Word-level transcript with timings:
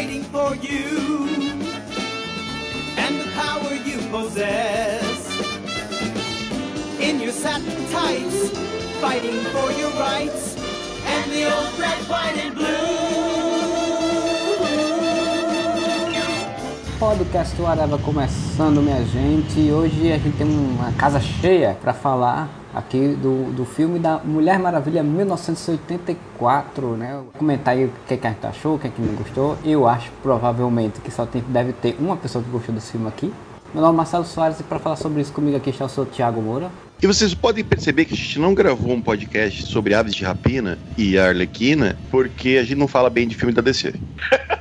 waiting 0.00 0.24
for 0.24 0.54
you 0.56 1.28
and 2.96 3.20
the 3.20 3.28
power 3.36 3.72
you 3.84 3.98
possess. 4.10 5.18
In 6.98 7.20
your 7.20 7.32
satin 7.32 7.80
tights, 7.90 8.48
fighting 9.02 9.38
for 9.52 9.68
your 9.72 9.92
rights 10.00 10.56
and 11.04 11.30
the 11.32 11.42
old 11.54 11.78
red, 11.78 12.00
white, 12.08 12.38
and 12.44 12.54
blue. 12.54 12.66
Podcast 16.98 17.62
Areva 17.62 17.98
começando, 17.98 18.80
minha 18.80 19.04
gente. 19.04 19.70
Hoje 19.70 20.12
a 20.12 20.18
gente 20.18 20.36
tem 20.38 20.46
uma 20.46 20.92
casa 20.92 21.20
cheia 21.20 21.76
para 21.78 21.92
falar 21.92 22.59
aqui 22.74 23.16
do, 23.20 23.52
do 23.52 23.64
filme 23.64 23.98
da 23.98 24.18
Mulher 24.18 24.58
Maravilha 24.58 25.02
1984, 25.02 26.96
né? 26.96 27.22
Comentar 27.36 27.74
aí 27.74 27.84
o 27.86 27.92
que, 28.06 28.16
que 28.16 28.26
a 28.26 28.30
gente 28.30 28.46
achou, 28.46 28.76
o 28.76 28.78
que, 28.78 28.88
que 28.88 29.02
não 29.02 29.14
gostou. 29.14 29.58
Eu 29.64 29.86
acho 29.86 30.10
provavelmente 30.22 31.00
que 31.00 31.10
só 31.10 31.26
tem, 31.26 31.42
deve 31.48 31.72
ter 31.72 31.96
uma 31.98 32.16
pessoa 32.16 32.42
que 32.42 32.50
gostou 32.50 32.74
desse 32.74 32.92
filme 32.92 33.08
aqui. 33.08 33.32
Meu 33.72 33.82
nome 33.82 33.94
é 33.94 33.96
Marcelo 33.98 34.24
Soares 34.24 34.58
e 34.58 34.62
para 34.64 34.78
falar 34.78 34.96
sobre 34.96 35.20
isso 35.20 35.32
comigo 35.32 35.56
aqui 35.56 35.70
está 35.70 35.84
o 35.84 35.88
seu 35.88 36.04
Thiago 36.04 36.42
Moura. 36.42 36.70
E 37.02 37.06
vocês 37.06 37.32
podem 37.32 37.64
perceber 37.64 38.04
que 38.04 38.14
a 38.14 38.16
gente 38.16 38.38
não 38.38 38.52
gravou 38.52 38.92
um 38.92 39.00
podcast 39.00 39.66
sobre 39.66 39.94
Aves 39.94 40.14
de 40.14 40.24
Rapina 40.24 40.76
e 40.98 41.18
a 41.18 41.28
Arlequina 41.28 41.96
porque 42.10 42.58
a 42.60 42.62
gente 42.62 42.78
não 42.78 42.88
fala 42.88 43.08
bem 43.08 43.26
de 43.26 43.36
filme 43.36 43.52
da 43.52 43.62
DC. 43.62 43.94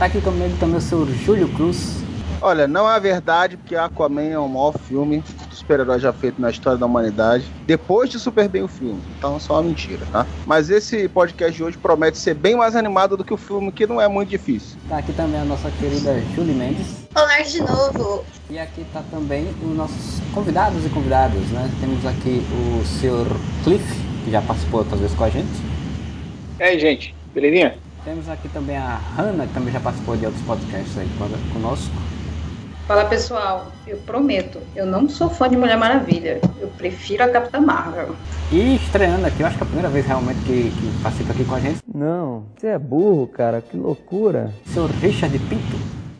Tá 0.00 0.06
aqui 0.06 0.18
comigo 0.22 0.56
também 0.58 0.78
o 0.78 0.80
seu 0.80 1.04
Júlio 1.04 1.46
Cruz. 1.48 2.02
Olha, 2.40 2.66
não 2.66 2.90
é 2.90 2.98
verdade, 2.98 3.58
porque 3.58 3.76
Aquaman 3.76 4.22
é 4.22 4.38
o 4.38 4.48
maior 4.48 4.72
filme 4.88 5.22
super-herói 5.70 6.00
já 6.00 6.12
feito 6.12 6.40
na 6.40 6.50
história 6.50 6.76
da 6.76 6.86
humanidade, 6.86 7.44
depois 7.64 8.10
de 8.10 8.18
super 8.18 8.48
bem 8.48 8.62
o 8.62 8.68
filme. 8.68 9.00
Então 9.16 9.36
é 9.36 9.38
só 9.38 9.54
uma 9.54 9.62
mentira, 9.62 10.04
tá? 10.10 10.26
Mas 10.44 10.68
esse 10.68 11.08
podcast 11.08 11.56
de 11.56 11.62
hoje 11.62 11.78
promete 11.78 12.18
ser 12.18 12.34
bem 12.34 12.56
mais 12.56 12.74
animado 12.74 13.16
do 13.16 13.22
que 13.22 13.32
o 13.32 13.36
filme, 13.36 13.70
que 13.70 13.86
não 13.86 14.00
é 14.00 14.08
muito 14.08 14.30
difícil. 14.30 14.76
Tá 14.88 14.98
aqui 14.98 15.12
também 15.12 15.40
a 15.40 15.44
nossa 15.44 15.70
querida 15.70 16.20
Julie 16.34 16.54
Mendes. 16.54 17.06
Olá 17.14 17.40
de 17.42 17.60
novo. 17.60 18.24
E 18.48 18.58
aqui 18.58 18.84
tá 18.92 19.02
também 19.12 19.46
os 19.62 19.76
nossos 19.76 20.20
convidados 20.34 20.84
e 20.84 20.88
convidadas, 20.88 21.42
né? 21.50 21.70
Temos 21.80 22.04
aqui 22.04 22.42
o 22.52 22.84
Sr. 22.84 23.36
Cliff, 23.62 23.84
que 24.24 24.30
já 24.30 24.42
participou 24.42 24.80
outras 24.80 25.00
vezes 25.00 25.16
com 25.16 25.24
a 25.24 25.30
gente. 25.30 25.62
E 26.58 26.62
aí, 26.62 26.80
gente, 26.80 27.14
belezinha? 27.32 27.78
Temos 28.04 28.28
aqui 28.28 28.48
também 28.48 28.76
a 28.76 28.98
Hanna, 29.16 29.46
que 29.46 29.54
também 29.54 29.72
já 29.72 29.78
participou 29.78 30.16
de 30.16 30.26
outros 30.26 30.42
podcasts 30.44 30.98
aí 30.98 31.08
conosco. 31.52 31.94
Fala 32.90 33.04
pessoal, 33.04 33.70
eu 33.86 33.98
prometo, 33.98 34.58
eu 34.74 34.84
não 34.84 35.08
sou 35.08 35.30
fã 35.30 35.48
de 35.48 35.56
Mulher 35.56 35.76
Maravilha, 35.76 36.40
eu 36.60 36.66
prefiro 36.76 37.22
a 37.22 37.28
Capitã 37.28 37.60
Marvel. 37.60 38.16
E 38.50 38.74
estreando 38.74 39.28
aqui, 39.28 39.42
eu 39.42 39.46
acho 39.46 39.56
que 39.56 39.62
é 39.62 39.64
a 39.64 39.66
primeira 39.66 39.88
vez 39.88 40.04
realmente 40.04 40.40
que, 40.40 40.72
que 40.72 41.00
participa 41.00 41.32
aqui 41.32 41.44
com 41.44 41.54
a 41.54 41.60
gente. 41.60 41.78
Não, 41.94 42.46
você 42.56 42.66
é 42.66 42.78
burro, 42.80 43.28
cara, 43.28 43.60
que 43.60 43.76
loucura. 43.76 44.52
Seu 44.66 44.86
Richard 44.86 45.38
Pinto. 45.38 45.78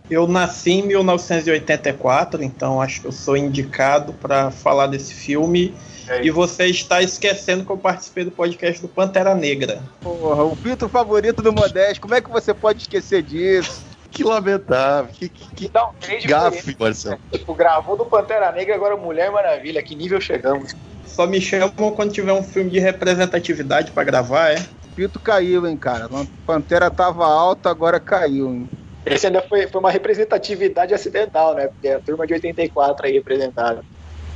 Eu 0.09 0.29
nasci 0.29 0.71
em 0.71 0.87
1984, 0.87 2.41
então 2.45 2.81
acho 2.81 3.01
que 3.01 3.09
eu 3.09 3.13
sou 3.13 3.37
indicado 3.37 4.13
para 4.13 4.53
falar 4.53 4.87
desse 4.87 5.13
filme. 5.13 5.75
É 6.07 6.25
e 6.25 6.31
você 6.31 6.67
está 6.67 7.03
esquecendo 7.03 7.65
que 7.65 7.71
eu 7.73 7.79
participei 7.79 8.25
do 8.25 8.31
podcast 8.31 8.81
do 8.81 8.87
Pantera 8.87 9.35
Negra. 9.35 9.83
Porra, 10.01 10.45
o 10.45 10.55
Pinto 10.55 10.89
favorito 10.89 11.43
do 11.43 11.53
Modesto, 11.53 12.01
como 12.01 12.15
é 12.15 12.21
que 12.21 12.31
você 12.31 12.55
pode 12.55 12.83
esquecer 12.83 13.25
disso? 13.25 13.90
Que 14.11 14.25
lamentável. 14.25 15.13
Que, 15.13 15.29
que, 15.29 15.55
que 15.55 15.69
Dá 15.69 15.89
um 15.89 15.93
trade 15.95 16.27
gafe, 16.27 16.77
Marcelo. 16.79 17.19
Tipo, 17.31 17.55
gravou 17.55 17.97
do 17.97 18.05
Pantera 18.05 18.51
Negra, 18.53 18.75
agora 18.75 18.97
Mulher 18.97 19.31
Maravilha. 19.31 19.83
Que 19.83 19.95
nível 19.95 20.21
chegamos? 20.21 20.75
Só 21.07 21.27
me 21.27 21.41
chamam 21.41 21.93
quando 21.93 22.13
tiver 22.13 22.33
um 22.33 22.43
filme 22.43 22.71
de 22.71 22.79
representatividade 22.79 23.91
para 23.93 24.05
gravar, 24.05 24.51
é? 24.51 24.65
Pinto 24.95 25.19
caiu, 25.21 25.67
hein, 25.67 25.77
cara. 25.77 26.09
Pantera 26.47 26.91
tava 26.91 27.25
alta, 27.27 27.71
agora 27.71 27.99
caiu, 28.01 28.49
hein. 28.49 28.69
Esse 29.07 29.27
ainda 29.27 29.41
foi, 29.43 29.67
foi 29.67 29.81
uma 29.81 29.91
representatividade 29.91 30.93
acidental, 30.93 31.55
né? 31.55 31.69
Porque 31.69 31.89
a 31.89 32.01
turma 32.01 32.27
de 32.27 32.35
84 32.35 33.07
aí 33.07 33.13
representada. 33.13 33.83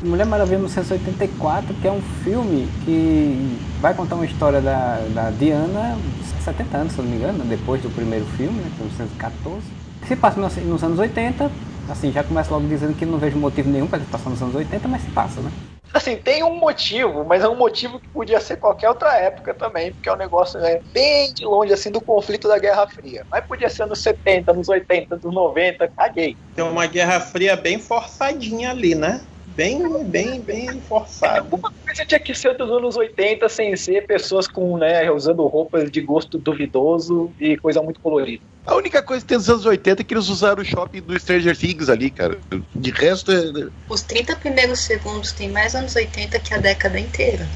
Mulher 0.03 0.27
Maravilha 0.27 0.59
1984, 0.59 1.75
que 1.75 1.89
é 1.89 1.93
um 1.93 2.03
filme 2.23 2.69
que 2.85 3.59
vai 3.81 3.95
contar 3.95 4.17
uma 4.17 4.27
história 4.27 4.61
da, 4.61 4.99
da 5.15 5.31
Diana, 5.31 5.97
70 6.45 6.77
anos, 6.77 6.93
se 6.93 7.01
não 7.01 7.09
me 7.09 7.17
engano, 7.17 7.45
depois 7.45 7.81
do 7.81 7.89
primeiro 7.91 8.25
filme, 8.37 8.61
né, 8.61 8.71
1914. 8.79 9.63
Que 10.03 10.09
se 10.09 10.17
passa 10.17 10.39
nos 10.41 10.83
anos 10.83 10.99
80, 10.99 11.51
assim, 11.89 12.13
já 12.13 12.23
começa 12.23 12.53
logo 12.53 12.67
dizendo 12.67 12.95
que 12.95 13.07
não 13.07 13.19
vejo 13.19 13.39
motivo 13.39 13.71
nenhum 13.71 13.87
para 13.87 14.01
se 14.01 14.07
passar 14.07 14.31
nos 14.31 14.43
anos 14.43 14.55
80, 14.55 14.89
mas 14.89 15.03
se 15.03 15.11
passa, 15.11 15.41
né? 15.41 15.51
Assim, 15.95 16.17
tem 16.17 16.43
um 16.43 16.59
motivo, 16.59 17.25
mas 17.25 17.45
é 17.45 17.49
um 17.49 17.55
motivo 17.55 18.01
que 18.01 18.09
podia 18.09 18.41
ser 18.41 18.57
qualquer 18.57 18.89
outra 18.89 19.17
época 19.17 19.55
também, 19.55 19.93
porque 19.93 20.09
é 20.09 20.13
um 20.13 20.17
negócio 20.17 20.59
né, 20.59 20.81
bem 20.93 21.33
de 21.33 21.45
longe, 21.45 21.73
assim, 21.73 21.91
do 21.91 22.01
conflito 22.01 22.49
da 22.49 22.59
Guerra 22.59 22.87
Fria. 22.89 23.25
Mas 23.31 23.47
podia 23.47 23.71
ser 23.71 23.87
nos 23.87 24.01
70, 24.01 24.53
nos 24.53 24.69
80, 24.69 25.21
nos 25.23 25.33
90, 25.33 25.87
caguei. 25.97 26.37
Tem 26.55 26.65
uma 26.65 26.87
Guerra 26.87 27.21
Fria 27.21 27.55
bem 27.55 27.79
forçadinha 27.79 28.71
ali, 28.71 28.97
né? 28.97 29.21
Bem, 29.57 30.05
bem, 30.05 30.41
bem 30.41 30.81
forçado. 30.83 31.39
Alguma 31.39 31.73
coisa 31.85 32.05
tinha 32.05 32.21
que 32.21 32.35
ser 32.35 32.57
dos 32.57 32.71
anos 32.71 32.97
80 32.97 33.49
sem 33.49 33.77
ser 33.77 34.07
pessoas 34.07 34.47
com, 34.49 34.77
né, 34.79 35.11
usando 35.11 35.47
roupas 35.47 35.91
de 35.91 36.01
gosto 36.01 36.39
duvidoso 36.39 37.31
e 37.41 37.57
coisa 37.57 37.81
muito 37.83 38.01
colorida. 38.01 38.43
A 38.67 38.75
única 38.77 39.03
coisa 39.03 39.23
que 39.23 39.29
tem 39.29 39.37
nos 39.37 39.49
anos 39.51 39.67
80 39.67 40.01
é 40.01 40.05
que 40.05 40.15
eles 40.15 40.29
usaram 40.29 40.63
o 40.63 40.65
shopping 40.65 41.01
do 41.03 41.19
Stranger 41.19 41.57
Things 41.57 41.89
ali, 41.89 42.11
cara. 42.11 42.39
De 42.75 42.91
resto 42.91 43.31
é... 43.31 43.69
Os 43.89 44.03
30 44.03 44.37
primeiros 44.37 44.81
segundos 44.81 45.33
tem 45.33 45.51
mais 45.51 45.75
anos 45.75 45.95
80 45.95 46.39
que 46.41 46.55
a 46.55 46.59
década 46.59 46.99
inteira. 46.99 47.47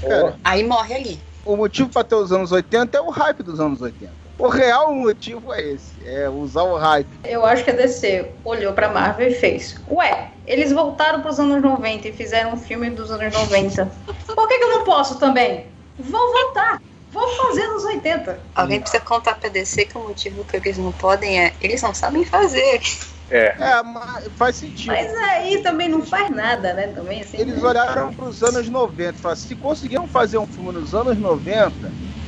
Cara, 0.00 0.36
Aí 0.44 0.62
morre 0.62 0.94
ali. 0.94 1.20
o 1.44 1.56
motivo 1.56 1.88
pra 1.88 2.04
ter 2.04 2.14
os 2.14 2.30
anos 2.30 2.52
80 2.52 2.96
é 2.96 3.00
o 3.00 3.10
hype 3.10 3.42
dos 3.42 3.58
anos 3.58 3.80
80. 3.80 4.23
O 4.38 4.48
real 4.48 4.92
motivo 4.92 5.52
é 5.52 5.62
esse, 5.62 5.92
é 6.04 6.28
usar 6.28 6.64
o 6.64 6.76
hype. 6.76 7.08
Eu 7.24 7.46
acho 7.46 7.62
que 7.62 7.70
a 7.70 7.74
DC 7.74 8.32
olhou 8.44 8.72
pra 8.72 8.88
Marvel 8.88 9.28
e 9.28 9.34
fez: 9.34 9.76
Ué, 9.88 10.30
eles 10.46 10.72
voltaram 10.72 11.20
pros 11.20 11.38
anos 11.38 11.62
90 11.62 12.08
e 12.08 12.12
fizeram 12.12 12.54
um 12.54 12.56
filme 12.56 12.90
dos 12.90 13.10
anos 13.10 13.32
90. 13.32 13.90
Por 14.06 14.48
que, 14.48 14.58
que 14.58 14.64
eu 14.64 14.70
não 14.70 14.84
posso 14.84 15.18
também? 15.18 15.66
Vou 15.98 16.32
voltar. 16.32 16.82
Vou 17.12 17.28
fazer 17.36 17.64
nos 17.68 17.84
80. 17.84 18.40
Alguém 18.56 18.80
precisa 18.80 19.00
contar 19.00 19.36
pra 19.36 19.48
DC 19.48 19.84
que 19.84 19.96
o 19.96 20.08
motivo 20.08 20.44
que 20.44 20.56
eles 20.56 20.78
não 20.78 20.90
podem 20.90 21.44
é 21.44 21.52
eles 21.60 21.80
não 21.80 21.94
sabem 21.94 22.24
fazer. 22.24 22.80
É. 23.30 23.54
É, 23.58 23.82
mas 23.82 24.28
faz 24.36 24.56
sentido. 24.56 24.88
Mas 24.88 25.12
aí 25.14 25.62
também 25.62 25.88
não 25.88 26.04
faz 26.04 26.28
nada, 26.30 26.74
né? 26.74 26.88
Também 26.88 27.20
assim. 27.20 27.38
Eles 27.38 27.62
olharam 27.62 28.12
pros 28.12 28.42
anos 28.42 28.68
90 28.68 29.10
e 29.10 29.20
falaram, 29.20 29.40
se 29.40 29.54
conseguiram 29.54 30.08
fazer 30.08 30.38
um 30.38 30.46
filme 30.46 30.72
nos 30.72 30.92
anos 30.92 31.16
90, 31.16 31.72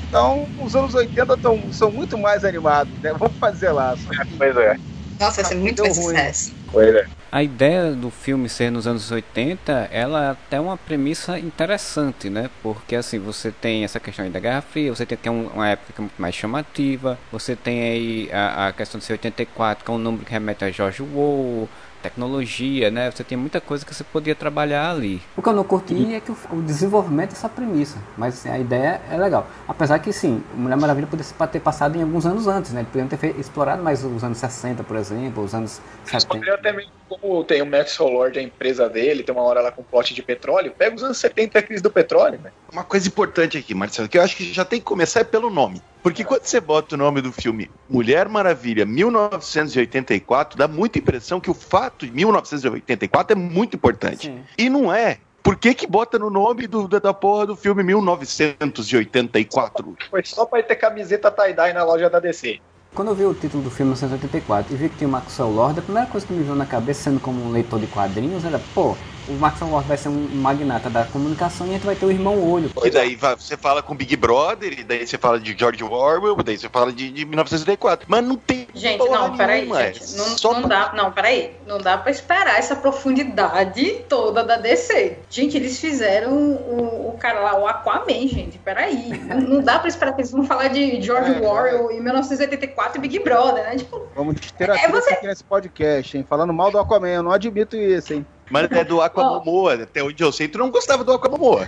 então 0.09 0.47
os 0.61 0.75
anos 0.77 0.95
80 0.95 1.37
tão, 1.37 1.61
são 1.73 1.91
muito 1.91 2.17
mais 2.19 2.45
animados, 2.45 2.93
né? 3.03 3.13
Vamos 3.13 3.37
fazer 3.39 3.71
lá. 3.71 3.95
Que 3.97 4.37
Pois 4.37 4.57
é. 4.57 4.77
Nossa, 5.19 5.43
vai 5.43 5.51
ser 5.51 5.55
muito 5.57 5.83
mais 5.83 5.97
ruim. 5.97 6.09
sucesso. 6.17 6.55
Pois 6.71 6.95
é. 6.95 7.07
A 7.33 7.43
ideia 7.43 7.93
do 7.93 8.11
filme 8.11 8.49
ser 8.49 8.71
nos 8.71 8.87
anos 8.87 9.11
80, 9.11 9.89
ela 9.91 10.25
é 10.27 10.31
até 10.31 10.61
uma 10.61 10.77
premissa 10.77 11.39
interessante, 11.39 12.31
né? 12.31 12.49
Porque 12.63 12.95
assim, 12.95 13.19
você 13.19 13.51
tem 13.51 13.83
essa 13.85 13.99
questão 13.99 14.25
aí 14.25 14.31
da 14.31 14.39
Guerra 14.41 14.61
Fria, 14.63 14.95
você 14.95 15.05
tem, 15.05 15.19
tem 15.19 15.33
um- 15.33 15.49
uma 15.49 15.69
época 15.69 16.03
muito 16.03 16.15
mais 16.19 16.35
chamativa, 16.35 17.19
você 17.33 17.57
tem 17.57 17.83
aí 17.83 18.31
a, 18.33 18.69
a 18.69 18.73
questão 18.73 18.99
de 18.99 19.05
ser 19.05 19.15
84, 19.15 19.85
que 19.85 19.91
é 19.91 19.95
um 19.95 19.99
número 19.99 20.25
que 20.25 20.33
remete 20.33 20.65
a 20.65 20.71
George 20.71 21.03
Orwell, 21.03 21.69
tecnologia, 22.11 22.91
né? 22.91 23.11
Você 23.11 23.25
tem 23.25 23.37
muita 23.37 23.61
coisa 23.61 23.85
que 23.85 23.95
você 23.95 24.05
podia 24.05 24.35
trabalhar 24.35 24.91
ali. 24.91 25.21
O 25.37 25.43
que 25.43 25.49
eu 25.49 25.53
não 25.53 25.65
curti 25.65 26.15
é 26.15 26.21
que 26.21 26.31
o, 26.31 26.37
o 26.53 26.63
desenvolvimento 26.63 27.31
dessa 27.31 27.49
premissa, 27.49 27.99
mas 28.17 28.35
assim, 28.35 28.49
a 28.49 28.59
ideia 28.59 29.01
é 29.11 29.17
legal. 29.17 29.47
Apesar 29.67 29.99
que 29.99 30.13
sim, 30.13 30.43
Mulher 30.55 30.77
Maravilha 30.77 31.07
poderia 31.07 31.47
ter 31.49 31.61
passado 31.61 31.97
em 31.97 32.03
alguns 32.03 32.27
anos 32.27 32.47
antes, 32.47 32.73
né? 32.73 32.81
Eles 32.81 32.89
poderiam 32.91 33.09
ter 33.09 33.17
fe- 33.17 33.35
explorado 33.39 33.83
mais 33.83 34.05
os 34.05 34.23
anos 34.23 34.39
60, 34.39 34.83
por 34.83 34.97
exemplo, 34.97 35.43
os 35.43 35.55
anos 35.55 35.81
Eles 36.01 36.11
70. 36.11 36.29
poderiam 36.29 36.55
até 36.57 36.73
mesmo, 36.73 36.91
como 37.09 37.45
tem 37.45 37.63
o 37.63 37.67
Maxwell 37.67 38.11
Lord, 38.11 38.39
a 38.39 38.43
empresa 38.43 38.89
dele, 38.89 39.23
tem 39.23 39.35
uma 39.35 39.43
hora 39.45 39.61
lá 39.61 39.71
com 39.73 39.83
plot 39.83 40.15
de 40.15 40.23
petróleo, 40.23 40.73
pega 40.77 40.95
os 40.97 41.03
anos 41.03 41.19
70 41.19 41.59
a 41.59 41.63
crise 41.63 41.83
do 41.83 41.91
petróleo, 41.91 42.39
né? 42.43 42.51
Uma 42.73 42.85
coisa 42.85 43.09
importante 43.09 43.57
aqui, 43.57 43.75
Marcelo, 43.75 44.09
que 44.09 44.19
eu 44.19 44.23
acho 44.23 44.37
que 44.37 44.53
já 44.53 44.65
tem 44.65 44.79
que 44.79 44.85
começar 44.85 45.21
é 45.21 45.25
pelo 45.25 45.51
nome. 45.51 45.81
Porque 46.03 46.25
quando 46.25 46.45
você 46.45 46.61
bota 46.61 46.95
o 46.95 46.99
nome 46.99 47.21
do 47.21 47.33
filme 47.33 47.69
Mulher 47.89 48.29
Maravilha 48.29 48.85
1984, 48.85 50.59
dá 50.59 50.69
muita 50.69 50.99
impressão 50.99 51.41
que 51.41 51.51
o 51.51 51.55
fato 51.55 51.96
de 52.05 52.13
1984 52.13 53.33
é 53.33 53.37
muito 53.41 53.77
importante. 53.77 54.27
Sim. 54.27 54.43
E 54.59 54.69
não 54.69 54.93
é. 54.93 55.19
Por 55.43 55.57
que 55.57 55.75
que 55.75 55.87
bota 55.87 56.19
no 56.19 56.29
nome 56.29 56.67
do, 56.67 56.89
da 56.89 56.99
da 56.99 57.15
porra 57.15 57.47
do 57.47 57.55
filme 57.55 57.85
1984? 57.85 59.97
Foi 60.11 60.25
só 60.25 60.45
pra 60.45 60.61
ter 60.61 60.75
camiseta 60.75 61.31
tie-dye 61.31 61.73
na 61.73 61.85
loja 61.85 62.11
da 62.11 62.19
DC. 62.19 62.59
Quando 62.93 63.13
eu 63.13 63.15
vi 63.15 63.25
o 63.25 63.35
título 63.35 63.63
do 63.63 63.71
filme 63.71 63.93
1984 63.93 64.75
e 64.75 64.77
vi 64.77 64.89
que 64.89 64.97
tinha 64.97 65.07
o 65.07 65.11
Maxwell 65.11 65.51
Lord, 65.51 65.79
a 65.79 65.83
primeira 65.83 66.09
coisa 66.09 66.27
que 66.27 66.33
me 66.33 66.43
veio 66.43 66.57
na 66.57 66.67
cabeça, 66.67 67.05
sendo 67.05 67.21
como 67.21 67.45
um 67.45 67.51
leitor 67.51 67.79
de 67.79 67.87
quadrinhos, 67.87 68.45
era, 68.45 68.59
pô, 68.59 68.99
o 69.29 69.33
Maxwell 69.33 69.71
Lord 69.71 69.89
vai 69.89 69.97
ser 69.97 70.09
um 70.09 70.29
magnata 70.35 70.89
da 70.91 71.05
comunicação 71.05 71.67
e 71.67 71.71
a 71.71 71.73
gente 71.75 71.87
vai 71.87 71.95
ter 71.95 72.07
o 72.07 72.11
irmão 72.11 72.39
olho. 72.51 72.71
E 72.85 72.91
daí 72.91 73.15
vai- 73.17 73.35
você 73.37 73.57
fala 73.57 73.83
com 73.83 73.95
Big 73.95 74.15
Brother, 74.17 74.79
e 74.79 74.85
daí 74.85 75.07
você 75.07 75.19
fala 75.19 75.39
de 75.41 75.57
George 75.59 75.83
Orwell, 75.83 76.37
daí 76.43 76.57
você 76.59 76.69
fala 76.69 76.93
de, 76.93 77.11
de 77.11 77.25
1984. 77.25 78.07
Mas 78.09 78.25
não 78.25 78.37
tem. 78.37 78.67
Gente, 78.75 78.99
não, 79.09 79.37
peraí, 79.37 79.61
nenhuma, 79.63 79.83
é 79.83 79.93
gente. 79.93 80.17
Não, 80.17 80.39
só 80.39 80.53
não 80.61 80.69
dá, 80.69 80.93
não, 80.95 81.11
peraí. 81.13 81.53
Não 81.67 81.79
dá 81.79 81.97
pra 81.99 82.11
esperar 82.11 82.59
essa 82.59 82.77
profundidade 82.77 84.05
toda 84.09 84.45
da 84.45 84.57
DC. 84.57 85.19
Gente, 85.31 85.57
eles 85.57 85.79
fizeram 85.79 86.33
o, 86.33 87.11
o 87.15 87.19
cara 87.19 87.41
lá, 87.41 87.59
o 87.59 87.67
Aquaman, 87.67 88.29
gente. 88.29 88.59
Peraí. 88.59 89.09
Não, 89.27 89.41
não 89.41 89.61
dá 89.63 89.79
pra 89.79 89.89
esperar 89.89 90.13
que 90.15 90.21
eles 90.21 90.31
vão 90.31 90.45
falar 90.45 90.69
de 90.69 91.01
George 91.01 91.33
É, 91.43 91.47
Orwell 91.49 91.91
em 91.91 92.01
1984 92.01 92.99
e 92.99 93.01
Big 93.01 93.19
Brother, 93.21 93.65
né? 93.65 93.77
Tipo, 93.77 94.07
Vamos 94.15 94.37
ter 94.53 94.69
É, 94.71 94.89
você- 94.89 95.15
aqui 95.15 95.27
nesse 95.27 95.45
podcast, 95.45 96.17
hein? 96.17 96.27
Falando 96.29 96.53
mal 96.53 96.71
do 96.71 96.79
Aquaman, 96.79 97.09
eu 97.09 97.23
não 97.23 97.33
admito 97.33 97.77
isso, 97.77 98.13
hein? 98.15 98.27
Mas 98.51 98.71
é 98.71 98.85
do 98.85 99.01
Aquamomoa, 99.01 99.75
até 99.75 100.03
onde 100.03 100.23
eu 100.23 100.31
sei, 100.33 100.49
tu 100.49 100.59
não 100.59 100.71
gostava 100.71 101.03
do 101.05 101.13
Aquamomoa. 101.13 101.67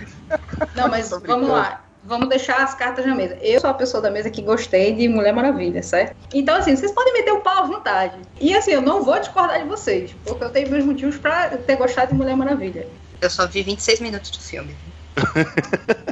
não, 0.75 0.87
mas 0.87 1.09
vamos 1.09 1.49
lá. 1.49 1.81
Vamos 2.01 2.29
deixar 2.29 2.63
as 2.63 2.73
cartas 2.73 3.05
na 3.05 3.13
mesa. 3.13 3.37
Eu 3.41 3.59
sou 3.59 3.69
a 3.69 3.73
pessoa 3.73 4.01
da 4.01 4.09
mesa 4.09 4.29
que 4.29 4.41
gostei 4.41 4.95
de 4.95 5.09
Mulher 5.09 5.33
Maravilha, 5.33 5.83
certo? 5.83 6.15
Então, 6.33 6.55
assim, 6.55 6.73
vocês 6.73 6.91
podem 6.93 7.11
meter 7.13 7.31
o 7.33 7.41
pau 7.41 7.57
à 7.63 7.67
vontade. 7.67 8.15
E, 8.39 8.55
assim, 8.55 8.71
eu 8.71 8.81
não 8.81 9.03
vou 9.03 9.19
discordar 9.19 9.61
de 9.61 9.67
vocês, 9.67 10.15
porque 10.23 10.41
eu 10.45 10.49
tenho 10.49 10.69
meus 10.69 10.85
motivos 10.85 11.17
pra 11.17 11.49
ter 11.49 11.75
gostado 11.75 12.11
de 12.13 12.17
Mulher 12.17 12.37
Maravilha. 12.37 12.87
Eu 13.19 13.29
só 13.29 13.45
vi 13.45 13.61
26 13.63 13.99
minutos 13.99 14.31
do 14.31 14.39
filme. 14.39 14.73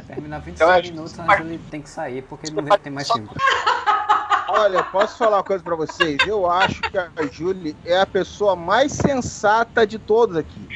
Terminar 0.06 0.40
26 0.40 0.60
Eu 0.60 0.68
acho- 0.68 0.92
minutos, 0.92 1.18
a 1.18 1.36
Julie 1.38 1.58
tem 1.70 1.80
que 1.80 1.88
sair 1.88 2.20
porque 2.22 2.50
não 2.50 2.62
vai 2.64 2.78
ter 2.78 2.90
mais 2.90 3.10
filme. 3.10 3.28
Olha, 4.48 4.82
posso 4.82 5.18
falar 5.18 5.36
uma 5.36 5.44
coisa 5.44 5.62
pra 5.62 5.76
vocês? 5.76 6.26
Eu 6.26 6.50
acho 6.50 6.82
que 6.84 6.96
a 6.96 7.10
Julie 7.30 7.76
é 7.84 8.00
a 8.00 8.06
pessoa 8.06 8.56
mais 8.56 8.92
sensata 8.92 9.86
de 9.86 9.98
todos 9.98 10.36
aqui. 10.36 10.66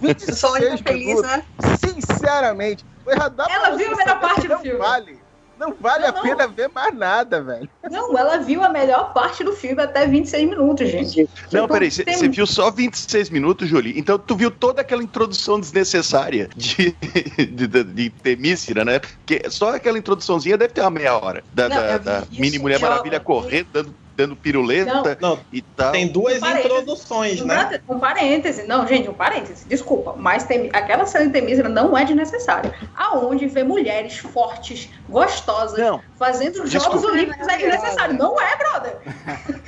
26 0.00 0.80
feliz, 0.84 1.22
né? 1.22 1.42
sinceramente, 1.80 2.86
Ela 3.06 3.76
viu 3.76 3.92
a 3.92 3.96
melhor 3.96 4.20
parte 4.20 4.46
do 4.48 4.58
filme. 4.58 4.78
Vale. 4.78 5.25
Não 5.58 5.74
vale 5.80 6.02
Não, 6.02 6.08
a 6.10 6.12
não. 6.12 6.22
pena 6.22 6.46
ver 6.48 6.68
mais 6.74 6.94
nada, 6.94 7.42
velho. 7.42 7.68
Não, 7.90 8.16
ela 8.18 8.36
viu 8.38 8.62
a 8.62 8.68
melhor 8.68 9.12
parte 9.14 9.42
do 9.42 9.52
filme 9.52 9.82
até 9.82 10.06
26 10.06 10.48
minutos, 10.50 10.88
gente. 10.88 11.28
Não, 11.50 11.62
Tipo, 11.62 11.72
peraí, 11.72 11.90
você 11.90 12.04
tem- 12.04 12.30
viu 12.30 12.46
só 12.46 12.70
26 12.70 13.30
minutos, 13.30 13.68
Jolie? 13.68 13.98
Então 13.98 14.18
tu 14.18 14.36
viu 14.36 14.50
toda 14.50 14.82
aquela 14.82 15.02
introdução 15.02 15.58
desnecessária 15.58 16.48
de, 16.56 16.94
de, 17.38 17.66
de, 17.66 17.84
de 17.84 18.10
Temícera, 18.10 18.84
né? 18.84 18.98
Porque 18.98 19.48
só 19.50 19.74
aquela 19.74 19.98
introduçãozinha 19.98 20.56
deve 20.58 20.74
ter 20.74 20.82
uma 20.82 20.90
meia 20.90 21.16
hora. 21.18 21.42
Da, 21.54 21.68
Não, 21.68 21.76
da, 21.76 21.92
eu 21.92 21.98
da 22.00 22.22
mini 22.32 22.58
Mulher 22.58 22.78
Maravilha 22.80 23.18
correndo, 23.20 23.68
dando, 23.72 23.94
dando 24.16 24.34
piruleta 24.34 25.16
Não, 25.20 25.38
e 25.52 25.60
tal. 25.60 25.92
tem 25.92 26.08
duas 26.08 26.42
Um 26.42 26.46
introduções, 26.58 27.40
né? 27.42 27.80
Um 27.88 27.98
parêntese, 27.98 28.66
não, 28.66 28.86
gente, 28.86 29.08
um 29.10 29.14
parêntese, 29.14 29.66
desculpa, 29.66 30.14
mas 30.16 30.44
tem, 30.44 30.70
aquela 30.72 31.04
cena 31.04 31.26
de 31.26 31.32
Temísera 31.32 31.68
não 31.68 31.96
é 31.96 32.04
desnecessária. 32.04 32.72
Aonde 32.96 33.46
vê 33.46 33.62
mulheres 33.62 34.16
fortes, 34.18 34.88
gostosas, 35.08 35.78
Não. 35.78 36.00
fazendo 36.18 36.56
Jogos 36.66 36.70
Desculpa. 36.70 37.08
Olímpicos 37.08 37.46
é 37.46 37.56
desnecessário. 37.58 38.16
Não 38.16 38.40
é, 38.40 38.56
brother. 38.56 38.96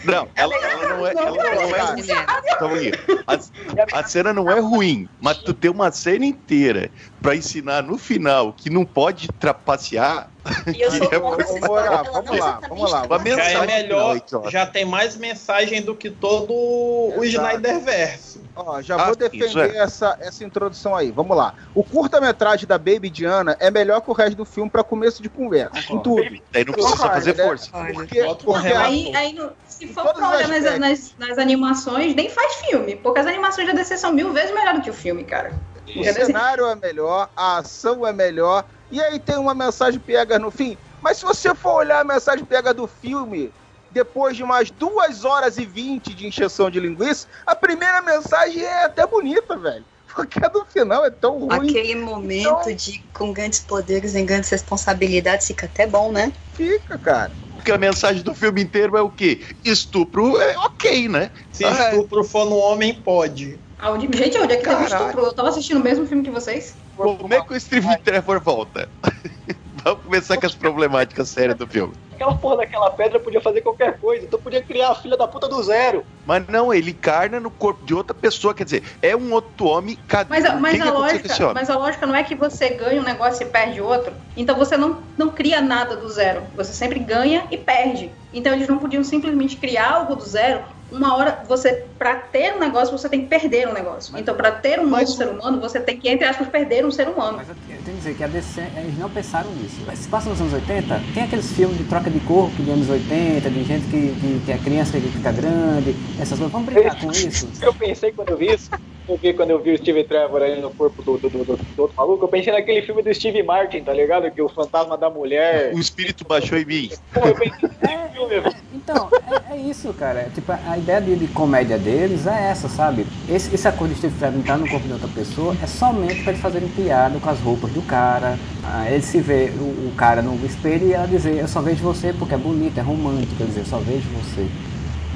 Não, 0.05 0.29
ela, 0.35 0.55
ela 0.55 0.89
não 0.89 1.06
é. 1.06 1.11
Ela 1.11 1.31
não 1.31 1.43
é 1.43 2.56
Calma 2.59 2.77
aí. 2.77 2.93
A, 3.27 3.99
a 3.99 4.05
cena 4.05 4.33
não 4.33 4.51
é 4.51 4.59
ruim, 4.59 5.09
mas 5.21 5.39
tu 5.39 5.53
tem 5.53 5.71
uma 5.71 5.91
cena 5.93 6.25
inteira 6.25 6.91
pra 7.20 7.35
ensinar 7.37 7.82
no 7.82 7.99
final 7.99 8.53
que 8.53 8.70
não 8.70 8.85
pode 8.85 9.29
trapacear. 9.29 10.31
E 10.75 10.81
eu 10.81 10.91
sou 10.93 11.06
É, 11.12 11.19
contra 11.20 11.20
vamos 11.20 11.41
essa 11.41 11.53
lá, 11.53 11.59
história, 11.59 11.91
vamos 11.91 12.15
ela 12.15 12.23
não 12.23 12.38
lá, 12.38 12.61
vamos 12.69 12.91
lá. 12.93 13.03
Uma 13.03 13.19
Já 13.19 13.25
mensagem 13.25 13.61
é 13.62 13.67
melhor, 13.82 14.20
já 14.50 14.67
tem 14.67 14.85
mais 14.85 15.17
mensagem 15.17 15.82
do 15.82 15.94
que 15.94 16.11
todo 16.11 16.53
o 16.55 17.12
Exato. 17.23 17.47
Snyder 17.56 17.81
Verso. 17.81 18.41
Ó, 18.56 18.81
já 18.82 18.97
Ah, 18.97 19.06
vou 19.06 19.17
defender 19.17 19.75
é. 19.75 19.79
essa, 19.79 20.17
essa 20.20 20.43
introdução 20.44 20.97
aí. 20.97 21.11
Vamos 21.12 21.37
lá. 21.37 21.55
O 21.75 21.85
curta-metragem 21.85 22.67
da 22.67 22.76
Baby 22.79 23.09
Diana 23.11 23.56
é 23.61 23.70
melhor 23.70 24.00
que 24.00 24.11
o 24.11 24.15
resto 24.15 24.37
do 24.37 24.44
filme 24.44 24.69
pra 24.70 24.82
começo 24.82 25.23
de 25.23 25.29
conversa. 25.29 25.79
Em 25.93 25.99
tudo. 26.00 26.23
Daí 26.50 26.65
não 26.65 26.73
precisa 26.73 26.97
Concordo, 26.97 27.15
fazer 27.15 27.37
né? 27.37 27.44
força. 27.44 27.70
Porque, 27.94 28.25
porque. 28.44 28.69
Aí, 28.69 29.15
aí 29.15 29.32
no- 29.32 29.53
se 29.67 29.87
for 29.88 30.12
pra 30.12 30.31
olhar 30.31 30.49
nas, 30.49 30.79
nas, 30.79 31.15
nas 31.19 31.38
animações, 31.38 32.15
nem 32.17 32.29
faz 32.31 32.55
filme, 32.56 32.97
porque 32.97 33.20
as 33.20 33.26
animações 33.26 33.67
da 33.69 33.75
DC 33.75 33.97
são 33.97 34.12
mil 34.12 34.32
vezes 34.32 34.53
melhor 34.53 34.75
do 34.75 34.81
que 34.81 34.91
o 34.91 34.94
filme, 34.94 35.23
cara. 35.25 35.53
O 35.96 36.00
Entendeu? 36.00 36.26
cenário 36.26 36.67
é 36.67 36.75
melhor, 36.75 37.31
a 37.37 37.58
ação 37.58 38.06
é 38.06 38.12
melhor, 38.12 38.64
e 38.90 39.00
aí 39.00 39.19
tem 39.19 39.37
uma 39.37 39.55
mensagem 39.55 40.00
pega 40.00 40.38
no 40.38 40.50
fim. 40.50 40.76
Mas 41.00 41.19
se 41.19 41.25
você 41.25 41.55
for 41.55 41.75
olhar 41.76 42.00
a 42.00 42.05
mensagem 42.05 42.44
pega 42.44 42.75
do 42.75 42.87
filme, 42.87 43.52
depois 43.90 44.37
de 44.37 44.43
umas 44.43 44.70
duas 44.70 45.25
horas 45.25 45.56
e 45.58 45.64
vinte 45.64 46.14
de 46.14 46.26
encheção 46.26 46.70
de 46.70 46.79
linguiça, 46.81 47.26
a 47.46 47.55
primeira 47.55 48.02
mensagem 48.02 48.62
é 48.62 48.85
até 48.85 49.06
bonita, 49.06 49.56
velho. 49.56 49.85
Porque 50.14 50.44
a 50.44 50.49
do 50.49 50.64
final 50.64 51.05
é 51.05 51.11
tão 51.11 51.38
ruim. 51.38 51.69
Aquele 51.70 51.94
momento 51.96 52.75
de 52.75 53.02
com 53.12 53.32
grandes 53.32 53.61
poderes 53.61 54.14
e 54.14 54.23
grandes 54.23 54.49
responsabilidades 54.50 55.46
fica 55.46 55.67
até 55.67 55.87
bom, 55.87 56.11
né? 56.11 56.32
Fica, 56.52 56.99
cara. 56.99 57.37
Porque 57.55 57.70
a 57.70 57.79
mensagem 57.79 58.23
do 58.23 58.34
filme 58.34 58.62
inteiro 58.62 58.96
é 58.96 59.02
o 59.02 59.11
quê? 59.11 59.44
Estupro 59.64 60.41
é 60.41 60.56
ok, 60.58 61.08
né? 61.08 61.31
Se 61.52 61.64
Ah, 61.64 61.69
é. 61.69 61.91
estupro 61.93 62.25
for 62.25 62.46
no 62.46 62.56
homem, 62.56 62.94
pode. 63.02 63.61
Aonde- 63.79 64.09
gente, 64.17 64.39
onde 64.39 64.55
é 64.55 64.57
que 64.57 64.65
teve 64.65 64.77
Caralho. 64.77 65.07
estupro? 65.07 65.27
Eu 65.27 65.33
tava 65.33 65.49
assistindo 65.49 65.79
o 65.79 65.83
mesmo 65.83 66.07
filme 66.07 66.23
que 66.23 66.31
vocês. 66.31 66.75
Como 66.97 67.33
é 67.33 67.41
que 67.41 67.53
o 67.53 67.61
Steve 67.61 67.97
Trevor 67.99 68.41
volta? 68.41 68.89
Vamos 69.85 70.05
começar 70.05 70.37
com 70.37 70.47
as 70.47 70.55
problemáticas 70.55 71.29
sérias 71.29 71.57
do 71.57 71.67
filme. 71.67 71.95
Aquela 72.13 72.35
porra 72.35 72.57
daquela 72.57 72.91
pedra 72.91 73.21
podia 73.21 73.41
fazer 73.41 73.61
qualquer 73.61 73.97
coisa, 74.01 74.25
então 74.25 74.41
podia 74.41 74.61
criar 74.61 74.91
a 74.91 74.95
filha 74.97 75.17
da 75.17 75.29
puta 75.29 75.49
do 75.49 75.63
zero. 75.63 76.05
Mas 76.27 76.47
não, 76.49 76.75
ele 76.75 76.91
encarna 76.91 77.39
no 77.39 77.49
corpo 77.49 77.87
de 77.87 77.95
outra 77.95 78.13
pessoa, 78.13 78.53
quer 78.53 78.65
dizer, 78.65 78.83
é 79.01 79.15
um 79.15 79.33
outro 79.33 79.67
homem. 79.67 79.97
Cadê? 80.09 80.29
Mas, 80.29 80.43
mas, 80.61 80.81
a 80.81 80.89
aconteceu 80.89 81.47
lógica, 81.47 81.55
mas 81.55 81.71
a 81.71 81.79
lógica 81.79 82.07
não 82.07 82.17
é 82.17 82.25
que 82.25 82.35
você 82.35 82.71
ganha 82.71 83.01
um 83.01 83.05
negócio 83.05 83.47
e 83.47 83.49
perde 83.49 83.81
outro. 83.81 84.13
Então 84.37 84.57
você 84.57 84.77
não, 84.77 84.99
não 85.17 85.29
cria 85.29 85.61
nada 85.61 85.97
do 85.97 86.09
zero. 86.09 86.43
Você 86.57 86.73
sempre 86.73 86.99
ganha 86.99 87.47
e 87.53 87.57
perde. 87.57 88.11
Então 88.33 88.53
eles 88.53 88.67
não 88.67 88.79
podiam 88.79 89.05
simplesmente 89.05 89.57
criar 89.57 89.93
algo 89.93 90.17
do 90.17 90.27
zero. 90.27 90.65
Uma 90.90 91.17
hora, 91.17 91.43
você, 91.46 91.85
pra 91.99 92.14
ter 92.17 92.55
um 92.55 92.58
negócio, 92.58 92.96
você 92.96 93.08
tem 93.08 93.20
que 93.23 93.26
perder 93.26 93.69
um 93.69 93.73
negócio. 93.75 94.17
Então, 94.17 94.35
pra 94.35 94.50
ter 94.50 94.79
um 94.81 94.85
novo 94.85 94.93
Mas- 94.93 95.14
ser 95.14 95.29
humano, 95.29 95.61
você 95.61 95.79
tem 95.81 95.99
que, 95.99 96.08
entre 96.08 96.26
aspas, 96.26 96.49
perder 96.49 96.85
um 96.87 96.90
ser 96.90 97.08
humano. 97.08 97.37
Mas 97.37 97.49
eu 97.49 97.55
eu 97.69 97.82
tenho 97.85 97.85
que 97.85 97.93
dizer 97.93 98.14
que 98.17 98.25
a 98.25 98.26
DC, 98.26 98.61
eles 98.76 98.99
não 98.99 99.11
pensaram 99.11 99.50
nisso. 99.52 99.76
Mas 99.87 99.99
Se 99.99 100.08
passa 100.08 100.31
nos 100.31 100.40
anos 100.40 100.52
80, 100.55 101.00
tem 101.14 101.23
aqueles 101.25 101.52
filmes 101.52 101.76
de 101.76 101.85
troca 101.85 102.11
de 102.11 102.20
corpo 102.20 102.62
de 102.62 102.70
anos 102.70 102.88
80, 102.88 103.50
de 103.50 103.64
gente 103.64 103.87
que, 103.88 104.14
que, 104.20 104.40
que 104.46 104.52
é 104.52 104.58
criança 104.58 104.93
que 104.99 105.08
fica 105.08 105.31
grande, 105.32 105.94
essas 106.19 106.38
coisas. 106.38 106.50
Vamos 106.52 106.73
brincar 106.73 106.99
com 106.99 107.11
isso? 107.12 107.49
Eu 107.61 107.75
pensei 107.75 108.12
quando 108.12 108.31
eu 108.31 108.37
vi 108.38 108.46
isso, 108.55 108.70
eu 109.08 109.17
vi 109.17 109.32
quando 109.34 109.50
eu 109.50 109.58
vi 109.62 109.73
o 109.73 109.79
Steve 109.79 110.05
Trevor 110.05 110.43
aí 110.43 110.61
no 110.61 110.70
corpo 110.70 111.02
do, 111.02 111.19
do, 111.19 111.29
do, 111.29 111.44
do- 111.44 111.56
do 111.56 111.82
outro 111.82 111.96
maluco, 111.96 112.25
eu 112.25 112.29
pensei 112.29 112.52
naquele 112.52 112.82
filme 112.82 113.02
do 113.02 113.12
Steve 113.14 113.43
Martin, 113.43 113.82
tá 113.82 113.93
ligado? 113.93 114.31
Que 114.31 114.41
o 114.43 114.49
fantasma 114.49 114.96
da 114.99 115.08
mulher. 115.11 115.73
O 115.75 115.79
espírito 115.79 116.25
baixou 116.26 116.58
em 116.58 116.64
mim. 116.64 116.91
Pô, 117.12 117.20
eu 117.26 117.34
pensei 117.34 117.69
nesse 117.82 118.07
filme, 118.19 118.41
velho. 118.41 118.56
Então, 118.75 119.09
é, 119.49 119.55
é 119.55 119.56
isso, 119.56 119.93
cara. 119.94 120.20
É, 120.20 120.29
Tipo, 120.35 120.53
a 120.53 120.79
ideia 120.79 121.00
de, 121.00 121.17
de 121.17 121.26
comédia 121.29 121.79
deles 121.79 122.26
é 122.26 122.50
essa, 122.50 122.69
sabe? 122.69 123.06
Esse, 123.29 123.55
esse 123.55 123.69
acordo 123.69 123.93
de 123.93 123.98
Steve 123.98 124.19
Trevor 124.19 124.39
entrar 124.39 124.58
no 124.58 124.69
corpo 124.69 124.87
de 124.87 124.93
outra 124.93 125.08
pessoa 125.08 125.55
é 125.63 125.67
somente 125.67 126.22
pra 126.22 126.32
eles 126.32 126.43
fazerem 126.43 126.69
piada 126.69 127.19
com 127.19 127.29
as 127.31 127.41
roupas 127.41 127.70
do 127.72 127.82
cara. 127.82 128.39
Ah, 128.65 128.91
ele 128.91 129.03
se 129.03 129.20
vê 129.20 129.53
o, 129.58 129.89
o 129.89 129.93
cara 129.96 130.22
no 130.22 130.34
espelho 130.44 130.87
e 130.87 130.93
ela 130.93 131.06
dizer, 131.06 131.37
eu 131.37 131.48
só 131.48 131.60
vejo 131.60 131.82
você 131.82 132.13
porque 132.13 132.34
é 132.34 132.39
bonito, 132.39 132.79
é 132.79 132.82
romântico, 132.82 133.37
quer 133.37 133.44
dizer, 133.44 133.60
eu 133.60 133.67
só 133.67 133.79
vejo 133.79 134.08
você. 134.10 134.46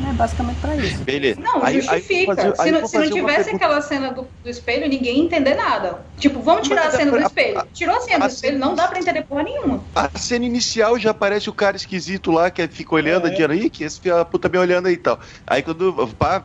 É 0.09 0.13
basicamente 0.15 0.57
pra 0.59 0.75
isso. 0.77 1.05
Beleza. 1.05 1.41
Não, 1.41 1.63
Aí- 1.63 1.77
aí 1.77 1.81
justifica. 1.83 2.27
vou 2.27 2.37
fazer- 2.37 2.49
aí 2.63 2.67
se 2.67 2.73
não, 2.81 2.89
se 2.89 2.99
não 2.99 3.11
tivesse 3.11 3.45
pergunta. 3.45 3.57
aquela 3.65 3.81
cena 3.83 4.13
do, 4.13 4.27
do 4.43 4.49
espelho, 4.51 4.89
ninguém 4.89 5.19
ia 5.19 5.25
entender 5.25 5.55
nada. 5.55 6.05
Tipo, 6.19 6.41
vamos 6.41 6.67
tirar 6.67 6.85
Mas 6.87 6.95
a 6.95 6.97
cena 6.99 7.11
do 7.11 7.17
a- 7.19 7.21
espelho. 7.23 7.63
Tirou 7.75 7.97
a 7.97 8.01
cena 8.01 8.19
do 8.21 8.25
a 8.25 8.27
espelho, 8.29 8.55
cena- 8.55 8.67
não 8.67 8.75
dá 8.75 8.89
pra 8.89 8.99
entender 8.99 9.23
porra 9.25 9.43
nenhuma. 9.43 9.83
A 9.95 10.09
cena 10.19 10.45
inicial 10.47 10.99
já 10.99 11.11
aparece 11.11 11.51
o 11.51 11.53
cara 11.53 11.77
esquisito 11.77 12.31
lá 12.31 12.51
que 12.51 12.67
fica 12.69 12.95
olhando, 12.95 13.27
É. 13.27 13.31
a 13.31 13.35
Diana, 13.35 13.55
Ih, 13.55 13.69
que 13.69 13.85
esse 13.85 14.01
filho 14.01 14.15
da 14.15 14.25
puta 14.25 14.49
me 14.49 14.57
olhando 14.59 14.87
aí 14.89 14.95
e 14.95 14.97
tal. 14.97 15.21
Aí 15.47 15.63
quando 15.63 16.09
pá, 16.19 16.43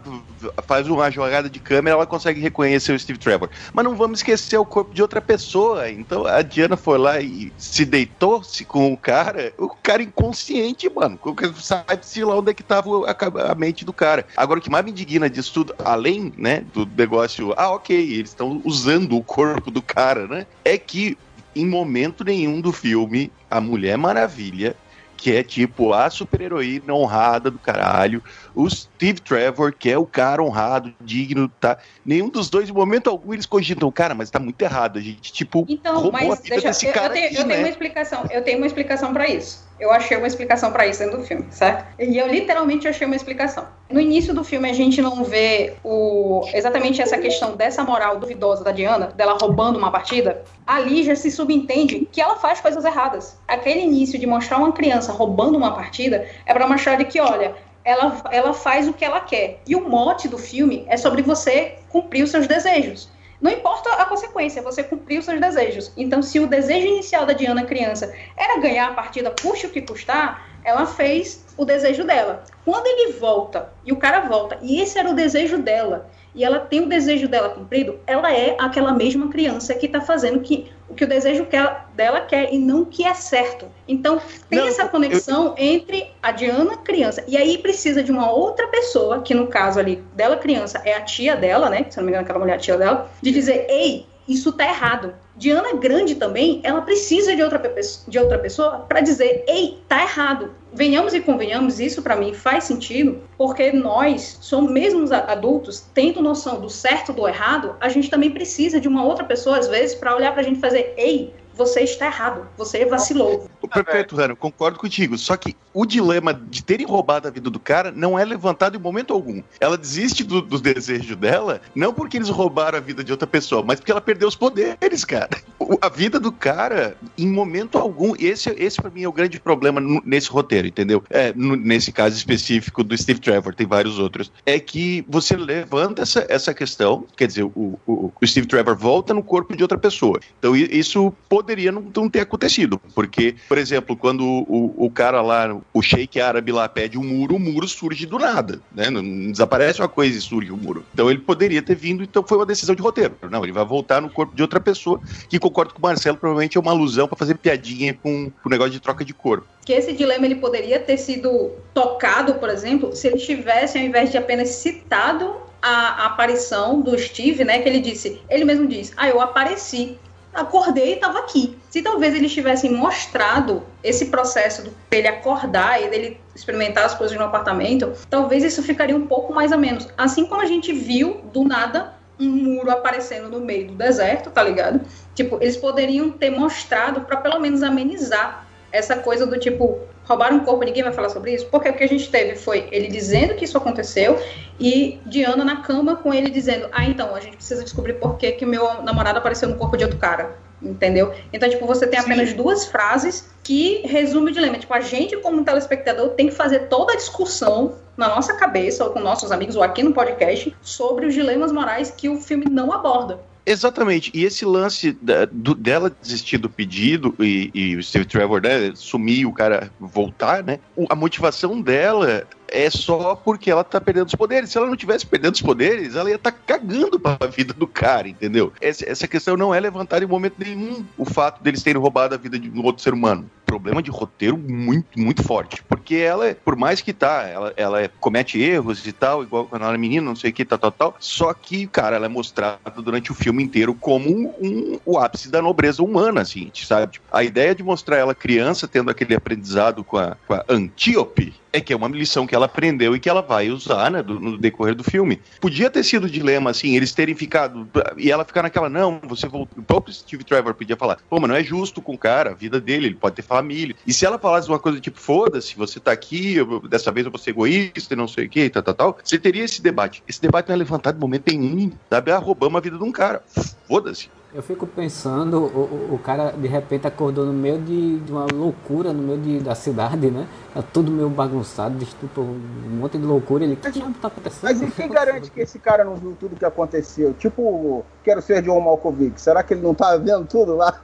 faz 0.65 0.87
uma 0.87 1.09
jogada 1.09 1.49
de 1.49 1.59
câmera, 1.59 1.95
ela 1.95 2.05
consegue 2.05 2.41
reconhecer 2.41 2.91
o 2.91 2.99
Steve 2.99 3.17
Trevor. 3.19 3.49
Mas 3.73 3.85
não 3.85 3.95
vamos 3.95 4.19
esquecer 4.19 4.57
o 4.57 4.65
corpo 4.65 4.93
de 4.93 5.01
outra 5.01 5.21
pessoa. 5.21 5.89
Então 5.89 6.25
a 6.25 6.41
Diana 6.41 6.75
foi 6.75 6.97
lá 6.97 7.19
e 7.21 7.51
se 7.57 7.85
deitou-se 7.85 8.65
com 8.65 8.91
o 8.91 8.97
cara, 8.97 9.53
o 9.57 9.69
cara 9.69 10.01
inconsciente, 10.03 10.89
mano. 10.89 11.17
Sabe-se 11.61 12.23
lá 12.23 12.35
onde 12.37 12.51
é 12.51 12.53
que 12.53 12.63
tava 12.63 12.89
a, 13.09 13.13
a 13.37 13.55
mente 13.55 13.85
do 13.85 13.93
cara. 13.93 14.25
Agora, 14.35 14.59
o 14.59 14.61
que 14.61 14.69
mais 14.69 14.83
me 14.83 14.91
indigna 14.91 15.29
disso 15.29 15.53
tudo, 15.53 15.75
além, 15.83 16.33
né, 16.37 16.63
do 16.73 16.85
negócio, 16.85 17.53
ah, 17.57 17.71
ok, 17.71 17.95
eles 17.95 18.29
estão 18.29 18.61
usando 18.63 19.15
o 19.17 19.23
corpo 19.23 19.71
do 19.71 19.81
cara, 19.81 20.27
né? 20.27 20.45
É 20.63 20.77
que 20.77 21.17
em 21.55 21.65
momento 21.65 22.23
nenhum 22.23 22.61
do 22.61 22.71
filme, 22.71 23.31
a 23.49 23.59
Mulher 23.59 23.97
Maravilha, 23.97 24.75
que 25.17 25.35
é 25.35 25.43
tipo 25.43 25.91
a 25.93 26.09
super-heroína 26.09 26.93
honrada 26.93 27.49
do 27.49 27.57
caralho, 27.57 28.23
o 28.53 28.69
Steve 28.69 29.19
Trevor, 29.19 29.73
que 29.73 29.89
é 29.89 29.97
o 29.97 30.05
cara 30.05 30.43
honrado, 30.43 30.93
digno, 31.01 31.49
tá? 31.59 31.79
Nenhum 32.05 32.29
dos 32.29 32.49
dois, 32.49 32.69
em 32.69 32.73
momento 32.73 33.09
algum, 33.09 33.33
eles 33.33 33.47
cogitam, 33.47 33.91
cara, 33.91 34.13
mas 34.13 34.29
tá 34.29 34.39
muito 34.39 34.61
errado, 34.61 34.99
a 34.99 35.01
gente, 35.01 35.33
tipo, 35.33 35.65
Então, 35.67 36.11
mas 36.11 36.39
deixa, 36.41 36.67
desse 36.67 36.85
eu, 36.85 36.93
cara 36.93 37.07
eu 37.07 37.13
tenho, 37.13 37.25
aqui, 37.25 37.35
eu 37.35 37.45
tenho 37.45 37.59
uma 37.59 37.63
né? 37.63 37.69
explicação. 37.69 38.25
Eu 38.29 38.43
tenho 38.43 38.57
uma 38.59 38.67
explicação 38.67 39.11
pra 39.11 39.27
isso. 39.27 39.66
Eu 39.79 39.91
achei 39.91 40.17
uma 40.17 40.27
explicação 40.27 40.71
para 40.71 40.87
isso 40.87 40.99
dentro 40.99 41.17
do 41.17 41.23
filme, 41.23 41.45
certo? 41.51 41.85
E 41.99 42.17
eu 42.17 42.27
literalmente 42.27 42.87
achei 42.87 43.05
uma 43.05 43.15
explicação. 43.15 43.67
No 43.89 43.99
início 43.99 44.33
do 44.33 44.43
filme 44.43 44.69
a 44.69 44.73
gente 44.73 45.01
não 45.01 45.23
vê 45.23 45.75
o 45.83 46.41
exatamente 46.53 47.01
essa 47.01 47.17
questão 47.17 47.55
dessa 47.55 47.83
moral 47.83 48.17
duvidosa 48.17 48.63
da 48.63 48.71
Diana, 48.71 49.07
dela 49.07 49.37
roubando 49.39 49.77
uma 49.77 49.91
partida. 49.91 50.43
Ali 50.65 51.03
já 51.03 51.15
se 51.15 51.29
subentende 51.29 52.07
que 52.11 52.19
ela 52.19 52.35
faz 52.37 52.59
coisas 52.59 52.83
erradas. 52.83 53.37
Aquele 53.47 53.81
início 53.81 54.17
de 54.19 54.25
mostrar 54.25 54.57
uma 54.57 54.71
criança 54.71 55.11
roubando 55.11 55.57
uma 55.57 55.73
partida 55.73 56.27
é 56.45 56.53
para 56.53 56.67
mostrar 56.67 56.95
de 56.95 57.05
que, 57.05 57.19
olha, 57.19 57.55
ela, 57.87 58.21
ela 58.31 58.53
faz 58.53 58.87
o 58.87 58.93
que 58.93 59.05
ela 59.05 59.21
quer. 59.21 59.61
E 59.65 59.75
o 59.75 59.87
mote 59.87 60.27
do 60.27 60.37
filme 60.37 60.85
é 60.89 60.97
sobre 60.97 61.21
você 61.21 61.75
cumprir 61.87 62.23
os 62.23 62.31
seus 62.31 62.45
desejos. 62.45 63.09
Não 63.39 63.51
importa 63.51 63.93
a 63.93 64.05
consequência, 64.05 64.61
você 64.63 64.83
cumpriu 64.83 65.21
seus 65.21 65.39
desejos. 65.39 65.91
Então, 65.95 66.23
se 66.23 66.39
o 66.39 66.47
desejo 66.47 66.87
inicial 66.87 67.25
da 67.25 67.33
Diana 67.33 67.65
criança 67.65 68.13
era 68.35 68.59
ganhar 68.59 68.87
a 68.87 68.93
partida, 68.93 69.33
custe 69.41 69.67
o 69.67 69.69
que 69.69 69.81
custar, 69.81 70.47
ela 70.63 70.85
fez 70.85 71.45
o 71.55 71.63
desejo 71.63 72.03
dela. 72.03 72.43
Quando 72.65 72.87
ele 72.87 73.13
volta, 73.13 73.71
e 73.85 73.91
o 73.91 73.97
cara 73.97 74.21
volta, 74.21 74.57
e 74.61 74.81
esse 74.81 74.97
era 74.97 75.09
o 75.09 75.13
desejo 75.13 75.59
dela, 75.59 76.09
e 76.37 76.43
ela 76.43 76.59
tem 76.59 76.81
o 76.81 76.87
desejo 76.87 77.27
dela 77.27 77.49
cumprido, 77.49 77.99
ela 78.05 78.31
é 78.31 78.55
aquela 78.59 78.93
mesma 78.93 79.27
criança 79.27 79.73
que 79.73 79.87
está 79.87 79.99
fazendo 79.99 80.39
que, 80.39 80.71
o 80.87 80.93
que 80.93 81.03
o 81.03 81.07
desejo 81.07 81.47
que 81.47 81.55
ela, 81.55 81.87
dela 81.95 82.21
quer 82.21 82.53
e 82.53 82.59
não 82.59 82.83
o 82.83 82.85
que 82.85 83.03
é 83.03 83.13
certo. 83.15 83.65
Então, 83.87 84.21
tem 84.47 84.59
Não, 84.59 84.67
essa 84.67 84.87
conexão 84.87 85.55
entre 85.57 86.11
a 86.21 86.31
Diana 86.31 86.77
criança. 86.77 87.23
E 87.27 87.35
aí 87.35 87.57
precisa 87.57 88.03
de 88.03 88.11
uma 88.11 88.31
outra 88.31 88.67
pessoa, 88.67 89.23
que 89.23 89.33
no 89.33 89.47
caso 89.47 89.79
ali 89.79 90.03
dela 90.15 90.37
criança 90.37 90.79
é 90.85 90.93
a 90.93 91.01
tia 91.01 91.35
dela, 91.35 91.71
né? 91.71 91.87
Se 91.89 91.97
não 91.97 92.03
me 92.03 92.11
engano, 92.11 92.23
aquela 92.23 92.37
mulher 92.37 92.53
é 92.53 92.55
a 92.57 92.59
tia 92.59 92.77
dela, 92.77 93.09
de 93.19 93.31
dizer, 93.31 93.65
ei, 93.67 94.05
isso 94.27 94.51
tá 94.51 94.65
errado. 94.65 95.13
Diana 95.35 95.73
grande 95.73 96.15
também, 96.15 96.59
ela 96.63 96.81
precisa 96.81 97.35
de 97.35 97.43
outra, 97.43 97.61
de 98.07 98.19
outra 98.19 98.39
pessoa 98.39 98.79
para 98.87 99.01
dizer, 99.01 99.43
ei, 99.47 99.79
tá 99.87 100.01
errado. 100.01 100.51
Venhamos 100.73 101.13
e 101.13 101.21
convenhamos, 101.21 101.79
isso 101.79 102.01
para 102.01 102.15
mim 102.15 102.33
faz 102.33 102.65
sentido, 102.65 103.21
porque 103.37 103.71
nós, 103.71 104.37
somos 104.41 104.71
mesmo 104.71 105.03
os 105.03 105.11
a- 105.11 105.31
adultos, 105.31 105.85
tendo 105.93 106.21
noção 106.21 106.59
do 106.59 106.69
certo 106.69 107.13
do 107.13 107.27
errado, 107.27 107.75
a 107.79 107.87
gente 107.89 108.09
também 108.09 108.31
precisa 108.31 108.79
de 108.79 108.87
uma 108.87 109.03
outra 109.03 109.23
pessoa, 109.23 109.57
às 109.57 109.67
vezes, 109.67 109.95
para 109.95 110.15
olhar 110.15 110.33
pra 110.33 110.43
gente 110.43 110.57
e 110.57 110.61
fazer, 110.61 110.93
ei, 110.97 111.33
você 111.57 111.81
está 111.81 112.05
errado, 112.05 112.47
você 112.57 112.85
vacilou. 112.85 113.49
Perfeito, 113.73 114.15
Rano, 114.15 114.35
concordo 114.35 114.77
contigo. 114.79 115.17
Só 115.17 115.35
que 115.35 115.55
o 115.73 115.85
dilema 115.85 116.33
de 116.33 116.63
terem 116.63 116.85
roubado 116.85 117.27
a 117.27 117.31
vida 117.31 117.49
do 117.49 117.59
cara 117.59 117.91
não 117.91 118.17
é 118.17 118.23
levantado 118.23 118.77
em 118.77 118.79
momento 118.79 119.13
algum. 119.13 119.41
Ela 119.59 119.77
desiste 119.77 120.23
do- 120.23 120.41
dos 120.41 120.61
desejos 120.61 121.15
dela, 121.17 121.61
não 121.75 121.93
porque 121.93 122.17
eles 122.17 122.29
roubaram 122.29 122.77
a 122.77 122.81
vida 122.81 123.03
de 123.03 123.11
outra 123.11 123.27
pessoa, 123.27 123.63
mas 123.63 123.79
porque 123.79 123.91
ela 123.91 124.01
perdeu 124.01 124.27
os 124.27 124.35
poderes, 124.35 125.03
cara. 125.03 125.29
O- 125.59 125.77
A 125.81 125.89
vida 125.89 126.19
do 126.19 126.31
cara, 126.31 126.95
em 127.17 127.27
momento 127.27 127.77
algum, 127.77 128.13
esse, 128.19 128.49
esse 128.57 128.81
para 128.81 128.89
mim 128.91 129.03
é 129.03 129.07
o 129.07 129.11
grande 129.11 129.39
problema 129.39 129.81
nesse 130.03 130.29
roteiro, 130.29 130.67
entendeu? 130.67 131.03
É, 131.09 131.33
nesse 131.35 131.91
caso 131.91 132.15
específico 132.15 132.83
do 132.83 132.97
Steve 132.97 133.19
Trevor, 133.19 133.53
tem 133.55 133.65
vários 133.67 133.99
outros. 133.99 134.31
É 134.45 134.59
que 134.59 135.05
você 135.07 135.35
levanta 135.35 136.01
essa, 136.01 136.25
essa 136.29 136.53
questão, 136.53 137.05
quer 137.15 137.27
dizer, 137.27 137.43
o, 137.43 137.79
o, 137.87 138.11
o 138.21 138.27
Steve 138.27 138.47
Trevor 138.47 138.75
volta 138.75 139.13
no 139.13 139.23
corpo 139.23 139.55
de 139.55 139.63
outra 139.63 139.77
pessoa. 139.77 140.19
Então 140.39 140.55
isso 140.55 141.13
poderia 141.47 141.71
não, 141.71 141.85
não 141.95 142.09
ter 142.09 142.19
acontecido, 142.19 142.79
porque, 142.93 143.35
por 143.47 143.57
exemplo, 143.57 143.95
quando 143.95 144.21
o, 144.25 144.73
o 144.85 144.91
cara 144.91 145.21
lá, 145.21 145.57
o 145.73 145.81
sheik 145.81 146.19
árabe 146.19 146.51
lá 146.51 146.67
pede 146.67 146.97
um 146.97 147.03
muro, 147.03 147.35
o 147.35 147.39
muro 147.39 147.65
surge 147.65 148.05
do 148.05 148.19
nada, 148.19 148.59
né? 148.75 148.89
Não, 148.89 149.01
não 149.01 149.31
desaparece 149.31 149.81
uma 149.81 149.87
coisa 149.87 150.17
e 150.17 150.21
surge 150.21 150.51
o 150.51 150.57
muro. 150.57 150.83
Então 150.93 151.09
ele 151.09 151.19
poderia 151.19 151.61
ter 151.61 151.75
vindo, 151.75 152.03
então 152.03 152.21
foi 152.21 152.37
uma 152.37 152.45
decisão 152.45 152.75
de 152.75 152.81
roteiro. 152.81 153.15
Não, 153.31 153.43
ele 153.43 153.53
vai 153.53 153.63
voltar 153.63 154.01
no 154.01 154.09
corpo 154.09 154.35
de 154.35 154.41
outra 154.41 154.59
pessoa, 154.59 154.99
que 155.29 155.39
concordo 155.39 155.73
com 155.73 155.79
o 155.79 155.81
Marcelo, 155.81 156.17
provavelmente 156.17 156.57
é 156.57 156.59
uma 156.59 156.71
alusão 156.71 157.07
para 157.07 157.17
fazer 157.17 157.37
piadinha 157.37 157.93
com 157.93 158.29
o 158.43 158.49
negócio 158.49 158.73
de 158.73 158.81
troca 158.81 159.05
de 159.05 159.13
corpo. 159.13 159.47
que 159.65 159.71
esse 159.71 159.93
dilema 159.93 160.25
ele 160.25 160.35
poderia 160.35 160.79
ter 160.79 160.97
sido 160.97 161.51
tocado, 161.73 162.35
por 162.35 162.49
exemplo, 162.49 162.93
se 162.93 163.07
eles 163.07 163.23
tivessem, 163.23 163.81
ao 163.81 163.87
invés 163.87 164.11
de 164.11 164.17
apenas 164.17 164.49
citado 164.49 165.33
a, 165.61 166.03
a 166.03 166.05
aparição 166.07 166.81
do 166.81 166.97
Steve, 166.97 167.43
né, 167.43 167.59
que 167.59 167.69
ele 167.69 167.79
disse, 167.79 168.21
ele 168.29 168.45
mesmo 168.45 168.67
diz, 168.67 168.93
ah, 168.97 169.07
eu 169.07 169.21
apareci, 169.21 169.97
acordei 170.37 170.91
e 170.91 170.93
estava 170.93 171.19
aqui. 171.19 171.57
Se 171.69 171.81
talvez 171.81 172.13
eles 172.15 172.31
tivessem 172.31 172.71
mostrado 172.71 173.63
esse 173.83 174.05
processo 174.05 174.63
do 174.63 174.73
ele 174.91 175.07
acordar 175.07 175.81
e 175.81 175.89
dele 175.89 176.21
experimentar 176.35 176.85
as 176.85 176.93
coisas 176.93 177.17
no 177.17 177.23
apartamento, 177.23 177.91
talvez 178.09 178.43
isso 178.43 178.61
ficaria 178.63 178.95
um 178.95 179.07
pouco 179.07 179.33
mais 179.33 179.51
a 179.51 179.57
menos. 179.57 179.87
Assim 179.97 180.25
como 180.25 180.41
a 180.41 180.45
gente 180.45 180.71
viu, 180.71 181.21
do 181.33 181.43
nada, 181.43 181.93
um 182.19 182.29
muro 182.29 182.71
aparecendo 182.71 183.29
no 183.29 183.39
meio 183.39 183.67
do 183.67 183.73
deserto, 183.73 184.29
tá 184.29 184.43
ligado? 184.43 184.81
Tipo, 185.13 185.37
eles 185.41 185.57
poderiam 185.57 186.11
ter 186.11 186.29
mostrado 186.29 187.01
para 187.01 187.17
pelo 187.17 187.39
menos 187.39 187.63
amenizar 187.63 188.47
essa 188.71 188.97
coisa 188.97 189.25
do 189.25 189.39
tipo, 189.39 189.79
roubaram 190.07 190.37
um 190.37 190.39
corpo, 190.39 190.63
ninguém 190.63 190.83
vai 190.83 190.93
falar 190.93 191.09
sobre 191.09 191.33
isso? 191.33 191.47
Porque 191.47 191.69
o 191.69 191.73
que 191.73 191.83
a 191.83 191.87
gente 191.87 192.09
teve 192.09 192.35
foi 192.35 192.67
ele 192.71 192.87
dizendo 192.87 193.35
que 193.35 193.45
isso 193.45 193.57
aconteceu 193.57 194.19
e 194.59 194.99
Diana 195.05 195.43
na 195.43 195.57
cama 195.57 195.97
com 195.97 196.13
ele 196.13 196.29
dizendo, 196.29 196.67
ah, 196.71 196.85
então, 196.85 197.13
a 197.13 197.19
gente 197.19 197.35
precisa 197.35 197.63
descobrir 197.63 197.93
por 197.93 198.17
que 198.17 198.31
que 198.31 198.45
o 198.45 198.47
meu 198.47 198.81
namorado 198.81 199.19
apareceu 199.19 199.49
no 199.49 199.55
corpo 199.55 199.75
de 199.75 199.83
outro 199.83 199.99
cara. 199.99 200.35
Entendeu? 200.59 201.13
Então, 201.31 201.47
tipo, 201.47 201.67
você 201.67 201.85
tem 201.85 201.99
apenas 201.99 202.33
duas 202.33 202.65
frases 202.65 203.29
que 203.43 203.81
resume 203.85 204.31
o 204.31 204.33
dilema. 204.33 204.57
Tipo, 204.57 204.73
a 204.73 204.81
gente, 204.81 205.15
como 205.17 205.43
telespectador, 205.43 206.09
tem 206.09 206.29
que 206.29 206.33
fazer 206.33 206.67
toda 206.67 206.93
a 206.93 206.95
discussão 206.95 207.75
na 207.95 208.07
nossa 208.07 208.33
cabeça, 208.33 208.83
ou 208.83 208.89
com 208.89 208.99
nossos 208.99 209.31
amigos, 209.31 209.55
ou 209.55 209.61
aqui 209.61 209.83
no 209.83 209.93
podcast, 209.93 210.55
sobre 210.61 211.05
os 211.05 211.13
dilemas 211.13 211.51
morais 211.51 211.91
que 211.91 212.09
o 212.09 212.19
filme 212.19 212.45
não 212.49 212.71
aborda. 212.71 213.19
Exatamente. 213.49 214.11
E 214.13 214.25
esse 214.25 214.43
lance 214.43 214.91
da- 215.01 215.23
do- 215.23 215.55
dela 215.55 215.89
desistir 216.01 216.37
do 216.37 216.49
pedido 216.49 217.15
e, 217.17 217.49
e 217.53 217.75
o 217.77 217.81
Steve 217.81 218.03
Trevor 218.03 218.41
né, 218.41 218.73
sumir 218.75 219.25
o 219.25 219.31
cara 219.31 219.71
voltar, 219.79 220.43
né? 220.43 220.59
o- 220.75 220.85
A 220.89 220.95
motivação 220.95 221.61
dela 221.61 222.27
é 222.49 222.69
só 222.69 223.15
porque 223.15 223.51
ela 223.51 223.63
tá 223.63 223.79
perdendo 223.79 224.07
os 224.07 224.15
poderes. 224.15 224.49
Se 224.49 224.57
ela 224.57 224.67
não 224.67 224.75
tivesse 224.75 225.05
perdendo 225.05 225.35
os 225.35 225.41
poderes, 225.41 225.95
ela 225.95 226.09
ia 226.09 226.15
estar 226.15 226.31
tá 226.31 226.37
cagando 226.45 226.99
pra 226.99 227.17
vida 227.27 227.53
do 227.53 227.67
cara, 227.67 228.07
entendeu? 228.07 228.51
Essa, 228.61 228.89
essa 228.89 229.07
questão 229.07 229.35
não 229.37 229.53
é 229.53 229.59
levantada 229.59 230.03
em 230.03 230.07
momento 230.07 230.35
nenhum 230.37 230.85
o 230.97 231.05
fato 231.05 231.41
deles 231.43 231.63
terem 231.63 231.81
roubado 231.81 232.15
a 232.15 232.17
vida 232.17 232.37
de 232.39 232.49
um 232.49 232.63
outro 232.63 232.83
ser 232.83 232.93
humano. 232.93 233.29
Problema 233.45 233.81
de 233.81 233.89
roteiro 233.89 234.37
muito, 234.37 234.99
muito 234.99 235.23
forte. 235.23 235.63
Porque 235.69 235.95
ela, 235.95 236.35
por 236.35 236.57
mais 236.57 236.81
que 236.81 236.91
tá, 236.91 237.23
ela, 237.23 237.53
ela 237.55 237.89
comete 237.99 238.41
erros 238.41 238.85
e 238.85 238.91
tal, 238.91 239.23
igual 239.23 239.45
quando 239.45 239.61
ela 239.61 239.71
era 239.71 239.77
menina, 239.77 240.05
não 240.05 240.15
sei 240.15 240.31
o 240.31 240.33
que, 240.33 240.43
tal, 240.43 240.59
tal, 240.59 240.71
tal. 240.71 240.95
Só 240.99 241.33
que, 241.33 241.65
cara, 241.67 241.95
ela 241.95 242.05
é 242.07 242.09
mostrada 242.09 242.59
durante 242.77 243.11
o 243.11 243.15
filme 243.15 243.41
inteiro 243.41 243.73
como 243.73 244.09
um, 244.09 244.33
um- 244.41 244.79
o 244.85 244.97
ápice 244.97 245.29
da 245.29 245.41
nobreza 245.41 245.81
humana, 245.81 246.21
assim, 246.21 246.51
sabe? 246.53 246.93
Tipo, 246.93 247.05
a 247.11 247.23
ideia 247.23 247.55
de 247.55 247.63
mostrar 247.63 247.97
ela 247.97 248.13
criança 248.13 248.67
tendo 248.67 248.91
aquele 248.91 249.15
aprendizado 249.15 249.83
com 249.83 249.97
a, 249.97 250.17
com 250.27 250.33
a 250.33 250.43
Antíope 250.49 251.33
é 251.57 251.61
que 251.61 251.73
é 251.73 251.75
uma 251.75 251.87
lição 251.87 252.25
que 252.25 252.33
ela 252.35 252.45
aprendeu 252.45 252.95
e 252.95 252.99
que 252.99 253.09
ela 253.09 253.21
vai 253.21 253.49
usar 253.49 253.91
né, 253.91 254.01
do- 254.03 254.19
no 254.19 254.37
decorrer 254.37 254.75
do 254.75 254.83
filme. 254.83 255.21
Podia 255.41 255.69
ter 255.69 255.83
sido 255.83 256.09
dilema, 256.09 256.49
assim, 256.51 256.75
eles 256.75 256.93
terem 256.93 257.15
ficado. 257.15 257.69
E 257.97 258.11
ela 258.11 258.23
ficar 258.25 258.43
naquela, 258.43 258.69
não, 258.69 258.99
você 259.07 259.27
voltou. 259.27 259.61
O 259.61 259.65
próprio 259.65 259.93
Steve 259.93 260.23
Trevor 260.23 260.53
podia 260.53 260.75
falar, 260.77 260.97
pô, 261.09 261.19
mas 261.19 261.29
não 261.29 261.35
é 261.35 261.43
justo 261.43 261.81
com 261.81 261.93
o 261.93 261.97
cara, 261.97 262.31
a 262.31 262.35
vida 262.35 262.59
dele, 262.61 262.87
ele 262.87 262.95
pode 262.95 263.15
ter 263.15 263.21
família. 263.21 263.75
E 263.85 263.93
se 263.93 264.05
ela 264.05 264.19
falasse 264.19 264.47
uma 264.47 264.59
coisa 264.59 264.79
tipo, 264.79 264.99
foda-se, 264.99 265.55
você 265.55 265.79
tá 265.79 265.91
aqui, 265.91 266.35
eu- 266.35 266.67
dessa 266.67 266.91
vez 266.91 267.05
eu 267.05 267.11
vou 267.11 267.19
ser 267.19 267.31
egoísta 267.31 267.93
e 267.93 267.97
não 267.97 268.07
sei 268.07 268.25
o 268.25 268.29
que, 268.29 268.49
tal, 268.49 268.63
tal, 268.63 268.73
tal, 268.75 268.97
você 269.03 269.17
teria 269.19 269.43
esse 269.43 269.61
debate. 269.61 270.03
Esse 270.07 270.21
debate 270.21 270.47
não 270.49 270.55
é 270.55 270.57
levantado 270.57 270.97
em 270.97 270.99
momento 271.01 271.27
nenhum, 271.27 271.71
sabe? 271.91 272.11
Ah, 272.11 272.17
roubamos 272.17 272.57
a 272.57 272.61
vida 272.61 272.77
de 272.77 272.83
um 272.83 272.91
cara. 272.91 273.23
Foda-se. 273.67 274.09
Eu 274.33 274.43
fico 274.43 274.67
pensando, 274.67 275.39
o, 275.39 275.95
o, 275.95 275.99
cara 275.99 276.31
de 276.31 276.47
repente 276.47 276.85
acordou 276.85 277.25
no 277.25 277.31
meio 277.31 277.59
de, 277.59 277.99
de 277.99 278.11
uma 278.11 278.25
loucura, 278.31 278.91
no 278.91 279.01
meio 279.01 279.17
de, 279.19 279.39
da 279.39 279.55
cidade, 279.55 280.11
né? 280.11 280.27
Tá 280.53 280.61
tudo 280.61 280.91
meio 280.91 281.09
bagunçado, 281.09 281.81
estupro, 281.81 282.23
um 282.23 282.77
monte 282.77 282.97
de 282.97 283.05
loucura. 283.05 283.45
Ele, 283.45 283.53
o 283.53 283.57
que 283.57 283.71
diabo 283.71 283.95
tá 284.01 284.09
acontecendo? 284.09 284.43
Mas 284.43 284.61
e 284.61 284.69
quem 284.69 284.89
garante 284.89 285.31
que 285.31 285.39
esse 285.39 285.57
cara 285.57 285.85
não 285.85 285.95
viu 285.95 286.15
tudo 286.19 286.35
que 286.35 286.43
aconteceu? 286.43 287.13
Tipo, 287.13 287.85
quero 288.03 288.21
ser 288.21 288.41
John 288.41 288.59
Malkovich. 288.59 289.19
Será 289.21 289.41
que 289.43 289.53
ele 289.53 289.61
não 289.61 289.73
tá 289.73 289.95
vendo 289.95 290.25
tudo 290.25 290.55
lá? 290.57 290.81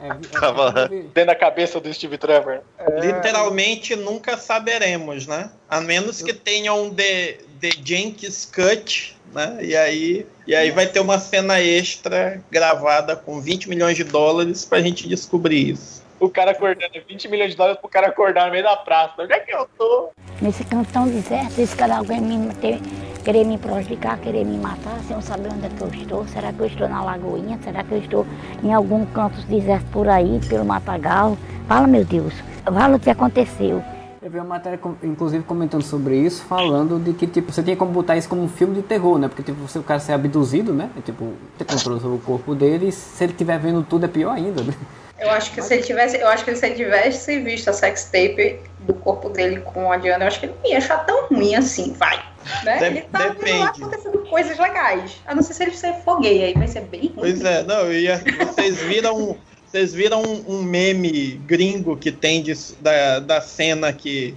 É, 0.00 0.08
é, 0.08 0.14
Tava 0.38 0.64
lá. 0.64 0.84
é, 0.84 0.88
Dentro 0.88 1.26
da 1.26 1.34
cabeça 1.34 1.80
do 1.80 1.92
Steve 1.94 2.18
Trevor. 2.18 2.60
Literalmente 3.00 3.94
nunca 3.96 4.36
saberemos, 4.36 5.26
né? 5.26 5.50
A 5.68 5.80
menos 5.80 6.20
que 6.20 6.34
tenha 6.34 6.74
um 6.74 6.92
The, 6.92 7.38
The 7.60 7.70
Jenkins 7.82 8.44
Cut, 8.44 9.13
né? 9.34 9.58
E 9.60 9.76
aí, 9.76 10.26
e 10.46 10.54
aí 10.54 10.70
vai 10.70 10.86
ter 10.86 11.00
uma 11.00 11.18
cena 11.18 11.60
extra 11.60 12.40
gravada 12.50 13.16
com 13.16 13.40
20 13.40 13.68
milhões 13.68 13.96
de 13.96 14.04
dólares 14.04 14.64
pra 14.64 14.80
gente 14.80 15.08
descobrir 15.08 15.70
isso. 15.72 16.02
O 16.20 16.30
cara 16.30 16.52
acordando, 16.52 16.92
20 17.06 17.28
milhões 17.28 17.50
de 17.50 17.56
dólares 17.56 17.80
pro 17.80 17.88
cara 17.88 18.06
acordar 18.06 18.46
no 18.46 18.52
meio 18.52 18.62
da 18.62 18.76
praça. 18.76 19.14
Onde 19.18 19.32
é 19.32 19.40
que 19.40 19.52
eu 19.52 19.68
tô? 19.76 20.10
Nesse 20.40 20.64
canto 20.64 20.90
tão 20.92 21.08
deserto, 21.08 21.58
esse 21.58 21.74
cara 21.76 21.98
alguém 21.98 22.20
me 22.20 22.54
ter, 22.54 22.80
querer 23.24 23.44
me 23.44 23.58
prejudicar, 23.58 24.18
querer 24.18 24.44
me 24.44 24.56
matar, 24.56 24.98
sem 25.06 25.16
eu 25.16 25.22
saber 25.22 25.52
onde 25.52 25.66
é 25.66 25.68
que 25.68 25.80
eu 25.80 25.88
estou. 25.88 26.26
Será 26.28 26.52
que 26.52 26.60
eu 26.60 26.66
estou 26.66 26.88
na 26.88 27.02
Lagoinha? 27.04 27.58
Será 27.62 27.82
que 27.82 27.92
eu 27.92 27.98
estou 27.98 28.26
em 28.62 28.72
algum 28.72 29.04
canto 29.06 29.40
deserto 29.42 29.86
por 29.92 30.08
aí, 30.08 30.40
pelo 30.48 30.64
Matagal? 30.64 31.36
Fala, 31.66 31.86
meu 31.86 32.04
Deus. 32.04 32.32
Fala 32.64 32.96
o 32.96 33.00
que 33.00 33.10
aconteceu. 33.10 33.82
Eu 34.24 34.30
vi 34.30 34.38
uma 34.38 34.46
matéria, 34.46 34.80
inclusive, 35.02 35.44
comentando 35.44 35.82
sobre 35.82 36.16
isso, 36.16 36.44
falando 36.44 36.98
de 36.98 37.12
que, 37.12 37.26
tipo, 37.26 37.52
você 37.52 37.62
tinha 37.62 37.76
como 37.76 37.92
botar 37.92 38.16
isso 38.16 38.26
como 38.26 38.42
um 38.42 38.48
filme 38.48 38.74
de 38.74 38.80
terror, 38.80 39.18
né? 39.18 39.28
Porque, 39.28 39.42
tipo, 39.42 39.60
você 39.60 39.78
o 39.78 39.82
cara 39.82 40.00
ser 40.00 40.12
abduzido, 40.14 40.72
né? 40.72 40.88
É, 40.96 41.02
tipo, 41.02 41.34
ter 41.58 41.66
controle 41.66 42.00
sobre 42.00 42.16
o 42.16 42.20
corpo 42.20 42.54
dele, 42.54 42.88
e 42.88 42.92
se 42.92 43.22
ele 43.22 43.32
estiver 43.32 43.58
vendo 43.58 43.82
tudo 43.82 44.06
é 44.06 44.08
pior 44.08 44.32
ainda, 44.32 44.62
né? 44.62 44.72
Eu 45.18 45.30
acho 45.30 45.52
que 45.52 45.60
se 45.60 45.74
ele 45.74 45.82
tivesse, 45.82 46.16
eu 46.16 46.26
acho 46.26 46.42
que 46.42 46.56
se 46.56 46.64
ele 46.64 46.74
tivesse 46.74 47.38
visto 47.40 47.68
a 47.68 47.74
sex 47.74 48.04
tape 48.06 48.60
do 48.80 48.94
corpo 48.94 49.28
dele 49.28 49.60
com 49.60 49.92
a 49.92 49.98
Diana, 49.98 50.24
eu 50.24 50.28
acho 50.28 50.40
que 50.40 50.46
ele 50.46 50.54
não 50.62 50.70
ia 50.70 50.78
achar 50.78 51.04
tão 51.04 51.26
ruim 51.26 51.54
assim, 51.54 51.92
vai. 51.92 52.18
Né? 52.64 52.78
De- 52.78 52.84
ele 52.86 53.00
tá 53.02 53.18
vendo 53.18 53.28
lá 53.28 53.66
depende. 53.66 53.84
acontecendo 53.84 54.18
coisas 54.30 54.58
legais. 54.58 55.20
A 55.26 55.34
não 55.34 55.42
ser 55.42 55.52
se 55.52 55.62
ele 55.64 55.72
se 55.72 55.92
for 56.02 56.18
gay, 56.20 56.44
aí 56.44 56.54
vai 56.54 56.66
ser 56.66 56.80
bem 56.80 57.02
ruim. 57.02 57.14
Pois 57.14 57.44
é, 57.44 57.62
não, 57.62 57.80
eu 57.82 57.92
ia, 57.92 58.22
vocês 58.38 58.80
viram, 58.82 59.36
vocês 59.74 59.92
viram 59.92 60.22
um, 60.22 60.58
um 60.58 60.62
meme 60.62 61.32
gringo 61.46 61.96
que 61.96 62.12
tem 62.12 62.40
de- 62.40 62.54
da, 62.80 63.18
da 63.18 63.40
cena 63.40 63.92
que, 63.92 64.32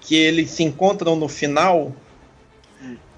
que 0.00 0.16
eles 0.16 0.48
se 0.52 0.62
encontram 0.62 1.14
no 1.14 1.28
final, 1.28 1.92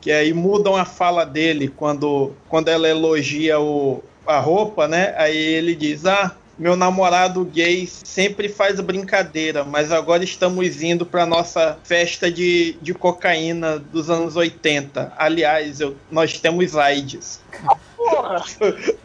que 0.00 0.10
aí 0.10 0.32
mudam 0.32 0.74
a 0.74 0.84
fala 0.84 1.24
dele 1.24 1.68
quando, 1.68 2.32
quando 2.48 2.66
ela 2.66 2.88
elogia 2.88 3.60
o, 3.60 4.02
a 4.26 4.40
roupa, 4.40 4.88
né? 4.88 5.14
Aí 5.16 5.36
ele 5.36 5.76
diz, 5.76 6.04
ah, 6.04 6.34
meu 6.58 6.74
namorado 6.74 7.44
gay 7.44 7.86
sempre 7.86 8.48
faz 8.48 8.80
brincadeira, 8.80 9.62
mas 9.62 9.92
agora 9.92 10.24
estamos 10.24 10.82
indo 10.82 11.06
para 11.06 11.24
nossa 11.24 11.78
festa 11.84 12.28
de, 12.28 12.76
de 12.82 12.92
cocaína 12.92 13.78
dos 13.78 14.10
anos 14.10 14.34
80. 14.34 15.12
Aliás, 15.16 15.80
eu, 15.80 15.96
nós 16.10 16.40
temos 16.40 16.76
AIDS. 16.76 17.40
Porra! 18.08 18.42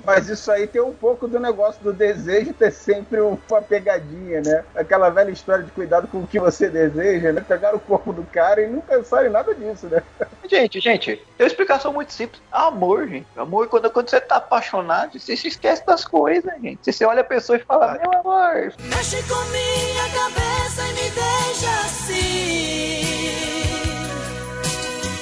Mas 0.04 0.28
isso 0.30 0.52
aí 0.52 0.66
tem 0.66 0.82
um 0.82 0.94
pouco 0.94 1.28
do 1.28 1.40
negócio 1.40 1.84
do 1.84 1.94
desejo 1.94 2.54
ter 2.54 2.72
sempre 2.72 3.20
uma 3.20 3.62
pegadinha, 3.62 4.42
né? 4.42 4.64
Aquela 4.76 5.10
velha 5.10 5.30
história 5.30 5.64
de 5.64 5.72
cuidado 5.72 6.08
com 6.08 6.20
o 6.20 6.28
que 6.28 6.40
você 6.40 6.68
deseja, 6.70 7.32
né? 7.32 7.44
Pegaram 7.48 7.78
o 7.78 7.82
corpo 7.82 8.12
do 8.12 8.24
cara 8.24 8.62
e 8.62 8.68
não 8.68 8.82
pensaram 8.82 9.28
em 9.28 9.32
nada 9.32 9.54
disso, 9.54 9.88
né? 9.88 10.02
Gente, 10.50 10.80
gente, 10.80 11.18
tem 11.38 11.46
uma 11.46 11.48
explicação 11.48 11.94
muito 11.94 12.14
simples. 12.14 12.42
Amor, 12.52 13.08
gente. 13.08 13.28
Amor, 13.36 13.68
quando, 13.68 13.90
quando 13.90 14.10
você 14.10 14.20
tá 14.20 14.38
apaixonado, 14.38 15.20
você 15.20 15.36
se 15.36 15.48
esquece 15.50 15.86
das 15.86 16.06
coisas, 16.06 16.52
gente. 16.62 16.80
Você, 16.82 16.92
você 16.92 17.06
olha 17.06 17.22
a 17.22 17.26
pessoa 17.26 17.58
e 17.58 17.64
fala, 17.64 18.00
meu 18.00 18.20
amor, 18.20 18.74
Mexe 18.80 19.22
com 19.24 19.44
minha 19.52 20.10
cabeça 20.10 20.88
e 20.88 20.94
me 20.94 21.10
deixa 21.12 21.70
assim. 21.86 22.18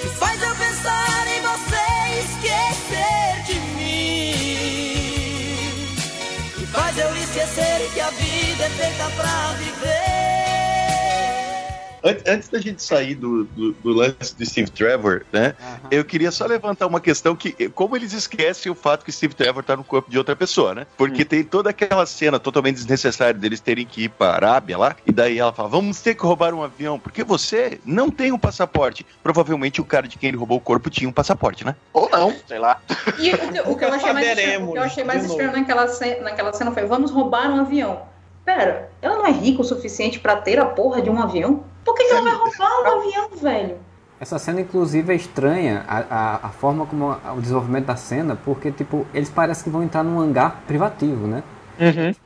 Que 0.02 0.10
faz 0.10 0.42
eu 0.42 0.56
pensar 0.56 1.28
em 1.28 1.42
você 1.42 1.76
e 2.14 2.20
esquecer 2.20 3.35
faz 6.76 6.98
eu 6.98 7.16
esquecer 7.16 7.90
que 7.94 8.02
a 8.02 8.10
vida 8.10 8.66
é 8.66 8.70
feita 8.70 9.10
pra 9.16 9.54
viver. 9.58 10.25
An- 12.06 12.34
Antes 12.34 12.50
da 12.50 12.60
gente 12.60 12.84
sair 12.84 13.16
do, 13.16 13.44
do, 13.46 13.72
do 13.74 13.90
lance 13.90 14.36
de 14.38 14.46
Steve 14.46 14.70
Trevor, 14.70 15.26
né? 15.34 15.54
Eu 15.90 16.06
queria 16.06 16.32
só 16.32 16.46
levantar 16.46 16.86
uma 16.88 17.00
questão 17.02 17.36
que, 17.36 17.70
como 17.70 17.96
eles 17.96 18.14
esquecem 18.14 18.72
o 18.72 18.76
fato 18.76 19.04
que 19.04 19.12
Steve 19.12 19.34
Trevor 19.34 19.64
tá 19.64 19.76
no 19.76 19.84
corpo 19.84 20.10
de 20.10 20.18
outra 20.18 20.36
pessoa, 20.36 20.76
né? 20.76 20.86
Porque 20.98 21.26
tem 21.26 21.44
toda 21.44 21.70
aquela 21.72 22.06
cena 22.06 22.40
totalmente 22.40 22.76
desnecessária 22.76 23.34
deles 23.34 23.60
terem 23.60 23.86
que 23.86 24.04
ir 24.04 24.10
pra 24.10 24.34
Arábia 24.34 24.78
lá, 24.78 24.96
e 25.06 25.12
daí 25.12 25.40
ela 25.40 25.52
fala: 25.52 25.68
vamos 25.70 26.00
ter 26.02 26.16
que 26.16 26.24
roubar 26.24 26.54
um 26.54 26.62
avião, 26.64 27.00
porque 27.00 27.24
você 27.24 27.80
não 27.86 28.10
tem 28.12 28.32
um 28.32 28.38
passaporte. 28.38 29.06
Provavelmente 29.24 29.82
o 29.82 29.86
cara 29.86 30.08
de 30.08 30.18
quem 30.18 30.30
ele 30.30 30.38
roubou 30.38 30.58
o 30.58 30.62
corpo 30.62 30.90
tinha 30.90 31.10
um 31.10 31.14
passaporte, 31.14 31.66
né? 31.66 31.76
ou 31.94 32.10
não, 32.10 32.34
sei 32.48 32.60
lá. 32.60 32.80
E 33.18 33.34
o, 33.34 33.38
que- 33.38 33.62
o 33.62 33.76
que 33.76 33.86
eu 33.86 33.94
achei 33.94 34.14
mais 34.14 34.28
estranho, 34.28 34.70
o 34.70 34.72
que 34.74 34.78
eu 34.78 34.84
achei 34.84 35.04
mais 35.04 35.26
estranho 35.26 35.52
naquela, 35.52 35.88
ce- 35.88 36.20
naquela 36.22 36.54
cena 36.54 36.72
foi: 36.72 36.86
vamos 36.86 37.12
roubar 37.12 37.50
um 37.52 37.62
avião. 37.62 38.14
Pera, 38.46 38.90
ela 39.02 39.16
não 39.18 39.26
é 39.26 39.32
rica 39.32 39.62
o 39.62 39.66
suficiente 39.66 40.20
pra 40.20 40.36
ter 40.38 40.60
a 40.60 40.66
porra 40.66 41.02
de 41.02 41.10
um 41.10 41.20
avião? 41.20 41.64
Por 41.84 41.96
que, 41.96 42.04
que 42.06 42.12
ela 42.14 42.22
vai 42.22 42.34
roubar 42.36 42.82
um 42.96 43.00
avião, 43.02 43.30
velho? 43.42 43.78
Essa 44.20 44.40
cena, 44.40 44.62
inclusive, 44.62 45.12
é 45.12 45.16
estranha, 45.16 45.84
a, 45.88 45.98
a, 45.98 46.36
a 46.48 46.50
forma 46.50 46.86
como 46.86 47.10
a- 47.10 47.34
o 47.36 47.42
desenvolvimento 47.42 47.86
da 47.86 47.96
cena, 47.96 48.38
porque, 48.46 48.72
tipo, 48.72 49.06
eles 49.14 49.30
parecem 49.30 49.64
que 49.66 49.70
vão 49.70 49.84
entrar 49.84 50.04
num 50.04 50.20
hangar 50.20 50.62
privativo, 50.68 51.28
né? 51.28 51.44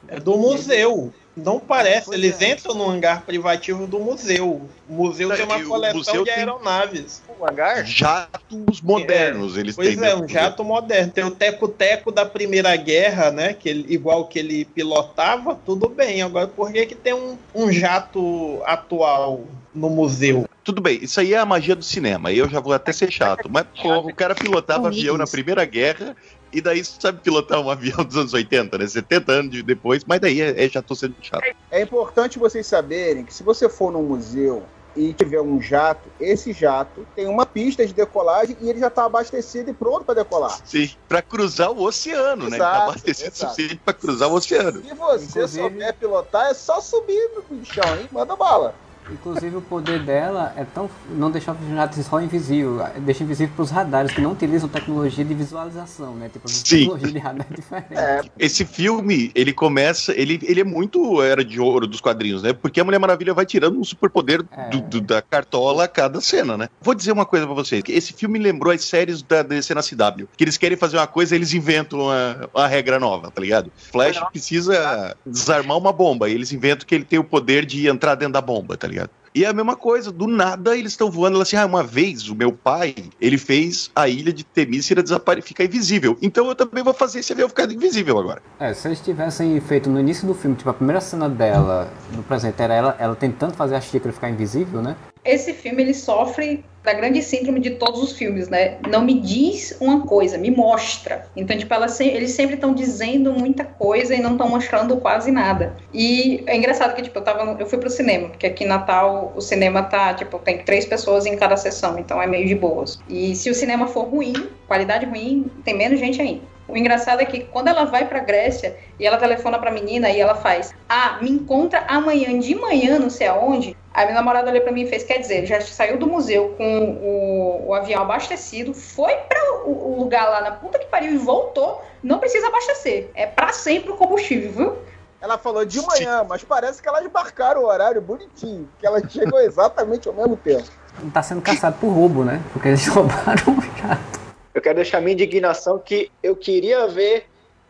É 0.08 0.20
do 0.20 0.38
museu. 0.38 1.12
Não 1.44 1.60
parece, 1.60 2.08
Pois 2.08 2.18
eles 2.18 2.42
é. 2.42 2.52
entram 2.52 2.74
no 2.76 2.90
hangar 2.90 3.22
privativo 3.22 3.86
do 3.88 4.00
museu. 4.00 4.70
O 4.88 4.94
museu 4.94 5.30
Não, 5.30 5.36
tem 5.36 5.46
uma 5.46 5.58
o 5.58 5.68
coleção 5.68 6.18
de 6.20 6.26
tem- 6.26 6.34
aeronaves. 6.34 7.22
Um 7.40 7.46
hangar? 7.48 7.86
Jatos 7.86 8.82
modernos, 8.82 9.58
eles 9.58 9.76
Pois 9.76 9.90
têm. 9.90 9.98
é, 9.98 10.10
dentro 10.10 10.26
um 10.26 10.28
jato 10.28 10.64
moderno. 10.64 11.12
Tem 11.12 11.24
o 11.24 11.32
teco-teco 11.32 12.12
da 12.12 12.26
Primeira 12.26 12.76
Guerra, 12.76 13.32
né? 13.32 13.54
Que 13.54 13.70
ele- 13.70 13.86
igual 13.94 14.26
que 14.26 14.40
ele 14.40 14.66
pilotava, 14.66 15.56
tudo 15.66 15.88
bem. 15.90 16.22
Agora, 16.22 16.48
por 16.48 16.72
que, 16.72 16.86
que 16.86 16.96
tem 16.96 17.14
um, 17.14 17.38
um 17.54 17.72
jato 17.72 18.62
atual 18.66 19.42
no 19.74 19.90
museu? 19.90 20.46
Tudo 20.64 20.82
bem, 20.82 21.00
isso 21.02 21.20
aí 21.20 21.34
é 21.34 21.38
a 21.40 21.46
magia 21.46 21.76
do 21.76 21.84
cinema. 21.84 22.32
Eu 22.32 22.48
já 22.48 22.60
vou 22.60 22.74
até 22.74 22.92
ser 22.92 23.12
chato. 23.12 23.50
Mas, 23.50 23.66
porra, 23.82 24.00
o 24.00 24.14
cara 24.14 24.36
pilotava 24.36 24.88
avião 24.90 25.18
na 25.18 25.26
Primeira 25.26 25.66
Guerra 25.66 26.16
e 26.52 26.62
daí 26.62 26.84
sabe 26.84 27.22
pilotar 27.22 27.60
um 27.60 27.70
avião 27.70 28.04
dos 28.04 28.18
anos 28.18 28.34
80, 28.34 28.78
né? 28.78 28.88
70 28.88 29.32
anos 29.32 29.52
de- 29.52 29.64
depois, 29.64 30.04
mas 30.06 30.20
daí 30.20 30.42
é, 30.42 30.66
é- 30.66 30.70
já 30.70 30.82
tô 30.82 30.96
sendo 30.96 31.16
chato. 31.22 31.44
É 31.72 31.82
importante 31.82 32.40
vocês 32.40 32.66
saberem 32.66 33.26
que 33.26 33.34
se 33.34 33.44
você 33.44 33.70
for 33.70 33.92
num 33.92 34.04
museu 34.04 34.64
e 34.96 35.14
tiver 35.14 35.40
um 35.40 35.62
jato, 35.62 36.10
esse 36.20 36.52
jato 36.52 37.06
tem 37.16 37.28
uma 37.28 37.46
pista 37.46 37.86
de 37.86 37.94
decolagem 37.94 38.58
e 38.60 38.70
ele 38.70 38.80
já 38.80 38.88
está 38.88 39.06
abastecido 39.06 39.70
e 39.70 39.74
pronto 39.74 40.04
para 40.04 40.16
decolar. 40.16 40.60
Sim, 40.66 40.90
pra 41.08 41.22
cruzar 41.22 41.72
o 41.72 41.84
oceano, 41.84 42.44
né? 42.50 42.58
Ele 42.58 42.58
tá 42.58 42.72
Exato, 42.72 42.82
abastecido 42.90 43.30
o 43.30 43.34
exato. 43.34 43.54
suficiente 43.54 43.82
pra 43.86 43.94
cruzar 43.94 44.30
o 44.30 44.34
oceano. 44.34 44.82
Se 44.82 44.94
você 44.96 45.26
Inclusive- 45.26 45.62
souber 45.64 45.94
pilotar, 45.98 46.48
é 46.48 46.54
só 46.56 46.82
subir 46.82 47.22
no 47.50 47.64
chão, 47.64 47.84
hein? 48.00 48.10
Manda 48.12 48.36
bala. 48.36 48.76
Inclusive, 49.12 49.56
o 49.58 49.62
poder 49.62 50.00
dela 50.00 50.54
é 50.56 50.64
tão. 50.64 50.90
não 51.12 51.30
deixar 51.32 51.54
o 51.54 51.76
jato 51.76 52.02
só 52.04 52.22
invisível, 52.22 52.82
deixa 53.00 53.24
invisível 53.24 53.54
para 53.56 53.64
os 53.64 53.72
radares 53.72 54.12
que 54.12 54.22
não 54.22 54.32
utilizam 54.32 54.70
tecnologia 54.70 55.24
de 55.26 55.34
visualização, 55.34 56.16
né? 56.16 56.30
Tipo, 56.32 56.48
a 56.48 56.50
Sim. 56.52 56.78
tecnologia 56.80 57.12
de 57.12 57.18
radar 57.20 57.48
é 57.50 57.54
diferente. 57.56 57.88
É, 57.92 58.22
Esse 58.38 58.66
filme, 58.66 59.32
ele 59.36 59.54
começa. 59.54 60.14
Ele, 60.14 60.40
ele 60.44 60.62
é 60.62 60.64
muito 60.64 61.22
era 61.22 61.44
de 61.44 61.60
ouro 61.60 61.88
dos 61.88 62.02
quadrinhos, 62.02 62.44
né? 62.44 62.54
Porque 62.54 62.80
a 62.80 62.84
Mulher 62.84 63.00
Maravilha 63.00 63.34
vai 63.34 63.46
tirando 63.46 63.80
um 63.80 63.84
superpoder 63.84 64.44
É. 64.52 64.70
do- 64.70 64.82
do- 64.82 65.02
da 65.02 65.22
cartola 65.22 65.86
a 65.86 65.88
cada 65.88 66.22
cena, 66.22 66.58
né? 66.58 66.70
Vou 66.82 66.94
dizer 66.94 67.12
uma 67.12 67.26
coisa 67.26 67.46
pra 67.46 67.56
vocês: 67.56 67.84
esse 67.88 68.14
filme 68.14 68.38
lembrou 68.40 68.74
as 68.74 68.84
séries 68.84 69.22
da 69.22 69.42
DC 69.42 69.74
na 69.74 69.82
CW. 69.82 70.28
Que 70.38 70.44
eles 70.44 70.58
querem 70.58 70.78
fazer 70.78 70.98
uma 70.98 71.08
coisa, 71.08 71.36
eles 71.36 71.54
inventam 71.54 72.00
uma, 72.02 72.50
uma 72.54 72.68
regra 72.68 73.00
nova, 73.00 73.32
tá 73.32 73.42
ligado? 73.42 73.72
Flash 73.76 74.20
precisa 74.32 75.16
desarmar 75.26 75.78
uma 75.78 75.92
bomba. 75.92 76.30
E 76.30 76.34
eles 76.34 76.52
inventam 76.52 76.86
que 76.86 76.94
ele 76.96 77.04
tem 77.06 77.18
o 77.20 77.24
poder 77.24 77.66
de 77.66 77.88
entrar 77.88 78.16
dentro 78.16 78.34
da 78.34 78.42
bomba, 78.42 78.78
tá 78.78 78.88
ligado? 78.88 78.99
E 79.34 79.46
é 79.46 79.48
a 79.48 79.54
mesma 79.54 79.76
coisa, 79.76 80.12
do 80.12 80.28
nada 80.28 80.76
eles 80.78 80.94
estão 80.94 81.10
voando. 81.10 81.36
Ela 81.36 81.44
assim, 81.44 81.56
ah, 81.56 81.66
uma 81.66 81.84
vez 81.84 82.30
o 82.30 82.36
meu 82.36 82.52
pai, 82.52 82.96
ele 83.20 83.38
fez 83.38 83.92
a 83.96 84.08
ilha 84.08 84.34
de 84.34 84.44
Temícera 84.44 85.04
desapare... 85.04 85.42
ficar 85.42 85.64
invisível. 85.64 86.18
Então 86.22 86.48
eu 86.48 86.56
também 86.56 86.84
vou 86.84 86.94
fazer 86.94 87.20
esse 87.20 87.34
avião 87.34 87.48
ficar 87.48 87.72
invisível 87.72 88.18
agora. 88.18 88.42
É, 88.60 88.74
se 88.74 88.88
eles 88.88 89.00
tivessem 89.00 89.60
feito 89.62 89.90
no 89.90 90.00
início 90.00 90.28
do 90.28 90.34
filme, 90.34 90.56
tipo, 90.56 90.70
a 90.70 90.74
primeira 90.74 91.02
cena 91.02 91.30
dela, 91.30 91.92
no 92.16 92.24
presente, 92.24 92.62
era 92.62 92.74
ela, 92.74 92.96
ela 93.00 93.16
tentando 93.16 93.54
fazer 93.54 93.76
a 93.76 93.82
xícara 93.82 94.12
ficar 94.12 94.30
invisível, 94.30 94.82
né? 94.82 94.96
Esse 95.24 95.54
filme 95.54 95.82
ele 95.84 95.94
sofre 95.94 96.64
da 96.84 96.94
grande 96.94 97.22
síndrome 97.22 97.60
de 97.60 97.72
todos 97.72 98.02
os 98.02 98.14
filmes, 98.14 98.48
né? 98.48 98.78
Não 98.90 99.02
me 99.04 99.20
diz 99.20 99.78
uma 99.82 100.06
coisa, 100.08 100.38
me 100.38 100.50
mostra. 100.50 101.26
Então, 101.36 101.58
tipo, 101.58 101.74
ela 101.74 101.90
se- 101.90 102.08
eles 102.08 102.32
sempre 102.32 102.56
estão 102.56 102.74
dizendo 102.74 103.34
muita 103.34 103.66
coisa 103.66 104.16
e 104.16 104.22
não 104.22 104.32
estão 104.32 104.48
mostrando 104.48 104.96
quase 104.98 105.30
nada. 105.30 105.76
E 105.94 106.42
é 106.48 106.56
engraçado 106.56 106.96
que, 106.96 107.02
tipo, 107.02 107.20
eu, 107.20 107.24
tava 107.24 107.58
eu 107.60 107.66
fui 107.66 107.78
pro 107.78 107.90
cinema, 107.90 108.30
porque 108.30 108.48
aqui 108.48 108.64
em 108.64 108.68
Natal 108.68 109.34
o 109.36 109.42
cinema 109.42 109.84
tá, 109.84 110.14
tipo, 110.14 110.40
tem 110.40 110.60
três 110.60 110.86
pessoas 110.86 111.26
em 111.26 111.36
cada 111.36 111.58
sessão, 111.58 112.00
então 112.00 112.22
é 112.22 112.26
meio 112.26 112.48
de 112.48 112.56
boas. 112.56 112.98
E 113.10 113.36
se 113.36 113.50
o 113.50 113.54
cinema 113.56 113.88
for 113.88 114.06
ruim, 114.06 114.34
qualidade 114.68 115.06
ruim, 115.06 115.52
tem 115.66 115.78
menos 115.78 116.00
gente 116.00 116.22
ainda. 116.22 116.59
O 116.70 116.78
engraçado 116.78 117.22
é 117.22 117.26
que 117.26 117.42
quando 117.46 117.68
ela 117.68 117.86
vai 117.86 118.08
pra 118.08 118.20
Grécia 118.20 118.78
e 119.00 119.06
ela 119.06 119.18
telefona 119.18 119.58
pra 119.58 119.72
menina 119.72 120.10
e 120.10 120.20
ela 120.20 120.36
faz: 120.36 120.74
Ah, 120.88 121.18
me 121.22 121.30
encontra 121.30 121.84
amanhã 121.88 122.40
de 122.40 122.54
manhã, 122.56 123.00
não 123.00 123.10
sei 123.10 123.28
aonde. 123.28 123.76
Aí 123.92 124.06
meu 124.06 124.14
namorado 124.14 124.50
olhou 124.50 124.62
pra 124.62 124.72
mim 124.72 124.84
e 124.84 124.88
fez: 124.88 125.04
Quer 125.04 125.18
dizer, 125.18 125.46
já 125.46 125.60
saiu 125.62 125.98
do 125.98 126.08
museu 126.08 126.54
com 126.58 126.80
o, 127.02 127.70
o 127.70 127.74
avião 127.74 128.04
abastecido, 128.04 128.74
foi 128.74 129.16
para 129.16 129.64
o, 129.66 129.94
o 129.94 130.00
lugar 130.00 130.30
lá 130.30 130.42
na 130.42 130.52
puta 130.52 130.78
que 130.78 130.86
pariu 130.86 131.14
e 131.14 131.18
voltou. 131.18 131.82
Não 132.02 132.20
precisa 132.20 132.48
abastecer. 132.48 133.10
É 133.14 133.26
pra 133.26 133.52
sempre 133.52 133.92
o 133.92 133.98
combustível, 133.98 134.52
viu? 134.52 134.90
ela 135.22 135.38
falou 135.38 135.66
de 135.66 135.82
manhã, 135.82 136.26
mas 136.28 136.44
parece 136.44 136.82
que 136.82 136.88
elas 136.88 137.06
marcaram 137.12 137.62
o 137.62 137.66
horário 137.66 138.02
bonitinho, 138.02 138.70
que 138.80 138.88
elas 138.88 139.04
chegam 139.12 139.40
exatamente 139.44 140.08
ao 140.08 140.14
mesmo 140.14 140.38
tempo. 140.38 140.64
Não 141.02 141.10
tá 141.10 141.22
sendo 141.22 141.42
caçado 141.42 141.78
por 141.80 141.90
roubo, 141.90 142.24
né? 142.24 142.42
Porque 142.54 142.70
eles 142.70 142.88
roubaram 142.88 143.58
o 143.58 143.78
jato. 143.78 144.29
Eu 144.54 144.62
quero 144.62 144.76
deixar 144.76 145.02
minha 145.02 145.14
indignação 145.14 145.80
que 145.80 146.12
eu 146.24 146.36
queria 146.36 146.88
ver 146.88 147.30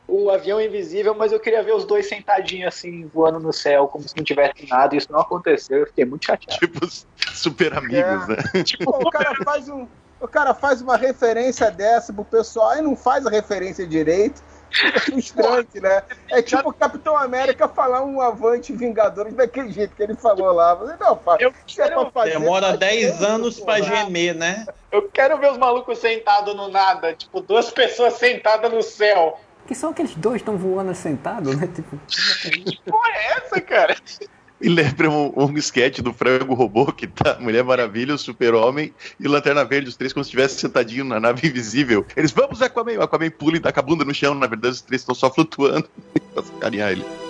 o 0.10 0.30
avião 0.30 0.60
invisível, 0.60 1.14
mas 1.14 1.32
eu 1.32 1.40
queria 1.40 1.62
ver 1.62 1.76
os 1.76 1.86
dois 1.86 2.10
sentadinhos 2.10 2.74
assim, 2.74 3.06
voando 3.14 3.40
no 3.40 3.54
céu, 3.54 3.88
como 3.88 4.08
se 4.08 4.18
não 4.18 4.24
tivesse 4.24 4.66
nada. 4.68 4.96
Isso 4.96 5.12
não 5.12 5.20
aconteceu, 5.20 5.80
eu 5.80 5.88
fiquei 5.88 6.06
muito 6.06 6.26
chateado. 6.26 6.60
Tipo, 6.60 6.88
super 7.34 7.74
amigos, 7.74 8.28
né? 8.28 8.38
Pô, 8.84 8.98
o 8.98 9.10
cara 9.12 9.36
faz 9.44 9.70
um. 9.70 9.88
O 10.20 10.28
cara 10.28 10.54
faz 10.54 10.82
uma 10.82 10.98
referência 10.98 11.72
dessa 11.72 12.12
pro 12.12 12.26
pessoal 12.26 12.76
e 12.78 12.82
não 12.82 12.96
faz 12.96 13.26
a 13.26 13.30
referência 13.30 13.88
direito. 13.88 14.44
Frustrante, 15.06 15.80
né? 15.80 16.04
É 16.30 16.42
tipo 16.42 16.70
o 16.70 16.74
Capitão 16.74 17.18
América 17.18 17.68
falar 17.68 18.04
um 18.04 18.22
avante 18.22 18.74
Vingadores 18.74 19.34
daquele 19.34 19.72
jeito 19.72 19.96
que 19.96 20.04
ele 20.04 20.16
falou 20.16 20.52
lá. 20.52 20.76
Não 21.00 21.18
faz. 21.18 21.42
Eu 21.42 21.50
é 21.50 21.52
pra 21.52 21.62
quero, 21.66 22.12
fazer, 22.12 22.32
Demora 22.32 22.68
faz 22.68 22.80
10 22.80 23.18
bem, 23.18 23.28
anos 23.28 23.60
pra 23.60 23.82
gemer, 23.82 24.36
né? 24.36 24.66
eu 24.92 25.10
quero 25.10 25.38
ver 25.38 25.52
os 25.52 25.58
malucos 25.58 26.00
sentados 26.00 26.56
no 26.56 26.68
nada, 26.68 27.14
tipo, 27.14 27.42
duas 27.42 27.70
pessoas 27.72 28.14
sentadas 28.14 28.72
no 28.72 28.82
céu. 28.82 29.40
Que 29.68 29.76
são 29.76 29.92
aqueles 29.92 30.16
dois 30.16 30.42
que 30.42 30.50
estão 30.50 30.58
voando 30.58 30.96
sentados, 30.96 31.56
né? 31.56 31.68
Tipo, 31.68 31.98
Que 32.52 32.80
porra 32.90 33.10
é 33.10 33.26
essa, 33.38 33.62
cara? 33.62 33.96
E 34.62 34.68
lembra 34.68 35.10
um, 35.10 35.32
um 35.36 35.58
sketch 35.58 36.00
do 36.00 36.14
frango 36.14 36.54
robô 36.54 36.92
que 36.92 37.08
tá 37.08 37.38
Mulher 37.40 37.64
Maravilha, 37.64 38.14
o 38.14 38.18
Super-Homem 38.18 38.94
e 39.20 39.28
Lanterna 39.28 39.64
Verde, 39.64 39.90
os 39.90 39.96
três 39.96 40.12
como 40.12 40.24
se 40.24 40.30
estivessem 40.30 40.60
sentadinho 40.60 41.06
na 41.06 41.20
nave 41.20 41.48
invisível. 41.48 42.06
Eles, 42.16 42.32
vamos, 42.32 42.62
Aquaman! 42.62 42.98
O 42.98 43.02
Aquaman 43.02 43.30
pula 43.30 43.58
e 43.58 43.60
taca 43.60 43.80
a 43.80 43.84
bunda 43.84 44.04
no 44.04 44.14
chão, 44.14 44.36
na 44.36 44.48
verdade 44.48 44.74
os 44.74 44.82
três 44.82 45.02
estão 45.02 45.16
só 45.16 45.34
flutuando 45.34 45.88
pra 46.34 46.44
sacanear 46.44 46.92
ele. 46.92 47.29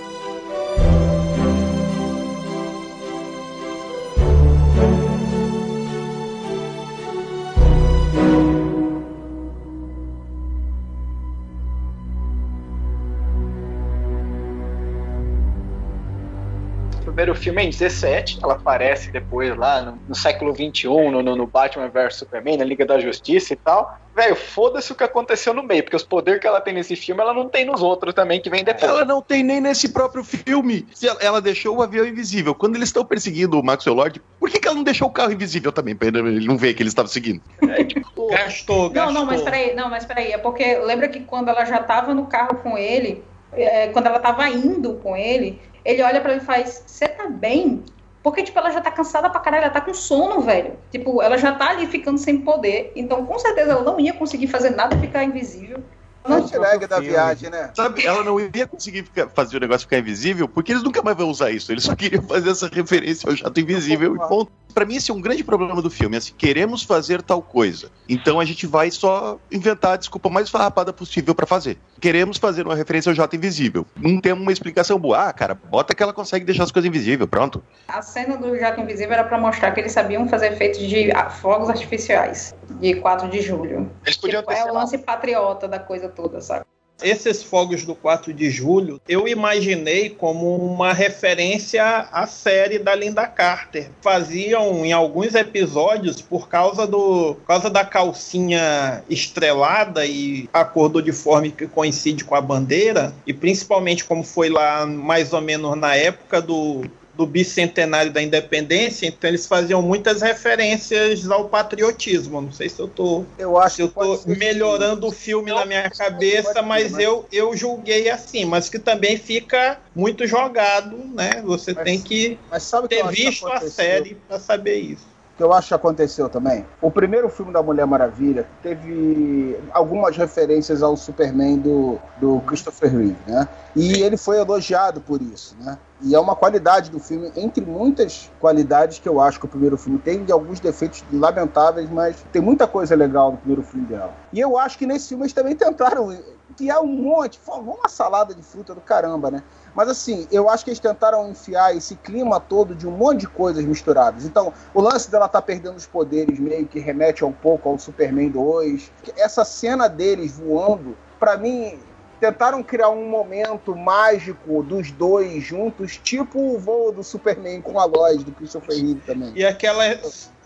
Primeiro 17.20 17.36
filme 17.36 17.62
é 17.62 17.66
em 17.66 17.70
17, 17.70 18.40
ela 18.42 18.54
aparece 18.54 19.12
depois 19.12 19.56
lá 19.58 19.82
no, 19.82 20.00
no 20.08 20.16
século 20.16 20.54
21, 20.54 21.12
no, 21.12 21.22
no- 21.22 21.36
no 21.36 21.46
Batman 21.48 21.90
vs 21.90 22.16
Superman, 22.16 22.56
na 22.58 22.64
Liga 22.64 22.86
da 22.86 22.98
Justiça 22.98 23.52
e 23.54 23.58
tal. 23.58 23.92
Velho, 24.16 24.36
foda-se 24.36 24.92
o 24.92 24.96
que 24.96 25.04
aconteceu 25.04 25.54
no 25.54 25.62
meio, 25.62 25.84
porque 25.84 25.96
os 25.96 26.04
poderes 26.04 26.40
que 26.40 26.48
ela 26.48 26.62
tem 26.62 26.74
nesse 26.74 26.96
filme, 26.96 27.22
ela 27.22 27.34
não 27.34 27.50
tem 27.50 27.66
nos 27.66 27.82
outros 27.82 28.14
também, 28.14 28.42
que 28.42 28.50
vem 28.50 28.64
depois. 28.64 28.90
Ela 28.90 29.04
não 29.06 29.22
tem 29.22 29.44
nem 29.44 29.60
nesse 29.60 29.90
próprio 29.90 30.24
filme. 30.24 30.88
Ela, 31.04 31.18
ela 31.22 31.42
deixou 31.42 31.78
o 31.78 31.82
avião 31.82 32.06
invisível. 32.06 32.56
Quando 32.56 32.76
eles 32.78 32.88
estão 32.90 33.06
perseguindo 33.06 33.60
o 33.60 33.64
Maxwell 33.64 33.96
Lord, 33.96 34.22
por 34.40 34.50
que, 34.50 34.60
que 34.60 34.68
ela 34.68 34.76
não 34.78 34.84
deixou 34.84 35.08
o 35.08 35.12
carro 35.12 35.32
invisível 35.34 35.72
também? 35.74 35.96
Pra 35.96 36.08
ele 36.08 36.46
não 36.48 36.58
ver 36.58 36.74
que 36.74 36.82
eles 36.84 36.92
estavam 36.92 37.12
seguindo. 37.12 37.42
Gastou, 38.32 38.84
Não, 38.84 38.90
gastou. 38.92 39.14
não, 39.14 39.26
mas 39.26 39.42
peraí, 39.42 39.76
não, 39.76 39.90
mas 39.90 40.06
peraí. 40.06 40.32
É 40.32 40.38
porque 40.38 40.78
lembra 40.78 41.08
que 41.10 41.22
quando 41.22 41.50
ela 41.50 41.66
já 41.66 41.80
tava 41.84 42.14
no 42.14 42.28
carro 42.28 42.56
com 42.64 42.78
ele, 42.78 43.24
é, 43.54 43.88
quando 43.90 44.08
ela 44.08 44.20
tava 44.20 44.48
indo 44.50 44.96
com 44.96 45.16
ele, 45.18 45.62
ele 45.86 46.02
olha 46.04 46.20
pra 46.22 46.34
ele 46.34 46.42
e 46.42 46.46
faz: 46.46 46.84
Você 46.86 47.08
bem? 47.30 47.84
Porque, 48.22 48.44
tipo, 48.44 48.60
ela 48.60 48.70
já 48.72 48.82
tá 48.82 48.92
cansada 48.92 49.30
pra 49.30 49.40
caralho, 49.40 49.64
ela 49.64 49.72
tá 49.74 49.80
com 49.82 49.94
sono, 49.94 50.42
velho. 50.42 50.74
Tipo, 50.92 51.22
ela 51.22 51.38
já 51.38 51.54
tá 51.54 51.70
ali 51.70 51.88
ficando 51.88 52.18
sem 52.18 52.40
poder. 52.42 52.92
Então, 52.96 53.26
com 53.26 53.40
certeza, 53.40 53.72
ela 53.72 53.84
não 53.84 54.00
ia 54.00 54.14
conseguir 54.14 54.48
fazer 54.48 54.72
nada 54.72 54.98
ficar 54.98 55.24
invisível. 55.24 55.82
Não, 56.28 56.40
Easter 56.40 56.62
egg 56.62 56.86
da 56.86 57.00
viagem, 57.00 57.50
né? 57.50 57.72
Sabe, 57.74 58.06
ela 58.06 58.22
não 58.24 58.38
ia 58.40 58.68
conseguir 58.68 59.04
ficar- 59.04 59.30
fazer 59.30 59.56
o 59.56 59.60
negócio 59.62 59.88
ficar 59.88 60.00
invisível, 60.00 60.50
porque 60.50 60.74
eles 60.74 60.84
nunca 60.84 61.02
mais 61.02 61.16
vão 61.16 61.30
usar 61.30 61.50
isso. 61.50 61.72
Eles 61.72 61.86
só 61.86 61.96
queriam 61.96 62.22
fazer 62.22 62.50
essa 62.50 62.68
referência 62.72 63.30
ao 63.30 63.36
jato 63.36 63.58
invisível 63.60 64.14
e 64.16 64.20
ponto. 64.28 64.52
Pra 64.74 64.86
mim, 64.86 64.98
esse 64.98 65.10
é 65.10 65.14
um 65.14 65.22
grande 65.22 65.44
problema 65.44 65.82
do 65.82 65.90
filme. 65.90 66.18
Assim, 66.18 66.34
queremos 66.38 66.84
fazer 66.84 67.22
tal 67.22 67.42
coisa. 67.42 67.90
Então 68.08 68.38
a 68.38 68.44
gente 68.46 68.68
vai 68.68 68.92
só 68.92 69.40
inventar 69.50 69.94
a 69.94 69.98
desculpa 69.98 70.30
mais 70.30 70.50
farrapada 70.50 70.92
possível 70.92 71.34
pra 71.34 71.48
fazer. 71.48 71.80
Queremos 72.00 72.38
fazer 72.38 72.66
uma 72.66 72.76
referência 72.76 73.10
ao 73.10 73.16
jato 73.16 73.36
invisível. 73.36 73.86
Não 73.96 74.20
tem 74.20 74.34
uma 74.34 74.52
explicação 74.52 74.98
boa. 75.00 75.30
Ah, 75.30 75.34
cara, 75.34 75.54
bota 75.54 75.94
que 75.94 76.02
ela 76.02 76.14
consegue 76.14 76.46
deixar 76.46 76.64
as 76.64 76.72
coisas 76.72 76.88
invisíveis, 76.88 77.30
pronto. 77.30 77.64
A 77.88 78.02
cena 78.02 78.38
do 78.38 78.58
Jato 78.58 78.80
Invisível 78.82 79.14
era 79.14 79.24
pra 79.24 79.38
mostrar 79.38 79.72
que 79.72 79.80
eles 79.80 79.92
sabiam 79.92 80.28
fazer 80.28 80.54
efeitos 80.54 80.80
de 80.80 81.12
ah, 81.12 81.30
fogos 81.30 81.70
artificiais, 81.70 82.56
de 82.80 82.96
4 82.96 83.30
de 83.30 83.42
julho. 83.42 83.90
Eles 84.06 84.18
podiam 84.18 84.42
Tipo, 84.42 84.54
ter, 84.54 84.60
é 84.60 84.72
o 84.72 84.74
lance 84.74 84.98
patriota 84.98 85.68
da 85.68 85.80
coisa 85.80 86.08
toda, 86.10 86.40
sabe? 86.42 86.66
Esses 87.02 87.42
fogos 87.42 87.84
do 87.86 87.96
4 87.96 88.34
de 88.34 88.50
julho, 88.50 89.00
eu 89.08 89.28
imaginei 89.28 90.10
como 90.10 90.56
uma 90.56 90.94
referência 90.94 91.84
à 92.12 92.28
série 92.28 92.78
da 92.78 92.94
Linda 92.94 93.26
Carter. 93.26 93.90
Faziam 94.02 94.86
em 94.86 94.92
alguns 94.92 95.34
episódios 95.34 96.22
por 96.22 96.50
causa 96.50 96.86
do 96.86 97.36
por 97.36 97.46
causa 97.46 97.70
da 97.70 97.86
calcinha 97.86 99.04
estrelada 99.10 100.06
e 100.06 100.50
a 100.52 100.66
cor 100.66 100.90
do 100.90 101.00
uniforme 101.00 101.52
que 101.52 101.68
coincide 101.68 102.24
com 102.24 102.36
a 102.36 102.42
bandeira, 102.42 103.14
e 103.26 103.34
principalmente 103.34 104.04
como 104.04 104.24
foi 104.24 104.50
lá 104.50 104.86
mais 104.86 105.34
ou 105.34 105.42
menos 105.42 105.78
na 105.78 105.96
época 105.96 106.42
do 106.42 106.84
do 107.20 107.26
bicentenário 107.26 108.14
da 108.14 108.22
independência, 108.22 109.06
então 109.06 109.30
eles 109.30 109.46
faziam 109.46 109.82
muitas 109.82 110.22
referências 110.22 111.30
ao 111.30 111.50
patriotismo. 111.50 112.40
Não 112.40 112.54
sei 112.54 112.70
se 112.70 112.80
eu 112.80 112.88
tô 112.88 113.26
Eu 113.38 113.58
acho 113.58 113.82
eu 113.82 113.90
que 113.90 113.94
tô 113.96 114.16
ser 114.16 114.38
melhorando 114.38 115.08
o 115.08 115.12
filme 115.12 115.52
na 115.52 115.66
minha 115.66 115.90
cabeça, 115.90 116.62
mas 116.62 116.98
eu, 116.98 117.26
eu 117.30 117.54
julguei 117.58 118.10
assim, 118.10 118.46
mas 118.46 118.70
que 118.70 118.80
também 118.80 119.18
fica 119.18 119.80
muito 119.94 120.26
jogado, 120.26 120.96
né? 121.14 121.42
Você 121.44 121.74
Mas- 121.74 121.84
tem 121.84 122.00
que 122.02 122.40
que 122.40 122.88
ter 122.88 123.04
que 123.10 123.12
visto 123.26 123.46
a 123.48 123.50
aconteceu? 123.58 123.72
série 123.72 124.16
pra 124.26 124.40
saber 124.40 124.76
isso. 124.78 125.06
que 125.36 125.44
eu 125.44 125.52
acho 125.52 125.68
que 125.68 125.74
aconteceu 125.74 126.30
também. 126.30 126.66
O 126.82 126.90
primeiro 126.90 127.28
filme 127.30 127.52
da 127.52 127.62
Mulher 127.62 127.86
Maravilha 127.86 128.48
teve 128.64 129.58
algumas 129.74 130.16
referências 130.16 130.82
ao 130.82 130.96
Superman 130.96 131.58
do, 131.58 132.00
do 132.22 132.40
Christopher 132.48 132.90
Reeve, 132.92 133.18
né? 133.28 133.46
E 133.76 134.02
ele 134.02 134.16
foi 134.16 134.38
elogiado 134.38 135.02
por 135.02 135.22
isso, 135.22 135.56
né? 135.60 135.78
E 136.02 136.16
é 136.16 136.20
uma 136.20 136.36
qualidade 136.36 136.90
do 136.90 137.00
filme, 137.00 137.32
entre 137.36 137.66
muitas 137.66 138.32
qualidades 138.40 139.00
que 139.00 139.10
eu 139.10 139.20
acho 139.20 139.40
que 139.40 139.46
o 139.46 139.50
primeiro 139.50 139.78
filme 139.78 140.00
tem, 140.00 140.24
de 140.24 140.32
alguns 140.32 140.60
defeitos 140.60 141.04
lamentáveis, 141.12 141.90
mas 141.90 142.16
tem 142.32 142.42
muita 142.42 142.66
coisa 142.66 142.96
legal 142.96 143.32
no 143.32 143.38
primeiro 143.38 143.64
filme 143.64 143.86
dela. 143.86 144.14
E 144.32 144.40
eu 144.40 144.58
acho 144.58 144.78
que 144.78 144.86
nesse 144.86 145.10
filme 145.10 145.24
eles 145.24 145.34
também 145.34 145.56
tentaram 145.56 146.18
criar 146.56 146.82
um 146.82 146.88
monte, 146.88 147.40
formou 147.40 147.76
uma 147.76 147.90
salada 147.90 148.34
de 148.34 148.42
fruta 148.42 148.74
do 148.74 148.82
caramba, 148.82 149.30
né? 149.30 149.44
Mas 149.76 149.90
assim, 149.90 150.28
eu 150.32 150.50
acho 150.50 150.64
que 150.64 150.70
eles 150.70 150.80
tentaram 150.80 151.30
enfiar 151.30 151.76
esse 151.76 151.96
clima 151.96 152.40
todo 152.40 152.76
de 152.76 152.88
um 152.88 152.92
monte 152.92 153.22
de 153.22 153.28
coisas 153.28 153.64
misturadas. 153.64 154.26
Então, 154.26 154.54
o 154.74 154.82
lance 154.82 155.12
dela 155.12 155.28
tá 155.28 155.42
perdendo 155.42 155.76
os 155.76 155.86
poderes 155.86 156.40
meio 156.40 156.66
que 156.66 156.80
remete 156.80 157.24
um 157.24 157.32
pouco 157.32 157.70
ao 157.70 157.78
Superman 157.78 158.30
2. 158.30 158.92
Essa 159.18 159.46
cena 159.46 159.88
deles 159.88 160.38
voando, 160.38 160.98
pra 161.20 161.38
mim, 161.38 161.80
tentaram 162.20 162.62
criar 162.62 162.90
um 162.90 163.08
momento 163.08 163.76
mágico 163.76 164.62
dos 164.64 164.92
dois 164.92 165.44
juntos, 165.44 166.00
tipo 166.04 166.40
o 166.40 166.60
voo 166.60 166.92
do 166.92 167.04
Superman 167.04 167.62
com 167.62 167.80
a 167.80 167.86
Lois, 167.86 168.24
do 168.24 168.32
Christopher 168.32 168.76
Reeve 168.76 169.02
também. 169.06 169.32
E 169.36 169.46
aquela 169.46 169.86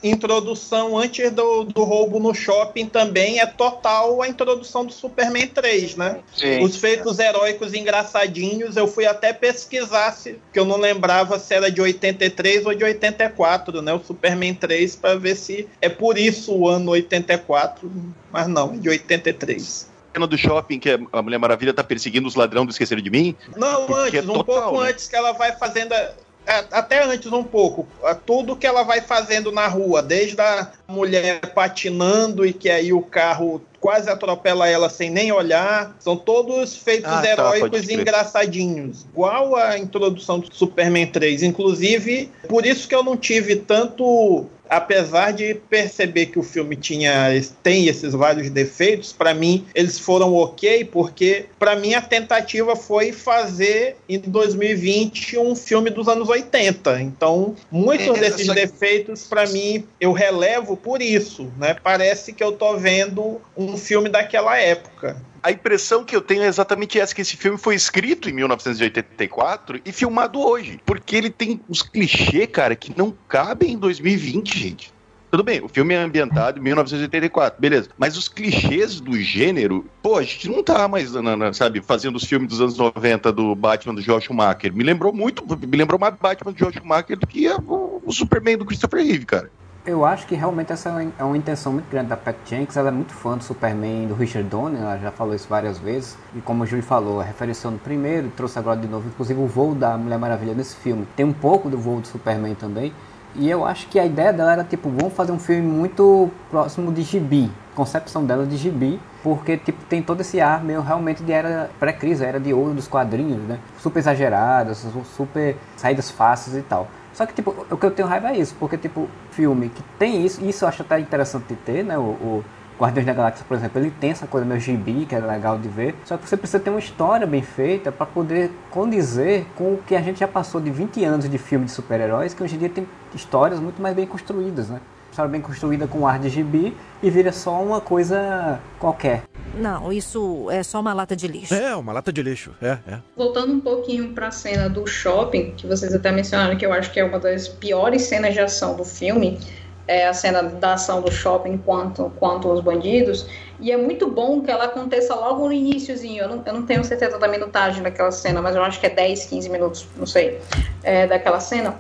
introdução 0.04 0.98
antes 0.98 1.32
do, 1.32 1.64
do 1.64 1.84
roubo 1.84 2.20
no 2.20 2.34
shopping 2.34 2.88
também 2.88 3.40
é 3.40 3.46
total 3.46 4.22
a 4.22 4.28
introdução 4.28 4.86
do 4.86 4.92
Superman 4.92 5.48
3, 5.48 5.96
né? 5.96 6.20
Sim. 6.36 6.62
Os 6.62 6.76
feitos 6.76 7.20
heróicos 7.20 7.74
engraçadinhos, 7.74 8.76
eu 8.76 8.86
fui 8.86 9.06
até 9.06 9.32
pesquisar, 9.32 10.12
se, 10.12 10.38
que 10.52 10.60
eu 10.60 10.66
não 10.66 10.78
lembrava 10.78 11.40
se 11.40 11.54
era 11.54 11.72
de 11.72 11.82
83 11.82 12.66
ou 12.66 12.74
de 12.74 12.84
84, 12.84 13.82
né? 13.82 13.94
O 13.94 14.04
Superman 14.04 14.54
3, 14.54 14.98
para 14.98 15.16
ver 15.18 15.36
se 15.36 15.68
é 15.80 15.88
por 15.88 16.18
isso 16.18 16.54
o 16.54 16.68
ano 16.68 16.92
84, 16.92 17.90
mas 18.32 18.48
não, 18.48 18.74
é 18.74 18.78
de 18.78 18.90
83. 18.90 19.93
Cena 20.14 20.28
do 20.28 20.38
shopping 20.38 20.80
que 20.80 21.00
a 21.12 21.22
Mulher 21.22 21.38
Maravilha 21.40 21.74
tá 21.74 21.84
perseguindo 21.84 22.28
os 22.28 22.36
ladrões 22.36 22.68
do 22.68 22.72
Esqueceram 22.72 23.02
de 23.02 23.10
Mim. 23.10 23.36
Não, 23.58 23.84
antes, 23.96 24.20
é 24.20 24.22
um 24.22 24.28
total, 24.34 24.44
pouco 24.46 24.82
né? 24.84 24.90
antes 24.92 25.08
que 25.08 25.16
ela 25.16 25.32
vai 25.34 25.54
fazendo. 25.58 25.94
a- 25.94 26.12
a- 26.46 26.66
Até 26.80 27.04
antes 27.04 27.32
um 27.32 27.44
pouco. 27.44 27.88
a- 28.04 28.14
Tudo 28.14 28.56
que 28.56 28.68
ela 28.68 28.84
vai 28.84 29.02
fazendo 29.02 29.52
na 29.52 29.68
rua, 29.68 30.02
desde 30.04 30.40
a 30.40 30.72
mulher 30.88 31.40
patinando 31.54 32.46
e 32.46 32.54
que 32.54 32.70
aí 32.70 32.94
o 32.94 33.02
carro 33.02 33.62
quase 33.80 34.10
atropela 34.10 34.68
ela 34.68 34.90
sem 34.90 35.10
nem 35.10 35.32
olhar. 35.32 35.96
São 36.00 36.16
todos 36.16 36.76
feitos 36.78 37.12
Ah, 37.12 37.22
tá, 37.22 37.28
heróicos 37.30 37.70
pode 37.70 37.86
crer. 37.88 38.00
engraçadinhos. 38.00 39.06
Igual 39.12 39.56
a 39.56 39.78
introdução 39.78 40.40
do 40.40 40.54
Superman 40.54 41.08
3. 41.08 41.44
Inclusive, 41.44 42.30
por 42.48 42.66
isso 42.66 42.88
que 42.88 42.96
eu 42.96 43.04
não 43.04 43.18
tive 43.18 43.56
tanto. 43.58 44.46
Apesar 44.70 45.32
de 45.32 45.54
perceber 45.56 46.28
que 46.28 46.40
o 46.40 46.44
filme 46.44 46.76
tinha 46.76 47.30
tem 47.62 47.88
esses 47.88 48.14
vários 48.14 48.50
defeitos, 48.50 49.12
para 49.12 49.34
mim 49.34 49.66
eles 49.76 50.00
foram 50.00 50.34
ok, 50.34 50.86
porque 50.86 51.46
para 51.60 51.76
mim 51.76 51.94
a 51.94 52.02
tentativa 52.02 52.76
foi 52.76 53.12
fazer 53.12 53.98
em 54.08 54.20
2020 54.20 55.38
um 55.38 55.56
filme 55.56 55.90
dos 55.90 56.08
anos 56.08 56.30
80. 56.30 57.02
Então, 57.02 57.56
muitos 57.72 58.18
É, 58.18 58.20
desses 58.22 58.46
só 58.48 58.54
que- 58.54 58.62
defeitos 58.62 59.24
para 59.26 59.46
mim 59.48 59.86
eu 60.00 60.12
relevo 60.12 60.76
por 60.78 61.02
isso, 61.02 61.52
né? 61.58 61.76
Parece 61.84 62.34
que 62.34 62.44
eu 62.44 62.52
tô 62.54 62.78
vendo 62.78 63.42
um 63.58 63.78
filme 63.78 64.10
daquela 64.10 64.58
época. 64.58 65.18
A 65.44 65.52
impressão 65.52 66.06
que 66.06 66.16
eu 66.16 66.22
tenho 66.22 66.42
é 66.42 66.48
exatamente 66.48 66.98
essa: 66.98 67.14
que 67.14 67.22
esse 67.22 67.36
filme 67.36 67.58
foi 67.58 67.76
escrito 67.76 68.30
em 68.30 68.34
1984 68.34 69.82
e 69.84 69.92
filmado 69.92 70.40
hoje. 70.40 70.80
Porque 70.86 71.18
ele 71.18 71.30
tem 71.30 71.60
uns 71.70 71.82
clichês, 71.82 72.48
cara, 72.50 72.76
que 72.76 72.98
não 72.98 73.14
cabem 73.28 73.74
em 73.74 73.78
2020, 73.78 74.58
gente. 74.58 74.94
Tudo 75.30 75.44
bem, 75.44 75.64
o 75.64 75.68
filme 75.68 75.96
é 75.96 75.98
ambientado 75.98 76.60
em 76.60 76.62
1984, 76.62 77.60
beleza. 77.60 77.90
Mas 77.98 78.16
os 78.16 78.30
clichês 78.30 79.00
do 79.00 79.20
gênero, 79.20 79.84
pô, 80.00 80.18
a 80.18 80.22
gente 80.22 80.48
não 80.48 80.64
tá 80.64 80.88
mais, 80.88 81.12
sabe, 81.54 81.82
fazendo 81.82 82.18
os 82.18 82.24
filmes 82.24 82.48
dos 82.48 82.62
anos 82.62 82.78
90 82.78 83.32
do 83.34 83.56
Batman 83.56 83.96
do 83.96 84.02
Josh 84.04 84.26
Schumacher. 84.26 84.72
Me 84.72 84.84
lembrou 84.84 85.12
muito, 85.12 85.44
me 85.58 85.76
lembrou 85.76 86.00
mais 86.00 86.14
Batman 86.16 86.52
do 86.52 86.58
Josh 86.60 86.76
Schumacher 86.76 87.18
do 87.18 87.26
que 87.26 87.48
o 87.50 88.12
Superman 88.12 88.58
do 88.58 88.66
Christopher 88.66 89.04
Reeve, 89.04 89.26
cara. 89.26 89.50
Eu 89.86 90.06
acho 90.06 90.26
que 90.28 90.34
realmente 90.34 90.72
essa 90.72 90.88
é 90.88 90.92
uma- 91.20 91.34
é 91.34 91.38
intenção 91.38 91.74
muito 91.74 91.90
grande 91.92 92.08
da 92.08 92.16
Pat 92.16 92.38
Jenkins. 92.46 92.78
Ela 92.78 92.88
é 92.88 92.92
muito 92.92 93.14
fã 93.14 93.38
do 93.38 93.44
Superman 93.44 94.08
do 94.08 94.14
Richard 94.14 94.48
Donner, 94.48 94.82
ela 94.82 94.98
já 94.98 95.12
falou 95.12 95.36
isso 95.36 95.46
várias 95.50 95.78
vezes. 95.78 96.18
E 96.34 96.40
como 96.40 96.64
o 96.64 96.66
Júlio 96.66 96.84
falou, 96.84 97.20
referenciou 97.20 97.74
no 97.74 97.78
primeiro, 97.80 98.30
trouxe 98.30 98.58
agora 98.58 98.80
de 98.80 98.88
novo, 98.88 99.10
inclusive 99.10 99.42
o 99.42 99.46
voo 99.46 99.76
da 99.76 99.98
Mulher 99.98 100.18
Maravilha 100.18 100.54
nesse 100.54 100.78
filme. 100.78 101.06
Tem 101.18 101.26
um 101.26 101.34
pouco 101.34 101.70
do 101.70 101.78
voo 101.78 102.00
do 102.00 102.08
Superman 102.08 102.56
também. 102.56 102.94
E 103.36 103.50
eu 103.50 103.66
acho 103.66 103.88
que 103.88 104.00
a 104.00 104.06
ideia 104.06 104.32
dela 104.32 104.54
era 104.54 104.64
tipo, 104.64 104.90
vamos 104.90 105.14
fazer 105.16 105.34
um 105.34 105.40
filme 105.40 105.64
muito 105.64 106.30
próximo 106.50 106.90
de 106.90 107.02
gibi, 107.02 107.52
concepção 107.76 108.24
dela 108.24 108.46
de 108.46 108.56
gibi, 108.56 109.02
porque 109.22 109.58
tipo 109.58 109.84
tem 109.86 110.02
todo 110.02 110.22
esse 110.22 110.40
ar 110.40 110.64
meio 110.64 110.82
realmente 110.82 111.24
de 111.24 111.32
era 111.34 111.70
pré-crise, 111.78 112.24
era 112.24 112.40
de 112.40 112.54
ouro 112.54 112.74
dos 112.74 112.88
quadrinhos, 112.88 113.42
né? 113.42 113.58
Super 113.80 114.00
exageradas, 114.00 114.86
super 115.18 115.58
saídas 115.76 116.10
fáceis 116.10 116.56
e 116.56 116.62
tal. 116.62 116.88
Só 117.14 117.26
que, 117.26 117.34
tipo, 117.34 117.56
o 117.70 117.78
que 117.78 117.86
eu 117.86 117.92
tenho 117.92 118.08
raiva 118.08 118.32
é 118.32 118.38
isso, 118.38 118.56
porque, 118.60 118.78
tipo, 118.78 119.08
filme 119.32 119.70
que 119.70 119.84
tem 120.00 120.26
isso, 120.26 120.44
isso 120.44 120.66
eu 120.66 120.70
acho 120.70 120.82
até 120.82 121.00
interessante 121.00 121.46
de 121.48 121.56
ter, 121.56 121.84
né? 121.84 121.98
O, 121.98 122.02
o 122.02 122.44
Guardiões 122.80 123.06
da 123.06 123.14
Galáxia, 123.14 123.46
por 123.48 123.56
exemplo, 123.56 123.80
ele 123.80 123.92
tem 123.92 124.10
essa 124.10 124.26
coisa 124.26 124.46
meio 124.46 124.60
gibi, 124.60 125.06
que 125.06 125.14
é 125.14 125.20
legal 125.20 125.58
de 125.60 125.70
ver, 125.70 125.96
só 126.06 126.18
que 126.18 126.28
você 126.28 126.36
precisa 126.36 126.60
ter 126.60 126.72
uma 126.72 126.80
história 126.80 127.28
bem 127.28 127.44
feita 127.44 127.92
para 127.92 128.06
poder 128.06 128.52
condizer 128.72 129.46
com 129.56 129.76
o 129.76 129.80
que 129.86 129.96
a 129.96 130.02
gente 130.02 130.20
já 130.20 130.28
passou 130.28 130.60
de 130.60 130.72
20 130.72 131.04
anos 131.06 131.30
de 131.30 131.38
filme 131.38 131.66
de 131.66 131.72
super-heróis, 131.72 132.34
que 132.34 132.42
hoje 132.44 132.56
em 132.56 132.60
dia 132.60 132.70
tem 132.70 132.88
histórias 133.14 133.60
muito 133.60 133.82
mais 133.82 133.96
bem 133.96 134.08
construídas, 134.08 134.70
né? 134.70 134.82
História 135.12 135.30
bem 135.30 135.42
construída 135.42 135.86
com 135.86 136.08
ar 136.08 136.18
de 136.18 136.30
gibi 136.30 136.76
e 137.02 137.10
vira 137.12 137.32
só 137.32 137.62
uma 137.62 137.80
coisa 137.80 138.60
qualquer. 138.80 139.26
Não, 139.54 139.92
isso 139.92 140.50
é 140.50 140.64
só 140.64 140.80
uma 140.80 140.94
lata 140.94 141.16
de 141.16 141.28
lixo. 141.28 141.54
É, 141.54 141.76
uma 141.76 141.94
lata 141.94 142.12
de 142.12 142.24
lixo. 142.24 142.52
É, 142.62 142.78
é. 142.88 143.00
Voltando 143.16 143.54
um 143.54 143.60
pouquinho 143.60 144.14
para 144.14 144.28
a 144.28 144.32
cena 144.32 144.70
do 144.70 144.86
shopping, 144.88 145.52
que 145.52 145.68
vocês 145.68 145.94
até 145.94 146.12
mencionaram 146.12 146.58
que 146.58 146.66
eu 146.66 146.74
acho 146.74 146.92
que 146.92 147.00
é 147.00 147.04
uma 147.04 147.20
das 147.20 147.48
piores 147.48 148.04
cenas 148.04 148.34
de 148.34 148.40
ação 148.40 148.76
do 148.76 148.84
filme, 148.84 149.40
é 149.88 150.08
a 150.08 150.14
cena 150.14 150.44
da 150.44 150.74
ação 150.74 151.02
do 151.02 151.12
shopping 151.12 151.58
quanto, 151.58 152.12
quanto 152.18 152.50
os 152.50 152.62
bandidos. 152.62 153.28
E 153.60 153.72
é 153.72 153.78
muito 153.78 154.10
bom 154.10 154.42
que 154.42 154.50
ela 154.50 154.66
aconteça 154.66 155.14
logo 155.14 155.46
no 155.46 155.54
iníciozinho. 155.54 156.24
Eu 156.24 156.30
não, 156.30 156.44
eu 156.46 156.54
não 156.54 156.66
tenho 156.66 156.84
certeza 156.84 157.20
da 157.20 157.28
minutagem 157.28 157.84
daquela 157.84 158.12
cena, 158.12 158.42
mas 158.42 158.56
eu 158.56 158.64
acho 158.64 158.80
que 158.80 158.88
é 158.88 158.90
10, 158.90 159.26
15 159.26 159.50
minutos, 159.50 159.88
não 159.98 160.06
sei, 160.06 160.40
é, 160.84 161.06
daquela 161.06 161.40
cena. 161.40 161.76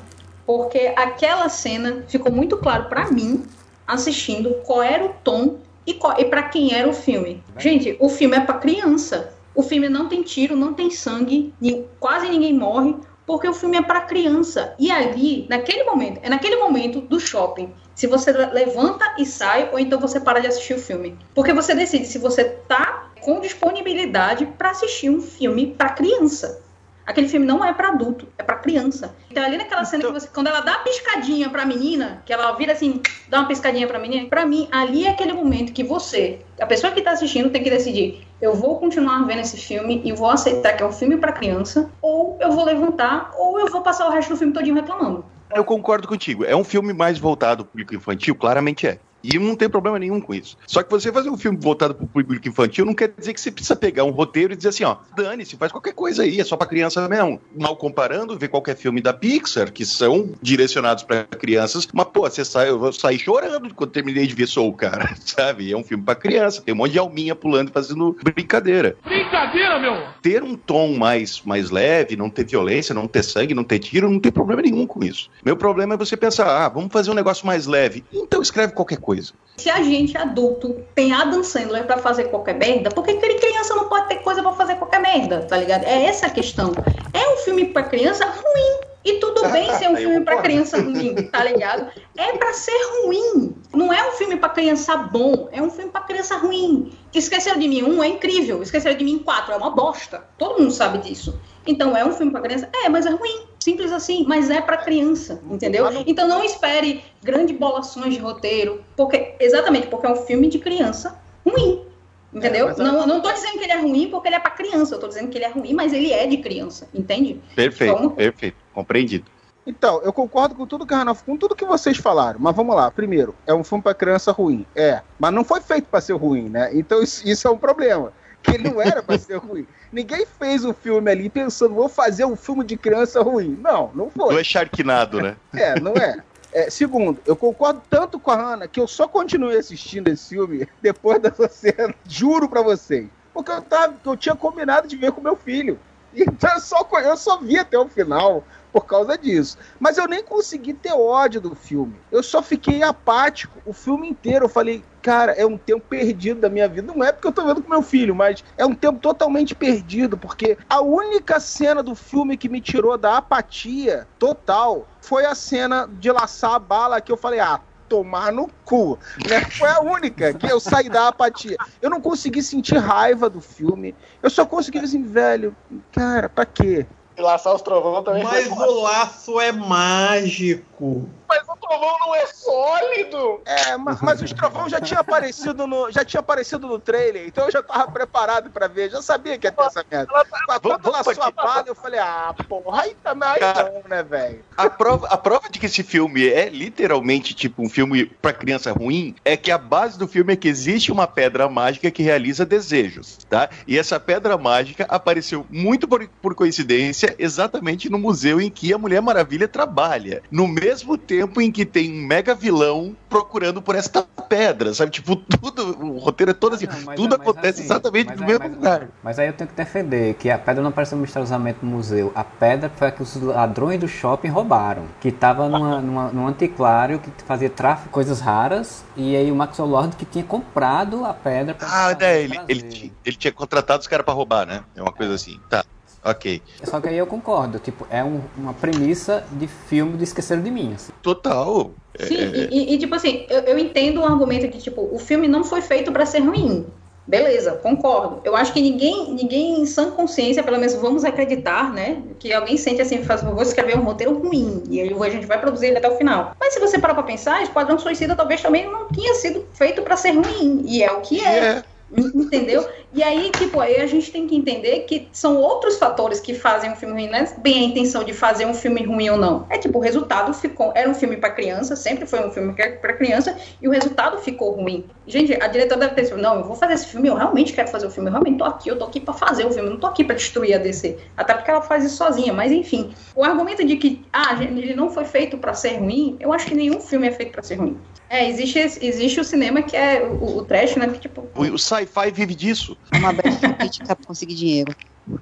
Porque 0.45 0.93
aquela 0.95 1.47
cena 1.49 2.03
ficou 2.07 2.31
muito 2.31 2.57
claro 2.57 2.85
para 2.85 3.09
mim, 3.09 3.43
assistindo, 3.87 4.53
qual 4.65 4.83
era 4.83 5.05
o 5.05 5.09
tom 5.23 5.57
e, 5.85 5.99
e 6.17 6.25
para 6.25 6.43
quem 6.43 6.73
era 6.73 6.87
o 6.87 6.93
filme. 6.93 7.43
Gente, 7.57 7.95
o 7.99 8.09
filme 8.09 8.35
é 8.37 8.41
para 8.41 8.57
criança. 8.59 9.33
O 9.55 9.61
filme 9.61 9.87
não 9.87 10.09
tem 10.09 10.23
tiro, 10.23 10.55
não 10.55 10.73
tem 10.73 10.89
sangue, 10.89 11.53
quase 11.99 12.27
ninguém 12.27 12.53
morre, 12.53 12.95
porque 13.25 13.47
o 13.47 13.53
filme 13.53 13.77
é 13.77 13.81
para 13.81 14.01
criança. 14.01 14.73
E 14.79 14.89
ali, 14.89 15.45
naquele 15.49 15.83
momento, 15.83 16.19
é 16.23 16.29
naquele 16.29 16.55
momento 16.55 17.01
do 17.01 17.19
shopping, 17.19 17.71
se 17.93 18.07
você 18.07 18.31
le- 18.31 18.47
levanta 18.47 19.13
e 19.19 19.25
sai, 19.25 19.69
ou 19.71 19.77
então 19.77 19.99
você 19.99 20.19
para 20.19 20.39
de 20.39 20.47
assistir 20.47 20.73
o 20.73 20.79
filme. 20.79 21.15
Porque 21.35 21.53
você 21.53 21.75
decide 21.75 22.07
se 22.07 22.17
você 22.17 22.43
tá 22.43 23.11
com 23.21 23.39
disponibilidade 23.39 24.45
para 24.57 24.71
assistir 24.71 25.09
um 25.09 25.21
filme 25.21 25.67
para 25.67 25.89
criança. 25.89 26.62
Aquele 27.05 27.27
filme 27.27 27.45
não 27.45 27.63
é 27.63 27.73
para 27.73 27.89
adulto, 27.89 28.27
é 28.37 28.43
para 28.43 28.55
criança. 28.57 29.15
Então 29.29 29.43
ali 29.43 29.57
naquela 29.57 29.83
cena 29.83 30.03
que 30.03 30.11
você, 30.11 30.27
quando 30.27 30.47
ela 30.47 30.61
dá 30.61 30.75
a 30.75 30.79
piscadinha 30.79 31.49
pra 31.49 31.65
menina, 31.65 32.21
que 32.25 32.31
ela 32.31 32.51
vira 32.53 32.71
assim, 32.73 33.01
dá 33.27 33.39
uma 33.39 33.47
piscadinha 33.47 33.87
pra 33.87 33.99
menina, 33.99 34.27
pra 34.29 34.45
mim 34.45 34.67
ali 34.71 35.05
é 35.05 35.09
aquele 35.09 35.33
momento 35.33 35.73
que 35.73 35.83
você, 35.83 36.39
a 36.59 36.65
pessoa 36.65 36.93
que 36.93 37.01
tá 37.01 37.11
assistindo 37.11 37.49
tem 37.49 37.61
que 37.61 37.69
decidir, 37.69 38.25
eu 38.41 38.53
vou 38.53 38.79
continuar 38.79 39.25
vendo 39.25 39.41
esse 39.41 39.57
filme 39.57 40.01
e 40.03 40.13
vou 40.13 40.29
aceitar 40.29 40.73
que 40.73 40.83
é 40.83 40.85
um 40.85 40.91
filme 40.91 41.17
pra 41.17 41.31
criança, 41.31 41.89
ou 42.01 42.37
eu 42.41 42.51
vou 42.51 42.65
levantar, 42.65 43.31
ou 43.37 43.59
eu 43.59 43.67
vou 43.67 43.81
passar 43.81 44.07
o 44.07 44.11
resto 44.11 44.29
do 44.29 44.37
filme 44.37 44.53
todinho 44.53 44.75
reclamando. 44.75 45.25
Eu 45.53 45.63
concordo 45.63 46.07
contigo. 46.07 46.43
É 46.43 46.55
um 46.55 46.63
filme 46.63 46.93
mais 46.93 47.19
voltado 47.19 47.63
para 47.63 47.69
o 47.69 47.71
público 47.71 47.95
infantil, 47.95 48.35
claramente 48.35 48.87
é. 48.87 48.99
E 49.23 49.39
não 49.39 49.55
tem 49.55 49.69
problema 49.69 49.97
nenhum 49.97 50.19
com 50.19 50.33
isso. 50.33 50.57
Só 50.67 50.83
que 50.83 50.91
você 50.91 51.11
fazer 51.11 51.29
um 51.29 51.37
filme 51.37 51.57
voltado 51.59 51.95
para 51.95 52.03
o 52.03 52.07
público 52.07 52.47
infantil 52.47 52.85
não 52.85 52.93
quer 52.93 53.13
dizer 53.17 53.33
que 53.33 53.39
você 53.39 53.51
precisa 53.51 53.75
pegar 53.75 54.03
um 54.03 54.11
roteiro 54.11 54.53
e 54.53 54.55
dizer 54.55 54.69
assim, 54.69 54.83
ó, 54.83 54.97
dane-se, 55.15 55.55
faz 55.55 55.71
qualquer 55.71 55.93
coisa 55.93 56.23
aí, 56.23 56.39
é 56.39 56.43
só 56.43 56.57
para 56.57 56.67
criança 56.67 57.07
mesmo. 57.07 57.39
Mal 57.57 57.75
comparando, 57.77 58.37
ver 58.37 58.49
qualquer 58.49 58.75
filme 58.75 59.01
da 59.01 59.13
Pixar, 59.13 59.71
que 59.71 59.85
são 59.85 60.31
direcionados 60.41 61.03
para 61.03 61.23
crianças, 61.23 61.87
mas, 61.93 62.07
pô, 62.07 62.21
você 62.21 62.43
sai, 62.43 62.69
eu 62.69 62.91
sair 62.91 63.19
chorando 63.19 63.73
quando 63.73 63.91
terminei 63.91 64.27
de 64.27 64.35
ver 64.35 64.47
Soul, 64.47 64.73
cara, 64.73 65.15
sabe? 65.23 65.71
É 65.71 65.77
um 65.77 65.83
filme 65.83 66.03
para 66.03 66.15
criança, 66.15 66.61
tem 66.61 66.73
um 66.73 66.77
monte 66.77 66.91
de 66.91 66.99
alminha 66.99 67.35
pulando 67.35 67.69
e 67.69 67.71
fazendo 67.71 68.15
brincadeira. 68.23 68.95
Brincadeira, 69.03 69.79
meu! 69.79 69.93
Ter 70.21 70.43
um 70.43 70.55
tom 70.55 70.95
mais, 70.97 71.41
mais 71.43 71.69
leve, 71.69 72.15
não 72.15 72.29
ter 72.29 72.45
violência, 72.45 72.93
não 72.93 73.07
ter 73.07 73.23
sangue, 73.23 73.53
não 73.53 73.63
ter 73.63 73.79
tiro, 73.79 74.09
não 74.09 74.19
tem 74.19 74.31
problema 74.31 74.61
nenhum 74.61 74.85
com 74.85 75.03
isso. 75.03 75.29
Meu 75.45 75.55
problema 75.55 75.93
é 75.93 75.97
você 75.97 76.17
pensar, 76.17 76.47
ah, 76.47 76.69
vamos 76.69 76.91
fazer 76.91 77.11
um 77.11 77.15
negócio 77.15 77.45
mais 77.45 77.65
leve. 77.65 78.03
Então 78.11 78.41
escreve 78.41 78.73
qualquer 78.73 78.97
coisa. 78.97 79.12
Se 79.57 79.69
a 79.69 79.83
gente 79.83 80.17
adulto 80.17 80.75
tem 80.95 81.13
Adam 81.13 81.43
Sandler 81.43 81.85
pra 81.85 81.97
fazer 81.97 82.25
qualquer 82.25 82.55
merda, 82.55 82.89
por 82.89 83.03
que 83.03 83.11
aquele 83.11 83.35
criança 83.35 83.75
não 83.75 83.87
pode 83.87 84.07
ter 84.07 84.15
coisa 84.17 84.41
pra 84.41 84.51
fazer 84.53 84.75
qualquer 84.75 84.99
merda, 84.99 85.43
tá 85.43 85.55
ligado? 85.57 85.83
É 85.83 86.05
essa 86.05 86.25
a 86.25 86.29
questão. 86.29 86.73
É 87.13 87.33
um 87.33 87.37
filme 87.37 87.65
pra 87.65 87.83
criança 87.83 88.25
ruim. 88.25 88.79
E 89.05 89.19
tudo 89.19 89.47
bem 89.51 89.71
ser 89.75 89.89
um 89.89 89.95
filme 89.95 90.21
pra 90.21 90.37
concordo. 90.37 90.41
criança 90.43 90.81
ruim, 90.81 91.13
tá 91.31 91.43
ligado? 91.43 91.91
É 92.17 92.31
pra 92.37 92.53
ser 92.53 92.79
ruim. 93.03 93.55
Não 93.73 93.93
é 93.93 94.09
um 94.09 94.13
filme 94.13 94.37
pra 94.37 94.49
criança 94.49 94.95
bom, 94.97 95.49
é 95.51 95.61
um 95.61 95.69
filme 95.69 95.91
pra 95.91 96.01
criança 96.01 96.35
ruim. 96.37 96.91
Esqueceram 97.13 97.59
de 97.59 97.67
mim 97.67 97.83
um 97.83 98.01
é 98.03 98.07
incrível, 98.07 98.63
esqueceram 98.63 98.97
de 98.97 99.03
mim 99.03 99.19
quatro 99.19 99.53
é 99.53 99.57
uma 99.57 99.69
bosta. 99.69 100.23
Todo 100.37 100.59
mundo 100.59 100.71
sabe 100.71 100.97
disso. 100.99 101.39
Então 101.67 101.95
é 101.95 102.03
um 102.03 102.11
filme 102.13 102.31
pra 102.31 102.41
criança? 102.41 102.69
É, 102.83 102.89
mas 102.89 103.05
é 103.05 103.09
ruim. 103.11 103.43
Simples 103.63 103.93
assim, 103.93 104.25
mas 104.27 104.49
é 104.49 104.59
pra 104.59 104.75
criança, 104.75 105.41
entendeu? 105.49 105.85
Então 106.05 106.27
não 106.27 106.43
espere 106.43 107.01
grandes 107.23 107.57
bolações 107.57 108.13
de 108.13 108.19
roteiro, 108.19 108.83
porque 108.97 109.35
exatamente 109.39 109.87
porque 109.87 110.05
é 110.05 110.09
um 110.09 110.17
filme 110.17 110.49
de 110.49 110.59
criança 110.59 111.17
ruim. 111.47 111.85
Entendeu? 112.33 112.65
É, 112.65 112.69
mas 112.71 112.79
a- 112.81 112.83
não, 112.83 113.07
não 113.07 113.21
tô 113.21 113.31
dizendo 113.31 113.53
que 113.59 113.63
ele 113.63 113.71
é 113.71 113.79
ruim 113.79 114.09
porque 114.09 114.27
ele 114.27 114.35
é 114.35 114.39
pra 114.39 114.51
criança, 114.51 114.95
eu 114.95 114.99
tô 114.99 115.07
dizendo 115.07 115.29
que 115.29 115.37
ele 115.37 115.45
é 115.45 115.49
ruim, 115.49 115.73
mas 115.73 115.93
ele 115.93 116.11
é 116.11 116.27
de 116.27 116.37
criança, 116.37 116.89
entende? 116.93 117.39
Perfeito, 117.55 117.95
Vamos. 117.95 118.13
perfeito. 118.15 118.57
Compreendido. 118.73 119.31
Então, 119.65 120.01
eu 120.03 120.11
concordo 120.11 120.55
com 120.55 120.67
tudo 120.67 120.85
que 120.85 120.93
com 121.25 121.37
tudo 121.37 121.55
que 121.55 121.63
vocês 121.63 121.95
falaram. 121.95 122.37
Mas 122.41 122.53
vamos 122.53 122.75
lá. 122.75 122.91
Primeiro, 122.91 123.33
é 123.47 123.53
um 123.53 123.63
filme 123.63 123.81
pra 123.81 123.93
criança 123.93 124.33
ruim. 124.33 124.65
É. 124.75 125.01
Mas 125.17 125.33
não 125.33 125.45
foi 125.45 125.61
feito 125.61 125.85
pra 125.85 126.01
ser 126.01 126.13
ruim, 126.13 126.49
né? 126.49 126.69
Então 126.73 127.01
isso, 127.01 127.25
isso 127.25 127.47
é 127.47 127.51
um 127.51 127.57
problema. 127.57 128.11
Que 128.43 128.51
ele 128.51 128.69
não 128.69 128.81
era 128.81 129.01
pra 129.01 129.17
ser 129.17 129.37
ruim. 129.37 129.65
Ninguém 129.91 130.25
fez 130.25 130.65
o 130.65 130.73
filme 130.73 131.09
ali 131.09 131.29
pensando, 131.29 131.73
vou 131.73 131.87
fazer 131.87 132.25
um 132.25 132.35
filme 132.35 132.63
de 132.63 132.77
criança 132.77 133.21
ruim. 133.21 133.57
Não, 133.61 133.89
não 133.95 134.09
foi. 134.09 134.33
Não 134.33 134.39
é 134.39 134.43
Sharknado, 134.43 135.21
né? 135.21 135.37
É, 135.53 135.79
não 135.79 135.93
é. 135.93 136.21
É, 136.51 136.69
segundo, 136.69 137.19
eu 137.25 137.35
concordo 137.35 137.81
tanto 137.89 138.19
com 138.19 138.29
a 138.29 138.35
Hannah 138.35 138.67
que 138.67 138.79
eu 138.79 138.87
só 138.87 139.07
continuei 139.07 139.57
assistindo 139.57 140.07
esse 140.09 140.29
filme 140.29 140.67
depois 140.81 141.19
dessa 141.19 141.47
cena. 141.47 141.95
Juro 142.07 142.47
pra 142.47 142.61
vocês. 142.61 143.07
Porque 143.33 143.51
eu, 143.51 143.61
tava, 143.61 143.95
eu 144.05 144.15
tinha 144.15 144.35
combinado 144.35 144.87
de 144.87 144.95
ver 144.95 145.11
com 145.11 145.21
meu 145.21 145.35
filho. 145.35 145.79
Então 146.15 146.53
eu 146.53 146.59
só, 146.59 146.87
eu 147.03 147.17
só 147.17 147.39
vi 147.39 147.57
até 147.57 147.77
o 147.77 147.87
final 147.87 148.43
por 148.73 148.87
causa 148.87 149.15
disso. 149.15 149.55
Mas 149.79 149.99
eu 149.99 150.07
nem 150.07 150.23
consegui 150.23 150.73
ter 150.73 150.91
ódio 150.93 151.39
do 151.39 151.53
filme. 151.53 151.95
Eu 152.11 152.23
só 152.23 152.41
fiquei 152.41 152.81
apático 152.81 153.59
o 153.65 153.71
filme 153.71 154.09
inteiro. 154.09 154.45
Eu 154.45 154.49
falei, 154.49 154.83
cara, 154.99 155.31
é 155.33 155.45
um 155.45 155.57
tempo 155.57 155.85
perdido 155.87 156.41
da 156.41 156.49
minha 156.49 156.67
vida. 156.67 156.91
Não 156.91 157.03
é 157.03 157.11
porque 157.11 157.27
eu 157.27 157.31
tô 157.31 157.45
vendo 157.45 157.61
com 157.61 157.69
meu 157.69 157.83
filho, 157.83 158.15
mas 158.15 158.43
é 158.57 158.65
um 158.65 158.73
tempo 158.73 158.99
totalmente 158.99 159.53
perdido. 159.53 160.17
Porque 160.17 160.57
a 160.67 160.81
única 160.81 161.39
cena 161.39 161.83
do 161.83 161.93
filme 161.93 162.35
que 162.35 162.49
me 162.49 162.59
tirou 162.59 162.97
da 162.97 163.17
apatia 163.17 164.07
total 164.17 164.87
foi 164.99 165.25
a 165.25 165.35
cena 165.35 165.87
de 165.87 166.11
laçar 166.11 166.55
a 166.55 166.59
bala 166.59 166.99
que 166.99 167.11
eu 167.11 167.17
falei, 167.17 167.39
ah. 167.39 167.61
Tomar 167.89 168.31
no 168.31 168.49
cu. 168.65 168.97
Né? 169.29 169.39
Foi 169.51 169.69
a 169.69 169.79
única 169.81 170.33
que 170.33 170.51
eu 170.51 170.59
saí 170.59 170.89
da 170.89 171.09
apatia. 171.09 171.57
Eu 171.79 171.91
não 171.91 172.01
consegui 172.01 172.41
sentir 172.41 172.77
raiva 172.77 173.29
do 173.29 173.39
filme. 173.39 173.93
Eu 174.23 174.31
só 174.31 174.47
consegui 174.47 174.79
assim, 174.79 175.03
velho, 175.03 175.55
cara, 175.91 176.27
pra 176.27 176.43
quê? 176.43 176.87
E 177.15 177.21
laçar 177.21 177.53
os 177.53 177.61
trovão 177.61 178.03
também 178.03 178.23
Mas 178.23 178.49
o 178.49 178.81
laço 178.81 179.39
é 179.39 179.51
mágico. 179.51 181.07
Mas 181.33 181.49
o 181.49 181.55
trovão 181.57 181.97
não 181.99 182.15
é 182.15 182.27
sólido! 182.27 183.41
É, 183.45 183.75
mas, 183.77 184.01
mas 184.01 184.21
os 184.21 184.31
trovão 184.31 184.69
já 184.69 184.79
tinha 184.79 184.99
aparecido 184.99 185.65
no 185.65 185.91
já 185.91 186.05
tinha 186.05 186.19
aparecido 186.19 186.67
no 186.67 186.77
trailer, 186.77 187.25
então 187.27 187.45
eu 187.45 187.51
já 187.51 187.63
tava 187.63 187.91
preparado 187.91 188.51
pra 188.51 188.67
ver, 188.67 188.91
já 188.91 189.01
sabia 189.01 189.37
que 189.37 189.47
ia 189.47 189.51
ter 189.51 189.63
essa 189.63 189.83
merda. 189.89 190.11
Mas 190.47 190.59
quando 190.59 190.91
laçou 190.91 191.23
a 191.23 191.31
bala, 191.31 191.63
eu 191.65 191.75
falei, 191.75 191.99
ah, 191.99 192.35
porra, 192.47 192.83
aí 192.83 192.95
também 193.03 193.29
aí 193.29 193.39
não, 193.41 193.89
né, 193.89 194.03
velho? 194.03 194.43
A 194.55 194.69
prova, 194.69 195.07
a 195.07 195.17
prova 195.17 195.49
de 195.49 195.59
que 195.59 195.65
esse 195.65 195.81
filme 195.81 196.27
é 196.27 196.49
literalmente 196.49 197.33
tipo 197.33 197.63
um 197.63 197.69
filme 197.69 198.05
pra 198.05 198.31
criança 198.31 198.71
ruim 198.71 199.15
é 199.25 199.35
que 199.35 199.51
a 199.51 199.57
base 199.57 199.97
do 199.97 200.07
filme 200.07 200.33
é 200.33 200.35
que 200.35 200.47
existe 200.47 200.91
uma 200.91 201.07
pedra 201.07 201.49
mágica 201.49 201.89
que 201.89 202.03
realiza 202.03 202.45
desejos, 202.45 203.17
tá? 203.27 203.49
E 203.67 203.79
essa 203.79 203.99
pedra 203.99 204.37
mágica 204.37 204.85
apareceu 204.87 205.45
muito 205.49 205.87
por, 205.87 206.07
por 206.21 206.35
coincidência 206.35 207.15
exatamente 207.17 207.89
no 207.89 207.97
museu 207.97 208.39
em 208.39 208.49
que 208.49 208.73
a 208.73 208.77
Mulher 208.77 209.01
Maravilha 209.01 209.47
trabalha. 209.47 210.21
No 210.29 210.47
mesmo 210.47 210.97
tempo 210.97 211.22
em 211.41 211.51
que 211.51 211.65
tem 211.65 211.91
um 211.91 212.05
mega 212.07 212.33
vilão 212.35 212.95
procurando 213.09 213.61
por 213.61 213.75
esta 213.75 214.03
pedra, 214.27 214.73
sabe? 214.73 214.91
Tipo, 214.91 215.15
tudo, 215.41 215.77
o 215.83 215.97
roteiro 215.99 216.31
é 216.31 216.33
todo 216.33 216.55
assim, 216.55 216.65
mas- 216.85 216.95
tudo 216.95 217.17
mas 217.17 217.21
acontece 217.21 217.59
assim, 217.61 217.63
exatamente 217.63 218.07
no 218.15 218.21
aí- 218.21 218.27
mesmo 218.27 218.39
mas- 218.45 218.55
lugar. 218.55 218.87
Mas 219.03 219.19
aí 219.19 219.27
eu 219.27 219.33
tenho 219.33 219.49
que 219.49 219.55
defender 219.55 220.13
que 220.15 220.29
a 220.29 220.37
pedra 220.37 220.61
não 220.61 220.69
apareceu 220.69 220.97
misteriosamente 220.97 221.59
no 221.61 221.69
museu. 221.71 222.11
A 222.15 222.23
pedra 222.23 222.71
foi 222.75 222.87
a 222.87 222.91
que 222.91 223.01
os 223.03 223.15
ladrões 223.21 223.79
do 223.79 223.87
shopping 223.87 224.29
roubaram. 224.29 224.85
Que 225.01 225.11
tava 225.11 225.47
numa, 225.47 225.79
numa, 225.81 226.09
num 226.11 226.27
antiquário 226.27 226.99
que 226.99 227.09
fazia 227.23 227.49
tráfico 227.49 227.87
de 227.87 227.93
coisas 227.93 228.19
raras. 228.19 228.83
E 228.95 229.15
aí 229.15 229.31
o 229.31 229.35
Maxwell 229.35 229.67
Lord 229.69 229.95
que 229.95 230.05
tinha 230.05 230.23
comprado 230.23 231.05
a 231.05 231.13
pedra 231.13 231.53
pra 231.53 231.67
Ah, 231.69 231.95
né, 231.99 232.21
ele, 232.21 232.39
ele, 232.47 232.93
ele 233.05 233.15
tinha 233.15 233.31
contratado 233.31 233.81
os 233.81 233.87
caras 233.87 234.05
pra 234.05 234.13
roubar, 234.13 234.45
né? 234.45 234.63
É 234.75 234.81
uma 234.81 234.91
coisa 234.93 235.13
assim. 235.13 235.39
Tá. 235.49 235.63
Ok. 236.03 236.43
Só 236.63 236.81
que 236.81 236.89
aí 236.89 236.97
eu 236.97 237.07
concordo, 237.07 237.59
tipo, 237.59 237.85
é 237.89 238.03
um- 238.03 238.21
uma 238.37 238.53
premissa 238.53 239.23
de 239.31 239.47
filme 239.47 239.97
do 239.97 240.03
Esqueceram 240.03 240.41
de 240.41 240.51
Mim, 240.51 240.73
assim. 240.73 240.91
Total. 241.01 241.71
Sim, 241.99 242.17
É, 242.17 242.47
e, 242.51 242.73
e, 242.73 242.77
tipo 242.77 242.95
assim, 242.95 243.25
eu, 243.29 243.41
eu 243.41 243.57
entendo 243.59 244.01
o 244.01 244.05
argumento 244.05 244.47
de, 244.47 244.59
tipo, 244.61 244.89
o 244.91 244.97
filme 244.99 245.27
não 245.27 245.43
foi 245.43 245.61
feito 245.61 245.91
pra 245.91 246.05
ser 246.05 246.19
ruim. 246.19 246.65
Beleza, 247.05 247.51
concordo. 247.61 248.21
Eu 248.23 248.33
acho 248.35 248.53
que 248.53 248.61
ninguém, 248.61 249.13
ninguém 249.13 249.59
em 249.61 249.65
sã 249.65 249.91
consciência, 249.91 250.41
pelo 250.41 250.57
menos 250.57 250.73
vamos 250.75 251.03
acreditar, 251.03 251.71
né? 251.73 252.01
Que 252.17 252.31
alguém 252.31 252.55
sente 252.55 252.81
assim, 252.81 253.03
faz, 253.03 253.21
vou 253.21 253.41
escrever 253.41 253.77
um 253.77 253.83
roteiro 253.83 254.17
ruim 254.17 254.63
e 254.69 254.79
aí 254.79 254.93
a 254.93 255.09
gente 255.09 255.25
vai 255.25 255.39
produzir 255.39 255.67
ele 255.67 255.77
até 255.79 255.89
o 255.89 255.97
final. 255.97 256.33
Mas 256.39 256.53
se 256.53 256.61
você 256.61 256.79
parar 256.79 256.93
pra 256.93 257.03
pensar, 257.03 257.43
Esquadrão 257.43 257.77
Suicida 257.77 258.15
talvez 258.15 258.41
também 258.41 258.71
não 258.71 258.87
tinha 258.87 259.13
sido 259.15 259.45
feito 259.53 259.81
pra 259.81 259.97
ser 259.97 260.11
ruim. 260.11 260.63
E 260.65 260.81
é 260.81 260.91
o 260.93 261.01
que 261.01 261.19
é. 261.19 261.57
é. 261.57 261.63
Entendeu? 261.91 262.67
E 262.91 263.03
aí, 263.03 263.31
tipo, 263.31 263.59
aí 263.59 263.77
a 263.77 263.85
gente 263.85 264.11
tem 264.11 264.27
que 264.27 264.35
entender 264.35 264.81
que 264.81 265.07
são 265.11 265.37
outros 265.37 265.77
fatores 265.77 266.19
que 266.19 266.33
fazem 266.33 266.71
um 266.71 266.75
filme 266.75 266.93
ruim, 266.93 267.09
não 267.09 267.19
é 267.19 267.35
bem 267.37 267.59
a 267.59 267.63
intenção 267.63 268.03
de 268.03 268.13
fazer 268.13 268.45
um 268.45 268.53
filme 268.53 268.83
ruim 268.83 269.09
ou 269.09 269.17
não. 269.17 269.45
É 269.49 269.57
tipo, 269.57 269.77
o 269.77 269.81
resultado 269.81 270.33
ficou. 270.33 270.71
Era 270.75 270.89
um 270.89 270.93
filme 270.95 271.17
pra 271.17 271.29
criança, 271.29 271.75
sempre 271.75 272.05
foi 272.05 272.25
um 272.25 272.31
filme 272.31 272.53
pra 272.53 272.93
criança, 272.93 273.37
e 273.61 273.67
o 273.67 273.71
resultado 273.71 274.17
ficou 274.19 274.51
ruim. 274.51 274.85
Gente, 275.05 275.33
a 275.41 275.47
diretora 275.47 275.81
deve 275.81 275.95
ter 275.95 276.03
dito, 276.03 276.17
não, 276.17 276.37
eu 276.37 276.43
vou 276.43 276.55
fazer 276.55 276.73
esse 276.73 276.87
filme, 276.87 277.09
eu 277.09 277.15
realmente 277.15 277.51
quero 277.51 277.67
fazer 277.67 277.87
o 277.87 277.91
filme, 277.91 278.09
eu 278.09 278.13
realmente 278.13 278.37
tô 278.37 278.45
aqui, 278.45 278.69
eu 278.69 278.77
tô 278.77 278.85
aqui 278.85 279.01
pra 279.01 279.13
fazer 279.13 279.45
o 279.45 279.51
filme, 279.51 279.67
eu 279.67 279.73
não 279.73 279.79
tô 279.79 279.87
aqui 279.87 280.03
pra 280.03 280.15
destruir 280.15 280.53
a 280.53 280.57
DC. 280.57 280.97
Até 281.17 281.33
porque 281.33 281.51
ela 281.51 281.61
faz 281.61 281.83
isso 281.83 281.97
sozinha, 281.97 282.31
mas 282.33 282.51
enfim. 282.51 282.93
O 283.15 283.23
argumento 283.23 283.65
de 283.65 283.75
que, 283.75 284.07
ah, 284.13 284.33
ele 284.41 284.73
não 284.75 284.89
foi 284.89 285.05
feito 285.05 285.37
pra 285.37 285.53
ser 285.53 285.77
ruim, 285.77 286.17
eu 286.19 286.31
acho 286.31 286.45
que 286.45 286.55
nenhum 286.55 286.79
filme 286.79 287.07
é 287.07 287.11
feito 287.11 287.31
pra 287.31 287.43
ser 287.43 287.55
ruim. 287.55 287.77
É, 288.09 288.29
existe, 288.29 288.59
existe 288.59 289.19
o 289.19 289.23
cinema 289.23 289.61
que 289.63 289.75
é 289.75 290.03
o, 290.03 290.37
o 290.37 290.45
trash, 290.45 290.75
né? 290.75 290.87
Que, 290.87 290.99
tipo, 290.99 291.29
O, 291.35 291.41
o 291.41 291.57
sci-fi 291.57 292.11
vive 292.11 292.35
disso. 292.35 292.77
É 292.93 292.97
uma 292.97 293.11
brecha 293.11 293.53
política 293.53 293.95
pra 293.95 294.05
conseguir 294.05 294.35
dinheiro. 294.35 294.71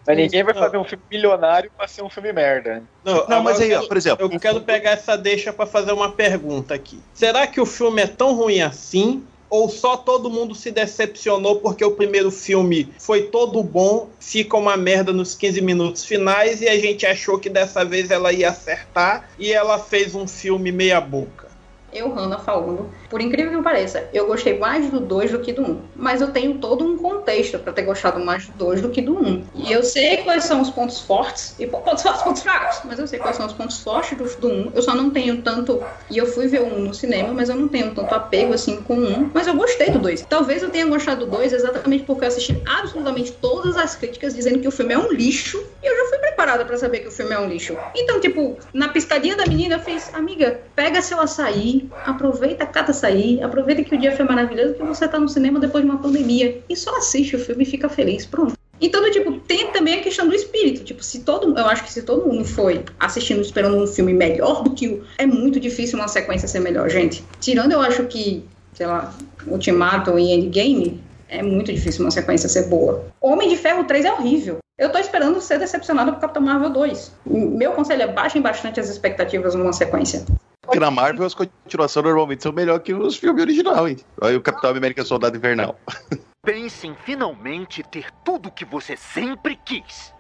Mas 0.06 0.18
ninguém 0.18 0.44
vai 0.44 0.54
fazer 0.54 0.78
um 0.78 0.84
filme 0.84 1.04
milionário 1.10 1.72
pra 1.76 1.88
ser 1.88 2.04
um 2.04 2.10
filme 2.10 2.32
merda. 2.32 2.84
Não, 3.04 3.26
Não, 3.28 3.44
mas 3.44 3.60
aí, 3.60 3.74
ó, 3.74 3.82
por 3.88 3.98
exemplo. 3.98 4.32
Eu 4.32 4.40
quero 4.40 4.62
pegar 4.62 4.92
essa 4.92 5.18
deixa 5.18 5.52
pra 5.52 5.66
fazer 5.66 5.92
uma 5.92 6.12
pergunta 6.12 6.74
aqui. 6.74 7.02
Será 7.14 7.48
que 7.48 7.60
o 7.60 7.66
filme 7.66 8.02
é 8.02 8.08
tão 8.08 8.34
ruim 8.36 8.62
assim? 8.62 9.24
Ou 9.52 9.70
só 9.70 9.98
todo 9.98 10.32
mundo 10.32 10.56
se 10.56 10.72
decepcionou 10.72 11.58
porque 11.58 11.86
o 11.86 11.92
primeiro 11.92 12.32
filme 12.32 12.92
foi 12.98 13.24
todo 13.24 13.62
bom, 13.62 14.10
fica 14.20 14.58
uma 14.58 14.76
merda 14.76 15.14
nos 15.14 15.36
15 15.36 15.62
minutos 15.62 16.06
finais 16.06 16.62
e 16.62 16.68
a 16.68 16.80
gente 16.80 17.06
achou 17.06 17.38
que 17.38 17.50
dessa 17.50 17.86
vez 17.86 18.10
ela 18.10 18.34
ia 18.34 18.50
acertar 18.50 19.30
e 19.38 19.52
ela 19.54 19.78
fez 19.78 20.16
um 20.16 20.26
filme 20.26 20.72
meia 20.72 21.00
boca? 21.00 21.52
eu, 21.94 22.14
Hannah, 22.14 22.40
falando, 22.40 22.90
por 23.12 23.22
incrível 23.22 23.58
que 23.58 23.62
pareça, 23.62 24.08
eu 24.14 24.26
gostei 24.26 24.58
mais 24.58 24.90
do 24.90 25.02
2 25.02 25.32
do 25.32 25.40
que 25.40 25.52
do 25.52 25.62
1. 25.62 25.66
Um, 25.66 25.82
mas 25.98 26.22
eu 26.22 26.32
tenho 26.32 26.58
todo 26.60 26.86
um 26.86 26.98
contexto 26.98 27.60
pra 27.60 27.74
ter 27.74 27.82
gostado 27.82 28.24
mais 28.24 28.48
do 28.48 28.54
2 28.54 28.82
do 28.82 28.90
que 28.90 29.02
do 29.02 29.14
1. 29.14 29.28
Um. 29.28 29.44
E 29.54 29.70
eu 29.70 29.84
sei 29.84 30.18
quais 30.18 30.46
são 30.46 30.62
os 30.62 30.70
pontos 30.70 31.02
fortes, 31.02 31.54
e 31.60 31.68
pontos 31.68 32.02
fortes, 32.02 32.24
pontos 32.24 32.42
fracos, 32.42 32.80
mas 32.86 32.98
eu 32.98 33.06
sei 33.06 33.20
quais 33.20 33.36
são 33.36 33.46
os 33.46 33.52
pontos 33.52 33.82
fortes 33.82 34.18
do, 34.18 34.24
do 34.40 34.48
1. 34.48 34.52
Um. 34.52 34.72
Eu 34.74 34.82
só 34.82 34.96
não 34.96 35.10
tenho 35.10 35.42
tanto. 35.42 35.84
E 36.10 36.18
eu 36.18 36.26
fui 36.26 36.48
ver 36.48 36.62
o 36.62 36.68
1 36.68 36.74
um 36.74 36.80
no 36.86 36.94
cinema, 36.94 37.34
mas 37.34 37.50
eu 37.50 37.56
não 37.58 37.68
tenho 37.68 37.94
tanto 37.94 38.16
apego 38.16 38.54
assim 38.54 38.82
com 38.82 38.94
o 38.94 39.02
1. 39.02 39.20
Um, 39.20 39.32
mas 39.34 39.46
eu 39.46 39.56
gostei 39.56 39.90
do 39.90 40.00
2. 40.00 40.22
Talvez 40.30 40.64
eu 40.64 40.70
tenha 40.70 40.86
gostado 40.86 41.26
do 41.26 41.32
2 41.32 41.52
exatamente 41.52 42.06
porque 42.06 42.24
eu 42.24 42.30
assisti 42.30 42.62
absolutamente 42.66 43.34
todas 43.34 43.76
as 43.76 43.94
críticas 43.94 44.34
dizendo 44.34 44.60
que 44.60 44.68
o 44.70 44.72
filme 44.72 44.94
é 44.94 44.98
um 44.98 45.12
lixo. 45.12 45.62
E 45.84 45.86
eu 45.86 45.98
já 45.98 46.10
fui 46.10 46.18
preparada 46.20 46.64
pra 46.64 46.78
saber 46.78 47.00
que 47.00 47.10
o 47.10 47.12
filme 47.12 47.34
é 47.34 47.40
um 47.40 47.50
lixo. 47.50 47.78
Então, 47.94 48.22
tipo, 48.22 48.58
na 48.74 48.88
piscadinha 48.88 49.36
da 49.36 49.46
menina, 49.46 49.76
eu 49.76 49.80
fiz, 49.80 50.14
amiga, 50.14 50.62
pega 50.74 51.02
seu 51.02 51.20
açaí 51.20 51.90
aproveita, 52.06 52.66
cata 52.66 52.94
açaí, 53.02 53.42
aproveita 53.42 53.84
que 53.84 53.96
o 53.96 53.98
dia 53.98 54.16
foi 54.16 54.26
maravilhoso, 54.26 54.76
que 54.76 54.84
você 54.84 55.08
tá 55.08 55.20
no 55.20 55.28
cinema 55.28 55.60
depois 55.60 55.84
de 55.84 55.90
uma 55.90 56.00
pandemia 56.00 56.62
e 56.70 56.76
só 56.76 56.96
assiste 56.98 57.36
o 57.36 57.40
filme 57.40 57.64
e 57.64 57.66
fica 57.66 57.90
feliz, 57.90 58.26
pronto. 58.26 58.54
Então, 58.80 59.10
tipo, 59.12 59.34
tem 59.42 59.72
também 59.72 60.00
a 60.00 60.02
questão 60.02 60.28
do 60.28 60.34
espírito. 60.34 60.84
Tipo, 60.84 61.04
se 61.04 61.20
todo 61.20 61.56
eu 61.56 61.66
acho 61.68 61.84
que 61.84 61.94
se 61.94 62.02
todo 62.02 62.28
mundo 62.28 62.44
foi 62.44 62.84
assistindo 63.00 63.40
esperando 63.40 63.78
um 63.78 63.86
filme 63.86 64.12
melhor 64.12 64.64
do 64.64 64.72
que 64.72 64.88
o. 64.88 65.04
É 65.20 65.26
muito 65.26 65.60
difícil 65.60 66.00
uma 66.00 66.08
sequência 66.08 66.48
ser 66.48 66.62
melhor, 66.62 66.90
gente. 66.90 67.24
Tirando, 67.40 67.74
eu 67.74 67.82
acho 67.82 68.06
que, 68.06 68.44
sei 68.74 68.88
lá, 68.88 69.14
Ultimato 69.46 70.18
e 70.18 70.32
Endgame, 70.32 71.00
é 71.30 71.44
muito 71.44 71.72
difícil 71.72 72.04
uma 72.04 72.10
sequência 72.10 72.50
ser 72.50 72.70
boa. 72.70 73.06
Homem 73.22 73.50
de 73.50 73.56
Ferro 73.56 73.84
3 73.84 74.04
é 74.04 74.12
horrível. 74.12 74.58
Eu 74.80 74.92
tô 74.92 74.98
esperando 74.98 75.40
ser 75.42 75.60
decepcionado 75.60 76.14
por 76.14 76.20
Capitão 76.20 76.42
Marvel 76.42 76.72
2. 76.72 77.12
Meu 77.24 77.74
conselho 77.74 78.02
é 78.02 78.08
baixem 78.08 78.42
bastante 78.42 78.80
as 78.80 78.90
expectativas 78.90 79.54
numa 79.54 79.74
sequência. 79.74 80.26
Porque 80.62 80.80
na 80.80 80.92
Marvel 80.92 81.26
as 81.26 81.34
continuações 81.34 82.06
normalmente 82.06 82.44
são 82.44 82.52
melhores 82.52 82.84
que 82.84 82.94
os 82.94 83.18
filmes 83.18 83.42
originais, 83.42 83.88
hein? 83.88 83.98
Olha 84.22 84.38
o 84.38 84.42
Capitão 84.42 84.70
América 84.70 85.04
Soldado 85.04 85.36
Invernal. 85.36 85.76
Pense 86.46 86.88
em 86.88 86.96
finalmente 86.96 87.84
ter 87.84 88.08
tudo 88.24 88.50
o 88.50 88.52
que 88.52 88.64
você 88.64 88.96
sempre 88.96 89.60
quis. 89.66 90.14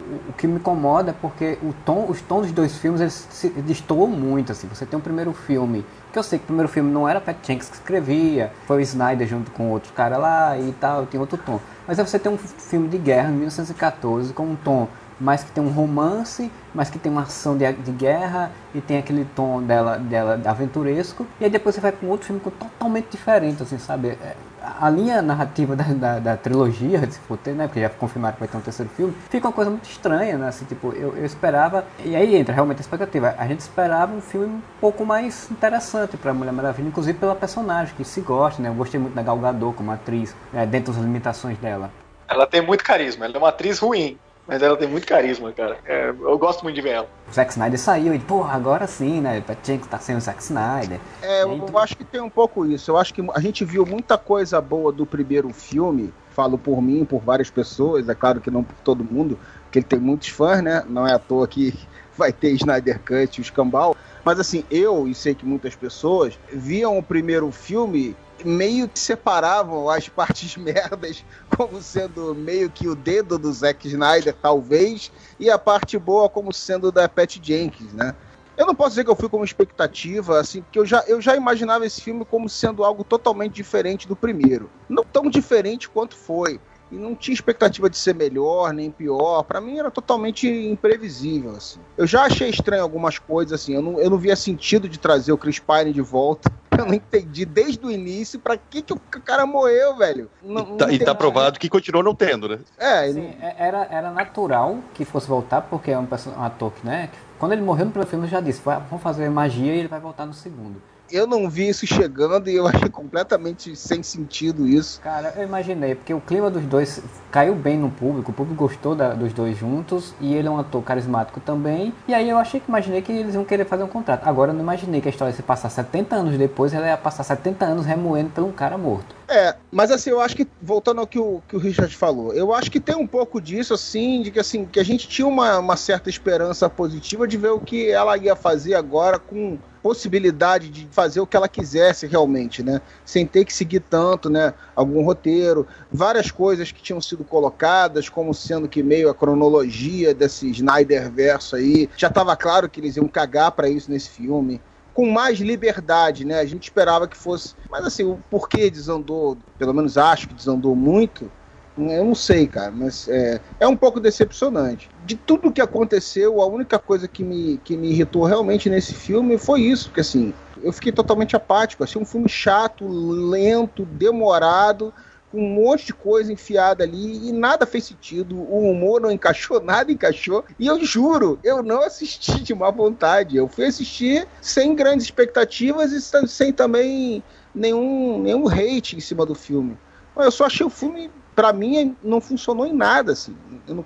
O, 0.00 0.30
o 0.30 0.32
que 0.32 0.46
me 0.46 0.56
incomoda 0.56 1.10
é 1.10 1.12
porque 1.12 1.58
o 1.62 1.74
tom, 1.84 2.06
os 2.08 2.20
tons 2.22 2.46
dos 2.46 2.52
dois 2.52 2.78
filmes 2.78 3.00
eles 3.00 3.26
se 3.30 3.48
destoam 3.50 4.06
muito. 4.06 4.52
Assim. 4.52 4.68
Você 4.68 4.86
tem 4.86 4.96
um 4.96 5.02
primeiro 5.02 5.32
filme, 5.32 5.84
que 6.12 6.18
eu 6.18 6.22
sei 6.22 6.38
que 6.38 6.44
o 6.44 6.46
primeiro 6.46 6.68
filme 6.68 6.90
não 6.90 7.08
era 7.08 7.20
Pat 7.20 7.36
Jenkins 7.44 7.68
que 7.68 7.74
escrevia, 7.74 8.52
foi 8.66 8.78
o 8.78 8.80
Snyder 8.80 9.26
junto 9.26 9.50
com 9.50 9.70
outro 9.70 9.92
cara 9.92 10.16
lá 10.16 10.58
e 10.58 10.72
tal, 10.80 11.06
tem 11.06 11.20
outro 11.20 11.38
tom. 11.38 11.60
Mas 11.86 11.98
aí 11.98 12.06
você 12.06 12.18
tem 12.18 12.30
um 12.30 12.38
filme 12.38 12.88
de 12.88 12.98
guerra 12.98 13.30
em 13.30 13.34
1914 13.34 14.32
com 14.32 14.44
um 14.44 14.56
tom 14.56 14.88
mais 15.20 15.42
que 15.44 15.50
tem 15.50 15.62
um 15.62 15.70
romance, 15.70 16.50
mas 16.74 16.90
que 16.90 16.98
tem 16.98 17.10
uma 17.10 17.22
ação 17.22 17.56
de, 17.56 17.70
de 17.72 17.92
guerra 17.92 18.50
e 18.74 18.80
tem 18.80 18.98
aquele 18.98 19.24
tom 19.36 19.62
dela, 19.62 19.98
dela 19.98 20.40
aventuresco. 20.44 21.26
E 21.40 21.44
aí 21.44 21.50
depois 21.50 21.74
você 21.74 21.80
vai 21.80 21.92
para 21.92 22.06
um 22.06 22.10
outro 22.10 22.26
filme 22.26 22.40
totalmente 22.40 23.08
diferente, 23.10 23.62
assim, 23.62 23.78
sabe? 23.78 24.08
É, 24.08 24.34
a 24.80 24.88
linha 24.88 25.20
narrativa 25.20 25.74
da, 25.74 25.84
da, 25.84 26.18
da, 26.18 26.36
trilogia, 26.36 27.00
se 27.10 27.18
for 27.20 27.36
ter, 27.36 27.52
né? 27.52 27.66
Porque 27.66 27.80
já 27.80 27.88
confirmaram 27.88 28.34
que 28.34 28.40
vai 28.40 28.48
ter 28.48 28.56
um 28.56 28.60
terceiro 28.60 28.90
filme, 28.96 29.14
fica 29.28 29.46
uma 29.46 29.52
coisa 29.52 29.70
muito 29.70 29.88
estranha, 29.88 30.38
né? 30.38 30.48
Assim, 30.48 30.64
tipo, 30.64 30.92
eu, 30.92 31.16
eu 31.16 31.24
esperava. 31.24 31.84
E 32.04 32.14
aí 32.14 32.36
entra 32.36 32.54
realmente 32.54 32.78
a 32.78 32.80
expectativa. 32.80 33.34
A 33.38 33.46
gente 33.46 33.60
esperava 33.60 34.14
um 34.14 34.20
filme 34.20 34.46
um 34.46 34.62
pouco 34.80 35.04
mais 35.04 35.50
interessante 35.50 36.16
para 36.16 36.32
Mulher 36.32 36.52
Maravilha, 36.52 36.88
inclusive 36.88 37.18
pela 37.18 37.34
personagem, 37.34 37.94
que 37.96 38.04
se 38.04 38.20
gosta, 38.20 38.62
né? 38.62 38.68
Eu 38.68 38.74
gostei 38.74 39.00
muito 39.00 39.14
da 39.14 39.22
Gal 39.22 39.38
Gadot 39.38 39.76
como 39.76 39.90
atriz, 39.90 40.34
né? 40.52 40.64
dentro 40.66 40.92
das 40.92 41.02
limitações 41.02 41.58
dela. 41.58 41.90
Ela 42.28 42.46
tem 42.46 42.62
muito 42.62 42.82
carisma, 42.84 43.24
ela 43.26 43.34
é 43.34 43.38
uma 43.38 43.48
atriz 43.48 43.78
ruim. 43.78 44.18
Mas 44.46 44.60
ela 44.60 44.76
tem 44.76 44.88
muito 44.88 45.06
carisma, 45.06 45.52
cara. 45.52 45.78
É, 45.84 46.08
eu 46.08 46.36
gosto 46.36 46.62
muito 46.62 46.74
de 46.74 46.82
ver 46.82 46.90
ela. 46.90 47.08
O 47.28 47.32
Zack 47.32 47.52
Snyder 47.52 47.78
saiu 47.78 48.14
e, 48.14 48.18
porra, 48.18 48.54
agora 48.54 48.86
sim, 48.86 49.20
né? 49.20 49.42
Tinha 49.62 49.78
que 49.78 49.84
estar 49.84 50.00
sendo 50.00 50.18
o 50.18 50.20
Zack 50.20 50.42
Snyder. 50.42 50.98
É, 51.22 51.44
eu, 51.44 51.66
eu 51.68 51.78
acho 51.78 51.96
que 51.96 52.04
tem 52.04 52.20
um 52.20 52.30
pouco 52.30 52.66
isso. 52.66 52.90
Eu 52.90 52.96
acho 52.96 53.14
que 53.14 53.24
a 53.32 53.40
gente 53.40 53.64
viu 53.64 53.86
muita 53.86 54.18
coisa 54.18 54.60
boa 54.60 54.90
do 54.92 55.06
primeiro 55.06 55.50
filme. 55.52 56.12
Falo 56.30 56.58
por 56.58 56.82
mim, 56.82 57.04
por 57.04 57.20
várias 57.20 57.50
pessoas, 57.50 58.08
é 58.08 58.14
claro 58.14 58.40
que 58.40 58.50
não 58.50 58.64
por 58.64 58.74
todo 58.82 59.04
mundo, 59.04 59.38
porque 59.64 59.80
ele 59.80 59.86
tem 59.86 60.00
muitos 60.00 60.28
fãs, 60.28 60.62
né? 60.62 60.82
Não 60.88 61.06
é 61.06 61.12
à 61.12 61.18
toa 61.18 61.46
que 61.46 61.78
vai 62.16 62.32
ter 62.32 62.50
Snyder 62.52 62.98
Cut 63.00 63.38
e 63.38 63.40
o 63.40 63.42
Escambau. 63.42 63.94
Mas 64.24 64.40
assim, 64.40 64.64
eu 64.70 65.06
e 65.06 65.14
sei 65.14 65.34
que 65.34 65.44
muitas 65.44 65.76
pessoas 65.76 66.38
viam 66.50 66.96
o 66.98 67.02
primeiro 67.02 67.50
filme 67.50 68.16
meio 68.44 68.88
que 68.88 68.98
separavam 68.98 69.88
as 69.88 70.08
partes 70.08 70.56
merdas 70.58 71.24
como 71.56 71.80
sendo 71.82 72.34
meio 72.34 72.70
que 72.70 72.88
o 72.88 72.94
dedo 72.94 73.38
do 73.38 73.52
Zack 73.52 73.86
Snyder, 73.88 74.34
talvez, 74.34 75.10
e 75.38 75.50
a 75.50 75.58
parte 75.58 75.98
boa 75.98 76.28
como 76.28 76.52
sendo 76.52 76.90
da 76.92 77.08
Pat 77.08 77.38
Jenkins, 77.42 77.92
né? 77.92 78.14
Eu 78.56 78.66
não 78.66 78.74
posso 78.74 78.90
dizer 78.90 79.04
que 79.04 79.10
eu 79.10 79.16
fui 79.16 79.28
com 79.28 79.38
uma 79.38 79.46
expectativa, 79.46 80.38
assim, 80.38 80.60
porque 80.62 80.78
eu 80.78 80.84
já, 80.84 81.02
eu 81.06 81.20
já 81.20 81.34
imaginava 81.34 81.86
esse 81.86 82.00
filme 82.00 82.24
como 82.24 82.48
sendo 82.48 82.84
algo 82.84 83.02
totalmente 83.02 83.54
diferente 83.54 84.06
do 84.06 84.14
primeiro. 84.14 84.70
Não 84.88 85.02
tão 85.02 85.30
diferente 85.30 85.88
quanto 85.88 86.14
foi. 86.14 86.60
E 86.92 86.96
não 86.96 87.14
tinha 87.14 87.32
expectativa 87.32 87.88
de 87.88 87.96
ser 87.96 88.14
melhor 88.14 88.70
nem 88.74 88.90
pior. 88.90 89.42
Para 89.44 89.62
mim 89.62 89.78
era 89.78 89.90
totalmente 89.90 90.46
imprevisível. 90.46 91.52
Assim. 91.52 91.80
Eu 91.96 92.06
já 92.06 92.24
achei 92.24 92.50
estranho 92.50 92.82
algumas 92.82 93.18
coisas, 93.18 93.58
assim. 93.60 93.74
Eu 93.74 93.80
não, 93.80 93.98
eu 93.98 94.10
não 94.10 94.18
via 94.18 94.36
sentido 94.36 94.86
de 94.86 94.98
trazer 94.98 95.32
o 95.32 95.38
Chris 95.38 95.58
Pine 95.58 95.90
de 95.90 96.02
volta. 96.02 96.52
Eu 96.78 96.86
não 96.86 96.94
entendi 96.94 97.44
desde 97.44 97.84
o 97.84 97.90
início 97.90 98.40
pra 98.40 98.56
que, 98.56 98.80
que 98.80 98.94
o 98.94 98.98
cara 98.98 99.44
morreu, 99.44 99.94
velho. 99.94 100.30
Não, 100.42 100.74
e 100.74 100.76
tá, 100.78 100.92
e 100.92 100.98
tá 100.98 101.14
provado 101.14 101.58
que 101.58 101.68
continuou 101.68 102.02
não 102.02 102.14
tendo, 102.14 102.48
né? 102.48 102.60
É, 102.78 103.12
Sim, 103.12 103.34
era, 103.58 103.86
era 103.90 104.10
natural 104.10 104.78
que 104.94 105.04
fosse 105.04 105.28
voltar, 105.28 105.60
porque 105.60 105.90
é 105.90 105.98
um, 105.98 106.08
um 106.08 106.42
ator 106.42 106.72
que, 106.72 106.84
né? 106.84 107.10
Quando 107.38 107.52
ele 107.52 107.60
morreu 107.60 107.84
no 107.84 107.90
primeiro 107.90 108.08
filme, 108.08 108.24
eu 108.24 108.30
já 108.30 108.40
disse: 108.40 108.62
vamos 108.64 109.02
fazer 109.02 109.28
magia 109.28 109.74
e 109.74 109.80
ele 109.80 109.88
vai 109.88 110.00
voltar 110.00 110.24
no 110.24 110.32
segundo 110.32 110.80
eu 111.12 111.26
não 111.26 111.48
vi 111.48 111.68
isso 111.68 111.86
chegando 111.86 112.48
e 112.48 112.56
eu 112.56 112.66
achei 112.68 112.88
completamente 112.88 113.76
sem 113.76 114.02
sentido 114.02 114.66
isso. 114.66 115.00
Cara, 115.00 115.34
eu 115.36 115.44
imaginei, 115.44 115.94
porque 115.94 116.14
o 116.14 116.20
clima 116.20 116.50
dos 116.50 116.64
dois 116.64 117.02
caiu 117.30 117.54
bem 117.54 117.78
no 117.78 117.90
público, 117.90 118.30
o 118.30 118.34
público 118.34 118.62
gostou 118.62 118.94
da, 118.94 119.14
dos 119.14 119.32
dois 119.32 119.56
juntos 119.56 120.14
e 120.20 120.34
ele 120.34 120.48
é 120.48 120.50
um 120.50 120.58
ator 120.58 120.82
carismático 120.82 121.40
também. 121.40 121.92
E 122.08 122.14
aí 122.14 122.28
eu 122.28 122.38
achei 122.38 122.60
que 122.60 122.68
imaginei 122.68 123.02
que 123.02 123.12
eles 123.12 123.34
iam 123.34 123.44
querer 123.44 123.64
fazer 123.64 123.82
um 123.82 123.88
contrato. 123.88 124.26
Agora 124.26 124.50
eu 124.50 124.54
não 124.54 124.62
imaginei 124.62 125.00
que 125.00 125.08
a 125.08 125.10
história 125.10 125.32
se 125.32 125.42
passar 125.42 125.70
70 125.70 126.16
anos 126.16 126.38
depois, 126.38 126.72
ela 126.72 126.86
ia 126.86 126.96
passar 126.96 127.22
70 127.22 127.64
anos 127.64 127.86
remoendo 127.86 128.30
por 128.30 128.44
um 128.44 128.52
cara 128.52 128.76
morto. 128.76 129.14
É, 129.28 129.56
mas 129.70 129.90
assim, 129.90 130.10
eu 130.10 130.20
acho 130.20 130.36
que, 130.36 130.46
voltando 130.60 131.00
ao 131.00 131.06
que 131.06 131.18
o, 131.18 131.42
que 131.48 131.56
o 131.56 131.58
Richard 131.58 131.96
falou, 131.96 132.34
eu 132.34 132.52
acho 132.52 132.70
que 132.70 132.78
tem 132.78 132.94
um 132.94 133.06
pouco 133.06 133.40
disso, 133.40 133.72
assim, 133.72 134.20
de 134.20 134.30
que 134.30 134.38
assim, 134.38 134.66
que 134.66 134.78
a 134.78 134.84
gente 134.84 135.08
tinha 135.08 135.26
uma, 135.26 135.58
uma 135.58 135.76
certa 135.76 136.10
esperança 136.10 136.68
positiva 136.68 137.26
de 137.26 137.38
ver 137.38 137.50
o 137.50 137.58
que 137.58 137.90
ela 137.90 138.16
ia 138.18 138.36
fazer 138.36 138.74
agora 138.74 139.18
com 139.18 139.58
possibilidade 139.82 140.68
de 140.68 140.86
fazer 140.90 141.20
o 141.20 141.26
que 141.26 141.36
ela 141.36 141.48
quisesse 141.48 142.06
realmente, 142.06 142.62
né? 142.62 142.80
Sem 143.04 143.26
ter 143.26 143.44
que 143.44 143.52
seguir 143.52 143.80
tanto, 143.80 144.30
né? 144.30 144.54
Algum 144.76 145.04
roteiro, 145.04 145.66
várias 145.90 146.30
coisas 146.30 146.70
que 146.70 146.80
tinham 146.80 147.00
sido 147.00 147.24
colocadas, 147.24 148.08
como 148.08 148.32
sendo 148.32 148.68
que 148.68 148.82
meio 148.82 149.10
a 149.10 149.14
cronologia 149.14 150.14
desse 150.14 150.48
Snyder 150.50 151.10
verso 151.10 151.56
aí. 151.56 151.90
Já 151.96 152.08
estava 152.08 152.36
claro 152.36 152.70
que 152.70 152.80
eles 152.80 152.96
iam 152.96 153.08
cagar 153.08 153.50
para 153.52 153.68
isso 153.68 153.90
nesse 153.90 154.08
filme. 154.08 154.60
Com 154.94 155.10
mais 155.10 155.38
liberdade, 155.38 156.24
né? 156.24 156.38
A 156.38 156.44
gente 156.44 156.64
esperava 156.64 157.08
que 157.08 157.16
fosse. 157.16 157.54
Mas 157.70 157.84
assim, 157.84 158.04
o 158.04 158.18
porquê 158.30 158.70
desandou, 158.70 159.36
pelo 159.58 159.74
menos 159.74 159.98
acho 159.98 160.28
que 160.28 160.34
desandou 160.34 160.76
muito, 160.76 161.30
eu 161.76 162.04
não 162.04 162.14
sei, 162.14 162.46
cara, 162.46 162.70
mas 162.70 163.08
é, 163.08 163.40
é 163.58 163.66
um 163.66 163.76
pouco 163.76 163.98
decepcionante. 163.98 164.90
De 165.06 165.16
tudo 165.16 165.52
que 165.52 165.60
aconteceu, 165.60 166.40
a 166.42 166.46
única 166.46 166.78
coisa 166.78 167.08
que 167.08 167.24
me, 167.24 167.58
que 167.64 167.76
me 167.76 167.90
irritou 167.90 168.24
realmente 168.24 168.68
nesse 168.68 168.94
filme 168.94 169.38
foi 169.38 169.62
isso, 169.62 169.86
porque 169.88 170.02
assim, 170.02 170.34
eu 170.62 170.72
fiquei 170.72 170.92
totalmente 170.92 171.34
apático. 171.34 171.82
Achei 171.82 172.00
um 172.00 172.04
filme 172.04 172.28
chato, 172.28 172.86
lento, 172.86 173.86
demorado, 173.86 174.92
com 175.30 175.38
um 175.38 175.48
monte 175.48 175.86
de 175.86 175.94
coisa 175.94 176.30
enfiada 176.30 176.84
ali 176.84 177.28
e 177.28 177.32
nada 177.32 177.64
fez 177.64 177.84
sentido. 177.84 178.36
O 178.36 178.70
humor 178.70 179.00
não 179.00 179.10
encaixou, 179.10 179.58
nada 179.64 179.90
encaixou. 179.90 180.44
E 180.58 180.66
eu 180.66 180.84
juro, 180.84 181.38
eu 181.42 181.62
não 181.62 181.82
assisti 181.82 182.42
de 182.42 182.54
má 182.54 182.70
vontade. 182.70 183.36
Eu 183.36 183.48
fui 183.48 183.64
assistir 183.64 184.28
sem 184.42 184.74
grandes 184.74 185.06
expectativas 185.06 185.90
e 185.90 186.00
sem 186.28 186.52
também 186.52 187.22
nenhum, 187.54 188.20
nenhum 188.20 188.46
hate 188.46 188.96
em 188.96 189.00
cima 189.00 189.24
do 189.24 189.34
filme. 189.34 189.76
Eu 190.14 190.30
só 190.30 190.44
achei 190.44 190.66
o 190.66 190.70
filme 190.70 191.10
para 191.34 191.52
mim 191.52 191.96
não 192.02 192.20
funcionou 192.20 192.66
em 192.66 192.72
nada, 192.72 193.12
assim. 193.12 193.36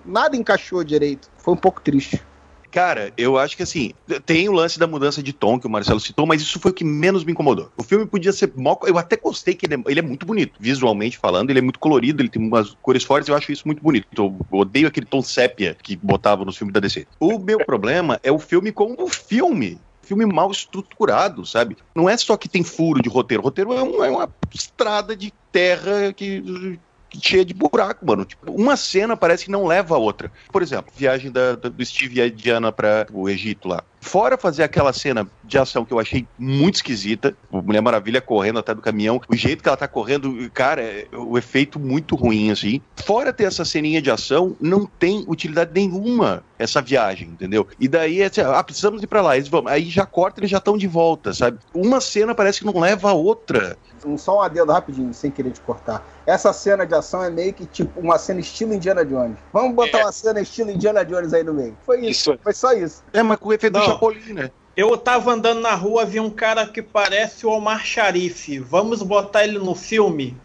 Nada 0.04 0.36
encaixou 0.36 0.82
direito. 0.84 1.30
Foi 1.38 1.54
um 1.54 1.56
pouco 1.56 1.80
triste. 1.80 2.20
Cara, 2.76 3.10
eu 3.16 3.38
acho 3.38 3.56
que 3.56 3.62
assim, 3.62 3.92
tem 4.26 4.50
o 4.50 4.52
lance 4.52 4.78
da 4.78 4.86
mudança 4.86 5.22
de 5.22 5.32
tom 5.32 5.58
que 5.58 5.66
o 5.66 5.70
Marcelo 5.70 5.98
citou, 5.98 6.26
mas 6.26 6.42
isso 6.42 6.60
foi 6.60 6.72
o 6.72 6.74
que 6.74 6.84
menos 6.84 7.24
me 7.24 7.32
incomodou. 7.32 7.72
O 7.74 7.82
filme 7.82 8.04
podia 8.04 8.32
ser. 8.34 8.52
Eu 8.86 8.98
até 8.98 9.16
gostei 9.16 9.54
que 9.54 9.64
ele 9.64 9.76
é, 9.76 9.78
ele 9.86 10.00
é 10.00 10.02
muito 10.02 10.26
bonito, 10.26 10.58
visualmente 10.60 11.16
falando, 11.16 11.48
ele 11.48 11.60
é 11.60 11.62
muito 11.62 11.78
colorido, 11.78 12.20
ele 12.20 12.28
tem 12.28 12.42
umas 12.42 12.76
cores 12.82 13.02
fortes, 13.02 13.30
eu 13.30 13.34
acho 13.34 13.50
isso 13.50 13.62
muito 13.64 13.82
bonito. 13.82 14.06
Eu 14.14 14.36
odeio 14.50 14.88
aquele 14.88 15.06
tom 15.06 15.22
sépia 15.22 15.74
que 15.82 15.96
botava 15.96 16.44
nos 16.44 16.58
filmes 16.58 16.74
da 16.74 16.80
DC. 16.80 17.06
O 17.18 17.38
meu 17.38 17.64
problema 17.64 18.20
é 18.22 18.30
o 18.30 18.38
filme 18.38 18.70
como 18.70 19.08
filme 19.08 19.80
filme 20.02 20.24
mal 20.24 20.50
estruturado, 20.52 21.44
sabe? 21.44 21.76
Não 21.94 22.08
é 22.08 22.16
só 22.16 22.36
que 22.36 22.48
tem 22.48 22.62
furo 22.62 23.02
de 23.02 23.08
roteiro. 23.08 23.42
Roteiro 23.42 23.72
é, 23.72 23.78
é 23.78 24.10
uma 24.10 24.28
estrada 24.54 25.16
de 25.16 25.32
terra 25.50 26.12
que 26.12 26.78
cheia 27.20 27.44
de 27.44 27.54
buraco, 27.54 28.04
mano. 28.06 28.24
Tipo, 28.24 28.52
uma 28.52 28.76
cena 28.76 29.16
parece 29.16 29.44
que 29.44 29.50
não 29.50 29.66
leva 29.66 29.94
a 29.94 29.98
outra. 29.98 30.30
Por 30.50 30.62
exemplo, 30.62 30.92
viagem 30.96 31.30
da, 31.30 31.54
do 31.54 31.84
Steve 31.84 32.18
e 32.18 32.22
a 32.22 32.28
Diana 32.28 32.72
para 32.72 33.06
o 33.12 33.28
Egito 33.28 33.68
lá. 33.68 33.82
Fora 34.00 34.36
fazer 34.36 34.62
aquela 34.62 34.92
cena 34.92 35.26
de 35.42 35.58
ação 35.58 35.84
que 35.84 35.92
eu 35.92 35.98
achei 35.98 36.26
muito 36.38 36.76
esquisita, 36.76 37.36
Mulher 37.50 37.80
Maravilha 37.80 38.20
correndo 38.20 38.58
até 38.58 38.74
do 38.74 38.82
caminhão, 38.82 39.20
o 39.28 39.36
jeito 39.36 39.62
que 39.62 39.68
ela 39.68 39.76
tá 39.76 39.88
correndo, 39.88 40.50
cara, 40.52 40.82
é, 40.82 41.06
o 41.12 41.36
efeito 41.38 41.78
muito 41.78 42.14
ruim, 42.14 42.50
assim. 42.50 42.80
Fora 42.96 43.32
ter 43.32 43.44
essa 43.44 43.64
ceninha 43.64 44.00
de 44.00 44.10
ação, 44.10 44.56
não 44.60 44.86
tem 44.86 45.24
utilidade 45.28 45.70
nenhuma 45.74 46.42
essa 46.58 46.80
viagem, 46.80 47.28
entendeu? 47.28 47.66
E 47.78 47.86
daí, 47.86 48.22
é 48.22 48.26
assim, 48.26 48.40
ah, 48.40 48.62
precisamos 48.62 49.02
ir 49.02 49.06
pra 49.06 49.20
lá, 49.20 49.36
eles 49.36 49.48
vão, 49.48 49.66
aí 49.66 49.88
já 49.88 50.06
corta, 50.06 50.40
eles 50.40 50.50
já 50.50 50.58
estão 50.58 50.76
de 50.76 50.86
volta, 50.86 51.32
sabe? 51.34 51.58
Uma 51.74 52.00
cena 52.00 52.34
parece 52.34 52.60
que 52.60 52.66
não 52.66 52.78
leva 52.80 53.10
a 53.10 53.14
outra. 53.14 53.76
Só 54.16 54.38
um 54.38 54.40
adendo 54.40 54.72
rapidinho, 54.72 55.12
sem 55.12 55.30
querer 55.30 55.50
te 55.50 55.60
cortar. 55.60 56.06
Essa 56.26 56.52
cena 56.52 56.86
de 56.86 56.94
ação 56.94 57.22
é 57.22 57.30
meio 57.30 57.52
que 57.52 57.66
tipo 57.66 57.98
uma 58.00 58.18
cena 58.18 58.40
estilo 58.40 58.74
Indiana 58.74 59.04
Jones. 59.04 59.36
Vamos 59.52 59.74
botar 59.74 59.98
é. 59.98 60.04
uma 60.04 60.12
cena 60.12 60.40
estilo 60.40 60.70
Indiana 60.70 61.04
Jones 61.04 61.32
aí 61.32 61.42
no 61.42 61.54
meio. 61.54 61.76
Foi 61.84 62.00
isso, 62.00 62.32
isso. 62.32 62.40
foi 62.42 62.52
só 62.52 62.72
isso. 62.72 63.02
É, 63.12 63.22
mas 63.22 63.38
com 63.38 63.48
o 63.48 63.52
efeito 63.52 63.72
não. 63.72 63.95
Chapolin, 63.96 64.32
né? 64.32 64.50
Eu 64.76 64.94
tava 64.98 65.32
andando 65.32 65.60
na 65.60 65.74
rua, 65.74 66.04
vi 66.04 66.20
um 66.20 66.28
cara 66.28 66.66
que 66.66 66.82
parece 66.82 67.46
o 67.46 67.50
Omar 67.50 67.84
Sharif. 67.84 68.58
Vamos 68.58 69.02
botar 69.02 69.44
ele 69.44 69.58
no 69.58 69.74
filme? 69.74 70.36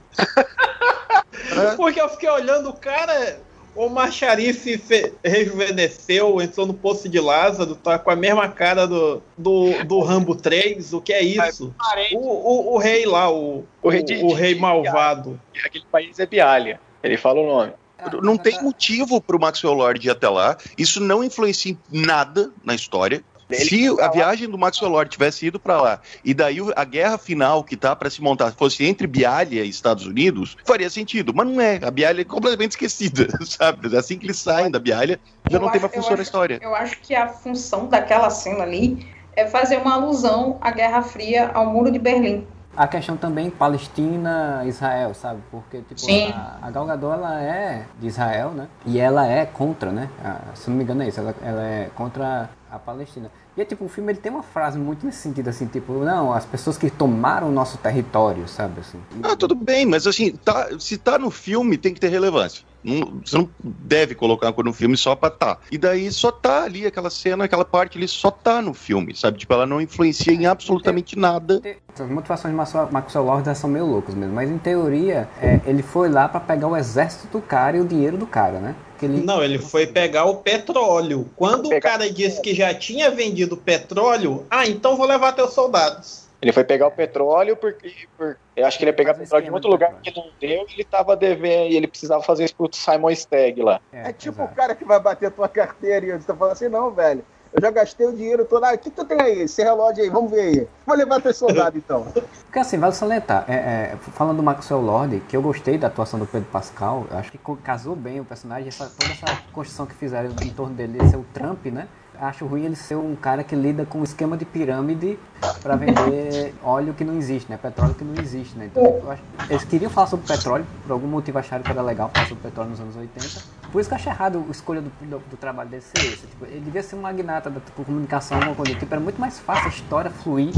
Porque 1.76 2.00
eu 2.00 2.08
fiquei 2.08 2.30
olhando 2.30 2.70
o 2.70 2.74
cara. 2.74 3.40
O 3.76 3.86
Omar 3.86 4.12
Sharif 4.12 4.82
rejuvenesceu, 5.24 6.42
entrou 6.42 6.66
no 6.66 6.74
Poço 6.74 7.08
de 7.08 7.20
Lázaro, 7.20 7.76
tá 7.76 7.98
com 7.98 8.12
a 8.12 8.16
mesma 8.16 8.50
cara 8.50 8.86
do, 8.86 9.22
do, 9.38 9.84
do 9.86 10.00
Rambo 10.00 10.36
3. 10.36 10.94
O 10.94 11.02
que 11.02 11.14
é 11.14 11.22
isso? 11.22 11.74
O, 12.14 12.18
o, 12.18 12.76
o 12.76 12.78
rei 12.78 13.06
lá, 13.06 13.32
o, 13.32 13.66
o, 13.82 13.90
rei, 13.90 14.04
de, 14.04 14.16
o 14.24 14.34
rei 14.34 14.56
malvado. 14.56 15.40
Aquele 15.66 15.86
país 15.92 16.20
é 16.20 16.26
Bialha. 16.26 16.80
Ele 17.04 17.18
fala 17.18 17.40
o 17.40 17.48
nome. 17.48 17.74
Não 18.22 18.38
tem 18.38 18.62
motivo 18.62 19.22
pro 19.22 19.40
Maxwell 19.40 19.74
Lord 19.74 20.06
ir 20.06 20.10
até 20.10 20.28
lá. 20.28 20.58
Isso 20.78 21.00
não 21.00 21.24
influencia 21.24 21.72
em 21.72 22.02
nada 22.02 22.52
na 22.64 22.74
história. 22.74 23.24
Se 23.54 23.88
a 24.00 24.10
viagem 24.10 24.50
do 24.50 24.58
Maxwell 24.58 24.92
Lord 24.92 25.10
tivesse 25.10 25.46
ido 25.46 25.60
para 25.60 25.82
lá 25.82 26.02
e 26.24 26.34
daí 26.34 26.58
a 26.76 26.84
guerra 26.84 27.18
final 27.18 27.64
que 27.64 27.76
tá 27.76 27.96
para 27.96 28.10
se 28.10 28.22
montar 28.22 28.52
fosse 28.52 28.86
entre 28.86 29.08
Bialha 29.08 29.64
e 29.64 29.70
Estados 29.70 30.06
Unidos, 30.06 30.58
faria 30.66 30.90
sentido. 30.90 31.34
Mas 31.34 31.48
não 31.48 31.60
é. 31.60 31.80
A 31.84 31.92
Bialha 31.92 32.22
é 32.22 32.26
completamente 32.26 32.72
esquecida, 32.80 33.28
sabe? 33.46 33.96
Assim 33.96 34.18
que 34.18 34.26
eles 34.26 34.38
saem 34.38 34.72
da 34.72 34.80
Bialha, 34.80 35.20
já 35.50 35.58
eu 35.58 35.62
não 35.62 35.68
acho, 35.68 35.74
tem 35.74 35.82
mais 35.82 35.96
função 35.96 36.16
na 36.16 36.24
história. 36.24 36.60
Eu 36.62 36.76
acho 36.76 37.00
que 37.02 37.16
a 37.16 37.28
função 37.28 37.88
daquela 37.88 38.30
cena 38.30 38.64
ali 38.64 39.06
é 39.36 39.48
fazer 39.48 39.78
uma 39.78 39.94
alusão 39.94 40.58
à 40.62 40.72
Guerra 40.72 41.02
Fria, 41.02 41.52
ao 41.54 41.66
Muro 41.66 41.92
de 41.92 42.00
Berlim 42.00 42.46
a 42.76 42.88
questão 42.88 43.18
também 43.18 43.50
Palestina, 43.50 44.64
Israel, 44.66 45.14
sabe? 45.14 45.42
Porque 45.52 45.80
tipo, 45.80 46.00
Sim. 46.00 46.32
a, 46.32 46.60
a 46.62 46.72
Gal 46.72 46.86
Gadot, 46.86 47.14
ela 47.14 47.42
é 47.42 47.86
de 48.00 48.08
Israel, 48.08 48.52
né? 48.52 48.68
E 48.86 49.00
ela 49.00 49.26
é 49.26 49.46
contra, 49.46 49.92
né? 49.92 50.10
A, 50.24 50.56
se 50.56 50.70
não 50.70 50.78
me 50.78 50.84
engano 50.84 51.04
é 51.04 51.08
isso, 51.08 51.20
ela, 51.20 51.36
ela 51.42 51.64
é 51.64 51.90
contra 51.96 52.50
a 52.72 52.80
Palestina. 52.80 53.30
E 53.56 53.62
é 53.62 53.66
tipo, 53.66 53.84
o 53.84 53.90
filme 53.90 54.14
ele 54.14 54.20
tem 54.20 54.32
uma 54.32 54.44
frase 54.44 54.80
muito 54.80 55.06
nesse 55.06 55.20
sentido, 55.20 55.50
assim, 55.50 55.66
tipo, 55.68 55.94
não, 55.94 56.32
as 56.32 56.46
pessoas 56.46 56.78
que 56.78 56.90
tomaram 56.90 57.50
o 57.50 57.52
nosso 57.52 57.78
território, 57.78 58.48
sabe? 58.48 58.80
Assim. 58.80 59.00
Ah, 59.22 59.36
tudo 59.36 59.56
bem, 59.56 59.86
mas 59.86 60.08
assim, 60.08 60.32
tá, 60.32 60.70
se 60.80 60.98
tá 60.98 61.20
no 61.20 61.30
filme, 61.30 61.78
tem 61.78 61.94
que 61.94 62.00
ter 62.00 62.08
relevância. 62.08 62.64
Não, 62.84 63.22
você 63.24 63.38
não 63.38 63.50
deve 63.60 64.16
colocar 64.16 64.48
uma 64.48 64.54
coisa 64.54 64.70
no 64.70 64.74
filme 64.74 64.98
só 64.98 65.16
pra 65.16 65.30
tá. 65.30 65.58
E 65.72 65.78
daí 65.78 66.12
só 66.12 66.32
tá 66.32 66.64
ali, 66.64 66.86
aquela 66.86 67.10
cena, 67.10 67.46
aquela 67.46 67.66
parte 67.66 67.98
ali 67.98 68.08
só 68.08 68.32
tá 68.32 68.62
no 68.62 68.74
filme, 68.74 69.16
sabe? 69.16 69.38
Tipo, 69.38 69.54
ela 69.54 69.66
não 69.66 69.82
influencia 69.82 70.34
em 70.34 70.46
absolutamente 70.46 71.18
nada. 71.18 71.62
As 71.94 72.10
motivações 72.10 72.54
de 72.54 72.92
Maxwell 72.92 73.26
Lord 73.26 73.58
são 73.58 73.70
meio 73.70 73.86
loucas 73.86 74.16
mesmo, 74.16 74.34
mas 74.34 74.50
em 74.50 74.58
teoria, 74.58 75.30
é, 75.42 75.60
ele 75.66 75.84
foi 75.84 76.10
lá 76.10 76.28
para 76.28 76.40
pegar 76.40 76.68
o 76.68 76.76
exército 76.76 77.28
do 77.28 77.42
cara 77.42 77.78
e 77.78 77.82
o 77.82 77.86
dinheiro 77.86 78.18
do 78.18 78.26
cara, 78.26 78.60
né? 78.60 78.76
Ele... 79.02 79.22
Não, 79.24 79.44
ele 79.44 79.58
foi 79.58 79.88
pegar 79.88 80.26
o 80.26 80.36
petróleo. 80.36 81.28
Quando 81.36 81.68
o 81.68 81.80
cara 81.80 82.12
disse 82.12 82.40
que 82.42 82.54
já 82.54 82.74
tinha 82.74 83.10
vendido 83.10 83.58
petróleo, 83.58 84.46
ah, 84.50 84.68
então 84.68 84.96
vou 84.96 85.08
levar 85.08 85.32
teus 85.32 85.54
soldados. 85.54 86.30
Ele 86.42 86.52
foi 86.52 86.64
pegar 86.64 86.88
o 86.88 86.92
petróleo 86.92 87.56
porque. 87.56 87.94
Por, 88.18 88.36
eu 88.56 88.66
acho 88.66 88.78
que 88.78 88.84
ele 88.84 88.92
ia 88.92 88.96
pegar 88.96 89.14
petróleo 89.14 89.46
de 89.46 89.52
outro 89.52 89.70
lugar 89.70 89.94
que 90.02 90.16
não 90.16 90.30
deu 90.40 90.66
e 90.68 90.74
ele 90.74 90.84
tava 90.84 91.16
devendo 91.16 91.72
e 91.72 91.78
ele 91.78 91.88
precisava 91.88 92.24
fazer 92.24 92.46
isso 92.46 92.56
pro 92.56 92.70
Simon 92.72 93.12
Stagg 93.12 93.62
lá. 93.62 93.80
É, 93.94 94.10
é 94.10 94.14
tipo 94.14 94.38
exato. 94.38 94.52
o 94.52 94.56
cara 94.56 94.76
que 94.76 94.84
vai 94.84 95.00
bater 95.00 95.28
a 95.28 95.32
tua 95.32 95.48
carteira 95.48 96.06
e 96.06 96.12
você 96.12 96.26
tá 96.26 96.36
falando 96.36 96.54
assim, 96.54 96.68
não, 96.68 96.90
velho. 96.92 97.24
Eu 97.54 97.62
já 97.62 97.70
gastei 97.70 98.08
o 98.08 98.14
dinheiro 98.14 98.46
todo. 98.46 98.64
Ah, 98.64 98.74
o 98.74 98.78
que 98.78 98.90
tu 98.90 99.04
tem 99.04 99.22
aí? 99.22 99.42
Esse 99.42 99.62
relógio 99.62 100.04
aí, 100.04 100.10
vamos 100.10 100.32
ver 100.32 100.42
aí. 100.42 100.68
Vou 100.86 100.96
levar 100.96 101.22
teu 101.22 101.34
soldado 101.34 101.78
então. 101.78 102.08
Porque 102.46 102.60
assim, 102.60 102.78
vale 102.78 102.94
salientar, 102.94 103.46
é, 103.48 103.54
é, 103.54 103.98
falando 104.14 104.38
do 104.38 104.44
Maxwell 104.44 104.82
Lord, 104.82 105.20
que 105.28 105.36
eu 105.36 105.42
gostei 105.42 105.78
da 105.78 105.88
atuação 105.88 106.20
do 106.20 106.26
Pedro 106.26 106.50
Pascal, 106.50 107.06
eu 107.12 107.18
acho 107.18 107.32
que 107.32 107.40
casou 107.64 107.96
bem 107.96 108.20
o 108.20 108.26
personagem, 108.26 108.68
essa, 108.68 108.90
toda 108.90 109.12
essa 109.12 109.42
construção 109.54 109.86
que 109.86 109.94
fizeram 109.94 110.32
em 110.42 110.50
torno 110.50 110.76
dele, 110.76 110.98
ser 111.10 111.18
o 111.18 111.26
Trump, 111.34 111.66
né? 111.68 111.88
Acho 112.22 112.46
ruim 112.46 112.66
ele 112.66 112.76
ser 112.76 112.96
um 112.96 113.16
cara 113.16 113.44
que 113.44 113.56
lida 113.56 113.84
com 113.84 114.00
um 114.00 114.04
esquema 114.04 114.38
de 114.38 114.46
pirâmide 114.46 115.18
para 115.62 115.76
vender 115.76 116.54
óleo 116.64 116.94
que 116.94 117.04
não 117.04 117.18
existe, 117.18 117.50
né? 117.50 117.58
Petróleo 117.58 117.96
que 117.96 118.04
não 118.04 118.14
existe, 118.22 118.56
né? 118.58 118.68
Então, 118.68 119.12
acho, 119.12 119.24
eles 119.50 119.64
queriam 119.64 119.90
falar 119.90 120.08
sobre 120.08 120.28
petróleo, 120.28 120.66
por 120.84 120.92
algum 120.92 121.08
motivo 121.08 121.40
acharam 121.40 121.64
que 121.64 121.72
era 121.72 121.82
legal 121.82 122.12
falar 122.14 122.28
sobre 122.28 122.44
petróleo 122.44 122.70
nos 122.70 122.80
anos 122.80 122.96
80. 122.96 123.42
Por 123.72 123.80
isso 123.80 123.90
que 123.90 123.94
eu 123.94 123.98
achei 123.98 124.12
errado 124.12 124.46
a 124.48 124.52
escolha 124.52 124.82
do, 124.82 124.90
do, 125.02 125.20
do 125.20 125.38
trabalho 125.38 125.70
desse 125.70 125.88
ser 125.90 126.14
esse. 126.14 126.28
Tipo, 126.28 126.46
ele 126.46 126.62
devia 126.62 126.84
ser 126.84 126.96
um 126.96 127.02
magnata 127.02 127.50
da 127.50 127.60
tipo, 127.60 127.84
comunicação, 127.84 128.38
alguma 128.38 128.56
coisa 128.56 128.76
tipo. 128.76 128.94
Era 128.94 129.02
muito 129.02 129.20
mais 129.20 129.40
fácil 129.40 129.66
a 129.66 129.70
história 129.70 130.12
fluir 130.12 130.54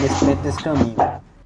nesse, 0.00 0.24
dentro 0.24 0.42
desse 0.42 0.62
caminho. 0.62 0.94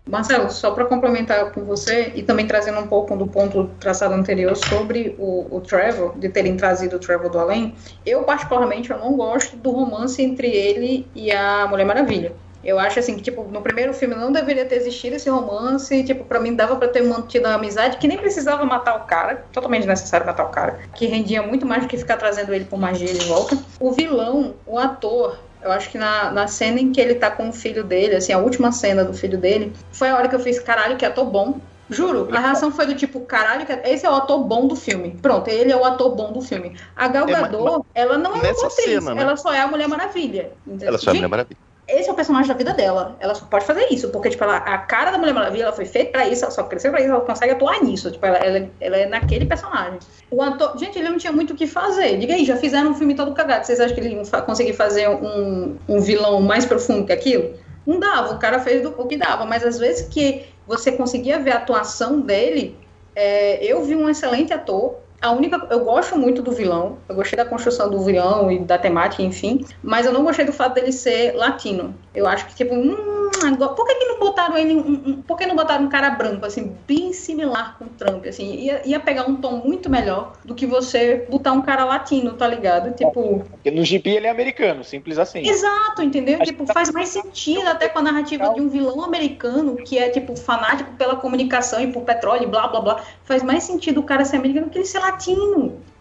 Marcelo, 0.09 0.51
só 0.51 0.71
para 0.71 0.87
complementar 0.87 1.53
com 1.53 1.65
você 1.65 2.13
e 2.15 2.23
também 2.23 2.47
trazendo 2.47 2.81
um 2.81 2.87
pouco 2.87 3.15
do 3.15 3.27
ponto 3.27 3.71
traçado 3.79 4.15
anterior 4.15 4.57
sobre 4.57 5.15
o, 5.19 5.47
o 5.51 5.61
Trevor, 5.61 6.19
de 6.19 6.29
terem 6.31 6.57
trazido 6.57 6.97
o 6.97 6.99
Trevor 6.99 7.31
do 7.31 7.39
além, 7.39 7.75
eu 8.07 8.23
particularmente 8.23 8.91
eu 8.91 8.99
não 8.99 9.15
gosto 9.15 9.57
do 9.57 9.71
romance 9.71 10.23
entre 10.23 10.49
ele 10.49 11.07
e 11.15 11.31
a 11.31 11.67
Mulher 11.69 11.85
Maravilha. 11.85 12.33
Eu 12.65 12.79
acho 12.79 12.99
assim 12.99 13.15
que, 13.15 13.23
tipo, 13.23 13.45
no 13.45 13.63
primeiro 13.63 13.95
filme 13.95 14.17
não 14.17 14.33
deveria 14.33 14.65
ter 14.65 14.77
existido 14.77 15.15
esse 15.15 15.31
romance, 15.31 16.03
tipo, 16.03 16.25
para 16.25 16.41
mim 16.41 16.55
dava 16.55 16.75
para 16.75 16.89
ter 16.89 17.03
mantido 17.03 17.47
a 17.47 17.55
amizade, 17.55 17.99
que 17.99 18.09
nem 18.09 18.19
precisava 18.19 18.65
matar 18.65 18.97
o 18.97 19.07
cara, 19.07 19.45
totalmente 19.53 19.87
necessário 19.87 20.27
matar 20.27 20.45
o 20.45 20.49
cara, 20.49 20.81
que 20.95 21.07
rendia 21.07 21.41
muito 21.41 21.65
mais 21.65 21.83
do 21.83 21.89
que 21.89 21.97
ficar 21.97 22.17
trazendo 22.17 22.53
ele 22.53 22.65
por 22.65 22.79
magia 22.79 23.13
de 23.13 23.25
volta. 23.27 23.57
O 23.79 23.93
vilão, 23.93 24.55
o 24.67 24.77
ator, 24.77 25.39
eu 25.63 25.73
acho 25.73 25.91
que 25.91 25.99
na, 25.99 26.31
na 26.31 26.47
cena 26.47 26.81
em 26.81 26.93
que 26.93 27.01
ele 27.01 27.15
tá 27.15 27.31
com 27.31 27.49
o 27.49 27.53
filho 27.53 27.85
dele, 27.85 28.17
assim, 28.17 28.33
a 28.33 28.39
última 28.39 28.73
cena 28.73 29.05
do 29.05 29.13
filho 29.13 29.39
dele, 29.39 29.73
foi 29.93 30.09
a 30.09 30.17
hora 30.17 30.29
que 30.29 30.35
eu 30.35 30.41
fiz, 30.41 30.59
caralho, 30.59 30.97
que 30.97 31.05
ator 31.05 31.27
bom. 31.27 31.61
Juro, 31.91 32.29
a 32.33 32.39
reação 32.39 32.71
foi 32.71 32.85
do 32.87 32.95
tipo, 32.95 33.21
caralho, 33.21 33.67
esse 33.85 34.05
é 34.05 34.11
o 34.11 34.15
ator 34.15 34.45
bom 34.45 34.69
do 34.69 34.77
filme. 34.77 35.19
Pronto, 35.23 35.49
ele 35.49 35.73
é 35.73 35.77
o 35.77 35.85
ator 35.85 36.15
bom 36.15 36.33
do 36.33 36.43
filme. 36.43 36.77
A 36.95 37.09
Gal 37.09 37.27
Gadot, 37.27 37.87
é, 37.95 38.03
ela 38.03 38.19
não 38.19 38.37
é 38.37 38.53
uma 38.53 38.67
atriz, 38.67 38.73
cena, 38.75 39.15
né? 39.15 39.23
ela 39.23 39.37
só 39.37 39.55
é 39.55 39.61
a 39.61 39.67
Mulher 39.67 39.89
Maravilha. 39.89 40.53
Entendeu? 40.67 40.89
Ela 40.89 40.99
só 40.99 41.11
é 41.11 41.13
a 41.13 41.15
Mulher 41.15 41.29
Maravilha. 41.29 41.68
Esse 41.89 42.09
é 42.09 42.13
o 42.13 42.15
personagem 42.15 42.49
da 42.49 42.55
vida 42.55 42.75
dela. 42.75 43.17
Ela 43.19 43.35
só 43.35 43.47
pode 43.47 43.65
fazer 43.65 43.87
isso, 43.91 44.11
porque, 44.11 44.29
tipo, 44.29 44.45
ela, 44.45 44.59
a 44.59 44.79
cara 44.79 45.11
da 45.11 45.19
Mulher 45.19 45.33
Maravilha, 45.33 45.65
ela 45.65 45.73
foi 45.73 45.87
feita 45.87 46.13
pra 46.13 46.29
isso, 46.29 46.45
ela 46.45 46.53
só 46.53 46.63
cresceu 46.65 46.91
pra 46.91 47.01
isso, 47.01 47.11
ela 47.11 47.21
consegue 47.23 47.53
atuar 47.53 47.83
nisso. 47.83 48.11
Tipo, 48.11 48.27
ela, 48.27 48.37
ela, 48.39 48.69
ela 48.79 48.97
é 48.97 49.07
naquele 49.07 49.47
personagem. 49.47 49.99
O 50.31 50.43
ator, 50.43 50.77
gente, 50.79 50.99
ele 50.99 51.09
não 51.09 51.17
tinha 51.17 51.33
muito 51.33 51.55
o 51.55 51.57
que 51.57 51.67
fazer. 51.67 52.19
Diga 52.19 52.35
aí, 52.35 52.45
já 52.45 52.57
fizeram 52.57 52.91
um 52.91 52.95
filme 52.95 53.15
todo 53.15 53.33
cagado. 53.33 53.65
Vocês 53.65 53.81
acham 53.81 53.95
que 53.95 54.01
ele 54.03 54.15
ia 54.15 54.43
conseguir 54.43 54.75
fazer 54.75 55.09
um, 55.09 55.77
um 55.89 56.01
vilão 56.01 56.43
mais 56.43 56.67
profundo 56.67 57.07
que 57.07 57.13
aquilo? 57.13 57.55
Não 57.87 57.99
dava, 57.99 58.35
o 58.35 58.39
cara 58.39 58.61
fez 58.61 58.83
do, 58.83 58.91
o 59.01 59.07
que 59.07 59.17
dava, 59.17 59.47
mas 59.47 59.65
às 59.65 59.79
vezes 59.79 60.07
que 60.09 60.45
você 60.67 60.93
conseguia 60.93 61.39
ver 61.39 61.53
a 61.53 61.57
atuação 61.57 62.21
dele, 62.21 62.77
é, 63.17 63.65
eu 63.65 63.83
vi 63.83 63.97
um 63.97 64.11
excelente 64.11 64.53
ator, 64.53 64.97
a 65.21 65.31
única. 65.31 65.67
Eu 65.71 65.85
gosto 65.85 66.17
muito 66.17 66.43
do 66.43 66.53
vilão. 66.53 66.99
Eu 67.09 67.15
gostei 67.17 67.37
da 67.37 67.45
construção 67.45 67.91
do 67.91 68.01
vilão 68.01 68.51
e 68.51 68.59
da 68.61 68.79
temática, 68.79 69.23
enfim. 69.23 69.65
Mas 69.83 70.07
eu 70.07 70.13
não 70.13 70.25
gostei 70.25 70.45
do 70.45 70.53
fato 70.53 70.75
dele 70.75 70.93
ser 70.93 71.33
latino. 71.35 71.95
Eu 72.15 72.27
acho 72.27 72.47
que, 72.47 72.55
tipo, 72.55 72.75
hum, 72.75 73.31
por 73.31 73.87
que, 73.87 73.95
que 73.95 74.05
não 74.05 74.19
botaram 74.19 74.57
ele. 74.57 74.75
Um, 74.75 75.03
um, 75.07 75.23
por 75.23 75.37
que 75.37 75.47
não 75.47 75.57
botaram 75.57 75.85
um 75.85 75.89
cara 75.89 76.11
branco, 76.11 76.47
assim, 76.47 76.77
bem 76.87 77.13
similar 77.13 77.77
com 77.79 77.85
o 77.85 77.89
Trump? 77.89 78.27
Assim, 78.27 78.55
ia, 78.55 78.83
ia 78.85 79.01
pegar 79.01 79.29
um 79.29 79.37
tom 79.37 79.63
muito 79.65 79.91
melhor 79.91 80.33
do 80.45 80.55
que 80.55 80.67
você 80.67 81.27
botar 81.29 81.53
um 81.53 81.63
cara 81.63 81.85
latino, 81.85 82.35
tá 82.35 82.47
ligado? 82.47 82.95
Tipo. 82.95 83.45
Porque 83.51 83.71
no 83.71 83.85
GP 83.85 84.11
ele 84.11 84.27
é 84.27 84.31
americano, 84.31 84.85
simples 84.85 85.19
assim. 85.19 85.47
Exato, 85.47 86.03
entendeu? 86.03 86.41
Tipo, 86.41 86.67
faz 86.67 86.91
mais 86.93 87.09
sentido 87.09 87.67
até 87.67 87.89
com 87.89 87.99
a 87.99 88.03
narrativa 88.03 88.53
de 88.55 88.61
um 88.61 88.69
vilão 88.69 89.03
americano 89.03 89.77
que 89.77 89.99
é, 89.99 90.09
tipo, 90.09 90.37
fanático 90.37 90.93
pela 90.93 91.17
comunicação 91.17 91.81
e 91.81 91.93
por 91.93 92.03
petróleo 92.03 92.49
blá 92.49 92.69
blá 92.69 92.81
blá. 92.81 93.05
Faz 93.25 93.43
mais 93.43 93.65
sentido 93.65 94.01
o 94.01 94.03
cara 94.03 94.25
ser 94.25 94.37
americano 94.37 94.71
que 94.71 94.79
ele 94.79 94.85
ser 94.85 94.99
latino. 94.99 95.08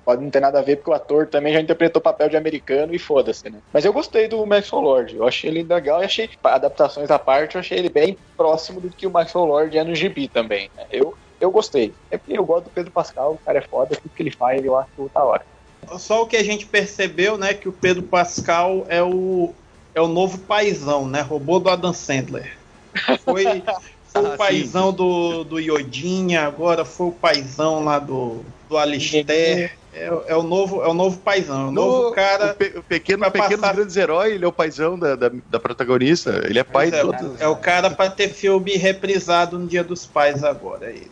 Pode 0.03 0.23
não 0.23 0.29
ter 0.29 0.39
nada 0.39 0.59
a 0.59 0.61
ver, 0.61 0.77
porque 0.77 0.89
o 0.89 0.93
ator 0.93 1.27
também 1.27 1.51
já 1.51 1.59
interpretou 1.59 1.99
o 1.99 2.03
papel 2.03 2.29
de 2.29 2.37
americano 2.37 2.95
e 2.95 2.99
foda-se, 2.99 3.49
né? 3.49 3.59
Mas 3.73 3.83
eu 3.83 3.91
gostei 3.91 4.27
do 4.29 4.45
Maxwell 4.45 4.81
Lord. 4.81 5.15
Eu 5.15 5.27
achei 5.27 5.49
ele 5.49 5.63
legal 5.63 6.01
e 6.01 6.05
achei, 6.05 6.29
adaptações 6.41 7.11
à 7.11 7.19
parte, 7.19 7.55
eu 7.55 7.59
achei 7.59 7.77
ele 7.77 7.89
bem 7.89 8.17
próximo 8.37 8.79
do 8.79 8.89
que 8.89 9.05
o 9.05 9.11
Maxwell 9.11 9.45
Lord 9.45 9.77
é 9.77 9.83
no 9.83 9.93
gibi 9.93 10.29
também. 10.29 10.71
Né? 10.77 10.85
Eu, 10.91 11.13
eu 11.41 11.51
gostei. 11.51 11.93
É 12.09 12.17
porque 12.17 12.37
eu 12.37 12.45
gosto 12.45 12.65
do 12.65 12.69
Pedro 12.69 12.91
Pascal, 12.91 13.33
o 13.33 13.37
cara 13.45 13.57
é 13.57 13.61
foda, 13.61 13.97
tudo 13.97 14.15
que 14.15 14.23
ele 14.23 14.31
faz 14.31 14.63
eu 14.63 14.77
acho 14.77 15.11
da 15.13 15.23
hora. 15.23 15.45
Só 15.97 16.23
o 16.23 16.27
que 16.27 16.37
a 16.37 16.43
gente 16.43 16.65
percebeu, 16.65 17.37
né, 17.37 17.53
que 17.53 17.67
o 17.67 17.73
Pedro 17.73 18.03
Pascal 18.03 18.85
é 18.87 19.03
o, 19.03 19.53
é 19.93 20.01
o 20.01 20.07
novo 20.07 20.37
paizão, 20.39 21.07
né? 21.07 21.21
Robô 21.21 21.59
do 21.59 21.69
Adam 21.69 21.91
Sandler. 21.93 22.57
Foi, 23.23 23.63
foi 24.21 24.33
o 24.33 24.37
paizão 24.37 24.93
do, 24.93 25.43
do 25.43 25.59
Yodinha, 25.59 26.47
agora 26.47 26.85
foi 26.85 27.07
o 27.07 27.11
paizão 27.11 27.83
lá 27.83 27.99
do, 27.99 28.43
do 28.69 28.77
Alistair. 28.77 29.77
É, 29.93 30.11
é, 30.27 30.35
o 30.35 30.43
novo, 30.43 30.83
é 30.83 30.87
o 30.87 30.93
novo 30.93 31.17
paizão, 31.17 31.65
é 31.65 31.69
o 31.69 31.71
novo 31.71 32.11
cara. 32.11 32.51
O, 32.51 32.55
pe, 32.55 32.65
o 32.77 32.83
pequeno, 32.83 33.31
pequenos 33.31 33.59
passar... 33.59 33.73
grandes 33.73 33.97
heróis, 33.97 34.33
ele 34.33 34.45
é 34.45 34.47
o 34.47 34.51
paizão 34.51 34.97
da, 34.97 35.15
da, 35.15 35.31
da 35.49 35.59
protagonista. 35.59 36.43
Ele 36.45 36.59
é 36.59 36.63
pai 36.63 36.89
é, 36.89 36.91
de 36.91 37.01
todos. 37.01 37.41
É 37.41 37.47
o 37.47 37.55
cara 37.55 37.89
para 37.89 38.09
ter 38.11 38.29
filme 38.29 38.77
reprisado 38.77 39.57
no 39.57 39.65
Dia 39.65 39.83
dos 39.83 40.05
Pais 40.05 40.43
agora. 40.43 40.85
É 40.85 40.91
ele. 40.91 41.11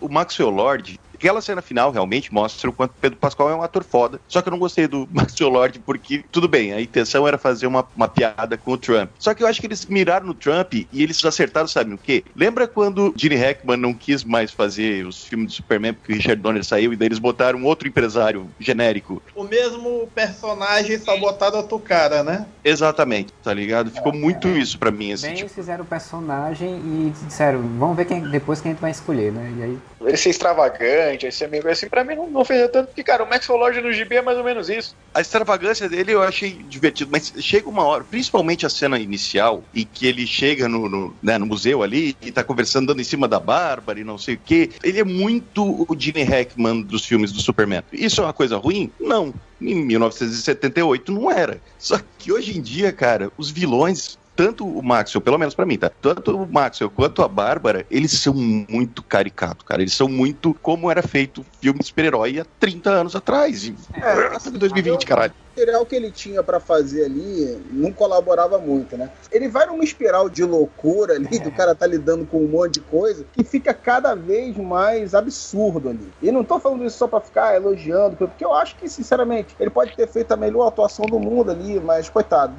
O 0.00 0.08
Maxwell 0.08 0.50
Lord, 0.50 0.98
Aquela 1.14 1.40
cena 1.40 1.62
final 1.62 1.90
realmente 1.90 2.32
mostra 2.32 2.68
o 2.68 2.72
quanto 2.72 2.94
Pedro 3.00 3.18
Pascal 3.18 3.50
é 3.50 3.54
um 3.54 3.62
ator 3.62 3.84
foda. 3.84 4.20
Só 4.28 4.42
que 4.42 4.48
eu 4.48 4.52
não 4.52 4.58
gostei 4.58 4.86
do 4.86 5.08
Maxwell 5.12 5.50
Lord 5.50 5.78
porque, 5.80 6.24
tudo 6.30 6.48
bem, 6.48 6.72
a 6.72 6.80
intenção 6.80 7.26
era 7.26 7.38
fazer 7.38 7.66
uma, 7.66 7.86
uma 7.96 8.08
piada 8.08 8.56
com 8.56 8.72
o 8.72 8.78
Trump. 8.78 9.10
Só 9.18 9.34
que 9.34 9.42
eu 9.42 9.46
acho 9.46 9.60
que 9.60 9.66
eles 9.66 9.86
miraram 9.86 10.26
no 10.26 10.34
Trump 10.34 10.74
e 10.74 11.02
eles 11.02 11.24
acertaram, 11.24 11.66
sabe 11.66 11.94
o 11.94 11.98
quê? 11.98 12.24
Lembra 12.34 12.66
quando 12.66 13.14
Gene 13.16 13.36
Hackman 13.36 13.76
não 13.76 13.94
quis 13.94 14.24
mais 14.24 14.50
fazer 14.50 15.06
os 15.06 15.24
filmes 15.24 15.50
de 15.50 15.56
Superman 15.56 15.94
porque 15.94 16.12
o 16.12 16.16
Richard 16.16 16.40
Donner 16.40 16.64
saiu 16.64 16.92
e 16.92 16.96
daí 16.96 17.08
eles 17.08 17.18
botaram 17.18 17.58
um 17.58 17.64
outro 17.64 17.88
empresário 17.88 18.48
genérico? 18.58 19.22
O 19.34 19.44
mesmo 19.44 20.08
personagem 20.14 20.98
só 20.98 21.16
botaram 21.18 21.58
outro 21.58 21.78
cara, 21.78 22.22
né? 22.22 22.46
Exatamente, 22.64 23.32
tá 23.42 23.52
ligado? 23.52 23.90
Ficou 23.90 24.12
é, 24.12 24.16
muito 24.16 24.48
é, 24.48 24.58
isso 24.58 24.78
pra 24.78 24.90
mim. 24.90 25.12
Assim, 25.12 25.26
bem, 25.26 25.34
tipo... 25.36 25.46
eles 25.46 25.54
fizeram 25.54 25.84
o 25.84 25.86
personagem 25.86 26.74
e 26.76 27.12
disseram, 27.26 27.60
vamos 27.78 27.96
ver 27.96 28.04
quem, 28.06 28.20
depois 28.22 28.60
quem 28.60 28.72
a 28.72 28.74
gente 28.74 28.80
vai 28.80 28.90
escolher, 28.90 29.32
né? 29.32 29.52
E 29.58 29.62
aí... 29.62 29.78
Ele 30.00 30.16
ser 30.16 30.30
extravagante 30.30 31.13
extravagante, 31.14 31.26
esse 31.26 31.44
amigo 31.44 31.68
assim, 31.68 31.88
pra 31.88 32.04
mim 32.04 32.14
não, 32.14 32.28
não 32.28 32.44
fez 32.44 32.70
tanto, 32.70 32.88
porque, 32.88 33.02
cara, 33.02 33.24
o 33.24 33.28
Maxwell 33.28 33.58
Lord 33.58 33.80
no 33.80 33.92
GB 33.92 34.16
é 34.16 34.22
mais 34.22 34.36
ou 34.36 34.44
menos 34.44 34.68
isso. 34.68 34.94
A 35.12 35.20
extravagância 35.20 35.88
dele 35.88 36.12
eu 36.12 36.22
achei 36.22 36.50
divertido, 36.68 37.10
mas 37.10 37.32
chega 37.38 37.68
uma 37.68 37.84
hora, 37.84 38.04
principalmente 38.04 38.66
a 38.66 38.68
cena 38.68 38.98
inicial, 38.98 39.62
e 39.72 39.84
que 39.84 40.06
ele 40.06 40.26
chega 40.26 40.68
no, 40.68 40.88
no, 40.88 41.16
né, 41.22 41.38
no 41.38 41.46
museu 41.46 41.82
ali 41.82 42.16
e 42.20 42.30
tá 42.30 42.42
conversando, 42.42 42.88
dando 42.88 43.00
em 43.00 43.04
cima 43.04 43.28
da 43.28 43.40
Bárbara 43.40 44.00
e 44.00 44.04
não 44.04 44.18
sei 44.18 44.34
o 44.34 44.40
quê. 44.44 44.70
Ele 44.82 45.00
é 45.00 45.04
muito 45.04 45.64
o 45.64 45.96
Gene 45.98 46.22
Hackman 46.22 46.82
dos 46.82 47.04
filmes 47.04 47.32
do 47.32 47.40
Superman. 47.40 47.82
Isso 47.92 48.20
é 48.20 48.24
uma 48.24 48.32
coisa 48.32 48.56
ruim? 48.56 48.90
Não. 49.00 49.32
Em 49.60 49.74
1978 49.74 51.12
não 51.12 51.30
era. 51.30 51.60
Só 51.78 51.98
que 52.18 52.32
hoje 52.32 52.56
em 52.56 52.60
dia, 52.60 52.92
cara, 52.92 53.30
os 53.38 53.50
vilões 53.50 54.18
tanto 54.36 54.66
o 54.66 54.82
Maxwell, 54.82 55.22
pelo 55.22 55.38
menos 55.38 55.54
para 55.54 55.66
mim, 55.66 55.78
tá? 55.78 55.88
Tanto 55.88 56.36
o 56.36 56.46
Maxwell 56.46 56.90
quanto 56.90 57.22
a 57.22 57.28
Bárbara, 57.28 57.86
eles 57.90 58.12
são 58.12 58.34
muito 58.34 59.02
caricatos, 59.02 59.64
cara. 59.64 59.82
Eles 59.82 59.94
são 59.94 60.08
muito 60.08 60.54
como 60.62 60.90
era 60.90 61.02
feito 61.02 61.44
filme 61.60 61.78
de 61.78 61.86
super-herói 61.86 62.40
há 62.40 62.46
30 62.58 62.90
anos 62.90 63.16
atrás. 63.16 63.72
É, 63.94 64.36
assim, 64.36 64.50
2020, 64.52 65.06
caralho 65.06 65.32
material 65.54 65.86
que 65.86 65.94
ele 65.94 66.10
tinha 66.10 66.42
para 66.42 66.58
fazer 66.58 67.04
ali 67.04 67.62
não 67.70 67.92
colaborava 67.92 68.58
muito, 68.58 68.96
né? 68.96 69.10
Ele 69.30 69.48
vai 69.48 69.66
numa 69.66 69.84
espiral 69.84 70.28
de 70.28 70.42
loucura 70.42 71.14
ali, 71.14 71.36
é. 71.36 71.38
do 71.38 71.50
cara 71.52 71.74
tá 71.74 71.86
lidando 71.86 72.26
com 72.26 72.38
um 72.38 72.48
monte 72.48 72.74
de 72.74 72.80
coisa, 72.80 73.24
que 73.32 73.44
fica 73.44 73.72
cada 73.72 74.14
vez 74.14 74.56
mais 74.56 75.14
absurdo 75.14 75.90
ali. 75.90 76.12
E 76.20 76.32
não 76.32 76.42
tô 76.42 76.58
falando 76.58 76.84
isso 76.84 76.98
só 76.98 77.06
pra 77.06 77.20
ficar 77.20 77.54
elogiando, 77.54 78.16
porque 78.16 78.44
eu 78.44 78.52
acho 78.52 78.74
que, 78.76 78.88
sinceramente, 78.88 79.54
ele 79.60 79.70
pode 79.70 79.94
ter 79.94 80.08
feito 80.08 80.32
a 80.32 80.36
melhor 80.36 80.66
atuação 80.66 81.06
do 81.06 81.20
mundo 81.20 81.52
ali, 81.52 81.78
mas, 81.78 82.08
coitado, 82.08 82.54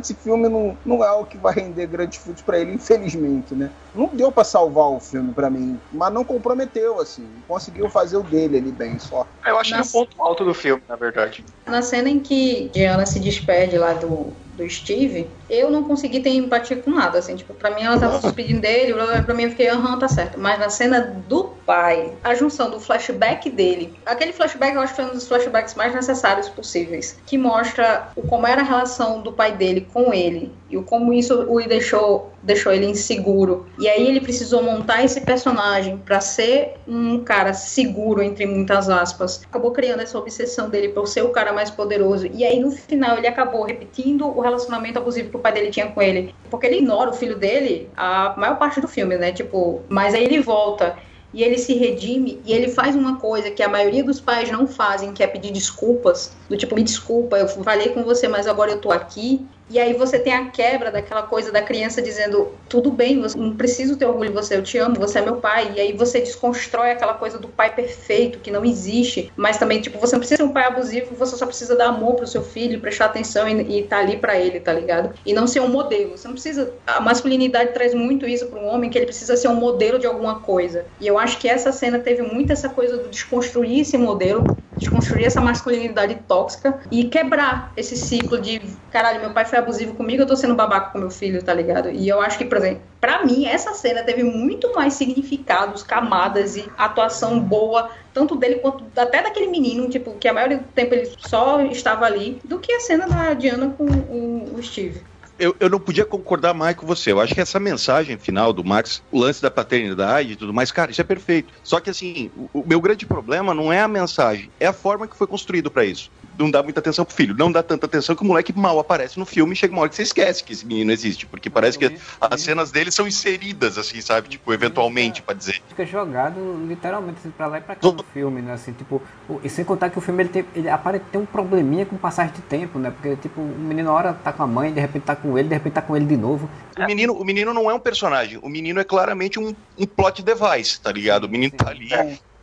esse 0.00 0.14
filme 0.14 0.48
não, 0.48 0.76
não 0.84 1.04
é 1.04 1.10
o 1.12 1.24
que 1.24 1.36
vai 1.36 1.54
render 1.54 1.86
grandes 1.86 2.18
frutos 2.18 2.42
para 2.42 2.58
ele, 2.58 2.74
infelizmente, 2.74 3.54
né? 3.54 3.70
Não 3.94 4.06
deu 4.06 4.30
para 4.30 4.44
salvar 4.44 4.90
o 4.90 5.00
filme 5.00 5.32
para 5.32 5.50
mim, 5.50 5.78
mas 5.92 6.12
não 6.12 6.24
comprometeu, 6.24 7.00
assim. 7.00 7.28
Conseguiu 7.48 7.90
fazer 7.90 8.16
o 8.16 8.22
dele 8.22 8.58
ali 8.58 8.70
bem 8.70 8.98
só. 8.98 9.26
Eu 9.44 9.58
acho 9.58 9.74
que 9.74 9.80
é 9.80 9.82
o 9.82 9.86
ponto 9.86 10.22
alto 10.22 10.44
do 10.44 10.54
filme, 10.54 10.82
na 10.88 10.94
verdade. 10.96 11.44
Na 11.66 11.82
cena 11.82 12.08
em 12.08 12.20
que 12.20 12.27
Diana 12.72 13.06
se 13.06 13.20
despede 13.20 13.78
lá 13.78 13.94
do, 13.94 14.32
do 14.58 14.68
Steve, 14.68 15.30
eu 15.48 15.70
não 15.70 15.84
consegui 15.84 16.20
ter 16.20 16.30
empatia 16.30 16.76
com 16.76 16.90
nada, 16.90 17.18
assim, 17.18 17.36
tipo, 17.36 17.54
pra 17.54 17.70
mim 17.70 17.82
ela 17.82 17.98
tava 17.98 18.16
se 18.16 18.26
despedindo 18.26 18.60
dele, 18.60 18.92
pra 19.24 19.34
mim 19.34 19.44
eu 19.44 19.50
fiquei, 19.50 19.68
aham, 19.68 19.98
tá 19.98 20.08
certo. 20.08 20.38
Mas 20.38 20.58
na 20.58 20.68
cena 20.68 21.00
do 21.00 21.44
pai, 21.64 22.18
a 22.24 22.34
junção 22.34 22.70
do 22.70 22.80
flashback 22.80 23.50
dele, 23.50 24.00
aquele 24.04 24.32
flashback 24.32 24.74
eu 24.74 24.80
acho 24.80 24.94
que 24.94 25.02
foi 25.02 25.10
um 25.10 25.14
dos 25.14 25.28
flashbacks 25.28 25.74
mais 25.74 25.94
necessários 25.94 26.48
possíveis, 26.48 27.20
que 27.24 27.38
mostra 27.38 28.10
como 28.28 28.46
era 28.46 28.62
a 28.62 28.64
relação 28.64 29.22
do 29.22 29.32
pai 29.32 29.56
dele 29.56 29.82
com 29.92 30.12
ele 30.12 30.52
e 30.70 30.76
como 30.82 31.12
isso 31.12 31.46
o 31.48 31.60
deixou 31.66 32.30
deixou 32.42 32.72
ele 32.72 32.86
inseguro. 32.86 33.66
E 33.78 33.88
aí 33.88 34.06
ele 34.06 34.20
precisou 34.20 34.62
montar 34.62 35.04
esse 35.04 35.20
personagem 35.22 35.98
para 35.98 36.20
ser 36.20 36.74
um 36.86 37.20
cara 37.20 37.52
seguro 37.52 38.22
entre 38.22 38.46
muitas 38.46 38.88
aspas. 38.88 39.42
Acabou 39.44 39.72
criando 39.72 40.00
essa 40.00 40.18
obsessão 40.18 40.68
dele 40.68 40.90
por 40.90 41.08
ser 41.08 41.22
o 41.22 41.30
cara 41.30 41.52
mais 41.52 41.70
poderoso. 41.70 42.26
E 42.32 42.44
aí 42.44 42.60
no 42.60 42.70
final 42.70 43.18
ele 43.18 43.26
acabou 43.26 43.64
repetindo 43.64 44.26
o 44.26 44.40
relacionamento 44.40 44.98
abusivo 44.98 45.30
que 45.30 45.36
o 45.36 45.40
pai 45.40 45.52
dele 45.52 45.70
tinha 45.70 45.88
com 45.88 46.00
ele, 46.00 46.34
porque 46.50 46.66
ele 46.66 46.78
ignora 46.78 47.10
o 47.10 47.14
filho 47.14 47.36
dele 47.36 47.90
a 47.96 48.34
maior 48.36 48.56
parte 48.56 48.80
do 48.80 48.88
filme, 48.88 49.16
né? 49.16 49.32
Tipo, 49.32 49.82
mas 49.88 50.14
aí 50.14 50.24
ele 50.24 50.40
volta 50.40 50.96
e 51.32 51.42
ele 51.42 51.58
se 51.58 51.74
redime 51.74 52.40
e 52.44 52.52
ele 52.52 52.68
faz 52.68 52.94
uma 52.94 53.16
coisa 53.16 53.50
que 53.50 53.62
a 53.62 53.68
maioria 53.68 54.02
dos 54.02 54.20
pais 54.20 54.50
não 54.50 54.66
fazem, 54.66 55.12
que 55.12 55.22
é 55.22 55.26
pedir 55.26 55.52
desculpas, 55.52 56.34
do 56.48 56.56
tipo, 56.56 56.74
me 56.74 56.82
desculpa, 56.82 57.36
eu 57.36 57.48
falei 57.48 57.90
com 57.90 58.02
você, 58.02 58.26
mas 58.28 58.46
agora 58.46 58.70
eu 58.70 58.80
tô 58.80 58.90
aqui 58.90 59.46
e 59.70 59.78
aí 59.78 59.92
você 59.92 60.18
tem 60.18 60.32
a 60.32 60.46
quebra 60.50 60.90
daquela 60.90 61.22
coisa 61.22 61.52
da 61.52 61.62
criança 61.62 62.00
dizendo: 62.00 62.52
tudo 62.68 62.90
bem, 62.90 63.20
você 63.20 63.38
não 63.38 63.56
preciso 63.56 63.96
ter 63.96 64.06
orgulho 64.06 64.30
de 64.30 64.34
você, 64.34 64.56
eu 64.56 64.62
te 64.62 64.78
amo, 64.78 64.96
você 64.96 65.18
é 65.18 65.22
meu 65.22 65.36
pai. 65.36 65.72
E 65.76 65.80
aí 65.80 65.92
você 65.92 66.20
desconstrói 66.20 66.92
aquela 66.92 67.14
coisa 67.14 67.38
do 67.38 67.48
pai 67.48 67.74
perfeito 67.74 68.38
que 68.38 68.50
não 68.50 68.64
existe, 68.64 69.32
mas 69.36 69.58
também 69.58 69.80
tipo 69.80 69.98
você 69.98 70.14
não 70.14 70.20
precisa 70.20 70.38
ser 70.38 70.48
um 70.48 70.52
pai 70.52 70.64
abusivo, 70.64 71.14
você 71.14 71.36
só 71.36 71.46
precisa 71.46 71.76
dar 71.76 71.88
amor 71.88 72.14
pro 72.14 72.26
seu 72.26 72.42
filho, 72.42 72.80
prestar 72.80 73.06
atenção 73.06 73.48
e, 73.48 73.80
estar 73.80 73.96
tá 73.96 74.02
ali 74.02 74.16
para 74.16 74.38
ele, 74.38 74.60
tá 74.60 74.72
ligado? 74.72 75.14
E 75.24 75.32
não 75.32 75.46
ser 75.46 75.60
um 75.60 75.68
modelo. 75.68 76.16
Você 76.16 76.26
não 76.26 76.34
precisa. 76.34 76.72
A 76.86 77.00
masculinidade 77.00 77.72
traz 77.72 77.94
muito 77.94 78.26
isso 78.26 78.46
para 78.46 78.58
um 78.58 78.66
homem 78.66 78.90
que 78.90 78.96
ele 78.96 79.06
precisa 79.06 79.36
ser 79.36 79.48
um 79.48 79.54
modelo 79.54 79.98
de 79.98 80.06
alguma 80.06 80.40
coisa. 80.40 80.86
E 81.00 81.06
eu 81.06 81.18
acho 81.18 81.38
que 81.38 81.48
essa 81.48 81.72
cena 81.72 81.98
teve 81.98 82.22
muito 82.22 82.52
essa 82.52 82.68
coisa 82.68 82.96
do 82.96 83.08
desconstruir 83.08 83.80
esse 83.80 83.98
modelo, 83.98 84.46
desconstruir 84.78 85.26
essa 85.26 85.40
masculinidade 85.40 86.14
tóxica 86.26 86.80
e 86.90 87.04
quebrar 87.04 87.72
esse 87.76 87.96
ciclo 87.96 88.40
de 88.40 88.60
caralho, 88.90 89.20
meu 89.20 89.30
pai 89.30 89.44
foi 89.44 89.57
abusivo 89.58 89.94
comigo, 89.94 90.22
eu 90.22 90.26
tô 90.26 90.36
sendo 90.36 90.54
babaca 90.54 90.90
com 90.90 90.98
meu 90.98 91.10
filho, 91.10 91.42
tá 91.42 91.52
ligado? 91.52 91.90
E 91.90 92.08
eu 92.08 92.20
acho 92.20 92.38
que, 92.38 92.44
por 92.44 92.58
exemplo, 92.58 92.82
pra 93.00 93.24
mim, 93.24 93.46
essa 93.46 93.74
cena 93.74 94.02
teve 94.02 94.22
muito 94.22 94.72
mais 94.74 94.94
significados, 94.94 95.82
camadas 95.82 96.56
e 96.56 96.68
atuação 96.76 97.40
boa, 97.40 97.90
tanto 98.12 98.36
dele 98.36 98.56
quanto 98.56 98.84
até 98.96 99.22
daquele 99.22 99.48
menino, 99.48 99.88
tipo, 99.88 100.14
que 100.14 100.28
a 100.28 100.32
maioria 100.32 100.58
do 100.58 100.64
tempo 100.64 100.94
ele 100.94 101.10
só 101.18 101.60
estava 101.62 102.06
ali, 102.06 102.40
do 102.44 102.58
que 102.58 102.72
a 102.72 102.80
cena 102.80 103.06
da 103.06 103.34
Diana 103.34 103.74
com 103.76 103.84
o, 103.84 104.54
o 104.54 104.62
Steve 104.62 105.02
eu, 105.38 105.54
eu 105.60 105.70
não 105.70 105.78
podia 105.78 106.04
concordar 106.04 106.52
mais 106.52 106.74
com 106.74 106.86
você. 106.86 107.12
Eu 107.12 107.20
acho 107.20 107.34
que 107.34 107.40
essa 107.40 107.60
mensagem 107.60 108.18
final 108.18 108.52
do 108.52 108.64
Max, 108.64 109.02
o 109.10 109.20
lance 109.20 109.40
da 109.40 109.50
paternidade 109.50 110.32
e 110.32 110.36
tudo 110.36 110.52
mais, 110.52 110.72
cara, 110.72 110.90
isso 110.90 111.00
é 111.00 111.04
perfeito. 111.04 111.54
Só 111.62 111.78
que 111.78 111.88
assim, 111.88 112.30
o, 112.36 112.60
o 112.60 112.64
meu 112.66 112.80
grande 112.80 113.06
problema 113.06 113.54
não 113.54 113.72
é 113.72 113.80
a 113.80 113.88
mensagem, 113.88 114.50
é 114.58 114.66
a 114.66 114.72
forma 114.72 115.06
que 115.06 115.16
foi 115.16 115.26
construído 115.26 115.70
para 115.70 115.84
isso 115.84 116.10
não 116.38 116.50
dá 116.50 116.62
muita 116.62 116.80
atenção 116.80 117.04
pro 117.04 117.14
filho. 117.14 117.34
Não 117.36 117.50
dá 117.50 117.62
tanta 117.62 117.86
atenção 117.86 118.14
que 118.14 118.22
o 118.22 118.24
moleque 118.24 118.56
mal 118.56 118.78
aparece 118.78 119.18
no 119.18 119.26
filme 119.26 119.52
e 119.52 119.56
chega 119.56 119.72
uma 119.72 119.80
hora 119.82 119.90
que 119.90 119.96
você 119.96 120.02
esquece 120.02 120.44
que 120.44 120.52
esse 120.52 120.64
menino 120.64 120.92
existe. 120.92 121.26
Porque 121.26 121.50
parece 121.50 121.78
que 121.78 121.98
as 122.20 122.40
cenas 122.40 122.70
dele 122.70 122.90
são 122.92 123.06
inseridas, 123.06 123.76
assim, 123.76 124.00
sabe? 124.00 124.28
Tipo, 124.28 124.52
eventualmente, 124.52 125.20
pra 125.22 125.34
dizer. 125.34 125.60
Fica 125.66 125.84
jogado 125.84 126.38
literalmente 126.66 127.18
assim, 127.18 127.30
pra 127.30 127.46
lá 127.46 127.58
e 127.58 127.60
pra 127.60 127.74
cá 127.74 127.80
no 127.90 128.04
filme, 128.04 128.40
né? 128.40 128.52
Assim, 128.52 128.72
tipo, 128.72 129.02
o- 129.28 129.40
e 129.42 129.48
sem 129.50 129.64
contar 129.64 129.90
que 129.90 129.98
o 129.98 130.00
filme 130.00 130.22
ele 130.22 130.30
tem, 130.30 130.44
ele 130.54 130.68
aparece 130.68 131.04
ter 131.10 131.18
um 131.18 131.26
probleminha 131.26 131.84
com 131.84 131.96
passagem 131.96 132.32
de 132.34 132.42
tempo, 132.42 132.78
né? 132.78 132.90
Porque, 132.90 133.16
tipo, 133.16 133.40
o 133.40 133.44
menino, 133.58 133.90
hora 133.90 134.12
tá 134.14 134.32
com 134.32 134.42
a 134.42 134.46
mãe, 134.46 134.72
de 134.72 134.80
repente 134.80 135.02
tá 135.04 135.16
com 135.16 135.36
ele, 135.36 135.48
de 135.48 135.54
repente 135.54 135.72
tá 135.74 135.82
com 135.82 135.96
ele 135.96 136.06
de 136.06 136.16
novo. 136.16 136.48
O 136.78 136.84
menino, 136.86 137.12
o 137.14 137.24
menino 137.24 137.52
não 137.52 137.68
é 137.70 137.74
um 137.74 137.80
personagem, 137.80 138.38
o 138.42 138.48
menino 138.48 138.78
é 138.80 138.84
claramente 138.84 139.38
um, 139.40 139.54
um 139.76 139.86
plot 139.86 140.22
device, 140.22 140.80
tá 140.80 140.92
ligado? 140.92 141.24
O 141.24 141.28
menino 141.28 141.52
tá 141.56 141.70
ali 141.70 141.88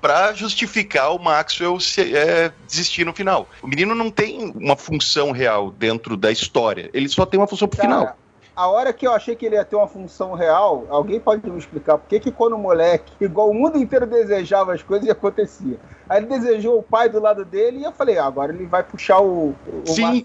pra 0.06 0.34
justificar 0.34 1.16
o 1.16 1.18
Maxwell 1.18 1.80
se- 1.80 2.16
é, 2.16 2.52
desistir 2.68 3.04
no 3.06 3.12
final. 3.12 3.50
O 3.64 3.68
menino 3.68 3.96
não 3.96 4.12
tem 4.12 4.54
uma 4.56 4.76
função 4.76 5.32
real 5.32 5.72
dentro 5.72 6.16
da 6.16 6.32
história, 6.32 6.92
ele 6.94 7.10
só 7.10 7.26
tem 7.26 7.40
uma 7.40 7.48
função 7.48 7.68
pro 7.68 7.82
final. 7.82 8.16
A 8.56 8.68
hora 8.68 8.94
que 8.94 9.06
eu 9.06 9.12
achei 9.12 9.36
que 9.36 9.46
ele 9.46 9.56
ia 9.56 9.66
ter 9.66 9.76
uma 9.76 9.88
função 9.88 10.34
real, 10.34 10.86
alguém 10.90 11.20
pode 11.20 11.50
me 11.50 11.58
explicar 11.58 11.98
por 11.98 12.08
que 12.08 12.20
que 12.20 12.32
quando 12.32 12.54
o 12.54 12.58
moleque, 12.58 13.12
igual 13.20 13.50
o 13.50 13.54
mundo 13.54 13.78
inteiro 13.78 14.06
desejava 14.06 14.74
as 14.74 14.82
coisas 14.82 15.08
e 15.08 15.12
acontecia. 15.12 15.78
Aí 16.08 16.20
ele 16.20 16.28
desejou 16.28 16.80
o 16.80 16.84
pai 16.84 17.10
do 17.10 17.20
lado 17.20 17.44
dele 17.44 17.80
e 17.80 17.84
eu 17.84 17.92
falei, 17.92 18.18
ah, 18.18 18.26
agora 18.26 18.54
ele 18.54 18.66
vai 18.66 18.84
puxar 18.84 19.20
o, 19.20 19.56
o 19.68 19.88
Sim. 19.88 20.24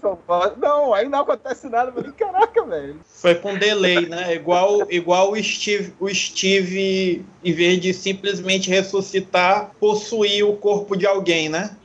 Não, 0.57 0.93
aí 0.93 1.09
não 1.09 1.21
acontece 1.21 1.67
nada. 1.67 1.89
Eu 1.89 1.93
falei, 1.93 2.11
caraca, 2.11 2.63
velho. 2.63 2.99
Foi 3.03 3.35
com 3.35 3.57
delay, 3.57 4.05
né? 4.07 4.33
Igual, 4.33 4.89
igual 4.89 5.31
o 5.31 5.43
Steve, 5.43 5.93
o 5.99 6.07
Steve, 6.07 7.25
em 7.43 7.53
vez 7.53 7.81
de 7.81 7.93
simplesmente 7.93 8.69
ressuscitar, 8.69 9.71
possuir 9.79 10.45
o 10.45 10.55
corpo 10.55 10.95
de 10.95 11.05
alguém, 11.07 11.49
né? 11.49 11.75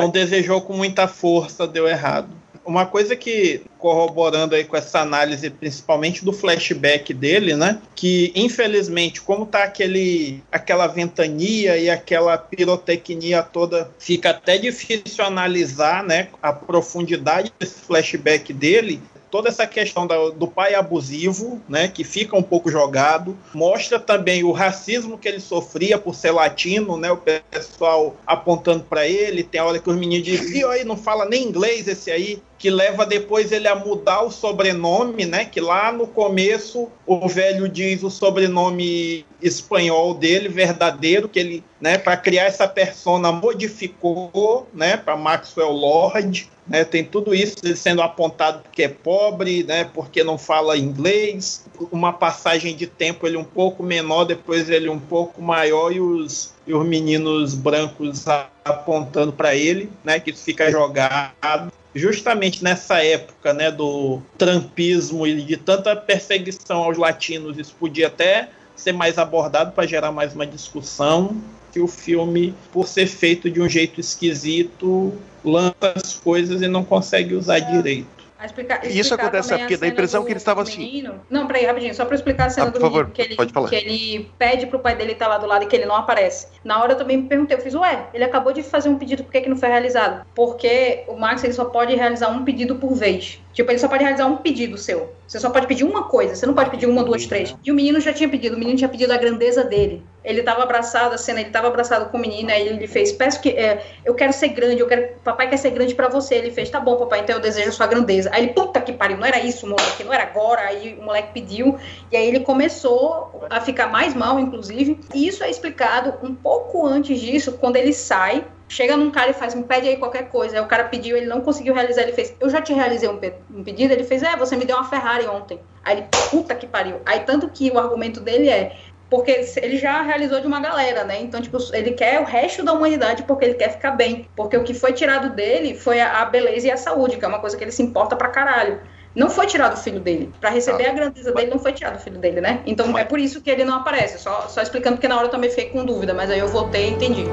Não 0.00 0.10
desejou 0.10 0.60
com 0.60 0.72
muita 0.72 1.06
força, 1.06 1.66
deu 1.66 1.86
errado. 1.86 2.28
Uma 2.66 2.84
coisa 2.84 3.14
que, 3.14 3.62
corroborando 3.78 4.54
aí 4.54 4.64
com 4.64 4.76
essa 4.76 5.00
análise, 5.00 5.48
principalmente 5.50 6.24
do 6.24 6.32
flashback 6.32 7.14
dele, 7.14 7.54
né? 7.54 7.80
Que, 7.94 8.32
infelizmente, 8.34 9.20
como 9.20 9.46
tá 9.46 9.64
aquele, 9.64 10.42
aquela 10.50 10.86
ventania 10.86 11.76
e 11.78 11.88
aquela 11.88 12.36
pirotecnia 12.36 13.42
toda, 13.42 13.90
fica 13.98 14.30
até 14.30 14.58
difícil 14.58 15.24
analisar, 15.24 16.02
né? 16.02 16.28
A 16.42 16.52
profundidade 16.52 17.52
desse 17.58 17.80
flashback 17.80 18.52
dele. 18.52 19.00
Toda 19.28 19.48
essa 19.48 19.66
questão 19.66 20.06
do 20.06 20.46
pai 20.46 20.74
abusivo, 20.74 21.60
né, 21.68 21.88
que 21.88 22.04
fica 22.04 22.36
um 22.36 22.42
pouco 22.42 22.70
jogado, 22.70 23.36
mostra 23.52 23.98
também 23.98 24.44
o 24.44 24.52
racismo 24.52 25.18
que 25.18 25.28
ele 25.28 25.40
sofria 25.40 25.98
por 25.98 26.14
ser 26.14 26.30
latino, 26.30 26.96
né, 26.96 27.10
o 27.10 27.16
pessoal 27.16 28.16
apontando 28.24 28.84
para 28.84 29.06
ele, 29.06 29.42
tem 29.42 29.60
hora 29.60 29.80
que 29.80 29.90
os 29.90 29.96
meninos 29.96 30.24
dizem, 30.24 30.58
"Ih, 30.60 30.64
aí 30.64 30.84
não 30.84 30.96
fala 30.96 31.26
nem 31.26 31.42
inglês 31.42 31.88
esse 31.88 32.10
aí, 32.10 32.40
que 32.58 32.70
leva 32.70 33.04
depois 33.04 33.52
ele 33.52 33.68
a 33.68 33.74
mudar 33.74 34.22
o 34.22 34.30
sobrenome, 34.30 35.26
né, 35.26 35.44
que 35.44 35.60
lá 35.60 35.92
no 35.92 36.06
começo 36.06 36.88
o 37.06 37.28
velho 37.28 37.68
diz 37.68 38.02
o 38.02 38.10
sobrenome 38.10 39.24
espanhol 39.42 40.14
dele, 40.14 40.48
verdadeiro, 40.48 41.28
que 41.28 41.38
ele, 41.38 41.64
né, 41.80 41.98
para 41.98 42.16
criar 42.16 42.44
essa 42.44 42.66
persona 42.66 43.30
modificou, 43.30 44.66
né, 44.72 44.96
para 44.96 45.16
Maxwell 45.16 45.70
Lord, 45.70 46.50
né, 46.66 46.84
tem 46.84 47.04
tudo 47.04 47.34
isso, 47.34 47.56
ele 47.62 47.76
sendo 47.76 48.02
apontado 48.02 48.62
porque 48.62 48.84
é 48.84 48.88
pobre, 48.88 49.62
né, 49.62 49.84
porque 49.92 50.24
não 50.24 50.38
fala 50.38 50.76
inglês, 50.76 51.66
uma 51.92 52.12
passagem 52.12 52.74
de 52.74 52.86
tempo 52.86 53.26
ele 53.26 53.36
um 53.36 53.44
pouco 53.44 53.82
menor, 53.82 54.24
depois 54.24 54.68
ele 54.70 54.88
um 54.88 54.98
pouco 54.98 55.42
maior 55.42 55.92
e 55.92 56.00
os, 56.00 56.54
e 56.66 56.72
os 56.74 56.86
meninos 56.86 57.54
brancos 57.54 58.24
apontando 58.64 59.32
para 59.32 59.54
ele, 59.54 59.90
né, 60.02 60.18
que 60.18 60.32
fica 60.32 60.70
jogado. 60.70 61.70
Justamente 61.96 62.62
nessa 62.62 63.02
época, 63.02 63.54
né, 63.54 63.70
do 63.70 64.20
trampismo 64.36 65.26
e 65.26 65.40
de 65.40 65.56
tanta 65.56 65.96
perseguição 65.96 66.84
aos 66.84 66.98
latinos, 66.98 67.56
isso 67.58 67.74
podia 67.80 68.08
até 68.08 68.50
ser 68.76 68.92
mais 68.92 69.16
abordado 69.16 69.72
para 69.72 69.86
gerar 69.86 70.12
mais 70.12 70.34
uma 70.34 70.46
discussão. 70.46 71.34
Que 71.72 71.80
o 71.80 71.88
filme, 71.88 72.54
por 72.70 72.86
ser 72.86 73.06
feito 73.06 73.50
de 73.50 73.62
um 73.62 73.68
jeito 73.68 73.98
esquisito, 73.98 75.14
lança 75.42 75.94
as 75.94 76.14
coisas 76.14 76.60
e 76.60 76.68
não 76.68 76.84
consegue 76.84 77.34
usar 77.34 77.60
direito. 77.60 78.15
A 78.46 78.48
explicar, 78.48 78.86
Isso 78.86 79.00
explicar 79.00 79.24
acontece, 79.26 79.58
porque 79.58 79.76
dá 79.76 79.86
a 79.86 79.88
impressão 79.88 80.20
do- 80.22 80.26
que 80.26 80.32
ele 80.32 80.38
estava 80.38 80.62
assim. 80.62 81.04
Não, 81.28 81.46
peraí, 81.48 81.66
rapidinho, 81.66 81.92
só 81.94 82.04
pra 82.04 82.14
explicar 82.14 82.46
a 82.46 82.50
cena 82.50 82.68
Ah, 82.68 82.70
por 82.70 82.78
do 82.78 82.80
favor, 82.80 82.98
menino, 83.08 83.12
que 83.14 83.22
ele, 83.22 83.34
pode 83.36 83.52
falar. 83.52 83.68
que 83.68 83.74
ele 83.74 84.30
pede 84.38 84.66
pro 84.66 84.78
pai 84.78 84.94
dele 84.94 85.12
estar 85.12 85.26
lá 85.26 85.36
do 85.36 85.46
lado 85.46 85.64
e 85.64 85.66
que 85.66 85.74
ele 85.74 85.84
não 85.84 85.96
aparece. 85.96 86.46
Na 86.62 86.80
hora 86.80 86.92
eu 86.92 86.96
também 86.96 87.16
me 87.16 87.28
perguntei, 87.28 87.56
eu 87.56 87.60
fiz, 87.60 87.74
ué, 87.74 88.06
ele 88.14 88.22
acabou 88.22 88.52
de 88.52 88.62
fazer 88.62 88.88
um 88.88 88.96
pedido, 88.96 89.24
por 89.24 89.32
que, 89.32 89.40
que 89.40 89.48
não 89.48 89.56
foi 89.56 89.68
realizado? 89.68 90.24
Porque 90.34 91.02
o 91.08 91.16
Max 91.16 91.42
ele 91.42 91.52
só 91.52 91.64
pode 91.64 91.94
realizar 91.96 92.28
um 92.28 92.44
pedido 92.44 92.76
por 92.76 92.94
vez. 92.94 93.40
Tipo, 93.52 93.70
ele 93.72 93.78
só 93.78 93.88
pode 93.88 94.02
realizar 94.04 94.26
um 94.26 94.36
pedido 94.36 94.76
seu. 94.78 95.12
Você 95.26 95.40
só 95.40 95.50
pode 95.50 95.66
pedir 95.66 95.82
uma 95.82 96.04
coisa, 96.04 96.36
você 96.36 96.46
não 96.46 96.54
pode 96.54 96.70
pedir 96.70 96.86
uma, 96.86 97.02
duas, 97.02 97.26
três. 97.26 97.56
E 97.64 97.72
o 97.72 97.74
menino 97.74 97.98
já 98.00 98.12
tinha 98.12 98.28
pedido, 98.28 98.54
o 98.54 98.58
menino 98.58 98.76
tinha 98.78 98.88
pedido 98.88 99.12
a 99.12 99.16
grandeza 99.16 99.64
dele. 99.64 100.04
Ele 100.26 100.42
tava 100.42 100.62
abraçado, 100.64 101.14
a 101.14 101.18
cena, 101.18 101.40
ele 101.40 101.50
tava 101.50 101.68
abraçado 101.68 102.10
com 102.10 102.18
o 102.18 102.20
menino, 102.20 102.50
aí 102.50 102.66
ele 102.66 102.86
fez, 102.88 103.12
peço 103.12 103.40
que, 103.40 103.50
é, 103.50 103.80
eu 104.04 104.12
quero 104.14 104.32
ser 104.32 104.48
grande, 104.48 104.80
eu 104.80 104.86
quero, 104.88 105.08
papai 105.22 105.48
quer 105.48 105.56
ser 105.56 105.70
grande 105.70 105.94
pra 105.94 106.08
você. 106.08 106.34
Ele 106.34 106.50
fez, 106.50 106.68
tá 106.68 106.80
bom, 106.80 106.96
papai, 106.96 107.20
então 107.20 107.36
eu 107.36 107.40
desejo 107.40 107.68
a 107.68 107.72
sua 107.72 107.86
grandeza. 107.86 108.28
Aí 108.32 108.42
ele, 108.44 108.52
puta 108.52 108.80
que 108.80 108.92
pariu, 108.92 109.16
não 109.16 109.26
era 109.26 109.38
isso, 109.40 109.66
moleque, 109.66 110.02
não 110.04 110.12
era 110.12 110.24
agora. 110.24 110.62
Aí 110.62 110.98
o 111.00 111.04
moleque 111.04 111.32
pediu, 111.32 111.78
e 112.10 112.16
aí 112.16 112.26
ele 112.26 112.40
começou 112.40 113.46
a 113.48 113.60
ficar 113.60 113.86
mais 113.86 114.14
mal, 114.14 114.38
inclusive. 114.40 115.00
E 115.14 115.28
isso 115.28 115.44
é 115.44 115.48
explicado 115.50 116.14
um 116.22 116.34
pouco 116.34 116.84
antes 116.86 117.20
disso, 117.20 117.52
quando 117.52 117.76
ele 117.76 117.92
sai, 117.92 118.44
chega 118.68 118.96
num 118.96 119.12
cara 119.12 119.30
e 119.30 119.34
faz, 119.34 119.54
me 119.54 119.62
pede 119.62 119.88
aí 119.88 119.96
qualquer 119.96 120.28
coisa. 120.28 120.56
Aí 120.56 120.62
o 120.62 120.66
cara 120.66 120.84
pediu, 120.84 121.16
ele 121.16 121.26
não 121.26 121.40
conseguiu 121.40 121.72
realizar, 121.72 122.02
ele 122.02 122.12
fez, 122.12 122.34
eu 122.40 122.50
já 122.50 122.60
te 122.60 122.72
realizei 122.72 123.08
um, 123.08 123.16
pe- 123.18 123.34
um 123.48 123.62
pedido, 123.62 123.92
ele 123.92 124.02
fez, 124.02 124.22
é, 124.24 124.34
você 124.36 124.56
me 124.56 124.64
deu 124.64 124.76
uma 124.76 124.84
Ferrari 124.88 125.26
ontem. 125.28 125.60
Aí 125.84 125.98
ele, 125.98 126.06
puta 126.30 126.52
que 126.54 126.66
pariu. 126.66 127.00
Aí 127.06 127.20
tanto 127.20 127.48
que 127.48 127.70
o 127.70 127.78
argumento 127.78 128.20
dele 128.20 128.48
é, 128.48 128.76
porque 129.08 129.46
ele 129.56 129.78
já 129.78 130.02
realizou 130.02 130.40
de 130.40 130.46
uma 130.46 130.60
galera, 130.60 131.04
né? 131.04 131.20
Então, 131.20 131.40
tipo, 131.40 131.58
ele 131.72 131.92
quer 131.92 132.20
o 132.20 132.24
resto 132.24 132.64
da 132.64 132.72
humanidade 132.72 133.22
porque 133.22 133.44
ele 133.44 133.54
quer 133.54 133.70
ficar 133.70 133.92
bem. 133.92 134.28
Porque 134.34 134.56
o 134.56 134.64
que 134.64 134.74
foi 134.74 134.92
tirado 134.92 135.30
dele 135.30 135.74
foi 135.74 136.00
a 136.00 136.24
beleza 136.24 136.66
e 136.66 136.70
a 136.70 136.76
saúde, 136.76 137.16
que 137.16 137.24
é 137.24 137.28
uma 137.28 137.38
coisa 137.38 137.56
que 137.56 137.62
ele 137.62 137.72
se 137.72 137.82
importa 137.82 138.16
pra 138.16 138.28
caralho. 138.28 138.80
Não 139.14 139.30
foi 139.30 139.46
tirado 139.46 139.74
o 139.74 139.76
filho 139.78 140.00
dele. 140.00 140.30
Pra 140.40 140.50
receber 140.50 140.88
a 140.88 140.92
grandeza 140.92 141.32
dele, 141.32 141.50
não 141.50 141.58
foi 141.58 141.72
tirado 141.72 141.96
o 141.96 142.00
filho 142.00 142.18
dele, 142.18 142.40
né? 142.40 142.60
Então 142.66 142.98
é 142.98 143.04
por 143.04 143.18
isso 143.18 143.40
que 143.40 143.50
ele 143.50 143.64
não 143.64 143.76
aparece. 143.76 144.18
Só, 144.18 144.48
só 144.48 144.60
explicando, 144.60 144.96
porque 144.96 145.08
na 145.08 145.16
hora 145.16 145.26
eu 145.26 145.30
também 145.30 145.48
fiquei 145.48 145.70
com 145.70 145.84
dúvida, 145.84 146.12
mas 146.12 146.30
aí 146.30 146.38
eu 146.38 146.48
voltei 146.48 146.88
e 146.88 146.90
entendi. 146.90 147.24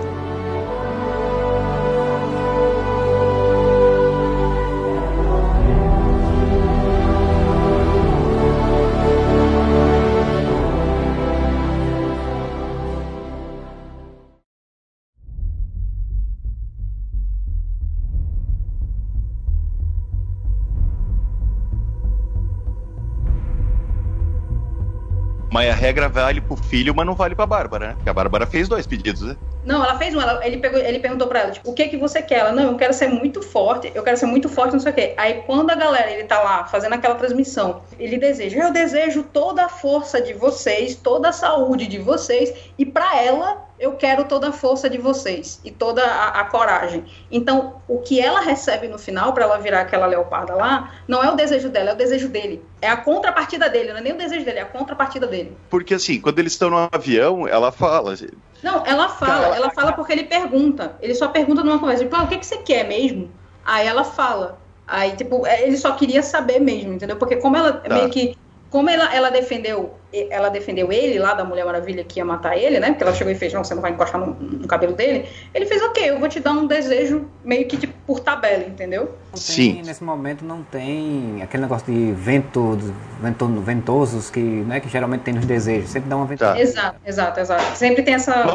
Mas 25.54 25.70
a 25.70 25.76
regra 25.76 26.10
vale 26.10 26.42
pro 26.42 26.58
filho, 26.58 26.96
mas 26.96 27.06
não 27.06 27.14
vale 27.14 27.36
pra 27.36 27.46
Bárbara, 27.46 27.90
né? 27.90 27.94
Porque 27.94 28.10
a 28.10 28.14
Bárbara 28.14 28.48
fez 28.48 28.68
dois 28.68 28.88
pedidos, 28.88 29.22
né? 29.22 29.38
Não, 29.64 29.84
ela 29.84 29.96
fez 30.00 30.16
um. 30.16 30.20
Ela, 30.20 30.44
ele, 30.44 30.58
pegou, 30.58 30.80
ele 30.80 30.98
perguntou 30.98 31.28
pra 31.28 31.42
ela, 31.42 31.52
tipo, 31.52 31.70
o 31.70 31.76
que 31.76 31.90
que 31.90 31.96
você 31.96 32.24
quer? 32.24 32.40
Ela, 32.40 32.52
não, 32.52 32.72
eu 32.72 32.76
quero 32.76 32.92
ser 32.92 33.08
muito 33.08 33.40
forte, 33.40 33.92
eu 33.94 34.02
quero 34.02 34.18
ser 34.18 34.26
muito 34.26 34.50
forte, 34.50 34.74
não 34.74 34.80
sei 34.80 34.92
o 34.92 34.96
quê. 34.96 35.14
Aí 35.16 35.44
quando 35.46 35.70
a 35.70 35.76
galera, 35.76 36.10
ele 36.10 36.24
tá 36.24 36.42
lá 36.42 36.66
fazendo 36.66 36.94
aquela 36.94 37.14
transmissão, 37.14 37.84
ele 38.00 38.18
deseja, 38.18 38.64
eu 38.64 38.74
desejo 38.74 39.22
toda 39.32 39.66
a 39.66 39.70
força 39.70 40.20
de 40.20 40.34
vocês, 40.34 40.96
toda 40.96 41.30
a 41.30 41.32
saúde 41.32 41.86
de 41.86 42.00
vocês, 42.00 42.52
e 42.76 42.84
pra 42.84 43.22
ela, 43.22 43.64
eu 43.84 43.92
quero 43.98 44.24
toda 44.24 44.48
a 44.48 44.52
força 44.54 44.90
de 44.90 44.98
vocês 44.98 45.60
e 45.66 45.70
toda 45.70 46.02
a, 46.02 46.40
a 46.40 46.46
coragem. 46.46 47.04
Então, 47.30 47.82
o 47.86 48.00
que 48.00 48.18
ela 48.18 48.40
recebe 48.40 48.88
no 48.88 48.98
final, 48.98 49.34
pra 49.34 49.44
ela 49.44 49.58
virar 49.58 49.82
aquela 49.82 50.06
leoparda 50.06 50.56
lá, 50.56 50.94
não 51.06 51.22
é 51.22 51.30
o 51.30 51.36
desejo 51.36 51.68
dela, 51.70 51.90
é 51.90 51.94
o 51.94 51.98
desejo 51.98 52.30
dele. 52.30 52.64
É 52.82 52.88
a 52.88 52.96
contrapartida 52.96 53.68
dele, 53.68 53.92
não 53.92 53.98
é 53.98 54.02
nem 54.02 54.14
o 54.14 54.18
desejo 54.18 54.46
dele, 54.46 54.60
é 54.60 54.62
a 54.62 54.68
contrapartida 54.68 55.28
dele. 55.28 55.58
Porque 55.70 55.94
assim, 55.94 56.22
quando 56.22 56.40
eles 56.40 56.54
estão 56.54 56.70
no 56.70 56.88
avião, 56.90 57.46
ela 57.46 57.74
fala. 57.74 58.16
Não, 58.64 58.86
ela 58.86 59.10
fala, 59.10 59.54
ela 59.54 59.70
fala 59.72 59.92
porque 59.92 60.14
ele 60.14 60.24
pergunta. 60.24 60.96
Ele 61.02 61.14
só 61.14 61.28
pergunta 61.28 61.62
numa 61.62 61.78
conversa, 61.78 62.06
tipo, 62.06 62.16
ah, 62.16 62.24
o 62.24 62.28
que, 62.28 62.38
que 62.38 62.46
você 62.46 62.58
quer 62.60 62.88
mesmo? 62.88 63.30
Aí 63.66 63.86
ela 63.86 64.06
fala. 64.06 64.60
Aí, 64.88 65.12
tipo, 65.12 65.46
é, 65.46 65.64
ele 65.68 65.76
só 65.76 65.92
queria 65.92 66.24
saber 66.24 66.60
mesmo, 66.60 66.94
entendeu? 66.94 67.18
Porque 67.18 67.36
como 67.36 67.58
ela 67.58 67.74
Tá. 67.74 67.94
meio 67.94 68.10
que 68.10 68.38
como 68.74 68.90
ela, 68.90 69.14
ela 69.14 69.30
defendeu 69.30 69.94
ela 70.30 70.50
defendeu 70.50 70.92
ele 70.92 71.18
lá 71.18 71.34
da 71.34 71.44
Mulher 71.44 71.66
Maravilha 71.66 72.04
que 72.04 72.20
ia 72.20 72.26
matar 72.26 72.56
ele, 72.56 72.80
né? 72.80 72.90
Porque 72.90 73.04
ela 73.04 73.14
chegou 73.14 73.34
e 73.34 73.36
fez, 73.36 73.52
não, 73.52 73.64
você 73.64 73.74
não 73.74 73.82
vai 73.82 73.92
encostar 73.92 74.22
no, 74.22 74.36
no 74.36 74.68
cabelo 74.68 74.94
dele. 74.94 75.28
Ele 75.54 75.66
fez, 75.66 75.82
ok, 75.82 76.10
eu 76.10 76.20
vou 76.20 76.30
te 76.30 76.40
dar 76.40 76.52
um 76.52 76.68
desejo 76.68 77.28
meio 77.44 77.68
que 77.68 77.78
tipo, 77.78 77.94
por 78.06 78.20
tabela, 78.20 78.64
entendeu? 78.64 79.16
Sim. 79.34 79.82
nesse 79.84 80.04
momento 80.04 80.46
não 80.46 80.62
tem 80.62 81.42
aquele 81.42 81.64
negócio 81.64 81.92
de 81.92 82.12
vento, 82.12 82.78
vento 83.20 83.48
ventosos 83.62 84.30
que, 84.30 84.40
né, 84.40 84.80
que 84.80 84.88
geralmente 84.88 85.22
tem 85.22 85.34
nos 85.34 85.46
desejos. 85.46 85.90
Sempre 85.90 86.10
dá 86.10 86.16
uma 86.16 86.28
ventada. 86.28 86.54
Tá. 86.54 86.62
Exato, 86.62 87.00
exato, 87.06 87.40
exato. 87.40 87.78
Sempre 87.78 88.04
tem 88.04 88.14
essa, 88.14 88.46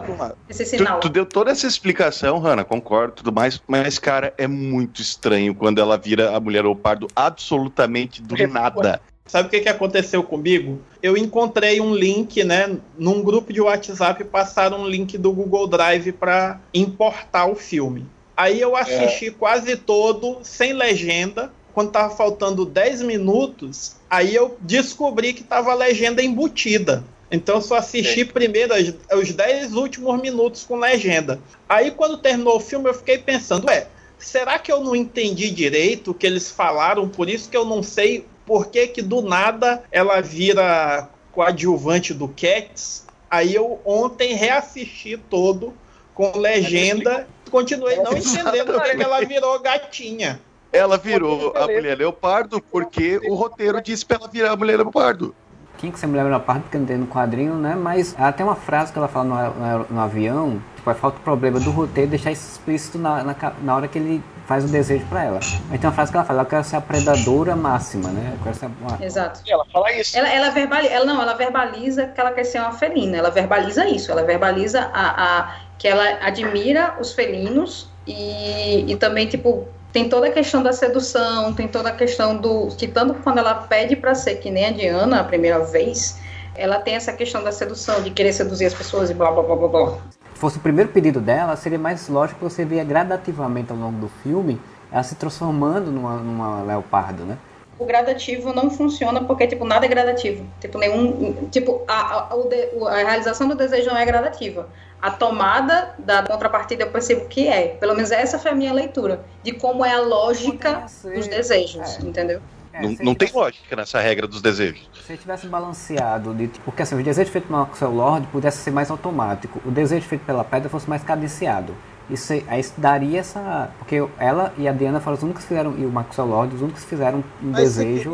esse 0.48 0.64
sinal. 0.64 1.00
Tu, 1.00 1.08
tu, 1.08 1.12
deu 1.12 1.26
toda 1.26 1.50
essa 1.50 1.66
explicação, 1.66 2.38
Hanna, 2.38 2.64
concordo, 2.64 3.14
tudo 3.14 3.32
mais, 3.32 3.60
mas, 3.66 3.98
cara, 3.98 4.32
é 4.38 4.46
muito 4.46 5.02
estranho 5.02 5.54
quando 5.54 5.80
ela 5.80 5.98
vira 5.98 6.36
a 6.36 6.40
mulher 6.40 6.62
leopardo 6.62 7.08
absolutamente 7.16 8.22
do 8.22 8.36
nada. 8.46 9.00
Sabe 9.28 9.46
o 9.46 9.50
que, 9.50 9.60
que 9.60 9.68
aconteceu 9.68 10.22
comigo? 10.22 10.80
Eu 11.02 11.14
encontrei 11.14 11.82
um 11.82 11.94
link, 11.94 12.42
né? 12.42 12.78
Num 12.98 13.22
grupo 13.22 13.52
de 13.52 13.60
WhatsApp 13.60 14.24
passaram 14.24 14.80
um 14.80 14.88
link 14.88 15.18
do 15.18 15.30
Google 15.30 15.66
Drive 15.66 16.12
para 16.12 16.58
importar 16.72 17.46
o 17.46 17.54
filme. 17.54 18.06
Aí 18.34 18.58
eu 18.58 18.74
assisti 18.74 19.26
é. 19.26 19.30
quase 19.30 19.76
todo, 19.76 20.38
sem 20.42 20.72
legenda. 20.72 21.52
Quando 21.74 21.90
tava 21.90 22.16
faltando 22.16 22.64
10 22.64 23.02
minutos, 23.02 23.96
aí 24.08 24.34
eu 24.34 24.56
descobri 24.62 25.34
que 25.34 25.44
tava 25.44 25.72
a 25.72 25.74
legenda 25.74 26.22
embutida. 26.22 27.04
Então 27.30 27.56
eu 27.56 27.62
só 27.62 27.76
assisti 27.76 28.20
Sim. 28.20 28.26
primeiro 28.26 28.72
os 29.12 29.32
10 29.32 29.74
últimos 29.74 30.20
minutos 30.20 30.64
com 30.64 30.76
legenda. 30.76 31.38
Aí 31.68 31.90
quando 31.90 32.16
terminou 32.16 32.56
o 32.56 32.60
filme, 32.60 32.88
eu 32.88 32.94
fiquei 32.94 33.18
pensando, 33.18 33.66
ué, 33.66 33.88
será 34.18 34.58
que 34.58 34.72
eu 34.72 34.82
não 34.82 34.96
entendi 34.96 35.50
direito 35.50 36.10
o 36.12 36.14
que 36.14 36.26
eles 36.26 36.50
falaram? 36.50 37.08
Por 37.08 37.28
isso 37.28 37.50
que 37.50 37.56
eu 37.56 37.66
não 37.66 37.82
sei 37.82 38.24
por 38.48 38.68
que, 38.68 38.86
que 38.86 39.02
do 39.02 39.20
nada 39.20 39.84
ela 39.92 40.22
vira 40.22 41.06
coadjuvante 41.32 42.14
do 42.14 42.28
Cats. 42.28 43.06
Aí 43.30 43.54
eu 43.54 43.78
ontem 43.84 44.32
reassisti 44.32 45.18
todo 45.18 45.74
com 46.14 46.38
legenda. 46.38 47.28
Continuei 47.50 47.96
não 47.96 48.16
entendendo 48.16 48.72
por 48.72 48.82
que 48.82 49.02
ela 49.02 49.20
virou 49.20 49.60
gatinha. 49.60 50.40
Ela 50.72 50.96
virou 50.96 51.52
a 51.54 51.66
mulher 51.66 51.98
leopardo 51.98 52.60
porque 52.60 53.20
o 53.28 53.34
roteiro 53.34 53.82
disse 53.82 54.06
pra 54.06 54.16
ela 54.16 54.28
virar 54.28 54.52
a 54.52 54.56
mulher 54.56 54.78
leopardo. 54.78 55.34
Tinha 55.76 55.92
que 55.92 55.98
ser 55.98 56.06
mulher 56.06 56.24
leopardo 56.24 56.62
porque 56.62 56.78
não 56.78 56.86
tem 56.86 56.96
no 56.96 57.06
quadrinho, 57.06 57.54
né? 57.54 57.74
Mas 57.74 58.14
ela 58.18 58.32
tem 58.32 58.44
uma 58.44 58.56
frase 58.56 58.92
que 58.92 58.98
ela 58.98 59.08
fala 59.08 59.24
no, 59.24 59.78
no, 59.78 59.86
no 59.90 60.00
avião, 60.00 60.62
tipo, 60.94 61.00
falta 61.00 61.18
o 61.18 61.20
problema 61.20 61.60
do 61.60 61.70
roteiro 61.70 62.10
deixar 62.10 62.32
isso 62.32 62.52
explícito 62.52 62.98
na, 62.98 63.22
na, 63.22 63.34
na 63.62 63.76
hora 63.76 63.88
que 63.88 63.98
ele 63.98 64.22
faz 64.46 64.64
o 64.64 64.68
desejo 64.68 65.04
para 65.06 65.24
ela. 65.24 65.40
Aí 65.70 65.78
tem 65.78 65.88
uma 65.88 65.94
frase 65.94 66.10
que 66.10 66.16
ela 66.16 66.26
fala, 66.26 66.42
eu 66.42 66.46
quero 66.46 66.64
ser 66.64 66.76
a 66.76 66.80
predadora 66.80 67.54
máxima, 67.54 68.08
né? 68.08 68.32
Eu 68.34 68.42
quero 68.42 68.56
ser 68.56 68.66
uma... 68.80 69.04
Exato. 69.04 69.40
E 69.46 69.52
ela 69.52 69.64
fala 69.72 69.92
isso. 69.92 70.16
Ela, 70.16 70.28
ela, 70.28 70.50
verbaliza, 70.50 70.92
ela 70.92 71.04
não, 71.04 71.20
ela 71.20 71.34
verbaliza 71.34 72.06
que 72.06 72.20
ela 72.20 72.32
quer 72.32 72.44
ser 72.44 72.60
uma 72.60 72.72
felina. 72.72 73.18
Ela 73.18 73.30
verbaliza 73.30 73.86
isso. 73.86 74.10
Ela 74.10 74.22
verbaliza 74.22 74.90
a, 74.92 75.40
a 75.40 75.54
que 75.78 75.86
ela 75.86 76.18
admira 76.22 76.96
os 76.98 77.12
felinos 77.12 77.88
e, 78.06 78.90
e 78.90 78.96
também 78.96 79.26
tipo 79.28 79.68
tem 79.92 80.08
toda 80.08 80.26
a 80.28 80.30
questão 80.30 80.62
da 80.62 80.72
sedução, 80.72 81.52
tem 81.54 81.66
toda 81.66 81.88
a 81.88 81.92
questão 81.92 82.36
do 82.36 82.68
que 82.68 82.86
tanto 82.86 83.14
quando 83.14 83.38
ela 83.38 83.54
pede 83.54 83.96
para 83.96 84.14
ser 84.14 84.36
que 84.36 84.50
nem 84.50 84.66
a 84.66 84.70
Diana 84.70 85.20
a 85.20 85.24
primeira 85.24 85.60
vez, 85.60 86.18
ela 86.58 86.80
tem 86.80 86.94
essa 86.94 87.12
questão 87.12 87.42
da 87.42 87.52
sedução, 87.52 88.02
de 88.02 88.10
querer 88.10 88.32
seduzir 88.32 88.66
as 88.66 88.74
pessoas 88.74 89.08
e 89.08 89.14
blá 89.14 89.30
blá 89.30 89.42
blá 89.42 89.56
blá 89.56 89.68
blá 89.68 89.98
fosse 90.34 90.56
o 90.56 90.60
primeiro 90.60 90.90
pedido 90.90 91.20
dela, 91.20 91.56
seria 91.56 91.78
mais 91.78 92.08
lógico 92.08 92.38
que 92.38 92.44
você 92.44 92.64
via 92.64 92.84
gradativamente 92.84 93.72
ao 93.72 93.76
longo 93.76 93.98
do 93.98 94.08
filme 94.22 94.60
ela 94.90 95.02
se 95.02 95.16
transformando 95.16 95.90
numa, 95.90 96.16
numa 96.16 96.62
leopardo, 96.62 97.24
né? 97.24 97.36
O 97.78 97.84
gradativo 97.84 98.52
não 98.52 98.70
funciona 98.70 99.22
porque, 99.22 99.46
tipo, 99.46 99.64
nada 99.64 99.86
é 99.86 99.88
gradativo. 99.88 100.44
Tipo, 100.60 100.78
nenhum. 100.78 101.48
Tipo, 101.50 101.82
a, 101.86 102.28
a, 102.32 102.88
a 102.88 102.96
realização 102.96 103.46
do 103.46 103.54
desejo 103.54 103.90
não 103.90 103.96
é 103.96 104.04
gradativa. 104.04 104.68
A 105.00 105.12
tomada 105.12 105.94
da 105.98 106.24
contrapartida 106.24 106.84
eu 106.84 106.90
percebo 106.90 107.26
que 107.26 107.46
é. 107.46 107.68
Pelo 107.68 107.94
menos 107.94 108.10
essa 108.10 108.36
foi 108.36 108.50
a 108.50 108.54
minha 108.54 108.72
leitura. 108.72 109.20
De 109.44 109.52
como 109.52 109.84
é 109.84 109.94
a 109.94 110.00
lógica 110.00 110.86
dos 111.04 111.28
desejos, 111.28 111.98
é. 111.98 112.02
entendeu? 112.02 112.40
É, 112.78 112.82
não, 112.82 112.96
não 113.00 113.14
tem 113.14 113.30
lógica 113.32 113.74
nessa 113.74 114.00
regra 114.00 114.26
dos 114.26 114.40
desejos. 114.40 114.88
Se 115.06 115.16
tivesse 115.16 115.46
balanceado, 115.46 116.34
de, 116.34 116.48
porque 116.64 116.82
assim, 116.82 116.94
o 116.94 117.02
desejo 117.02 117.30
feito 117.30 117.48
pelo 117.48 117.62
Axel 117.62 117.90
Lord 117.90 118.26
pudesse 118.28 118.58
ser 118.58 118.70
mais 118.70 118.90
automático, 118.90 119.60
o 119.64 119.70
desejo 119.70 120.06
feito 120.06 120.24
pela 120.24 120.44
pedra 120.44 120.68
fosse 120.68 120.88
mais 120.88 121.02
cadenciado. 121.02 121.74
Isso 122.08 122.32
aí 122.32 122.64
daria 122.78 123.20
essa. 123.20 123.70
Porque 123.78 124.02
ela 124.18 124.52
e 124.56 124.66
a 124.66 124.72
Diana 124.72 124.98
foram 124.98 125.16
os 125.16 125.22
únicos 125.22 125.42
que 125.42 125.48
fizeram, 125.48 125.74
e 125.76 125.84
o 125.84 125.90
Maxwell 125.90 126.28
Lord, 126.28 126.54
os 126.54 126.62
únicos 126.62 126.82
que 126.82 126.88
fizeram 126.88 127.18
um 127.42 127.50
Mas 127.50 127.76
desejo 127.76 128.12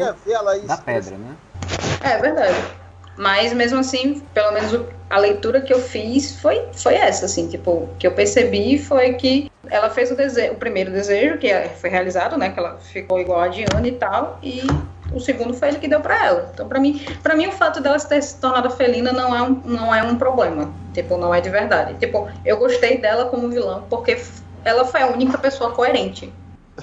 da 0.66 0.76
pedra, 0.76 1.16
né? 1.16 1.36
É 2.00 2.18
verdade. 2.18 2.83
Mas 3.16 3.52
mesmo 3.52 3.78
assim, 3.78 4.22
pelo 4.32 4.52
menos 4.52 4.80
a 5.08 5.18
leitura 5.18 5.60
que 5.60 5.72
eu 5.72 5.80
fiz 5.80 6.40
foi, 6.40 6.66
foi 6.72 6.94
essa, 6.94 7.26
assim, 7.26 7.48
tipo, 7.48 7.88
que 7.98 8.06
eu 8.06 8.12
percebi 8.12 8.78
foi 8.78 9.14
que 9.14 9.50
ela 9.70 9.88
fez 9.88 10.10
o, 10.10 10.16
desejo, 10.16 10.52
o 10.52 10.56
primeiro 10.56 10.90
desejo, 10.90 11.38
que 11.38 11.46
é, 11.46 11.68
foi 11.68 11.90
realizado, 11.90 12.36
né? 12.36 12.50
Que 12.50 12.58
ela 12.58 12.76
ficou 12.78 13.20
igual 13.20 13.40
a 13.40 13.48
Diana 13.48 13.86
e 13.86 13.92
tal, 13.92 14.38
e 14.42 14.62
o 15.12 15.20
segundo 15.20 15.54
foi 15.54 15.68
ele 15.68 15.78
que 15.78 15.88
deu 15.88 16.00
para 16.00 16.26
ela. 16.26 16.50
Então, 16.52 16.66
para 16.66 16.80
mim, 16.80 17.04
para 17.22 17.36
mim 17.36 17.46
o 17.46 17.52
fato 17.52 17.80
dela 17.80 17.98
ter 17.98 18.22
se 18.22 18.40
tornado 18.40 18.70
felina 18.70 19.12
não 19.12 19.34
é 19.34 19.42
um, 19.42 19.60
não 19.64 19.94
é 19.94 20.02
um 20.02 20.16
problema. 20.16 20.72
Tipo, 20.92 21.16
não 21.16 21.34
é 21.34 21.40
de 21.40 21.50
verdade. 21.50 21.94
Tipo, 21.94 22.28
eu 22.44 22.56
gostei 22.56 22.98
dela 22.98 23.26
como 23.26 23.48
vilão 23.48 23.84
porque 23.88 24.20
ela 24.64 24.84
foi 24.84 25.02
a 25.02 25.06
única 25.06 25.38
pessoa 25.38 25.70
coerente. 25.70 26.32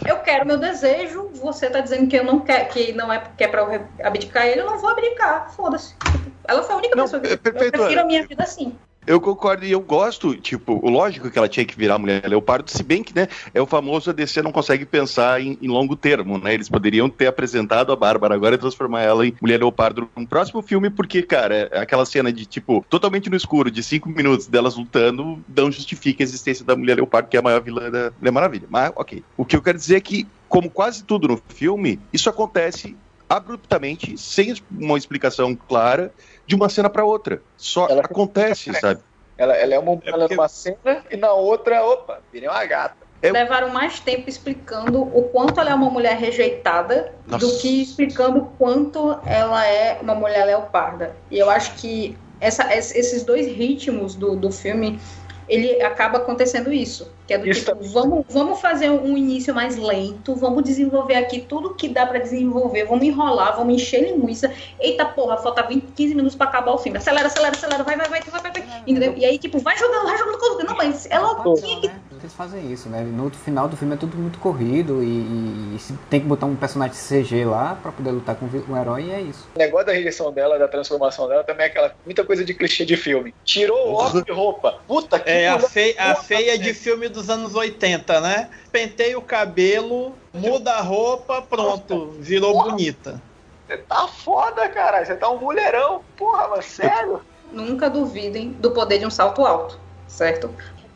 Eu 0.06 0.20
quero 0.20 0.46
meu 0.46 0.58
desejo, 0.58 1.30
você 1.34 1.70
tá 1.70 1.82
dizendo 1.82 2.08
que 2.08 2.16
eu 2.16 2.24
não 2.24 2.40
quero, 2.40 2.70
que 2.70 2.94
não 2.94 3.12
é 3.12 3.20
porque 3.20 3.44
é 3.44 3.48
para 3.48 3.62
eu 3.62 3.88
abdicar 4.04 4.46
ele, 4.46 4.62
eu 4.62 4.66
não 4.66 4.80
vou 4.80 4.90
abdicar. 4.90 5.52
Foda-se. 5.54 5.96
Ela 6.48 6.64
foi 6.64 6.76
a 6.76 6.78
única 6.78 6.96
não, 6.96 7.04
pessoa 7.04 7.22
que 7.22 7.28
é, 7.28 7.34
eu 7.34 7.38
prefiro 7.72 8.02
a 8.02 8.06
minha 8.06 8.26
vida 8.26 8.44
assim. 8.44 8.78
Eu 9.06 9.20
concordo 9.20 9.66
e 9.66 9.72
eu 9.72 9.82
gosto, 9.82 10.36
tipo, 10.36 10.80
lógico 10.88 11.32
que 11.32 11.38
ela 11.38 11.50
tinha 11.50 11.66
que 11.66 11.76
virar 11.76 11.98
mulher 11.98 12.24
leopardo, 12.28 12.70
se 12.70 12.84
bem 12.84 13.04
que, 13.04 13.16
né, 13.16 13.28
é 13.52 13.60
o 13.60 13.66
famoso 13.66 14.12
a 14.12 14.44
não 14.44 14.52
consegue 14.52 14.86
pensar 14.86 15.42
em, 15.42 15.58
em, 15.60 15.68
longo 15.68 15.96
termo, 15.96 16.38
né? 16.38 16.54
Eles 16.54 16.70
poderiam 16.70 17.10
ter 17.10 17.26
apresentado 17.26 17.92
a 17.92 17.96
Bárbara 17.96 18.36
agora 18.36 18.54
e 18.54 18.60
transformar 18.60 19.02
ela 19.02 19.26
em 19.26 19.34
mulher 19.42 19.58
leopardo 19.58 20.08
num 20.16 20.26
próximo 20.26 20.62
filme, 20.62 20.92
porque, 20.92 21.24
cara, 21.24 21.68
é 21.72 21.80
aquela 21.80 22.06
cena 22.06 22.32
de, 22.32 22.46
tipo, 22.46 22.86
totalmente 22.90 23.28
no 23.28 23.36
escuro, 23.36 23.72
de 23.72 23.82
cinco 23.82 24.08
minutos 24.08 24.46
delas 24.46 24.76
lutando, 24.76 25.44
não 25.48 25.72
justifica 25.72 26.22
a 26.22 26.26
existência 26.26 26.64
da 26.64 26.76
mulher 26.76 26.96
leopardo, 26.96 27.28
que 27.28 27.36
é 27.36 27.40
a 27.40 27.44
maior 27.44 27.62
vilã 27.62 27.90
da 27.90 28.12
Mulher 28.20 28.32
Maravilha. 28.32 28.68
Mas, 28.70 28.92
ok. 28.96 29.24
O 29.36 29.44
que 29.44 29.56
eu 29.56 29.64
quero 29.64 29.80
dizer 29.80 29.96
é 29.96 30.02
que, 30.02 30.28
como 30.48 30.70
quase 30.70 31.04
tudo 31.04 31.28
no 31.28 31.42
filme, 31.50 32.00
isso 32.14 32.30
acontece 32.30 32.96
abruptamente, 33.32 34.18
sem 34.18 34.54
uma 34.70 34.98
explicação 34.98 35.56
clara, 35.56 36.14
de 36.46 36.54
uma 36.54 36.68
cena 36.68 36.90
para 36.90 37.06
outra. 37.06 37.42
Só 37.56 37.88
ela 37.88 38.02
acontece, 38.02 38.74
sabe? 38.74 39.00
Ela, 39.38 39.56
ela 39.56 39.74
é 39.74 39.80
uma 39.80 39.94
é 39.94 40.12
porque... 40.12 40.36
numa 40.36 40.50
cena 40.50 41.04
e 41.10 41.16
na 41.16 41.32
outra, 41.32 41.82
opa, 41.84 42.20
virei 42.32 42.50
uma 42.50 42.66
gata. 42.66 42.98
Eu... 43.22 43.34
Levaram 43.34 43.70
mais 43.70 44.00
tempo 44.00 44.28
explicando 44.28 45.02
o 45.02 45.30
quanto 45.30 45.62
ela 45.62 45.70
é 45.70 45.74
uma 45.74 45.90
mulher 45.90 46.18
rejeitada 46.18 47.14
Nossa. 47.26 47.46
do 47.46 47.58
que 47.60 47.82
explicando 47.82 48.40
o 48.40 48.46
quanto 48.58 49.18
ela 49.26 49.66
é 49.66 50.00
uma 50.02 50.16
mulher 50.16 50.44
leoparda. 50.46 51.16
E 51.30 51.40
eu 51.40 51.50
acho 51.50 51.76
que 51.76 52.18
essa, 52.40 52.76
esses 52.76 53.24
dois 53.24 53.48
ritmos 53.48 54.16
do, 54.16 54.36
do 54.36 54.52
filme 54.52 55.00
ele 55.48 55.82
acaba 55.82 56.18
acontecendo 56.18 56.74
isso. 56.74 57.12
Que 57.28 57.34
é 57.34 57.38
do 57.38 57.48
isso 57.48 57.66
tipo, 57.66 57.84
vamos, 57.86 58.26
vamos 58.30 58.60
fazer 58.60 58.90
um 58.90 59.18
início 59.18 59.54
mais 59.54 59.78
lento, 59.78 60.36
vamos 60.36 60.64
desenvolver 60.64 61.16
aqui 61.16 61.42
tudo 61.42 61.76
que 61.76 61.88
dá 61.88 62.06
para 62.06 62.20
desenvolver, 62.20 62.86
vamos 62.86 63.06
enrolar, 63.06 63.56
vamos 63.56 63.76
encher 63.76 64.02
linguiça. 64.02 64.52
Eita 64.80 65.06
porra, 65.06 65.38
falta 65.38 65.62
20, 65.64 65.92
15 65.94 66.16
minutos 66.16 66.36
para 66.36 66.48
acabar 66.48 66.72
o 66.72 66.78
filme. 66.78 66.98
Acelera, 66.98 67.28
acelera, 67.28 67.56
acelera, 67.56 67.84
vai, 67.84 67.96
vai, 67.96 68.10
vai, 68.10 68.22
vai, 68.22 68.42
vai. 68.42 68.52
vai. 68.52 68.84
Entendeu? 68.86 69.14
E 69.16 69.26
aí, 69.26 69.38
tipo, 69.38 69.60
vai 69.60 69.78
jogando, 69.78 70.06
vai 70.06 70.18
jogando. 70.18 70.32
Não, 70.66 70.76
mas 70.76 71.08
ela 71.10 71.42
tinha 71.56 71.82
que 71.82 71.92
eles 72.22 72.34
fazem 72.34 72.72
isso, 72.72 72.88
né? 72.88 73.02
No 73.02 73.30
final 73.32 73.68
do 73.68 73.76
filme 73.76 73.96
é 73.96 73.98
tudo 73.98 74.16
muito 74.16 74.38
corrido 74.40 75.04
e, 75.04 75.08
e, 75.08 75.76
e 75.76 75.94
tem 76.10 76.22
que 76.22 76.28
botar 76.28 76.46
um 76.46 76.56
personagem 76.56 76.96
CG 76.96 77.46
lá 77.46 77.78
para 77.82 77.92
poder 77.92 78.12
lutar 78.12 78.36
com 78.36 78.46
o 78.46 78.78
herói 78.78 79.06
e 79.06 79.12
é 79.12 79.22
isso. 79.22 79.48
O 79.56 79.58
negócio 79.58 79.88
da 79.88 79.94
rejeição 79.94 80.32
dela, 80.32 80.60
da 80.60 80.68
transformação 80.68 81.28
dela, 81.28 81.44
também 81.44 81.66
é 81.66 81.70
aquela 81.70 81.96
muita 82.06 82.24
coisa 82.24 82.46
de 82.46 82.54
clichê 82.54 82.86
de 82.86 82.96
filme. 82.96 83.34
Tirou 83.44 83.90
o 83.90 83.94
óculos 83.94 84.24
de 84.24 84.32
roupa. 84.32 84.80
Puta 84.88 85.20
que 85.20 85.30
É 85.30 85.50
a, 85.50 85.60
fei 85.60 85.96
a 85.98 86.16
feia 86.16 86.58
de 86.58 86.74
filme 86.74 87.10
dos 87.22 87.30
anos 87.30 87.56
80, 87.56 88.20
né? 88.20 88.50
Pentei 88.72 89.16
o 89.16 89.22
cabelo, 89.22 90.14
muda 90.34 90.74
a 90.74 90.82
roupa, 90.82 91.42
pronto, 91.42 92.16
virou 92.20 92.54
Porra. 92.54 92.70
bonita. 92.72 93.22
Você 93.68 93.78
tá 93.78 94.08
foda, 94.08 94.68
cara. 94.70 95.06
Você 95.06 95.16
tá 95.16 95.30
um 95.30 95.38
mulherão. 95.38 96.02
Porra, 96.18 96.50
mas 96.50 96.66
sério? 96.66 97.22
Nunca 97.52 97.90
duvidem 97.90 98.52
do 98.52 98.72
poder 98.72 99.00
de 99.00 99.06
um 99.06 99.10
salto 99.10 99.46
alto, 99.46 99.80
certo? 100.08 100.50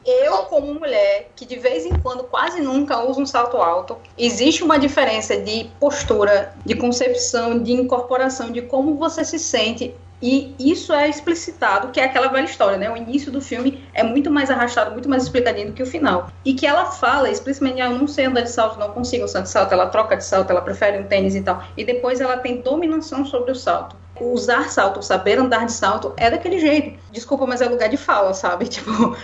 eu, 0.05 0.43
como 0.43 0.71
mulher, 0.71 1.31
que 1.35 1.45
de 1.45 1.55
vez 1.55 1.83
em 1.83 1.97
quando 1.99 2.23
quase 2.25 2.61
nunca 2.61 3.03
uso 3.03 3.19
um 3.19 3.25
salto 3.25 3.57
alto, 3.57 3.97
existe 4.15 4.63
uma 4.63 4.77
diferença 4.77 5.35
de 5.35 5.65
postura, 5.79 6.53
de 6.63 6.75
concepção, 6.75 7.57
de 7.57 7.73
incorporação, 7.73 8.51
de 8.51 8.61
como 8.61 8.95
você 8.95 9.25
se 9.25 9.39
sente 9.39 9.95
E 10.21 10.55
isso 10.57 10.93
é 10.93 11.09
explicitado, 11.09 11.89
que 11.89 11.99
é 11.99 12.05
aquela 12.05 12.27
velha 12.27 12.45
história, 12.45 12.77
né? 12.77 12.89
O 12.89 12.97
início 12.97 13.31
do 13.31 13.41
filme 13.41 13.83
é 13.93 14.03
muito 14.03 14.31
mais 14.31 14.49
arrastado, 14.49 14.91
muito 14.91 15.09
mais 15.09 15.23
explicadinho 15.23 15.67
do 15.67 15.73
que 15.73 15.83
o 15.83 15.85
final. 15.85 16.29
E 16.43 16.53
que 16.53 16.65
ela 16.65 16.85
fala 16.85 17.29
explicitamente, 17.29 17.81
ah, 17.81 17.91
eu 17.91 17.97
não 17.97 18.07
sei 18.07 18.25
andar 18.25 18.41
de 18.41 18.51
salto, 18.51 18.79
não 18.79 18.91
consigo 18.91 19.25
andar 19.25 19.41
de 19.41 19.49
salto, 19.49 19.73
ela 19.73 19.87
troca 19.87 20.15
de 20.15 20.23
salto, 20.23 20.49
ela 20.49 20.61
prefere 20.61 20.97
um 20.99 21.03
tênis 21.03 21.35
e 21.35 21.41
tal. 21.41 21.63
E 21.75 21.83
depois 21.83 22.21
ela 22.21 22.37
tem 22.37 22.61
dominação 22.61 23.25
sobre 23.25 23.51
o 23.51 23.55
salto. 23.55 23.95
Usar 24.19 24.69
salto, 24.69 25.03
saber 25.03 25.37
andar 25.37 25.65
de 25.65 25.73
salto, 25.73 26.13
é 26.15 26.31
daquele 26.31 26.57
jeito. 26.59 26.97
Desculpa, 27.11 27.45
mas 27.45 27.61
é 27.61 27.67
lugar 27.67 27.89
de 27.89 27.97
fala, 27.97 28.33
sabe? 28.33 28.65
Tipo, 28.75 29.15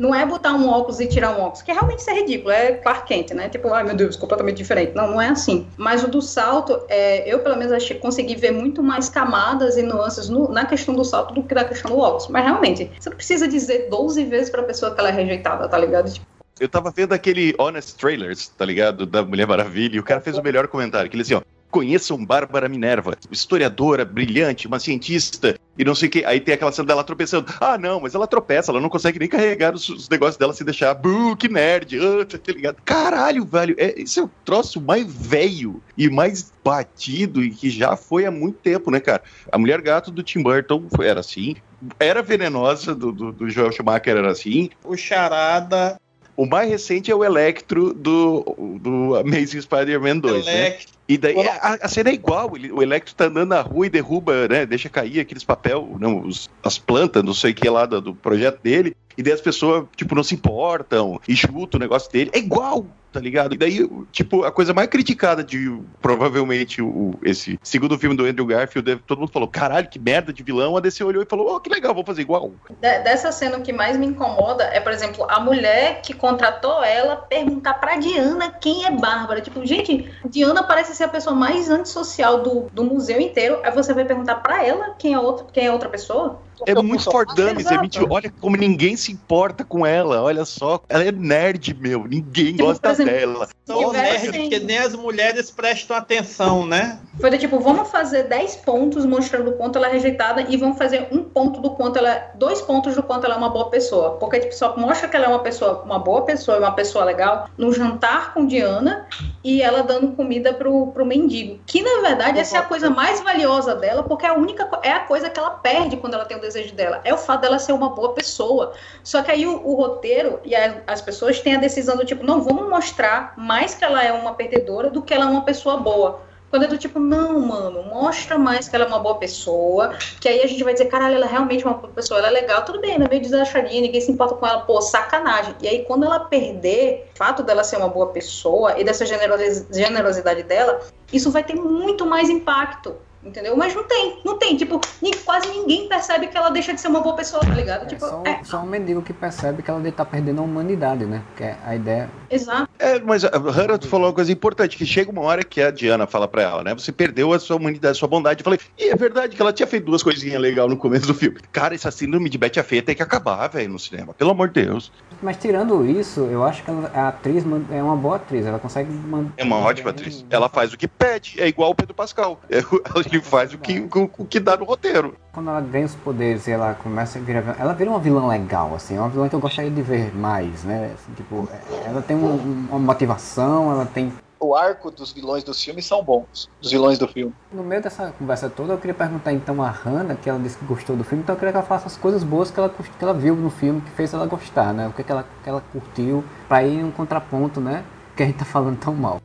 não 0.00 0.14
é 0.14 0.24
botar 0.24 0.54
um 0.54 0.66
óculos 0.66 0.98
e 0.98 1.06
tirar 1.06 1.36
um 1.36 1.42
óculos, 1.42 1.60
que 1.60 1.70
realmente 1.70 1.98
isso 1.98 2.08
é 2.08 2.14
ridículo, 2.14 2.50
é 2.50 2.72
Clark 2.72 3.06
Kent, 3.06 3.32
né? 3.32 3.50
Tipo, 3.50 3.70
ai 3.74 3.84
meu 3.84 3.94
Deus, 3.94 4.16
completamente 4.16 4.56
diferente. 4.56 4.94
Não, 4.94 5.08
não 5.08 5.20
é 5.20 5.28
assim. 5.28 5.66
Mas 5.76 6.02
o 6.02 6.08
do 6.08 6.22
salto, 6.22 6.80
é, 6.88 7.30
eu 7.30 7.40
pelo 7.40 7.56
menos 7.56 7.70
achei 7.70 7.98
consegui 7.98 8.34
ver 8.34 8.50
muito 8.50 8.82
mais 8.82 9.10
camadas 9.10 9.76
e 9.76 9.82
nuances 9.82 10.30
no, 10.30 10.50
na 10.50 10.64
questão 10.64 10.94
do 10.94 11.04
salto 11.04 11.34
do 11.34 11.42
que 11.42 11.54
na 11.54 11.64
questão 11.64 11.90
do 11.90 11.98
óculos. 11.98 12.28
Mas 12.28 12.44
realmente, 12.44 12.90
você 12.98 13.10
não 13.10 13.16
precisa 13.16 13.46
dizer 13.46 13.88
12 13.90 14.24
vezes 14.24 14.48
pra 14.48 14.62
pessoa 14.62 14.94
que 14.94 14.98
ela 14.98 15.10
é 15.10 15.12
rejeitada, 15.12 15.68
tá 15.68 15.76
ligado? 15.76 16.10
Tipo, 16.10 16.24
Eu 16.58 16.68
tava 16.68 16.90
vendo 16.90 17.12
aquele 17.12 17.54
Honest 17.58 17.98
Trailers, 17.98 18.48
tá 18.48 18.64
ligado? 18.64 19.04
Da 19.04 19.22
Mulher 19.22 19.46
Maravilha, 19.46 19.96
e 19.96 20.00
o 20.00 20.02
cara 20.02 20.22
fez 20.22 20.38
o 20.38 20.42
melhor 20.42 20.66
comentário, 20.68 21.10
que 21.10 21.16
ele 21.16 21.22
assim, 21.22 21.34
ó. 21.34 21.42
Conheçam 21.70 22.24
Bárbara 22.24 22.68
Minerva, 22.68 23.16
historiadora, 23.30 24.04
brilhante, 24.04 24.66
uma 24.66 24.80
cientista, 24.80 25.56
e 25.78 25.84
não 25.84 25.94
sei 25.94 26.08
o 26.08 26.10
que. 26.10 26.24
Aí 26.24 26.40
tem 26.40 26.54
aquela 26.54 26.72
cena 26.72 26.88
dela 26.88 27.04
tropeçando. 27.04 27.46
Ah, 27.60 27.78
não, 27.78 28.00
mas 28.00 28.14
ela 28.14 28.26
tropeça, 28.26 28.72
ela 28.72 28.80
não 28.80 28.88
consegue 28.88 29.18
nem 29.18 29.28
carregar 29.28 29.74
os, 29.74 29.88
os 29.88 30.08
negócios 30.08 30.36
dela 30.36 30.52
se 30.52 30.64
deixar. 30.64 30.92
Buh, 30.94 31.36
que 31.36 31.48
nerd, 31.48 31.98
ah, 31.98 32.24
tá 32.26 32.52
ligado? 32.52 32.76
Caralho, 32.84 33.44
velho, 33.44 33.74
é, 33.78 34.00
esse 34.00 34.18
é 34.18 34.22
o 34.22 34.30
troço 34.44 34.80
mais 34.80 35.06
velho 35.06 35.82
e 35.96 36.10
mais 36.10 36.52
batido 36.64 37.42
e 37.42 37.50
que 37.50 37.70
já 37.70 37.96
foi 37.96 38.26
há 38.26 38.30
muito 38.30 38.58
tempo, 38.58 38.90
né, 38.90 39.00
cara? 39.00 39.22
A 39.50 39.56
Mulher 39.56 39.80
Gato 39.80 40.10
do 40.10 40.22
Tim 40.22 40.42
Burton 40.42 40.86
era 41.00 41.20
assim. 41.20 41.56
Era 41.98 42.22
venenosa 42.22 42.94
do, 42.94 43.12
do, 43.12 43.32
do 43.32 43.48
Joel 43.48 43.72
Schumacher, 43.72 44.16
era 44.16 44.30
assim. 44.30 44.70
O 44.84 44.96
Charada. 44.96 45.98
O 46.40 46.46
mais 46.46 46.70
recente 46.70 47.10
é 47.10 47.14
o 47.14 47.22
Electro 47.22 47.92
do, 47.92 48.78
do 48.80 49.14
Amazing 49.16 49.60
Spider-Man 49.60 50.18
2, 50.20 50.46
né? 50.46 50.78
E 51.06 51.18
daí 51.18 51.34
a, 51.38 51.78
a 51.82 51.88
cena 51.88 52.08
é 52.08 52.14
igual, 52.14 52.56
ele- 52.56 52.72
o 52.72 52.82
Electro 52.82 53.14
tá 53.14 53.26
andando 53.26 53.50
na 53.50 53.60
rua 53.60 53.86
e 53.86 53.90
derruba, 53.90 54.48
né? 54.48 54.64
Deixa 54.64 54.88
cair 54.88 55.20
aqueles 55.20 55.44
papel, 55.44 55.96
não, 56.00 56.20
os- 56.20 56.48
as 56.62 56.78
plantas, 56.78 57.22
não 57.22 57.34
sei 57.34 57.50
o 57.50 57.54
que 57.54 57.68
lá 57.68 57.84
do, 57.84 58.00
do 58.00 58.14
projeto 58.14 58.58
dele. 58.62 58.96
E 59.18 59.22
daí 59.22 59.32
as 59.34 59.40
pessoas, 59.40 59.84
tipo, 59.96 60.14
não 60.14 60.22
se 60.22 60.34
importam 60.34 61.20
e 61.28 61.36
chutam 61.36 61.76
o 61.78 61.80
negócio 61.80 62.10
dele. 62.10 62.30
É 62.32 62.38
igual, 62.38 62.86
tá 63.12 63.20
ligado? 63.20 63.54
E 63.54 63.58
daí, 63.58 63.88
tipo, 64.12 64.44
a 64.44 64.52
coisa 64.52 64.72
mais 64.72 64.88
criticada 64.88 65.42
de 65.42 65.80
provavelmente 66.00 66.80
o, 66.80 67.12
esse 67.22 67.58
segundo 67.62 67.98
filme 67.98 68.16
do 68.16 68.24
Andrew 68.24 68.46
Garfield, 68.46 68.96
todo 69.06 69.20
mundo 69.20 69.32
falou, 69.32 69.48
caralho, 69.48 69.88
que 69.88 69.98
merda 69.98 70.32
de 70.32 70.42
vilão. 70.42 70.76
A 70.76 70.80
DC 70.80 71.02
olhou 71.02 71.22
e 71.22 71.26
falou, 71.26 71.54
oh, 71.54 71.60
que 71.60 71.70
legal, 71.70 71.94
vou 71.94 72.04
fazer 72.04 72.22
igual. 72.22 72.52
De- 72.80 72.98
dessa 73.00 73.32
cena 73.32 73.58
o 73.58 73.62
que 73.62 73.72
mais 73.72 73.96
me 73.96 74.06
incomoda 74.06 74.64
é, 74.64 74.80
por 74.80 74.92
exemplo, 74.92 75.26
a 75.28 75.40
mulher 75.40 76.02
que 76.02 76.14
contratou 76.14 76.82
ela 76.82 77.16
perguntar 77.16 77.74
pra 77.74 77.96
Diana 77.96 78.50
quem 78.50 78.84
é 78.84 78.90
Bárbara. 78.90 79.40
Tipo, 79.40 79.64
gente, 79.66 80.10
Diana 80.28 80.62
parece 80.62 80.94
ser 80.94 81.04
a 81.04 81.08
pessoa 81.08 81.34
mais 81.34 81.70
antissocial 81.70 82.42
do, 82.42 82.66
do 82.72 82.84
museu 82.84 83.20
inteiro. 83.20 83.60
Aí 83.64 83.72
você 83.72 83.92
vai 83.92 84.04
perguntar 84.04 84.36
pra 84.36 84.64
ela 84.64 84.94
quem 84.98 85.14
é 85.14 85.18
outra, 85.18 85.46
quem 85.52 85.66
é 85.66 85.72
outra 85.72 85.88
pessoa? 85.88 86.42
É 86.66 86.74
muito 86.74 87.04
for 87.04 87.26
dummies, 87.26 87.66
é 87.66 87.78
mentira. 87.78 88.06
Olha 88.08 88.32
como 88.40 88.56
ninguém 88.56 88.96
se 88.96 89.12
importa 89.12 89.64
com 89.64 89.86
ela, 89.86 90.22
olha 90.22 90.44
só. 90.44 90.80
Ela 90.88 91.04
é 91.04 91.12
nerd, 91.12 91.74
meu, 91.74 92.06
ninguém 92.06 92.52
Tipo, 92.52 92.66
gosta 92.66 92.90
exemplo, 92.90 93.12
dela. 93.12 93.48
São 93.64 93.82
Nossa, 93.82 94.02
nerds 94.02 94.30
sim. 94.34 94.48
que 94.48 94.58
nem 94.58 94.78
as 94.78 94.94
mulheres 94.94 95.50
prestam 95.50 95.96
atenção, 95.96 96.66
né? 96.66 96.98
Foi 97.20 97.30
do 97.30 97.38
tipo, 97.38 97.60
vamos 97.60 97.88
fazer 97.90 98.24
10 98.24 98.56
pontos 98.56 99.06
mostrando 99.06 99.50
o 99.50 99.52
quanto 99.52 99.76
ela 99.76 99.88
é 99.88 99.92
rejeitada 99.92 100.42
e 100.42 100.56
vamos 100.56 100.76
fazer 100.76 101.08
um 101.12 101.22
ponto 101.22 101.60
do 101.60 101.70
quanto 101.70 101.98
ela 101.98 102.10
é. 102.10 102.30
Dois 102.34 102.60
pontos 102.60 102.94
do 102.94 103.02
quanto 103.02 103.24
ela 103.24 103.34
é 103.34 103.38
uma 103.38 103.50
boa 103.50 103.70
pessoa. 103.70 104.16
Porque 104.18 104.40
tipo, 104.40 104.54
só 104.54 104.76
mostra 104.76 105.08
que 105.08 105.16
ela 105.16 105.26
é 105.26 105.28
uma 105.28 105.38
pessoa, 105.38 105.82
uma 105.82 105.98
boa 105.98 106.22
pessoa 106.22 106.56
e 106.56 106.60
uma 106.60 106.72
pessoa 106.72 107.04
legal 107.04 107.48
no 107.56 107.72
jantar 107.72 108.34
com 108.34 108.46
Diana 108.46 109.06
e 109.44 109.62
ela 109.62 109.82
dando 109.82 110.12
comida 110.12 110.52
pro, 110.52 110.88
pro 110.88 111.06
mendigo. 111.06 111.60
Que 111.66 111.82
na 111.82 112.02
verdade 112.02 112.38
essa 112.38 112.56
é 112.56 112.60
a 112.60 112.64
coisa 112.64 112.90
mais 112.90 113.20
valiosa 113.20 113.74
dela, 113.74 114.02
porque 114.02 114.26
é 114.26 114.30
a 114.30 114.34
única 114.34 114.68
é 114.82 114.92
a 114.92 115.00
coisa 115.00 115.30
que 115.30 115.38
ela 115.38 115.50
perde 115.50 115.96
quando 115.96 116.14
ela 116.14 116.24
tem 116.24 116.36
o 116.36 116.40
desejo 116.52 116.74
dela. 116.74 117.00
É 117.04 117.14
o 117.14 117.18
fato 117.18 117.40
dela 117.42 117.58
ser 117.58 117.72
uma 117.72 117.90
boa 117.90 118.12
pessoa. 118.12 118.72
Só 119.04 119.22
que 119.22 119.30
aí 119.30 119.46
o, 119.46 119.66
o 119.66 119.74
roteiro 119.74 120.40
e 120.44 120.54
a- 120.54 120.82
as 120.86 121.00
pessoas 121.00 121.40
têm 121.40 121.54
a 121.56 121.58
decisão 121.60 121.96
do 121.96 122.04
tipo, 122.04 122.24
não, 122.24 122.42
vamos 122.42 122.68
mostrar 122.68 123.34
mais 123.36 123.74
que 123.74 123.84
ela 123.84 124.02
é 124.04 124.12
uma 124.12 124.34
perdedora 124.34 124.90
do 124.90 125.00
que 125.02 125.14
ela 125.14 125.24
é 125.24 125.28
uma 125.28 125.44
pessoa 125.44 125.76
boa. 125.76 126.28
Quando 126.50 126.64
é 126.64 126.66
do 126.66 126.76
tipo, 126.76 126.98
não, 126.98 127.38
mano, 127.38 127.84
mostra 127.84 128.36
mais 128.36 128.68
que 128.68 128.74
ela 128.74 128.84
é 128.84 128.88
uma 128.88 128.98
boa 128.98 129.14
pessoa, 129.18 129.94
que 130.20 130.28
aí 130.28 130.42
a 130.42 130.48
gente 130.48 130.64
vai 130.64 130.72
dizer, 130.72 130.86
caralho, 130.86 131.14
ela 131.14 131.24
é 131.26 131.28
realmente 131.28 131.64
uma 131.64 131.74
boa 131.74 131.92
pessoa, 131.92 132.18
ela 132.18 132.26
é 132.26 132.30
legal, 132.32 132.64
tudo 132.64 132.80
bem, 132.80 132.96
ela 132.96 133.04
é 133.04 133.08
meio 133.08 133.22
desachadinha, 133.22 133.80
ninguém 133.80 134.00
se 134.00 134.10
importa 134.10 134.34
com 134.34 134.44
ela, 134.44 134.58
pô, 134.62 134.80
sacanagem. 134.82 135.54
E 135.62 135.68
aí 135.68 135.84
quando 135.84 136.04
ela 136.06 136.18
perder 136.18 137.08
o 137.14 137.18
fato 137.18 137.44
dela 137.44 137.62
ser 137.62 137.76
uma 137.76 137.88
boa 137.88 138.08
pessoa 138.08 138.76
e 138.80 138.82
dessa 138.82 139.06
generosi- 139.06 139.64
generosidade 139.72 140.42
dela, 140.42 140.80
isso 141.12 141.30
vai 141.30 141.44
ter 141.44 141.54
muito 141.54 142.04
mais 142.04 142.28
impacto. 142.28 142.96
Entendeu? 143.22 143.54
Mas 143.56 143.74
não 143.74 143.84
tem, 143.84 144.18
não 144.24 144.38
tem. 144.38 144.56
Tipo, 144.56 144.80
quase 145.24 145.48
ninguém 145.48 145.88
percebe 145.88 146.28
que 146.28 146.36
ela 146.36 146.48
deixa 146.50 146.72
de 146.72 146.80
ser 146.80 146.88
uma 146.88 147.00
boa 147.00 147.14
pessoa, 147.14 147.42
tá 147.42 147.52
ligado? 147.52 147.86
tipo, 147.86 148.00
Só, 148.00 148.22
é, 148.26 148.42
só 148.44 148.58
um 148.60 148.66
mendigo 148.66 149.02
que 149.02 149.12
percebe 149.12 149.62
que 149.62 149.70
ela 149.70 149.80
tá 149.92 150.04
perdendo 150.04 150.40
a 150.40 150.44
humanidade, 150.44 151.04
né? 151.04 151.22
Porque 151.28 151.44
a 151.64 151.74
ideia. 151.74 152.10
exato. 152.30 152.68
É, 152.78 152.98
mas 152.98 153.24
a 153.24 153.28
Hannah 153.36 153.76
tu 153.78 153.88
falou 153.88 154.06
uma 154.08 154.12
coisa 154.14 154.32
importante, 154.32 154.76
que 154.76 154.86
chega 154.86 155.10
uma 155.10 155.20
hora 155.22 155.44
que 155.44 155.60
a 155.60 155.70
Diana 155.70 156.06
fala 156.06 156.26
pra 156.26 156.42
ela, 156.42 156.64
né? 156.64 156.74
Você 156.74 156.90
perdeu 156.90 157.32
a 157.32 157.38
sua 157.38 157.56
humanidade, 157.56 157.92
a 157.92 157.98
sua 157.98 158.08
bondade. 158.08 158.40
Eu 158.40 158.44
falei, 158.44 158.58
e 158.78 158.88
é 158.88 158.96
verdade 158.96 159.36
que 159.36 159.42
ela 159.42 159.52
tinha 159.52 159.66
feito 159.66 159.84
duas 159.84 160.02
coisinhas 160.02 160.40
legais 160.40 160.68
no 160.68 160.76
começo 160.76 161.06
do 161.06 161.14
filme. 161.14 161.38
Cara, 161.52 161.74
essa 161.74 161.90
síndrome 161.90 162.30
de 162.30 162.38
Betty 162.38 162.58
a 162.58 162.64
Feia 162.64 162.82
tem 162.82 162.94
que 162.94 163.02
acabar, 163.02 163.46
velho, 163.48 163.68
no 163.70 163.78
cinema. 163.78 164.14
Pelo 164.14 164.30
amor 164.30 164.48
de 164.48 164.64
Deus. 164.64 164.90
Mas 165.22 165.36
tirando 165.36 165.84
isso, 165.84 166.20
eu 166.20 166.42
acho 166.42 166.64
que 166.64 166.70
ela- 166.70 166.90
a 166.94 167.08
atriz 167.08 167.44
é 167.70 167.82
uma 167.82 167.96
boa 167.96 168.16
atriz. 168.16 168.46
Ela 168.46 168.58
consegue 168.58 168.90
manter. 168.90 169.32
É 169.36 169.44
uma 169.44 169.58
ótima 169.58 169.90
atriz. 169.90 170.24
Ela 170.30 170.48
faz 170.48 170.72
o 170.72 170.78
que 170.78 170.88
pede, 170.88 171.40
é 171.40 171.46
igual 171.46 171.70
o 171.70 171.74
Pedro 171.74 171.94
Pascal. 171.94 172.40
É, 172.50 172.62
ele 173.10 173.22
faz 173.22 173.52
o 173.54 173.58
que, 173.58 173.80
o, 173.80 174.10
o 174.18 174.24
que 174.24 174.40
dá 174.40 174.56
no 174.56 174.64
roteiro. 174.64 175.16
Quando 175.32 175.50
ela 175.50 175.60
ganha 175.60 175.86
os 175.86 175.94
poderes 175.94 176.46
e 176.46 176.50
ela 176.50 176.74
começa 176.74 177.18
a 177.18 177.22
virar. 177.22 177.56
Ela 177.58 177.72
vira 177.72 177.90
uma 177.90 177.98
vilã 177.98 178.26
legal, 178.26 178.74
assim. 178.74 178.96
É 178.96 179.00
uma 179.00 179.08
vilã 179.08 179.28
que 179.28 179.34
eu 179.34 179.40
gostaria 179.40 179.70
de 179.70 179.82
ver 179.82 180.14
mais, 180.14 180.64
né? 180.64 180.92
Assim, 180.94 181.12
tipo, 181.14 181.48
é- 181.52 181.88
ela 181.88 182.02
tem 182.02 182.16
um- 182.16 182.34
um- 182.34 182.66
uma 182.70 182.78
motivação, 182.78 183.70
ela 183.70 183.86
tem. 183.86 184.12
O 184.42 184.54
arco 184.54 184.90
dos 184.90 185.12
vilões 185.12 185.44
dos 185.44 185.62
filmes 185.62 185.84
são 185.86 186.02
bons. 186.02 186.48
Dos 186.62 186.70
vilões 186.70 186.98
do 186.98 187.06
filme. 187.06 187.34
No 187.52 187.62
meio 187.62 187.82
dessa 187.82 188.10
conversa 188.18 188.48
toda, 188.48 188.72
eu 188.72 188.78
queria 188.78 188.94
perguntar 188.94 189.32
então 189.34 189.62
a 189.62 189.68
Hannah, 189.68 190.14
que 190.14 190.30
ela 190.30 190.38
disse 190.38 190.56
que 190.56 190.64
gostou 190.64 190.96
do 190.96 191.04
filme, 191.04 191.22
então 191.22 191.34
eu 191.34 191.38
queria 191.38 191.52
que 191.52 191.58
ela 191.58 191.66
falasse 191.66 191.86
as 191.86 191.96
coisas 191.98 192.24
boas 192.24 192.50
que 192.50 192.58
ela, 192.58 192.70
que 192.70 193.04
ela 193.04 193.12
viu 193.12 193.36
no 193.36 193.50
filme, 193.50 193.82
que 193.82 193.90
fez 193.90 194.14
ela 194.14 194.26
gostar, 194.26 194.72
né? 194.72 194.88
O 194.88 194.92
que, 194.92 195.04
que, 195.04 195.12
ela, 195.12 195.26
que 195.44 195.48
ela 195.48 195.62
curtiu, 195.72 196.24
pra 196.48 196.62
ir 196.62 196.78
em 196.80 196.84
um 196.84 196.90
contraponto, 196.90 197.60
né? 197.60 197.84
Que 198.16 198.22
a 198.22 198.26
gente 198.26 198.38
tá 198.38 198.46
falando 198.46 198.78
tão 198.78 198.94
mal. 198.94 199.20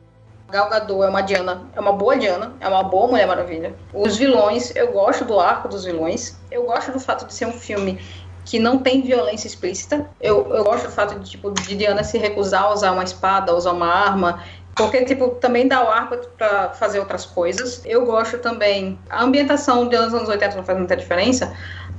Gal 0.48 0.68
Gadot 0.70 1.02
é 1.02 1.08
uma 1.08 1.22
Diana, 1.22 1.66
é 1.74 1.80
uma 1.80 1.92
boa 1.92 2.16
Diana, 2.16 2.54
é 2.60 2.68
uma 2.68 2.82
boa 2.82 3.08
Mulher 3.08 3.26
Maravilha. 3.26 3.74
Os 3.92 4.16
vilões, 4.16 4.74
eu 4.76 4.92
gosto 4.92 5.24
do 5.24 5.40
arco 5.40 5.68
dos 5.68 5.84
vilões. 5.84 6.36
Eu 6.50 6.64
gosto 6.64 6.92
do 6.92 7.00
fato 7.00 7.26
de 7.26 7.34
ser 7.34 7.46
um 7.46 7.52
filme 7.52 8.00
que 8.44 8.58
não 8.60 8.78
tem 8.78 9.02
violência 9.02 9.48
explícita. 9.48 10.08
Eu, 10.20 10.54
eu 10.54 10.62
gosto 10.62 10.84
do 10.86 10.92
fato 10.92 11.18
de, 11.18 11.28
tipo, 11.28 11.50
de 11.50 11.76
Diana 11.76 12.04
se 12.04 12.16
recusar 12.16 12.62
a 12.62 12.72
usar 12.72 12.92
uma 12.92 13.02
espada, 13.02 13.54
usar 13.54 13.72
uma 13.72 13.92
arma. 13.92 14.40
Porque, 14.76 15.04
tipo, 15.04 15.30
também 15.30 15.66
dá 15.66 15.82
o 15.82 15.88
arco 15.88 16.16
pra 16.38 16.70
fazer 16.70 17.00
outras 17.00 17.26
coisas. 17.26 17.82
Eu 17.84 18.06
gosto 18.06 18.38
também. 18.38 18.98
A 19.10 19.24
ambientação 19.24 19.88
dos 19.88 20.14
anos 20.14 20.28
80 20.28 20.56
não 20.56 20.62
faz 20.62 20.78
muita 20.78 20.96
diferença, 20.96 21.52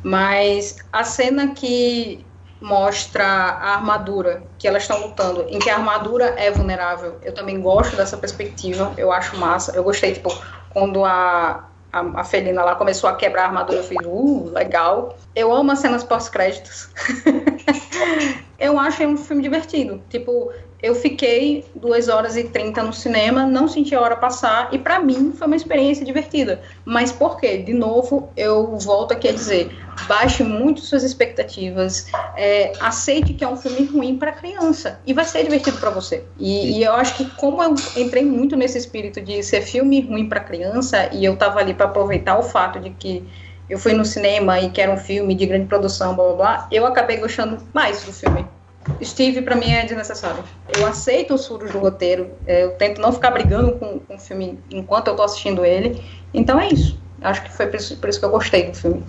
mas 0.04 0.78
a 0.94 1.04
cena 1.04 1.50
que 1.50 2.26
mostra 2.62 3.24
a 3.24 3.76
armadura 3.76 4.44
que 4.58 4.68
elas 4.68 4.84
estão 4.84 5.00
lutando, 5.02 5.46
em 5.50 5.60
que 5.60 5.70
a 5.70 5.76
armadura 5.76 6.34
é 6.38 6.50
vulnerável. 6.52 7.18
Eu 7.22 7.34
também 7.34 7.62
gosto 7.62 7.96
dessa 7.96 8.18
perspectiva, 8.18 8.94
eu 8.98 9.12
acho 9.12 9.38
massa. 9.38 9.76
Eu 9.76 9.84
gostei, 9.84 10.14
tipo, 10.14 10.36
quando 10.72 11.06
a, 11.06 11.68
a, 11.92 12.00
a 12.20 12.24
Felina 12.24 12.64
lá 12.64 12.76
começou 12.76 13.10
a 13.10 13.16
quebrar 13.16 13.44
a 13.44 13.46
armadura, 13.48 13.80
eu 13.80 13.84
fiz, 13.84 13.98
uh, 14.06 14.52
legal. 14.54 15.18
Eu 15.36 15.54
amo 15.54 15.72
as 15.72 15.80
cenas 15.80 16.04
pós-créditos. 16.04 16.90
eu 18.60 18.80
acho 18.80 19.04
um 19.04 19.18
filme 19.18 19.44
divertido. 19.44 20.02
Tipo, 20.10 20.52
eu 20.82 20.94
fiquei 20.94 21.66
2 21.76 22.08
horas 22.08 22.38
e 22.38 22.44
30 22.44 22.84
no 22.84 22.94
cinema, 22.94 23.46
não 23.46 23.68
senti 23.68 23.96
a 23.96 24.02
hora 24.02 24.16
passar, 24.16 24.70
e 24.72 24.78
pra 24.78 25.00
mim 25.00 25.34
foi 25.36 25.48
uma 25.48 25.56
experiência 25.56 26.06
divertida. 26.06 26.62
Mas 26.86 27.12
por 27.12 27.40
quê? 27.40 27.58
De 27.58 27.74
novo, 27.74 28.30
eu 28.38 28.78
volto 28.78 29.12
aqui 29.12 29.28
a 29.28 29.32
dizer: 29.32 29.72
baixe 30.08 30.44
muito 30.44 30.82
suas 30.82 31.04
expectativas, 31.04 32.08
é, 32.36 32.74
aceite 32.80 33.34
que 33.34 33.44
é 33.44 33.48
um 33.48 33.58
filme 33.58 33.86
ruim 33.86 34.18
para 34.18 34.32
criança, 34.32 35.00
e 35.06 35.14
vai 35.14 35.26
ser 35.26 35.44
divertido 35.44 35.78
para 35.80 35.90
você. 35.90 36.24
E, 36.38 36.78
e 36.78 36.84
eu 36.84 36.94
acho 36.94 37.16
que, 37.16 37.26
como 37.32 37.62
eu 37.64 37.74
entrei 37.96 38.24
muito 38.24 38.56
nesse 38.56 38.78
espírito 38.78 39.20
de 39.20 39.42
ser 39.42 39.62
filme 39.62 40.02
ruim 40.02 40.30
para 40.30 40.40
criança, 40.40 41.10
e 41.12 41.26
eu 41.26 41.36
tava 41.36 41.60
ali 41.60 41.74
para 41.74 41.88
aproveitar 41.88 42.38
o 42.38 42.44
fato 42.44 42.80
de 42.80 42.92
que 42.92 43.24
eu 43.70 43.78
fui 43.78 43.94
no 43.94 44.06
cinema 44.06 44.60
e 44.62 44.70
que 44.70 44.80
era 44.80 44.92
um 44.92 44.98
filme 44.98 45.36
de 45.36 45.46
grande 45.46 45.66
produção, 45.66 46.16
blá 46.16 46.26
blá 46.26 46.36
blá, 46.36 46.68
eu 46.72 46.86
acabei 46.86 47.18
gostando 47.18 47.58
mais 47.74 48.04
do 48.04 48.14
filme. 48.14 48.46
Steve, 49.04 49.42
pra 49.42 49.56
mim, 49.56 49.72
é 49.72 49.86
desnecessário. 49.86 50.44
Eu 50.68 50.86
aceito 50.86 51.34
os 51.34 51.46
furos 51.46 51.72
do 51.72 51.80
roteiro, 51.80 52.32
é, 52.46 52.64
eu 52.64 52.78
tento 52.78 53.00
não 53.00 53.12
ficar 53.12 53.32
brigando 53.32 53.78
com, 53.78 54.00
com 54.00 54.16
o 54.16 54.20
filme 54.20 54.64
enquanto 54.72 55.08
eu 55.08 55.16
tô 55.16 55.24
assistindo 55.24 55.66
ele. 55.66 56.04
Então 56.34 56.60
é 56.60 56.68
isso. 56.68 57.00
Acho 57.22 57.44
que 57.44 57.52
foi 57.52 57.68
por 57.68 57.76
isso, 57.76 57.98
por 58.00 58.10
isso 58.10 58.20
que 58.20 58.26
eu 58.26 58.30
gostei 58.32 58.72
do 58.72 58.78
filme. 58.78 59.06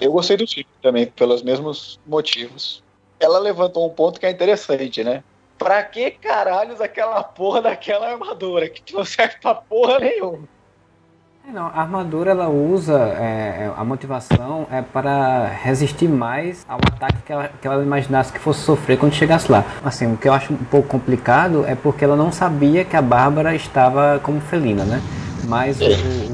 Eu 0.00 0.12
gostei 0.12 0.36
do 0.36 0.46
filme 0.46 0.66
também, 0.80 1.06
pelos 1.06 1.42
mesmos 1.42 1.98
motivos. 2.06 2.82
Ela 3.20 3.38
levantou 3.38 3.86
um 3.86 3.94
ponto 3.94 4.18
que 4.18 4.26
é 4.26 4.30
interessante, 4.30 5.04
né? 5.04 5.22
Pra 5.58 5.82
que 5.84 6.10
caralhos 6.12 6.80
aquela 6.80 7.22
porra 7.22 7.62
daquela 7.62 8.10
armadura 8.10 8.68
que 8.68 8.92
não 8.92 9.04
serve 9.04 9.36
pra 9.40 9.54
porra 9.54 10.00
nenhuma? 10.00 10.48
É, 11.44 11.50
não, 11.50 11.66
a 11.66 11.80
armadura 11.80 12.30
ela 12.30 12.48
usa, 12.48 12.96
é, 13.18 13.64
é, 13.64 13.72
a 13.76 13.84
motivação 13.84 14.64
é 14.70 14.80
para 14.80 15.48
resistir 15.48 16.08
mais 16.08 16.64
ao 16.68 16.78
ataque 16.78 17.18
que 17.26 17.32
ela, 17.32 17.50
que 17.60 17.66
ela 17.66 17.82
imaginasse 17.82 18.32
que 18.32 18.38
fosse 18.38 18.60
sofrer 18.60 18.96
quando 18.96 19.12
chegasse 19.12 19.50
lá. 19.50 19.64
Assim, 19.84 20.12
o 20.12 20.16
que 20.16 20.28
eu 20.28 20.32
acho 20.32 20.52
um 20.52 20.56
pouco 20.56 20.86
complicado 20.86 21.64
é 21.66 21.74
porque 21.74 22.04
ela 22.04 22.14
não 22.14 22.30
sabia 22.30 22.84
que 22.84 22.96
a 22.96 23.02
Bárbara 23.02 23.56
estava 23.56 24.20
como 24.22 24.40
felina, 24.40 24.84
né? 24.84 25.02
Mas, 25.42 25.82
o, 25.82 25.90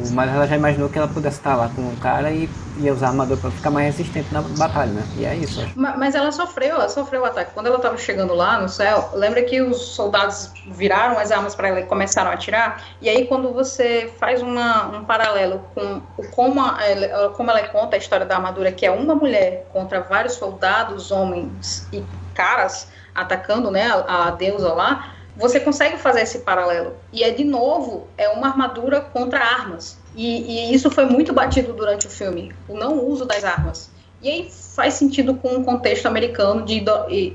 o- 0.06 0.10
mas 0.10 0.30
ela 0.30 0.46
já 0.46 0.56
imaginou 0.56 0.90
que 0.90 0.98
ela 0.98 1.08
pudesse 1.12 1.38
estar 1.38 1.56
lá 1.56 1.68
com 1.70 1.92
o 1.92 1.98
cara 1.98 2.32
e 2.32 2.58
ia 2.76 2.92
usar 2.92 3.06
a 3.08 3.10
armadura 3.10 3.40
para 3.40 3.50
ficar 3.52 3.70
mais 3.70 3.86
resistente 3.96 4.32
na 4.32 4.42
batalha, 4.42 4.92
né? 4.92 5.10
E 5.14 5.24
é 5.24 5.36
isso. 5.36 5.60
eu 5.60 5.64
acho. 5.64 5.74
Ma- 5.74 5.96
Mas 5.96 6.14
ela 6.14 6.32
sofreu, 6.32 6.74
ela 6.76 6.88
sofreu 6.88 7.22
o 7.22 7.24
ataque. 7.24 7.52
Quando 7.54 7.66
ela 7.68 7.76
estava 7.76 7.96
chegando 7.96 8.34
lá 8.34 8.58
no 8.60 8.68
céu, 8.68 9.10
lembra 9.14 9.42
que 9.44 9.60
os 9.62 9.94
soldados 9.94 10.56
viraram 10.66 11.18
as 11.18 11.30
armas 11.30 11.54
para 11.54 11.68
ela 11.68 11.80
e 11.80 11.86
começaram 11.86 12.30
a 12.30 12.34
atirar? 12.34 12.82
E 13.00 13.08
aí, 13.08 13.26
quando 13.28 13.52
você 13.52 14.14
faz 14.18 14.42
uma- 14.42 14.88
um 14.88 15.04
paralelo 15.04 15.60
com 15.74 16.00
como, 16.30 16.60
a- 16.60 16.78
ela, 16.84 17.30
como 17.34 17.50
ela 17.50 17.66
conta 17.68 17.96
a 17.96 17.98
história 17.98 18.26
da 18.26 18.36
armadura, 18.36 18.72
que 18.72 18.84
é 18.86 18.90
uma 18.90 19.14
mulher 19.14 19.68
contra 19.70 20.00
vários 20.00 20.34
soldados, 20.34 21.10
homens 21.10 21.88
e 21.92 22.10
caras 22.34 22.88
atacando 23.14 23.70
né, 23.70 23.82
a, 23.90 24.28
a 24.28 24.30
deusa 24.32 24.72
lá, 24.72 25.14
você 25.38 25.60
consegue 25.60 25.96
fazer 25.96 26.22
esse 26.22 26.40
paralelo. 26.40 26.94
E 27.12 27.22
é 27.22 27.30
de 27.30 27.44
novo, 27.44 28.08
é 28.18 28.28
uma 28.28 28.48
armadura 28.48 29.00
contra 29.00 29.38
armas. 29.38 29.96
E, 30.16 30.70
e 30.70 30.74
isso 30.74 30.90
foi 30.90 31.06
muito 31.06 31.32
batido 31.32 31.72
durante 31.72 32.08
o 32.08 32.10
filme, 32.10 32.52
o 32.68 32.74
não 32.74 33.04
uso 33.04 33.24
das 33.24 33.44
armas. 33.44 33.90
E 34.20 34.28
aí 34.28 34.50
faz 34.50 34.94
sentido 34.94 35.34
com 35.34 35.56
o 35.56 35.64
contexto 35.64 36.06
americano 36.06 36.64
de, 36.64 36.82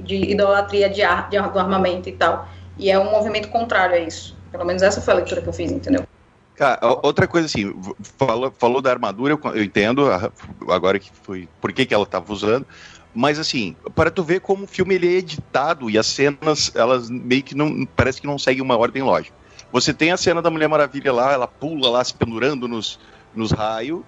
de 0.03 0.15
idolatria 0.31 0.89
de 0.89 1.01
ar, 1.01 1.29
de, 1.29 1.39
do 1.39 1.59
armamento 1.59 2.09
e 2.09 2.11
tal. 2.11 2.47
E 2.77 2.91
é 2.91 2.99
um 2.99 3.09
movimento 3.09 3.47
contrário 3.47 3.95
a 3.95 3.99
isso. 3.99 4.37
Pelo 4.51 4.65
menos 4.65 4.81
essa 4.81 4.99
foi 4.99 5.13
a 5.13 5.17
leitura 5.17 5.41
que 5.41 5.47
eu 5.47 5.53
fiz, 5.53 5.71
entendeu? 5.71 6.05
Cara, 6.55 6.79
outra 7.01 7.27
coisa 7.27 7.47
assim, 7.47 7.73
falou, 8.17 8.53
falou 8.57 8.81
da 8.81 8.91
armadura, 8.91 9.39
eu, 9.55 9.63
entendo 9.63 10.07
agora 10.69 10.99
que 10.99 11.09
foi 11.23 11.47
por 11.59 11.73
que, 11.73 11.85
que 11.85 11.93
ela 11.93 12.03
estava 12.03 12.31
usando, 12.31 12.65
mas 13.13 13.37
assim, 13.37 13.75
para 13.95 14.09
tu 14.09 14.23
ver 14.23 14.41
como 14.41 14.63
o 14.63 14.67
filme 14.67 14.95
ele 14.95 15.07
é 15.07 15.17
editado 15.17 15.89
e 15.89 15.97
as 15.97 16.07
cenas, 16.07 16.71
elas 16.75 17.09
meio 17.09 17.43
que 17.43 17.55
não, 17.55 17.85
parece 17.85 18.19
que 18.19 18.27
não 18.27 18.39
seguem 18.39 18.61
uma 18.61 18.77
ordem 18.77 19.03
lógica. 19.03 19.35
Você 19.71 19.93
tem 19.93 20.11
a 20.11 20.17
cena 20.17 20.41
da 20.41 20.49
Mulher 20.49 20.67
Maravilha 20.67 21.11
lá, 21.11 21.33
ela 21.33 21.47
pula 21.47 21.89
lá 21.89 22.03
se 22.03 22.13
pendurando 22.13 22.67
nos, 22.67 22.99
nos 23.33 23.51
raios, 23.51 24.01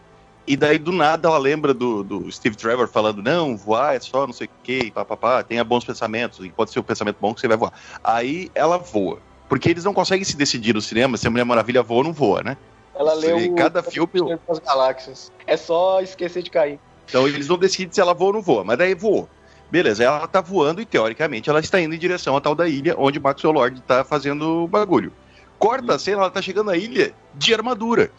e 0.47 0.55
daí 0.55 0.77
do 0.77 0.91
nada 0.91 1.27
ela 1.27 1.39
lembra 1.39 1.73
do, 1.73 2.03
do 2.03 2.31
Steve 2.31 2.55
Trevor 2.55 2.87
falando, 2.87 3.21
não, 3.21 3.57
voar 3.57 3.95
é 3.95 3.99
só 3.99 4.27
não 4.27 4.33
sei 4.33 4.47
o 4.47 4.49
que, 4.63 4.91
papapá, 4.91 5.43
tenha 5.43 5.63
bons 5.63 5.83
pensamentos, 5.83 6.45
e 6.45 6.49
pode 6.49 6.71
ser 6.71 6.79
um 6.79 6.83
pensamento 6.83 7.17
bom 7.19 7.33
que 7.33 7.41
você 7.41 7.47
vai 7.47 7.57
voar. 7.57 7.73
Aí 8.03 8.51
ela 8.53 8.77
voa. 8.77 9.19
Porque 9.49 9.69
eles 9.69 9.83
não 9.83 9.93
conseguem 9.93 10.23
se 10.23 10.35
decidir 10.35 10.73
no 10.73 10.81
cinema 10.81 11.17
se 11.17 11.27
a 11.27 11.29
Mulher 11.29 11.45
Maravilha 11.45 11.83
voa 11.83 11.99
ou 11.99 12.03
não 12.03 12.13
voa, 12.13 12.41
né? 12.41 12.57
Ela 12.95 13.13
leu 13.13 13.39
E 13.39 13.49
o 13.49 13.55
cada 13.55 13.83
filme 13.83 14.37
das 14.47 14.59
galáxias. 14.59 15.31
É 15.45 15.57
só 15.57 16.01
esquecer 16.01 16.41
de 16.41 16.49
cair. 16.49 16.79
Então 17.07 17.27
eles 17.27 17.47
não 17.47 17.57
decidem 17.57 17.91
se 17.93 18.01
ela 18.01 18.13
voa 18.13 18.27
ou 18.27 18.33
não 18.33 18.41
voa, 18.41 18.63
mas 18.63 18.77
daí 18.77 18.93
voou. 18.95 19.29
Beleza, 19.69 20.03
ela 20.03 20.27
tá 20.27 20.41
voando 20.41 20.81
e 20.81 20.85
teoricamente 20.85 21.49
ela 21.49 21.59
está 21.59 21.79
indo 21.79 21.95
em 21.95 21.99
direção 21.99 22.37
à 22.37 22.41
tal 22.41 22.53
da 22.55 22.67
ilha 22.67 22.95
onde 22.97 23.19
Maxwell 23.19 23.53
Lord 23.53 23.81
tá 23.81 24.03
fazendo 24.03 24.63
o 24.63 24.67
bagulho. 24.67 25.11
Corta 25.57 25.95
a 25.95 25.99
cena, 25.99 26.17
ela 26.21 26.29
tá 26.29 26.41
chegando 26.41 26.67
na 26.67 26.77
ilha 26.77 27.13
de 27.33 27.53
armadura. 27.53 28.11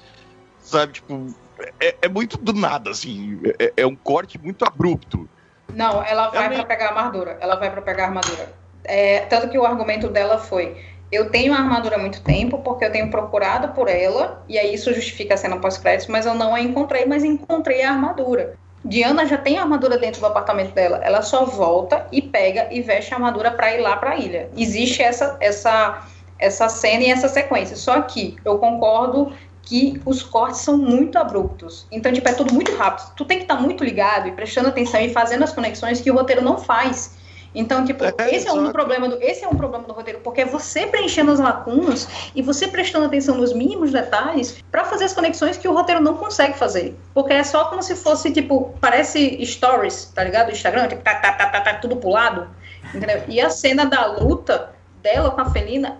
Sabe, 0.60 0.94
tipo, 0.94 1.34
é, 1.80 1.94
é 2.02 2.08
muito 2.08 2.36
do 2.36 2.52
nada, 2.52 2.90
assim. 2.90 3.40
É, 3.58 3.72
é 3.76 3.86
um 3.86 3.94
corte 3.94 4.38
muito 4.38 4.64
abrupto. 4.64 5.28
Não, 5.72 6.02
ela 6.02 6.28
vai 6.30 6.44
Também- 6.44 6.58
pra 6.58 6.66
pegar 6.66 6.86
a 6.86 6.88
armadura. 6.88 7.38
Ela 7.40 7.56
vai 7.56 7.70
pra 7.70 7.82
pegar 7.82 8.04
a 8.04 8.06
armadura. 8.08 8.52
É, 8.84 9.20
tanto 9.26 9.48
que 9.48 9.58
o 9.58 9.64
argumento 9.64 10.08
dela 10.08 10.38
foi: 10.38 10.76
eu 11.10 11.30
tenho 11.30 11.52
a 11.52 11.56
armadura 11.56 11.96
há 11.96 11.98
muito 11.98 12.20
tempo 12.22 12.58
porque 12.58 12.84
eu 12.84 12.90
tenho 12.92 13.10
procurado 13.10 13.68
por 13.68 13.88
ela 13.88 14.44
e 14.48 14.58
aí 14.58 14.74
isso 14.74 14.92
justifica 14.92 15.34
a 15.34 15.36
cena 15.36 15.58
pós-créditos, 15.58 16.08
mas 16.08 16.26
eu 16.26 16.34
não 16.34 16.54
a 16.54 16.60
encontrei, 16.60 17.04
mas 17.06 17.22
encontrei 17.24 17.82
a 17.82 17.92
armadura. 17.92 18.56
Diana 18.86 19.26
já 19.26 19.36
tem 19.36 19.58
a 19.58 19.62
armadura 19.62 19.98
dentro 19.98 20.20
do 20.20 20.26
apartamento 20.26 20.72
dela. 20.72 21.00
Ela 21.02 21.20
só 21.20 21.44
volta 21.44 22.06
e 22.12 22.22
pega 22.22 22.68
e 22.70 22.80
veste 22.80 23.12
a 23.12 23.16
armadura 23.16 23.50
pra 23.50 23.74
ir 23.74 23.80
lá 23.80 23.96
pra 23.96 24.16
ilha. 24.16 24.48
Existe 24.56 25.02
essa 25.02 25.36
essa 25.40 26.06
essa 26.38 26.68
cena 26.68 27.02
e 27.02 27.10
essa 27.10 27.28
sequência. 27.28 27.76
Só 27.76 28.00
que 28.02 28.36
eu 28.44 28.58
concordo 28.58 29.32
que 29.62 30.00
os 30.06 30.22
cortes 30.22 30.60
são 30.60 30.78
muito 30.78 31.18
abruptos. 31.18 31.86
Então, 31.90 32.12
tipo, 32.12 32.28
é 32.28 32.32
tudo 32.32 32.54
muito 32.54 32.74
rápido. 32.76 33.12
Tu 33.16 33.24
tem 33.24 33.38
que 33.38 33.44
estar 33.44 33.56
muito 33.56 33.82
ligado 33.82 34.28
e 34.28 34.32
prestando 34.32 34.68
atenção 34.68 35.00
e 35.00 35.12
fazendo 35.12 35.42
as 35.42 35.52
conexões 35.52 36.00
que 36.00 36.10
o 36.10 36.14
roteiro 36.14 36.40
não 36.40 36.56
faz. 36.56 37.18
Então, 37.56 37.86
tipo, 37.86 38.04
esse 38.30 38.46
é 38.46 38.52
um 38.52 38.70
problema 38.70 39.08
do 39.08 39.16
esse 39.22 39.42
é 39.42 39.48
um 39.48 39.54
problema 39.56 39.84
do 39.84 39.94
roteiro, 39.94 40.20
porque 40.22 40.42
é 40.42 40.44
você 40.44 40.86
preenchendo 40.86 41.32
as 41.32 41.40
lacunas 41.40 42.06
e 42.34 42.42
você 42.42 42.68
prestando 42.68 43.06
atenção 43.06 43.34
nos 43.34 43.54
mínimos 43.54 43.92
detalhes 43.92 44.62
pra 44.70 44.84
fazer 44.84 45.06
as 45.06 45.14
conexões 45.14 45.56
que 45.56 45.66
o 45.66 45.72
roteiro 45.72 46.02
não 46.02 46.18
consegue 46.18 46.58
fazer. 46.58 46.94
Porque 47.14 47.32
é 47.32 47.42
só 47.42 47.64
como 47.64 47.82
se 47.82 47.96
fosse, 47.96 48.30
tipo, 48.30 48.74
parece 48.78 49.42
stories, 49.46 50.12
tá 50.14 50.22
ligado? 50.22 50.48
Do 50.48 50.52
Instagram, 50.52 50.86
tipo, 50.86 51.02
tá, 51.02 51.14
tá, 51.14 51.32
tá, 51.32 51.46
tá, 51.46 51.60
tá, 51.62 51.74
tudo 51.74 51.96
pulado. 51.96 52.46
Entendeu? 52.94 53.22
E 53.26 53.40
a 53.40 53.48
cena 53.48 53.86
da 53.86 54.04
luta 54.04 54.74
dela 55.02 55.30
com 55.30 55.40
a 55.40 55.50
felina 55.50 55.96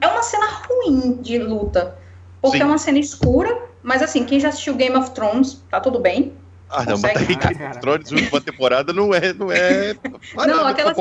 é 0.00 0.06
uma 0.06 0.22
cena 0.22 0.46
ruim 0.46 1.18
de 1.20 1.38
luta. 1.38 1.98
Porque 2.40 2.58
Sim. 2.58 2.62
é 2.62 2.66
uma 2.66 2.78
cena 2.78 3.00
escura, 3.00 3.62
mas 3.82 4.00
assim, 4.00 4.24
quem 4.24 4.38
já 4.38 4.50
assistiu 4.50 4.74
Game 4.74 4.96
of 4.96 5.10
Thrones, 5.10 5.60
tá 5.68 5.80
tudo 5.80 5.98
bem. 5.98 6.32
Ah, 6.72 6.84
não, 6.84 6.98
mas 6.98 7.14
daí 7.14 7.26
Game 7.26 7.66
of 7.70 7.80
Thrones, 7.80 8.12
última 8.12 8.40
temporada, 8.40 8.92
não 8.92 9.12
é. 9.12 9.32
Não 9.32 9.50
é 9.50 9.94
Não, 10.46 10.66
aquela-. 10.66 10.94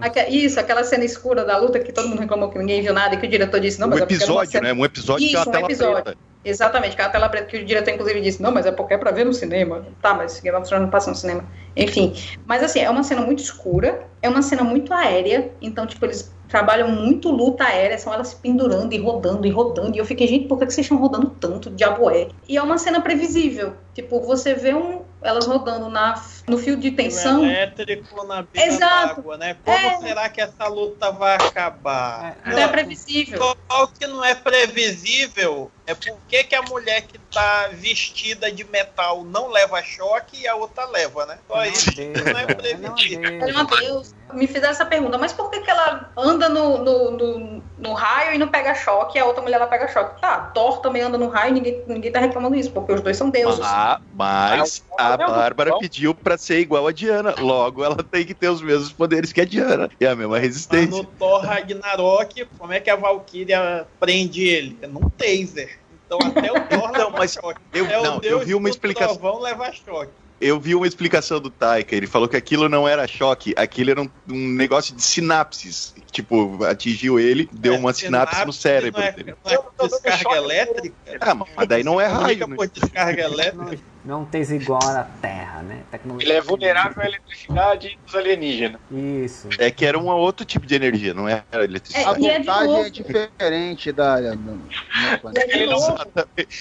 Aque- 0.00 0.28
Isso, 0.30 0.58
aquela 0.58 0.82
cena 0.84 1.04
escura 1.04 1.44
da 1.44 1.58
luta 1.58 1.78
que 1.78 1.92
todo 1.92 2.08
mundo 2.08 2.20
reclamou 2.20 2.50
que 2.50 2.58
ninguém 2.58 2.80
viu 2.82 2.94
nada 2.94 3.14
e 3.14 3.18
que 3.18 3.26
o 3.26 3.30
diretor 3.30 3.60
disse, 3.60 3.78
não, 3.78 3.88
Um 3.88 3.90
mas 3.90 4.00
é 4.00 4.04
uma 4.04 4.06
episódio, 4.10 4.62
né? 4.62 4.72
Um 4.72 4.84
episódio 4.84 5.28
que 5.28 5.36
é 5.36 5.38
Isso, 5.38 5.48
a 5.48 5.50
um 5.50 5.52
tela 5.52 5.66
episódio. 5.66 6.02
preta. 6.02 6.18
Exatamente, 6.44 6.94
aquela 6.94 7.08
tela 7.08 7.28
preta 7.28 7.46
que 7.46 7.58
o 7.58 7.64
diretor 7.64 7.92
inclusive 7.92 8.20
disse, 8.20 8.42
não, 8.42 8.50
mas 8.50 8.66
é 8.66 8.72
porque 8.72 8.94
é 8.94 8.98
pra 8.98 9.10
ver 9.10 9.24
no 9.24 9.32
cinema. 9.32 9.86
Tá, 10.00 10.12
mas 10.14 10.40
Game 10.40 10.56
of 10.56 10.66
Thrones 10.66 10.84
não 10.84 10.90
passa 10.90 11.10
no 11.10 11.16
cinema. 11.16 11.44
Enfim, 11.76 12.14
mas 12.44 12.62
assim, 12.62 12.80
é 12.80 12.90
uma 12.90 13.02
cena 13.02 13.20
muito 13.22 13.42
escura, 13.42 14.06
é 14.20 14.28
uma 14.28 14.42
cena 14.42 14.64
muito 14.64 14.92
aérea, 14.92 15.52
então, 15.60 15.86
tipo, 15.86 16.04
eles 16.04 16.32
trabalham 16.48 16.88
muito 16.88 17.30
luta 17.30 17.64
aérea, 17.64 17.96
são 17.96 18.12
elas 18.12 18.28
se 18.28 18.36
pendurando 18.36 18.92
e 18.92 18.98
rodando 18.98 19.46
e 19.46 19.50
rodando, 19.50 19.96
e 19.96 19.98
eu 19.98 20.04
fiquei, 20.04 20.26
gente, 20.26 20.48
por 20.48 20.58
que 20.58 20.66
vocês 20.66 20.84
estão 20.84 20.98
rodando 20.98 21.30
tanto, 21.30 21.70
diabo 21.70 22.10
é? 22.10 22.28
E 22.46 22.58
é 22.58 22.62
uma 22.62 22.76
cena 22.76 23.00
previsível, 23.00 23.72
tipo, 23.94 24.20
você 24.20 24.52
vê 24.52 24.74
um, 24.74 25.00
elas 25.22 25.46
rodando 25.46 25.88
na, 25.88 26.20
no 26.48 26.58
fio 26.58 26.76
de 26.76 26.90
tensão, 26.90 27.44
elétrico 27.44 28.24
na 28.24 28.42
beira 28.42 28.68
Exato. 28.72 29.16
d'água, 29.16 29.36
né? 29.38 29.56
Como 29.64 29.76
É. 29.76 30.00
será 30.00 30.28
que 30.28 30.40
essa 30.40 30.66
luta 30.66 31.10
vai 31.12 31.36
acabar? 31.36 32.36
não 32.44 32.58
é 32.58 32.68
previsível. 32.68 33.56
Qual 33.68 33.88
que 33.88 34.06
não 34.06 34.24
é 34.24 34.34
previsível 34.34 35.70
é 35.86 35.94
por 35.94 36.18
que, 36.28 36.44
que 36.44 36.54
a 36.54 36.62
mulher 36.62 37.02
que 37.02 37.18
tá 37.32 37.70
vestida 37.72 38.50
de 38.50 38.64
metal 38.64 39.24
não 39.24 39.48
leva 39.48 39.82
choque 39.82 40.42
e 40.42 40.48
a 40.48 40.54
outra 40.54 40.84
leva, 40.86 41.26
né? 41.26 41.38
Só 41.48 41.64
isso 41.64 41.90
não 41.96 42.38
é 42.38 42.46
previsível. 42.46 43.30
Meu 43.40 43.66
Deus, 43.66 44.14
me 44.32 44.46
fizeram 44.46 44.70
essa 44.70 44.86
pergunta, 44.86 45.18
mas 45.18 45.32
por 45.32 45.50
que, 45.50 45.60
que 45.60 45.70
ela 45.70 46.10
anda 46.16 46.48
no, 46.48 46.78
no, 46.78 47.10
no, 47.10 47.62
no 47.78 47.92
raio 47.92 48.34
e 48.34 48.38
não 48.38 48.48
pega 48.48 48.74
choque 48.74 49.18
e 49.18 49.20
a 49.20 49.24
outra 49.24 49.42
mulher 49.42 49.56
ela 49.56 49.66
pega 49.66 49.88
choque? 49.88 50.20
Tá, 50.20 50.50
Thor 50.54 50.80
também 50.80 51.02
anda 51.02 51.18
no 51.18 51.28
raio 51.28 51.50
e 51.50 51.54
ninguém, 51.54 51.84
ninguém 51.86 52.12
tá 52.12 52.20
reclamando 52.20 52.56
isso, 52.56 52.70
porque 52.70 52.92
os 52.92 53.00
dois 53.00 53.16
são 53.16 53.30
deuses. 53.30 53.64
Ah, 53.64 54.00
mas 54.12 54.84
a 54.98 55.16
Bárbara 55.16 55.78
pediu 55.78 56.14
pra 56.14 56.36
ser 56.36 56.60
igual 56.60 56.86
a 56.86 56.92
Diana. 56.92 57.34
Logo, 57.38 57.84
ela 57.84 58.02
tem 58.02 58.24
que 58.24 58.34
ter 58.34 58.48
os 58.48 58.62
mesmos 58.62 58.92
poderes 58.92 59.32
que 59.32 59.40
a 59.40 59.44
Diana. 59.44 59.90
E 60.00 60.06
a 60.06 60.14
mesma 60.14 60.32
Mas 60.32 60.42
resistência. 60.42 60.90
no 60.90 61.04
Thor 61.04 61.40
Ragnarok, 61.40 62.46
como 62.58 62.72
é 62.72 62.80
que 62.80 62.90
a 62.90 62.96
Valkyria 62.96 63.86
prende 64.00 64.44
ele? 64.44 64.78
É 64.82 64.86
num 64.86 65.08
taser. 65.10 65.81
Então 66.12 66.18
até 66.28 66.52
o 66.52 66.54
Thor 66.54 66.90
Então, 66.90 66.92
leva 66.92 67.10
mas 67.18 67.32
choque. 67.32 67.60
eu- 67.72 67.84
o 67.84 68.02
não, 68.02 68.20
eu 68.22 68.40
vi 68.40 68.54
uma 68.54 68.68
explicação. 68.68 69.16
Trovão 69.16 69.40
leva 69.40 69.72
choque. 69.72 70.12
Eu 70.40 70.58
vi 70.58 70.74
uma 70.74 70.88
explicação 70.88 71.38
do 71.38 71.50
Taika. 71.50 71.94
Ele 71.94 72.08
falou 72.08 72.26
que 72.28 72.36
aquilo 72.36 72.68
não 72.68 72.86
era 72.88 73.06
choque, 73.06 73.54
aquilo 73.56 73.92
era 73.92 74.02
um, 74.02 74.10
um 74.28 74.48
negócio 74.54 74.92
de 74.94 75.00
sinapses. 75.00 75.94
Tipo, 76.10 76.64
atingiu 76.64 77.20
ele, 77.20 77.48
deu 77.52 77.76
uma 77.76 77.92
sinapse 77.92 78.44
no 78.44 78.52
cérebro 78.52 79.00
Não 79.00 79.06
é, 79.06 79.12
dele. 79.12 79.34
não 79.44 79.52
é 79.52 79.88
descarga 79.88 80.36
elétrica? 80.36 80.96
Ah, 81.20 81.34
mas 81.34 81.68
daí 81.68 81.84
não 81.84 82.00
é 82.00 82.06
raio, 82.06 82.48
né? 82.48 82.56
por 82.56 82.66
descarga 82.68 83.22
elétrica. 83.22 83.91
Não 84.04 84.24
tem 84.24 84.42
igual 84.42 84.82
à 84.82 85.04
Terra, 85.04 85.62
né? 85.62 85.84
Tecnologia. 85.90 86.28
Ele 86.28 86.38
é 86.38 86.40
vulnerável 86.40 87.00
à 87.02 87.06
eletricidade 87.06 87.96
dos 88.04 88.14
alienígenas. 88.16 88.80
Isso. 88.90 89.48
É 89.58 89.70
que 89.70 89.86
era 89.86 89.96
um 89.98 90.08
outro 90.08 90.44
tipo 90.44 90.66
de 90.66 90.74
energia, 90.74 91.14
não 91.14 91.28
era 91.28 91.44
A 91.52 91.62
eletricidade. 91.62 92.26
É, 92.26 92.36
e 92.36 92.40
de 92.40 92.46
voltagem 92.46 92.66
novo. 92.72 92.86
é 92.86 92.90
diferente 92.90 93.92
da. 93.92 94.20
da- 94.20 94.34
da- 94.34 95.32
E 95.34 95.38
é 95.38 95.46
de 95.46 95.66
novo, 95.66 95.96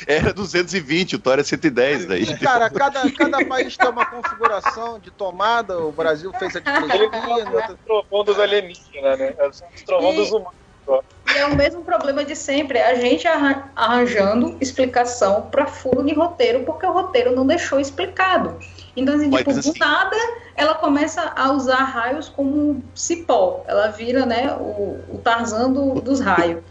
Era 0.07 0.33
220, 0.33 1.15
o 1.15 1.19
Thor 1.19 1.39
é 1.39 1.43
110 1.43 2.05
daí. 2.05 2.37
Cara, 2.37 2.69
cada, 2.69 3.11
cada 3.11 3.45
país 3.45 3.75
tem 3.75 3.89
uma 3.89 4.05
configuração 4.05 4.99
de 4.99 5.09
tomada. 5.11 5.79
O 5.79 5.91
Brasil 5.91 6.31
fez 6.37 6.55
a 6.55 6.59
de 6.59 6.69
Ele 6.69 7.07
não 7.09 7.59
é 7.59 7.71
o 7.71 7.77
trovão 7.77 8.23
dos 8.23 8.39
alienígenas, 8.39 9.17
né? 9.17 9.33
É 9.37 9.47
o 9.47 9.51
trovão 9.85 10.13
dos 10.15 10.29
humanos. 10.29 10.60
E 11.33 11.37
é 11.37 11.45
o 11.45 11.55
mesmo 11.55 11.81
problema 11.83 12.25
de 12.25 12.35
sempre. 12.35 12.77
É 12.77 12.91
a 12.91 12.95
gente 12.95 13.25
arran- 13.27 13.63
arranjando 13.75 14.57
explicação 14.59 15.43
para 15.49 15.65
furo 15.65 16.03
de 16.03 16.13
roteiro, 16.13 16.63
porque 16.65 16.85
o 16.85 16.91
roteiro 16.91 17.33
não 17.35 17.45
deixou 17.47 17.79
explicado. 17.79 18.57
Então, 18.97 19.15
assim, 19.15 19.29
tipo, 19.29 19.49
assim- 19.49 19.71
do 19.71 19.79
nada, 19.79 20.15
ela 20.55 20.75
começa 20.75 21.31
a 21.35 21.53
usar 21.53 21.83
raios 21.83 22.27
como 22.27 22.83
cipó. 22.93 23.63
Ela 23.67 23.87
vira, 23.87 24.25
né, 24.25 24.53
o, 24.59 24.99
o 25.15 25.21
Tarzan 25.23 25.71
do- 25.71 26.01
dos 26.01 26.19
raios. 26.19 26.61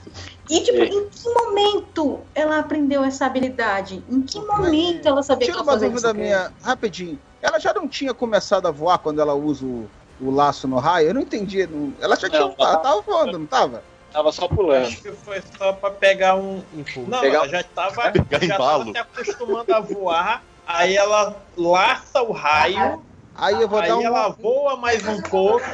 E, 0.51 0.61
tipo, 0.61 0.83
em 0.83 1.09
que 1.09 1.29
momento 1.33 2.21
ela 2.35 2.59
aprendeu 2.59 3.03
essa 3.05 3.25
habilidade? 3.25 4.03
Em 4.11 4.21
que 4.21 4.39
momento 4.41 5.07
ela 5.09 5.23
sabia 5.23 5.47
que 5.47 5.53
Tira 5.53 5.63
ela 5.65 5.73
uma 5.73 5.79
dúvida 5.79 6.09
isso? 6.09 6.17
minha, 6.17 6.53
rapidinho. 6.63 7.19
Ela 7.41 7.59
já 7.59 7.73
não 7.73 7.89
tinha 7.89 8.13
começado 8.13 8.67
a 8.67 8.71
voar 8.71 8.99
quando 8.99 9.21
ela 9.21 9.33
usa 9.33 9.65
o, 9.65 9.89
o 10.21 10.31
laço 10.31 10.69
no 10.69 10.77
raio? 10.79 11.09
Eu 11.09 11.15
não 11.15 11.23
entendi. 11.23 11.67
não- 11.67 11.95
Ela 12.01 12.17
já 12.17 12.29
tinha 12.29 12.41
Não, 12.43 12.55
ela 12.59 12.77
tava 12.79 13.01
voando, 13.01 13.39
não 13.39 13.47
tava? 13.47 13.83
Tava 14.13 14.33
só 14.33 14.49
pulando. 14.49 14.87
Acho 14.87 15.03
que 15.03 15.13
foi 15.13 15.43
só 15.57 15.73
pra 15.73 15.91
pegar 15.91 16.35
um. 16.35 16.63
Não, 17.07 17.21
Pegar- 17.21 17.39
ela 17.39 17.49
já 17.49 17.63
tava, 17.63 18.11
Pegar 18.13 18.47
já 18.47 18.57
tava 18.59 18.85
se 18.85 18.99
acostumando 18.99 19.73
a 19.73 19.81
voar. 19.81 20.43
Aí 20.67 20.97
ela 20.97 21.45
laça 21.57 22.23
o 22.23 22.33
raio. 22.33 23.05
Aí 23.35 23.61
eu 23.63 23.69
vou 23.69 23.81
aí 23.81 23.89
dar 23.89 23.97
um. 23.97 24.03
ela 24.03 24.29
voa 24.29 24.77
mais 24.77 25.07
um 25.07 25.21
pouco. 25.23 25.65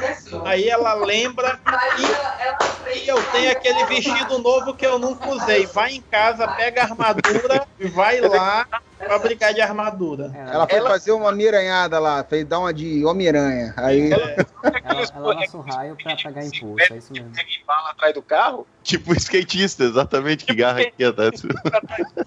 Aí 0.45 0.69
ela 0.69 0.93
lembra. 0.93 1.59
E, 2.93 2.99
e 2.99 3.07
eu 3.07 3.21
tenho 3.31 3.51
aquele 3.51 3.85
vestido 3.85 4.39
novo 4.39 4.75
que 4.75 4.85
eu 4.85 4.97
nunca 4.97 5.29
usei. 5.29 5.65
Vai 5.65 5.93
em 5.93 6.01
casa, 6.01 6.47
pega 6.47 6.81
a 6.81 6.85
armadura 6.85 7.67
e 7.79 7.87
vai 7.87 8.21
lá 8.21 8.65
pra 8.97 9.19
brincar 9.19 9.53
de 9.53 9.61
armadura. 9.61 10.31
Ela 10.51 10.67
foi 10.67 10.81
fazer 10.81 11.11
uma 11.11 11.31
miranhada 11.31 11.99
lá, 11.99 12.23
fez 12.23 12.45
dar 12.45 12.59
uma 12.59 12.73
de 12.73 13.03
Homem-Aranha. 13.05 13.73
Aí. 13.77 14.11
Ela, 14.11 14.35
ela 14.83 15.33
lança 15.33 15.57
o 15.57 15.61
raio 15.61 15.95
pra 16.01 16.15
pegar 16.15 16.45
impulso, 16.45 16.93
é 16.93 16.97
isso 16.97 17.13
mesmo. 17.13 17.31
Pega 17.31 17.47
bala 17.65 17.89
atrás 17.91 18.13
do 18.13 18.21
carro, 18.21 18.67
Tipo 18.83 19.13
skatista, 19.13 19.83
exatamente, 19.83 20.45
que 20.45 20.55
garra 20.55 20.79
aqui 20.81 21.03
atrás. 21.03 21.41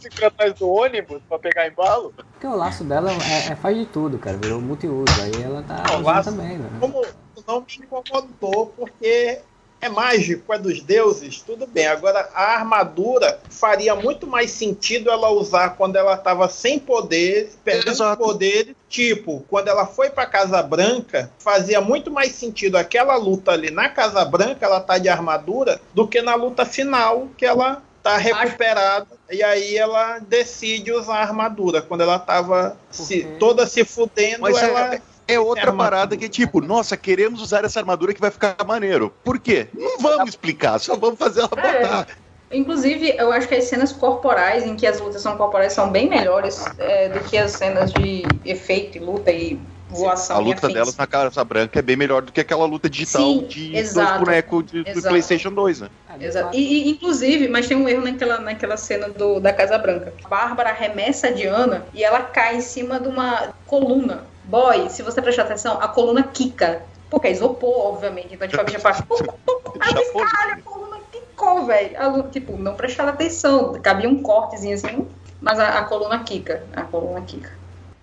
fica 0.01 0.27
atrás 0.27 0.55
do 0.55 0.69
ônibus 0.71 1.21
pra 1.29 1.39
pegar 1.39 1.67
embalo. 1.69 2.13
Porque 2.33 2.47
o 2.47 2.55
laço 2.55 2.85
dela 2.85 3.11
é, 3.11 3.53
é- 3.53 3.57
faz 3.57 3.77
de 3.77 3.87
tudo, 3.87 4.19
cara. 4.19 4.37
Virou 4.37 4.61
multiuso. 4.61 5.05
Aí 5.23 5.43
ela 5.43 5.63
tá 5.63 5.77
Não, 5.77 5.95
usando 5.95 6.05
laço- 6.05 6.31
também, 6.37 6.59
né? 6.59 6.69
Como 6.79 7.05
não 7.49 7.61
me 7.61 7.67
incomodou, 7.85 8.67
porque 8.77 9.41
é 9.81 9.89
mágico, 9.89 10.53
é 10.53 10.59
dos 10.59 10.83
deuses, 10.83 11.41
tudo 11.41 11.67
bem. 11.67 11.87
Agora, 11.87 12.29
a 12.35 12.55
armadura 12.57 13.41
faria 13.49 13.95
muito 13.95 14.27
mais 14.27 14.51
sentido 14.51 15.11
ela 15.11 15.31
usar 15.31 15.71
quando 15.71 15.97
ela 15.97 16.15
estava 16.15 16.49
sem 16.49 16.79
poder, 16.79 17.53
perdendo 17.65 17.91
Exato. 17.93 18.23
poder. 18.23 18.75
Tipo, 18.89 19.45
quando 19.49 19.69
ela 19.69 19.87
foi 19.87 20.11
pra 20.11 20.27
Casa 20.27 20.63
Branca, 20.63 21.31
fazia 21.39 21.81
muito 21.81 22.11
mais 22.11 22.33
sentido 22.33 22.77
aquela 22.77 23.17
luta 23.17 23.53
ali 23.53 23.71
na 23.71 23.89
Casa 23.89 24.25
Branca, 24.25 24.67
ela 24.67 24.81
tá 24.81 24.99
de 24.99 25.09
armadura, 25.09 25.81
do 25.95 26.07
que 26.07 26.21
na 26.21 26.35
luta 26.35 26.65
final, 26.67 27.29
que 27.37 27.47
ela 27.47 27.83
tá 28.03 28.17
recuperada. 28.17 29.07
E 29.31 29.43
aí 29.43 29.77
ela 29.77 30.19
decide 30.19 30.91
usar 30.91 31.17
a 31.19 31.23
armadura. 31.23 31.81
Quando 31.83 32.01
ela 32.01 32.19
tava 32.19 32.77
se- 32.91 33.21
Porque- 33.23 33.39
toda 33.39 33.67
se 33.67 33.85
fudendo, 33.85 34.41
Mas 34.41 34.57
ela. 34.59 34.95
é, 34.95 35.03
é 35.35 35.41
outra 35.41 35.73
parada 35.73 36.17
que 36.17 36.25
é 36.25 36.29
tipo, 36.29 36.61
nossa, 36.61 36.97
queremos 36.97 37.41
usar 37.43 37.65
essa 37.65 37.81
armadura 37.81 38.15
que 38.15 38.21
vai 38.21 38.31
ficar 38.31 38.57
maneiro. 38.67 39.13
Por 39.25 39.39
quê? 39.39 39.69
Não 39.75 39.99
vamos 39.99 40.31
explicar, 40.31 40.79
só 40.79 40.97
vamos 40.97 41.19
fazer 41.19 41.41
ela 41.41 41.51
É. 41.57 41.83
botar. 41.83 42.07
Inclusive, 42.53 43.15
eu 43.17 43.31
acho 43.31 43.47
que 43.47 43.55
as 43.55 43.65
cenas 43.65 43.93
corporais, 43.93 44.65
em 44.67 44.75
que 44.75 44.85
as 44.87 45.01
lutas 45.01 45.23
são 45.23 45.37
corporais, 45.37 45.73
são 45.73 45.91
bem 45.91 46.09
melhores 46.09 46.65
é, 46.79 47.09
do 47.09 47.21
que 47.21 47.39
as 47.39 47.53
cenas 47.53 47.93
de 47.93 48.23
efeito 48.45 48.99
e 48.99 49.01
luta 49.01 49.31
e 49.31 49.61
voação 49.91 50.37
A 50.37 50.41
luta 50.41 50.69
delas 50.69 50.97
na 50.97 51.07
Casa 51.07 51.45
Branca 51.45 51.79
é 51.79 51.83
bem 51.83 51.97
melhor 51.97 52.23
do 52.23 52.33
que 52.33 52.41
aquela 52.41 52.65
luta 52.65 52.89
digital 52.89 53.23
Sim, 53.23 53.47
de 53.47 53.77
exato. 53.77 54.09
dois 54.09 54.21
bonecos 54.21 54.65
de, 54.67 54.83
do. 54.85 55.03
PlayStation 55.03 55.53
2, 55.53 55.81
né? 55.81 55.89
Exato. 56.21 56.57
E, 56.57 56.61
e, 56.61 56.91
inclusive, 56.91 57.49
mas 57.49 57.67
tem 57.67 57.77
um 57.77 57.89
erro 57.89 58.03
naquela, 58.03 58.39
naquela 58.41 58.77
cena 58.77 59.09
do, 59.09 59.41
da 59.41 59.53
Casa 59.53 59.79
Branca. 59.79 60.13
A 60.25 60.29
Bárbara 60.29 60.71
arremessa 60.71 61.29
a 61.29 61.31
Diana 61.31 61.87
e 61.93 62.03
ela 62.03 62.21
cai 62.21 62.57
em 62.57 62.61
cima 62.61 63.01
de 63.01 63.09
uma 63.09 63.55
coluna. 63.67 64.30
Boy, 64.51 64.91
se 64.91 65.01
você 65.05 65.23
prestar 65.23 65.43
atenção, 65.43 65.79
a 65.81 65.87
coluna 65.87 66.25
quica. 66.25 66.83
Porque 67.09 67.29
é 67.29 67.31
isopor, 67.31 67.95
obviamente. 67.95 68.35
Então 68.35 68.49
a 68.49 68.51
gente 68.51 68.73
já 68.73 68.81
faz. 68.81 69.01
caralho, 69.09 70.53
a 70.53 70.63
coluna 70.65 70.97
quicou, 71.13 71.67
velho. 71.67 71.97
A 71.97 72.23
Tipo, 72.25 72.57
não 72.57 72.75
prestaram 72.75 73.11
atenção. 73.11 73.75
Cabia 73.81 74.09
um 74.09 74.21
cortezinho 74.21 74.75
assim, 74.75 75.07
mas 75.41 75.59
a, 75.61 75.79
a 75.79 75.85
coluna 75.85 76.19
quica. 76.25 76.65
A 76.75 76.83
coluna 76.83 77.21
quica. 77.21 77.49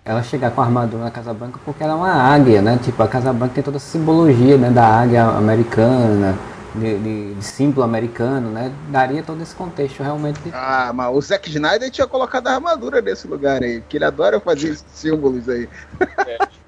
Ela 0.06 0.22
chegar 0.22 0.50
com 0.52 0.62
a 0.62 0.64
armadura 0.64 1.04
na 1.04 1.10
Casa 1.10 1.34
Branca 1.34 1.60
porque 1.66 1.82
ela 1.82 1.92
é 1.92 1.96
uma 1.96 2.12
águia, 2.12 2.62
né? 2.62 2.78
Tipo, 2.82 3.02
a 3.02 3.08
Casa 3.08 3.30
Branca 3.30 3.54
tem 3.54 3.62
toda 3.62 3.76
essa 3.76 3.90
simbologia, 3.90 4.56
né? 4.56 4.70
Da 4.70 4.86
águia 4.86 5.24
americana, 5.24 6.34
de, 6.78 6.98
de- 6.98 7.34
de 7.34 7.44
símbolo 7.44 7.82
americano, 7.84 8.50
né? 8.50 8.72
Daria 8.90 9.22
todo 9.22 9.42
esse 9.42 9.54
contexto 9.54 10.02
realmente. 10.02 10.38
de- 10.40 10.50
Ah, 10.54 10.92
mas 10.94 11.14
o 11.14 11.20
Zack 11.20 11.48
Snyder 11.50 11.90
tinha 11.90 12.06
colocado 12.06 12.46
a 12.48 12.54
armadura 12.54 13.00
nesse 13.00 13.26
lugar 13.26 13.62
aí, 13.62 13.80
porque 13.80 13.96
ele 13.98 14.04
adora 14.04 14.40
fazer 14.40 14.68
esses 14.68 14.84
símbolos 14.92 15.48
aí. 15.48 15.68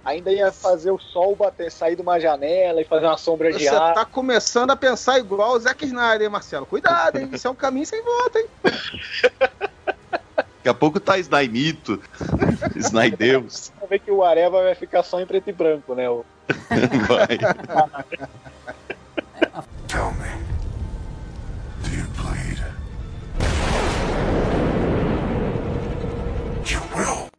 Ainda 0.04 0.32
ia 0.32 0.50
fazer 0.50 0.90
o 0.90 0.98
sol 0.98 1.36
bater, 1.36 1.70
sair 1.70 1.94
de 1.96 2.02
uma 2.02 2.18
janela 2.18 2.80
e 2.80 2.84
fazer 2.84 3.06
uma 3.06 3.16
sombra 3.18 3.52
de 3.52 3.58
Você 3.64 3.68
ar. 3.68 3.94
tá 3.94 4.04
começando 4.04 4.70
a 4.70 4.76
pensar 4.76 5.18
igual 5.18 5.52
o 5.52 5.58
Zack 5.61 5.84
Snyder, 5.84 6.22
hein, 6.22 6.28
Marcelo? 6.28 6.64
Cuidado, 6.66 7.18
hein? 7.18 7.28
Isso 7.32 7.46
é 7.46 7.50
um 7.50 7.54
caminho 7.54 7.86
sem 7.86 8.02
volta, 8.02 8.38
hein? 8.38 8.46
Daqui 10.36 10.68
a 10.68 10.74
pouco 10.74 10.98
tá 11.00 11.18
Snaimito, 11.18 12.00
Snaideus. 12.76 13.72
Vai 13.78 13.88
ver 13.88 13.98
que 14.00 14.11
o 14.11 14.22
Areva 14.24 14.62
vai 14.62 14.74
ficar 14.74 15.02
só 15.02 15.20
em 15.20 15.26
preto 15.26 15.48
e 15.48 15.52
branco, 15.52 15.94
né? 15.94 16.08
O- 16.11 16.24
Vai. 17.08 17.38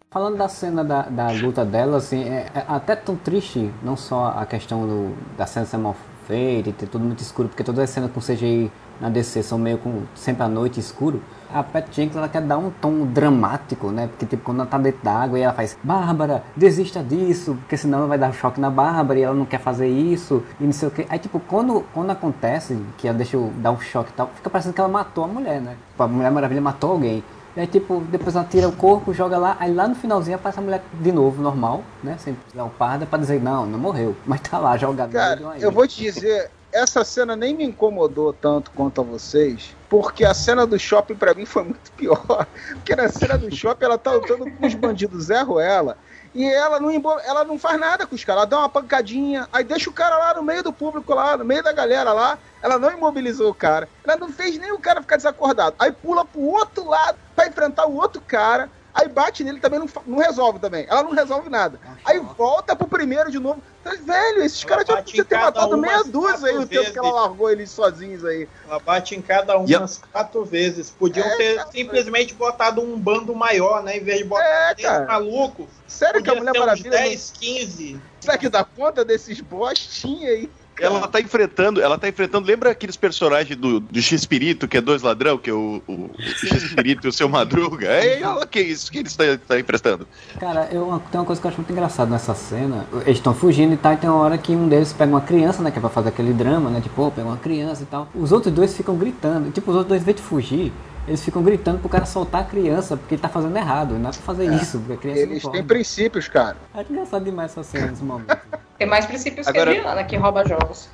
Falando 0.10 0.38
da 0.38 0.50
cena 0.50 0.84
da, 0.84 1.04
da 1.04 1.32
luta 1.32 1.64
dela, 1.64 1.98
assim, 1.98 2.24
é, 2.24 2.48
é 2.54 2.66
até 2.68 2.98
tão 2.98 3.16
triste, 3.16 3.72
não 3.82 3.96
só 3.96 4.36
a 4.38 4.46
questão 4.46 4.86
do, 4.86 5.16
da 5.38 5.46
cena 5.46 5.66
ser 5.66 5.78
mal 5.78 5.96
feita 6.28 6.70
e 6.70 6.74
ter 6.74 6.88
tudo 6.88 7.06
muito 7.06 7.22
escuro, 7.22 7.48
porque 7.48 7.64
todas 7.64 7.84
as 7.84 7.90
cenas 7.90 8.12
com 8.12 8.20
CGI 8.20 8.72
na 9.00 9.10
DC 9.10 9.42
são 9.42 9.58
meio 9.58 9.78
com 9.80 10.04
sempre 10.14 10.44
à 10.44 10.48
noite 10.48 10.80
escuro. 10.80 11.22
A 11.54 11.64
Pat 11.64 11.86
Jenkins 11.92 12.16
ela 12.16 12.30
quer 12.30 12.42
dar 12.42 12.58
um 12.58 12.70
tom 12.70 13.06
dramático, 13.06 13.90
né? 13.90 14.08
Porque 14.08 14.26
tipo, 14.26 14.44
quando 14.44 14.60
ela 14.60 14.70
tá 14.70 14.78
dentro 14.78 15.04
da 15.04 15.12
água 15.12 15.40
e 15.40 15.42
ela 15.42 15.54
faz 15.54 15.78
Bárbara, 15.84 16.44
desista 16.56 17.04
disso, 17.04 17.56
porque 17.56 17.76
senão 17.76 18.00
ela 18.00 18.08
vai 18.08 18.18
dar 18.18 18.34
choque 18.34 18.62
na 18.62 18.70
Bárbara 18.70 19.20
e 19.20 19.24
ela 19.24 19.36
não 19.36 19.46
quer 19.46 19.60
fazer 19.60 19.88
isso, 19.88 20.44
e 20.60 20.64
não 20.64 20.72
sei 20.72 20.88
o 20.88 20.92
que. 20.92 21.06
Aí 21.10 21.20
tipo, 21.20 21.40
quando, 21.40 21.84
quando 21.94 22.12
acontece, 22.12 22.78
que 22.98 23.08
ela 23.08 23.18
deixa 23.18 23.36
eu 23.36 23.52
dar 23.58 23.72
um 23.72 23.80
choque 23.80 24.12
e 24.12 24.14
tal, 24.14 24.30
fica 24.36 24.50
parecendo 24.50 24.74
que 24.74 24.80
ela 24.80 24.90
matou 24.90 25.24
a 25.24 25.28
mulher, 25.28 25.60
né? 25.60 25.76
Tipo, 25.92 26.04
a 26.04 26.08
Mulher 26.08 26.32
Maravilha 26.32 26.62
matou 26.62 26.92
alguém. 26.92 27.24
E 27.56 27.60
aí, 27.60 27.68
tipo, 27.68 28.00
depois 28.10 28.36
ela 28.36 28.46
tira 28.46 28.68
o 28.68 28.72
corpo, 28.72 29.14
joga 29.14 29.38
lá, 29.38 29.58
aí 29.60 29.74
lá 29.74 29.88
no 29.88 29.96
finalzinho 29.96 30.38
aparece 30.38 30.60
a 30.60 30.62
mulher 30.62 30.82
de 30.94 31.12
novo, 31.12 31.42
normal, 31.42 31.84
né? 32.04 32.18
Sem 32.18 32.36
leoparda, 32.56 33.06
pra 33.06 33.20
dizer, 33.20 33.42
não, 33.42 33.66
não 33.66 33.78
morreu. 33.78 34.16
Mas 34.26 34.42
tá 34.42 34.58
lá, 34.58 34.78
jogada. 34.78 35.12
Cara, 35.12 35.42
eu 35.60 35.72
vou 35.72 35.86
te 35.86 36.02
dizer, 36.02 36.50
essa 36.72 37.04
cena 37.04 37.36
nem 37.36 37.56
me 37.56 37.66
incomodou 37.66 38.32
tanto 38.32 38.72
quanto 38.72 39.02
a 39.02 39.04
vocês, 39.04 39.76
porque 39.90 40.24
a 40.24 40.34
cena 40.34 40.66
do 40.66 40.80
shopping 40.80 41.16
pra 41.16 41.34
mim 41.34 41.46
foi 41.46 41.64
muito 41.64 41.92
pior. 41.92 42.48
Porque 42.72 42.96
na 42.96 43.10
cena 43.10 43.38
do 43.38 43.54
shopping 43.54 43.86
ela 43.86 43.98
tá 43.98 44.14
lutando 44.14 44.50
com 44.50 44.66
os 44.66 44.74
bandidos 44.74 45.26
Zé 45.26 45.42
Ruela. 45.42 45.98
E 46.34 46.46
ela 46.46 46.80
não, 46.80 46.90
embo- 46.90 47.20
ela 47.20 47.44
não 47.44 47.60
faz 47.60 47.80
nada 47.80 48.08
com 48.08 48.16
os 48.16 48.24
caras, 48.24 48.44
ela 48.44 48.50
dá 48.50 48.60
uma 48.60 48.70
pancadinha, 48.70 49.48
aí 49.52 49.64
deixa 49.64 49.90
o 49.90 49.94
cara 49.94 50.18
lá 50.18 50.34
no 50.34 50.44
meio 50.44 50.64
do 50.64 50.72
público, 50.72 51.14
lá, 51.14 51.36
no 51.36 51.44
meio 51.44 51.62
da 51.62 51.74
galera 51.74 52.14
lá. 52.14 52.40
Ela 52.62 52.78
não 52.80 52.92
imobilizou 52.92 53.50
o 53.50 53.56
cara, 53.56 53.90
ela 54.06 54.16
não 54.18 54.32
fez 54.32 54.58
nem 54.58 54.72
o 54.72 54.80
cara 54.80 55.02
ficar 55.02 55.18
desacordado. 55.18 55.76
Aí 55.80 55.92
pula 55.92 56.24
pro 56.24 56.40
outro 56.42 56.88
lado 56.88 57.18
pra 57.36 57.48
enfrentar 57.48 57.86
o 57.88 57.96
outro 57.96 58.22
cara, 58.22 58.70
aí 58.94 59.08
bate 59.08 59.44
nele 59.44 59.60
também, 59.60 59.80
não, 59.80 59.88
não 60.06 60.18
resolve 60.20 60.60
também. 60.60 60.86
Ela 60.90 61.04
não 61.04 61.12
resolve 61.12 61.50
nada. 61.50 61.80
Aí 62.06 62.20
volta 62.20 62.76
pro 62.76 62.88
primeiro 62.88 63.32
de 63.32 63.40
novo. 63.40 63.62
Velho, 63.84 64.44
esses 64.44 64.64
caras 64.64 64.86
já 64.88 64.98
podiam 64.98 65.26
ter 65.26 65.38
matado 65.38 65.76
meia 65.78 66.04
dúzia 66.04 66.50
aí 66.50 66.58
o 66.58 66.68
tempo 66.68 66.92
que 66.92 67.00
ela 67.00 67.08
vezes. 67.08 67.22
largou 67.22 67.50
eles 67.50 67.72
sozinhos 67.72 68.24
aí. 68.24 68.48
Ela 68.68 68.80
bate 68.80 69.16
em 69.16 69.22
cada 69.22 69.58
uma 69.58 69.68
E 69.68 69.74
a- 69.74 69.80
umas 69.80 69.98
quatro 69.98 70.46
vezes. 70.46 70.92
Podiam 70.92 71.26
É, 71.26 71.36
ter 71.36 71.56
cara. 71.58 71.72
simplesmente 71.72 72.34
botado 72.36 72.80
um 72.82 72.98
bando 73.00 73.34
maior, 73.34 73.82
né? 73.82 73.98
Em 73.98 74.04
vez 74.04 74.20
de 74.20 74.24
botar 74.26 74.44
É, 74.44 74.74
três 74.76 74.88
cara. 74.88 75.06
malucos. 75.08 75.66
Sério 75.88 76.22
que 76.22 76.30
a 76.30 76.36
Mulher 76.36 76.54
Maravilha 76.60 76.92
não 76.92 76.98
10, 76.98 77.34
15. 77.40 78.00
consegue 78.24 78.50
dar 78.50 78.64
conta 78.66 79.04
desses 79.04 79.42
bostinhos 79.42 80.30
aí? 80.30 80.50
Ela 80.82 81.08
tá 81.08 81.22
enfrentando, 81.22 81.82
ela 81.82 81.98
tá 81.98 82.08
enfrentando. 82.08 82.48
Lembra 82.48 82.72
aqueles 82.72 82.98
personagens 82.98 83.58
do, 83.58 83.80
do 83.80 84.02
X-Espírito, 84.02 84.68
que 84.68 84.78
é 84.78 84.82
dois 84.82 85.02
ladrão, 85.02 85.38
que 85.38 85.50
é 85.50 85.54
o, 85.54 85.82
o, 85.88 85.94
o 85.94 86.22
X-Espírito 86.22 87.08
e 87.08 87.10
o 87.10 87.14
seu 87.14 87.30
Madruga? 87.30 87.88
É, 87.88 88.26
olha 88.26 88.48
que 88.48 88.60
isso 88.60 88.92
que 88.92 89.00
eles 89.00 89.12
estão 89.12 89.38
tá 89.38 89.60
emprestando. 89.60 90.08
Cara, 90.40 90.70
eu, 90.72 91.02
tem 91.12 91.20
uma 91.20 91.26
coisa 91.26 91.40
que 91.40 91.48
eu 91.48 91.50
acho 91.50 91.58
muito 91.60 91.72
engraçada 91.72 92.10
nessa 92.10 92.34
cena. 92.34 92.88
Eles 93.06 93.18
estão 93.18 93.34
fugindo 93.34 93.74
e 93.74 93.78
tal, 93.78 93.94
e 93.94 93.98
tem 93.98 94.10
uma 94.10 94.20
hora 94.20 94.38
que 94.38 94.52
um 94.54 94.68
deles 94.68 94.92
pega 94.94 95.12
uma 95.12 95.22
criança, 95.22 95.62
né? 95.62 95.72
Que 95.72 95.78
é 95.78 95.82
pra 95.82 95.90
fazer 95.90 96.10
aquele 96.10 96.34
drama, 96.34 96.70
né? 96.70 96.82
Tipo, 96.82 96.96
pô, 96.96 97.12
pega 97.12 97.28
uma 97.28 97.38
criança 97.38 97.84
e 97.84 97.86
tal. 97.86 98.10
Os 98.16 98.32
outros 98.32 98.54
dois 98.54 98.76
ficam 98.76 98.96
gritando. 98.96 99.50
E, 99.50 99.52
tipo, 99.52 99.70
os 99.70 99.78
outros 99.78 99.90
dois, 99.90 100.02
em 100.02 100.06
vez 100.06 100.18
de 100.18 100.24
fugir, 100.24 100.74
eles 101.12 101.24
ficam 101.24 101.44
gritando 101.44 101.80
pro 101.80 101.90
cara 101.90 102.06
soltar 102.06 102.42
a 102.42 102.44
criança, 102.46 102.96
porque 102.96 103.16
ele 103.16 103.22
tá 103.22 103.28
fazendo 103.28 103.56
errado. 103.58 103.96
Não 104.00 104.10
é 104.10 104.14
pra 104.14 104.22
fazer 104.22 104.46
isso, 104.54 104.80
porque 104.80 104.94
a 104.94 104.98
criança 104.98 105.20
Eles 105.22 105.44
têm 105.44 105.64
princípios, 105.64 106.28
cara. 106.30 106.56
É 106.74 106.82
engraçado 106.90 107.24
demais 107.26 107.52
essa 107.52 107.64
cena 107.64 107.88
nesse 107.88 108.04
momento. 108.04 108.38
Tem 108.78 108.88
mais 108.88 109.06
princípios 109.06 109.46
Agora- 109.48 109.72
que 109.74 109.80
a 109.80 109.82
Diana, 109.84 110.04
que 110.06 110.16
rouba 110.16 110.48
jogos. 110.48 110.90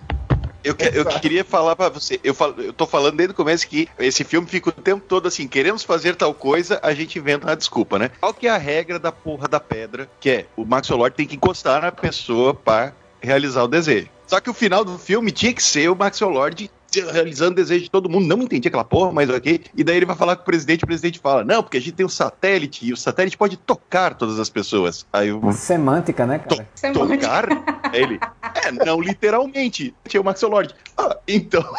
Eu, 0.63 0.76
que- 0.76 0.89
eu 0.91 1.05
queria 1.05 1.45
falar 1.45 1.76
pra 1.76 1.88
você, 1.88 2.20
eu, 2.24 2.34
falo, 2.34 2.55
eu 2.62 2.74
tô 2.74 2.86
falando 2.86 3.16
desde 3.16 3.32
o 3.32 3.36
começo 3.36 3.66
que 3.67 3.87
esse 3.97 4.24
filme 4.25 4.46
fica 4.47 4.70
o 4.70 4.71
tempo 4.74 5.05
todo 5.08 5.28
assim, 5.28 5.47
queremos 5.47 5.83
fazer 5.83 6.16
tal 6.16 6.33
coisa, 6.33 6.79
a 6.83 6.93
gente 6.93 7.17
inventa 7.20 7.46
uma 7.47 7.55
desculpa, 7.55 7.97
né? 7.97 8.09
Qual 8.20 8.33
que 8.33 8.47
é 8.47 8.50
a 8.50 8.58
regra 8.58 9.00
da 9.00 9.12
porra 9.12 9.47
da 9.47 9.59
pedra? 9.59 10.09
Que 10.20 10.29
é, 10.29 10.46
o 10.58 10.66
Max 10.66 10.89
Lord 10.89 11.16
tem 11.16 11.25
que 11.28 11.36
encostar 11.37 11.82
na 11.82 11.92
pessoa 11.92 12.54
pra 12.54 12.92
realizar 13.21 13.63
o 13.63 13.67
desejo. 13.67 14.09
Só 14.25 14.42
que 14.42 14.50
o 14.50 14.54
final 14.54 14.83
do 14.83 14.97
filme 14.97 15.32
tinha 15.32 15.54
que 15.54 15.63
ser 15.63 15.89
o 15.89 15.96
Max 15.96 16.20
Lord 16.20 16.70
realizando 17.12 17.51
o 17.51 17.55
desejo 17.55 17.84
de 17.84 17.92
todo 17.92 18.09
mundo. 18.09 18.28
Não 18.28 18.43
entendi 18.43 18.68
aquela 18.68 18.84
porra, 18.84 19.12
mas 19.12 19.30
ok. 19.30 19.62
E 19.76 19.84
daí 19.84 19.97
ele 19.97 20.05
vai 20.05 20.16
falar 20.16 20.36
com 20.36 20.42
o 20.42 20.46
presidente, 20.46 20.84
o 20.84 20.88
presidente 20.88 21.20
fala, 21.20 21.43
não, 21.43 21.62
porque 21.62 21.78
a 21.78 21.82
gente 21.82 21.93
tem 21.93 22.05
um 22.05 22.09
satélite 22.09 22.86
e 22.86 22.93
o 22.93 22.97
satélite 22.97 23.38
pode 23.38 23.58
tocar 23.58 24.16
todas 24.16 24.39
as 24.39 24.50
pessoas. 24.50 25.05
Aí 25.12 25.32
o 25.32 25.51
Semântica, 25.51 26.26
né, 26.26 26.39
cara? 26.39 26.68
tocar? 26.93 27.47
Aí 27.92 28.01
ele, 28.01 28.20
é, 28.55 28.72
não 28.72 29.01
literalmente. 29.01 29.93
Tinha 30.08 30.22
o 30.22 30.24
Max 30.24 30.42
Lord. 30.42 30.74
Ah, 30.97 31.18
então. 31.28 31.64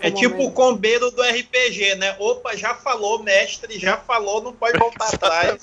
É 0.00 0.10
tipo 0.10 0.44
o 0.44 0.50
combeiro 0.50 1.10
do 1.10 1.22
RPG, 1.22 1.96
né? 1.96 2.16
Opa, 2.18 2.56
já 2.56 2.74
falou, 2.74 3.22
mestre, 3.22 3.78
já 3.78 3.96
falou, 3.96 4.42
não 4.42 4.52
pode 4.52 4.78
voltar 4.78 5.08
atrás. 5.08 5.58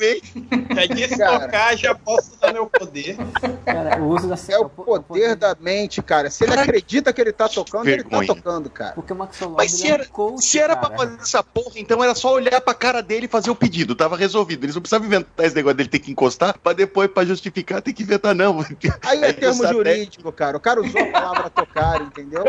Já 0.76 0.86
disse 0.86 1.18
Cara. 1.18 1.40
tocar, 1.40 1.78
já 1.78 1.95
posso 1.95 2.34
usar 2.36 2.54
meu 2.54 2.68
poder. 2.68 3.18
Cara, 3.66 4.02
o 4.02 4.08
uso 4.10 4.28
da 4.28 4.36
É 4.50 4.58
o 4.60 4.70
poder 4.70 5.36
da 5.36 5.56
mente, 5.60 6.02
cara. 6.02 6.30
Se 6.30 6.44
ele 6.44 6.54
acredita 6.54 7.12
que 7.12 7.22
ele 7.22 7.32
tá 7.32 7.50
tocando, 7.50 7.88
ele 7.88 8.04
Vergonha. 8.19 8.27
tá 8.27 8.35
tocando, 8.35 8.69
cara. 8.69 8.94
Porque 8.94 9.14
o 9.14 9.15
Max 9.15 9.40
Lord 9.40 9.56
Mas 9.57 9.72
se 9.72 9.88
era, 9.90 10.06
se 10.38 10.60
era 10.60 10.76
pra 10.76 10.90
fazer 10.95 11.15
essa 11.22 11.44
porra, 11.44 11.73
então 11.77 12.03
era 12.03 12.14
só 12.15 12.34
olhar 12.34 12.60
pra 12.61 12.73
cara 12.73 13.02
dele 13.02 13.26
e 13.26 13.30
fazer 13.30 13.49
o 13.49 13.56
pedido. 13.56 13.95
Tava 13.95 14.15
resolvido. 14.18 14.64
Eles 14.65 14.76
não 14.76 14.81
precisavam 14.81 15.07
inventar 15.07 15.45
esse 15.45 15.56
negócio 15.56 15.77
dele 15.77 15.90
ter 15.90 15.99
que 15.99 16.11
encostar 16.11 16.57
pra 16.60 16.73
depois, 16.73 17.10
pra 17.10 17.26
justificar, 17.26 17.81
ter 17.81 17.94
que 17.94 18.03
inventar, 18.03 18.34
não. 18.35 18.60
Aí 19.06 19.23
é 19.23 19.30
o 19.30 19.34
termo 19.34 19.68
jurídico, 19.68 20.31
cara. 20.31 20.57
O 20.57 20.60
cara 20.60 20.81
usou 20.81 21.02
a 21.02 21.06
palavra 21.11 21.49
tocar, 21.49 22.02
entendeu? 22.02 22.44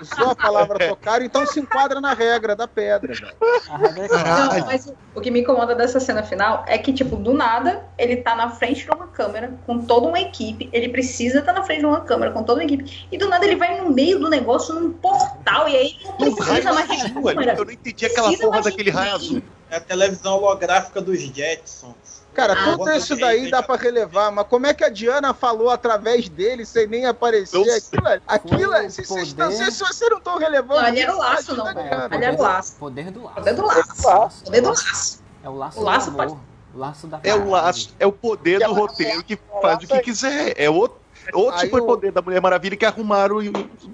Usou 0.00 0.30
a 0.30 0.34
palavra 0.36 0.88
tocar, 0.88 1.22
então 1.22 1.46
se 1.46 1.60
enquadra 1.60 2.00
na 2.00 2.12
regra 2.14 2.54
da 2.56 2.66
pedra, 2.68 3.12
velho. 3.14 3.32
Não, 3.68 4.66
mas 4.66 4.86
o- 4.86 4.94
o 5.14 5.20
que 5.20 5.30
me 5.30 5.40
incomoda 5.40 5.74
dessa 5.74 6.00
cena 6.00 6.22
final 6.22 6.64
é 6.66 6.76
que, 6.78 6.92
tipo, 6.92 7.16
do 7.16 7.32
nada, 7.32 7.84
ele 7.98 8.16
tá 8.16 8.34
na 8.34 8.50
frente 8.50 8.84
de 8.84 8.90
uma 8.90 9.06
câmera 9.06 9.52
com 9.66 9.78
toda 9.80 10.06
uma 10.08 10.20
equipe. 10.20 10.68
Ele 10.72 10.88
precisa 10.88 11.40
estar 11.40 11.52
na 11.52 11.62
frente 11.62 11.80
de 11.80 11.86
uma 11.86 12.00
câmera 12.00 12.32
com 12.32 12.42
toda 12.42 12.60
uma 12.60 12.64
equipe. 12.64 13.06
E 13.10 13.18
do 13.18 13.28
nada 13.28 13.44
ele 13.44 13.56
vai 13.56 13.80
no 13.80 13.90
meio 13.90 14.18
do 14.18 14.28
negócio 14.28 14.74
num 14.74 14.92
portal. 15.02 15.68
E 15.68 15.76
aí 15.76 15.96
não 16.18 16.34
precisa 16.34 16.72
mais 16.72 16.88
de 16.88 16.94
azul 16.94 17.28
ali, 17.28 17.36
câmera. 17.38 17.58
Eu 17.58 17.64
não 17.64 17.72
entendi 17.72 18.06
aquela 18.06 18.28
Precisa 18.28 18.48
porra 18.48 18.62
daquele 18.62 18.90
raio 18.90 19.14
azul. 19.14 19.42
É 19.68 19.76
a 19.76 19.80
televisão 19.80 20.34
holográfica 20.36 21.00
dos 21.00 21.18
Jetsons. 21.20 22.22
Cara, 22.34 22.54
Ah, 22.54 22.76
tudo 22.78 22.90
isso 22.92 23.14
daí 23.16 23.50
dá 23.50 23.62
pra 23.62 23.76
relevar, 23.76 24.30
mas 24.32 24.46
como 24.46 24.66
é 24.66 24.72
que 24.72 24.82
a 24.82 24.88
Diana 24.88 25.34
falou 25.34 25.68
através 25.68 26.30
dele 26.30 26.64
sem 26.64 26.86
nem 26.86 27.04
aparecer? 27.04 27.58
Aquilo, 27.60 28.08
é- 28.08 28.20
aquilo, 28.26 28.72
é- 28.72 28.88
se, 28.88 29.06
poder- 29.06 29.26
se, 29.26 29.36
não 29.36 29.50
sei 29.52 29.70
se 29.70 29.78
vocês 29.80 30.10
não 30.10 30.16
estão 30.16 30.38
relevando. 30.38 30.80
Não, 30.80 30.86
ali 30.86 31.00
era 31.00 31.14
o 31.14 31.18
laço, 31.18 31.54
tá 31.54 31.74
não. 31.74 31.80
Ali 32.10 32.24
era 32.24 32.34
o 32.34 32.40
laço. 32.40 32.76
Poder 32.76 33.10
do 33.10 33.22
laço. 33.22 33.34
Poder 33.34 33.54
do 33.54 33.66
laço. 33.66 34.44
Poder 34.44 34.60
do 34.62 34.68
laço. 34.70 35.22
É 35.44 35.48
o 35.48 35.54
laço, 35.54 35.78
O 35.80 35.82
laço 35.82 36.10
do 36.10 36.22
amor. 36.22 36.38
O 36.74 36.78
laço 36.78 37.06
da 37.06 37.20
É 37.22 37.34
o 37.34 37.50
laço, 37.50 37.94
é 38.00 38.06
o 38.06 38.12
poder 38.12 38.60
do 38.60 38.72
roteiro 38.72 39.22
que 39.22 39.38
faz 39.60 39.84
o 39.84 39.86
que 39.86 40.00
quiser. 40.00 40.54
É 40.56 40.70
outro, 40.70 40.98
outro 41.32 41.60
Aí 41.60 41.66
superpoder 41.68 42.12
da 42.12 42.22
Mulher 42.22 42.40
Maravilha 42.40 42.76
que 42.76 42.84
arrumaram 42.84 43.38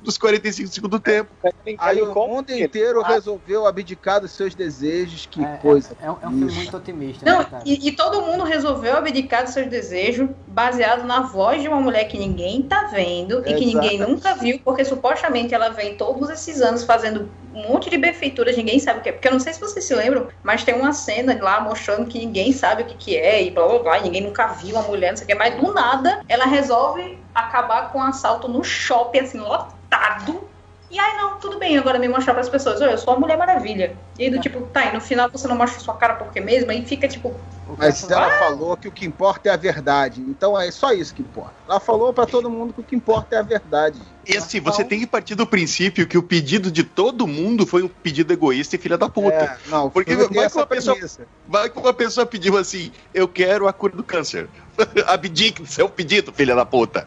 dos 0.03 0.19
45 0.19 0.69
segundos 0.69 0.99
do 0.99 1.03
tempo. 1.03 1.31
Aí 1.79 2.03
o 2.03 2.15
mundo 2.15 2.51
inteiro 2.51 3.03
resolveu 3.03 3.67
abdicar 3.67 4.21
dos 4.21 4.33
seus 4.33 4.55
desejos, 4.55 5.27
que 5.27 5.43
É, 5.43 5.57
coisa. 5.59 5.97
é, 6.01 6.07
é 6.07 6.11
um 6.11 6.19
é 6.21 6.27
um 6.27 6.31
filme 6.31 6.53
muito 6.53 6.77
otimista, 6.77 7.25
Não, 7.25 7.39
né, 7.39 7.45
cara? 7.45 7.63
e, 7.65 7.89
e 7.89 7.93
todo 7.93 8.23
mundo 8.23 8.45
resolveu 8.45 8.97
abdicar 8.97 9.45
dos 9.45 9.53
seus 9.53 9.69
desejos 9.69 10.29
baseado 10.47 11.05
na 11.05 11.21
voz 11.21 11.63
de 11.63 11.69
uma 11.69 11.81
mulher 11.81 12.05
que 12.05 12.19
ninguém 12.19 12.63
tá 12.63 12.89
vendo 12.93 13.43
e 13.47 13.55
que 13.55 13.65
ninguém 13.65 13.99
nunca 13.99 14.35
viu, 14.35 14.61
porque 14.65 14.85
supostamente 14.85 15.55
ela 15.55 15.69
vem 15.71 15.97
todos 15.97 16.29
esses 16.31 16.61
anos 16.61 16.85
fazendo 16.85 17.31
um 17.55 17.73
monte 17.73 17.91
de 17.91 17.99
benfeituras, 17.99 18.57
ninguém 18.57 18.79
sabe 18.79 19.01
o 19.01 19.03
que 19.03 19.09
é. 19.09 19.13
Porque 19.13 19.27
eu 19.27 19.33
não 19.33 19.41
sei 19.41 19.53
se 19.53 19.61
vocês 19.61 19.85
se 19.85 19.95
lembram, 19.95 20.29
mas 20.43 20.65
tem 20.65 20.75
uma 20.75 20.93
cena 20.93 21.37
lá 21.41 21.61
mostrando 21.61 22.07
que 22.07 22.19
ninguém 22.19 22.53
sabe 22.53 22.83
o 22.83 22.87
que, 22.87 22.95
que 22.97 23.17
é 23.17 23.43
e 23.43 23.51
blá 23.51 23.67
blá 23.67 23.79
blá, 23.79 23.99
e 23.99 24.03
ninguém 24.03 24.23
nunca 24.23 24.47
viu 24.49 24.77
uma 24.77 24.83
mulher, 24.83 25.11
não 25.11 25.17
sei 25.17 25.25
o 25.25 25.29
que, 25.29 25.35
mas 25.35 25.55
do 25.61 25.73
nada 25.73 26.21
ela 26.29 26.45
resolve 26.45 27.19
acabar 27.35 27.93
com 27.93 27.99
um 27.99 28.03
assalto 28.03 28.49
no 28.49 28.63
shopping, 28.65 29.21
assim, 29.21 29.39
lotado. 29.39 30.49
E 30.91 30.99
aí, 30.99 31.17
não, 31.19 31.39
tudo 31.39 31.59
bem, 31.59 31.77
agora 31.77 31.99
me 31.99 32.09
mostrar 32.09 32.35
pras 32.35 32.49
pessoas, 32.49 32.81
olha, 32.81 32.93
eu 32.93 32.99
sou 32.99 33.15
a 33.15 33.21
Mulher 33.21 33.37
Maravilha. 33.37 33.97
E 34.19 34.25
aí, 34.25 34.31
do 34.31 34.41
tipo, 34.41 34.61
tá, 34.63 34.87
e 34.87 34.93
no 34.93 35.01
final 35.01 35.29
você 35.31 35.47
não 35.47 35.57
mostra 35.57 35.81
sua 35.81 35.95
cara 35.95 36.15
porque 36.15 36.41
mesmo, 36.41 36.71
aí 36.71 36.85
fica 36.85 37.07
tipo, 37.07 37.35
Mas 37.77 38.09
ela 38.11 38.31
falou 38.39 38.77
que 38.77 38.89
o 38.89 38.93
que 38.93 39.05
importa 39.05 39.49
é 39.49 39.53
a 39.53 39.57
verdade. 39.57 40.21
Então 40.23 40.59
é 40.59 40.71
só 40.71 40.93
isso 40.93 41.15
que 41.15 41.21
importa. 41.21 41.53
Ela 41.69 41.79
falou 41.79 42.13
pra 42.13 42.25
todo 42.25 42.49
mundo 42.49 42.73
que 42.73 42.81
o 42.81 42.85
que 42.85 42.97
importa 42.97 43.37
é 43.37 43.39
a 43.39 43.43
verdade. 43.43 44.01
E 44.27 44.37
assim, 44.37 44.61
você 44.61 44.85
tem 44.85 45.01
que 45.01 45.07
partir 45.07 45.35
do 45.35 45.47
princípio 45.47 46.07
que 46.07 46.17
o 46.17 46.23
pedido 46.23 46.71
de 46.71 46.83
todo 46.83 47.27
mundo 47.27 47.67
foi 47.67 47.83
um 47.83 47.89
pedido 47.89 48.33
egoísta 48.33 48.77
e 48.77 48.79
filha 48.79 48.97
da 48.97 49.09
puta. 49.09 49.35
É, 49.35 49.59
não, 49.67 49.91
Porque 49.91 50.15
vai 50.15 50.29
que, 50.29 50.39
essa 50.39 50.61
uma 50.61 50.67
pessoa, 50.67 50.95
premissa. 50.97 51.27
vai 51.47 51.69
que 51.69 51.79
uma 51.79 51.93
pessoa 51.93 52.27
pediu 52.27 52.57
assim: 52.57 52.91
Eu 53.13 53.29
quero 53.29 53.69
a 53.69 53.73
cura 53.73 53.97
do 53.97 54.05
câncer. 54.05 54.49
Abdique 55.07 55.63
do 55.63 55.69
seu 55.69 55.89
pedido, 55.89 56.33
filha 56.33 56.55
da 56.55 56.65
puta. 56.65 57.07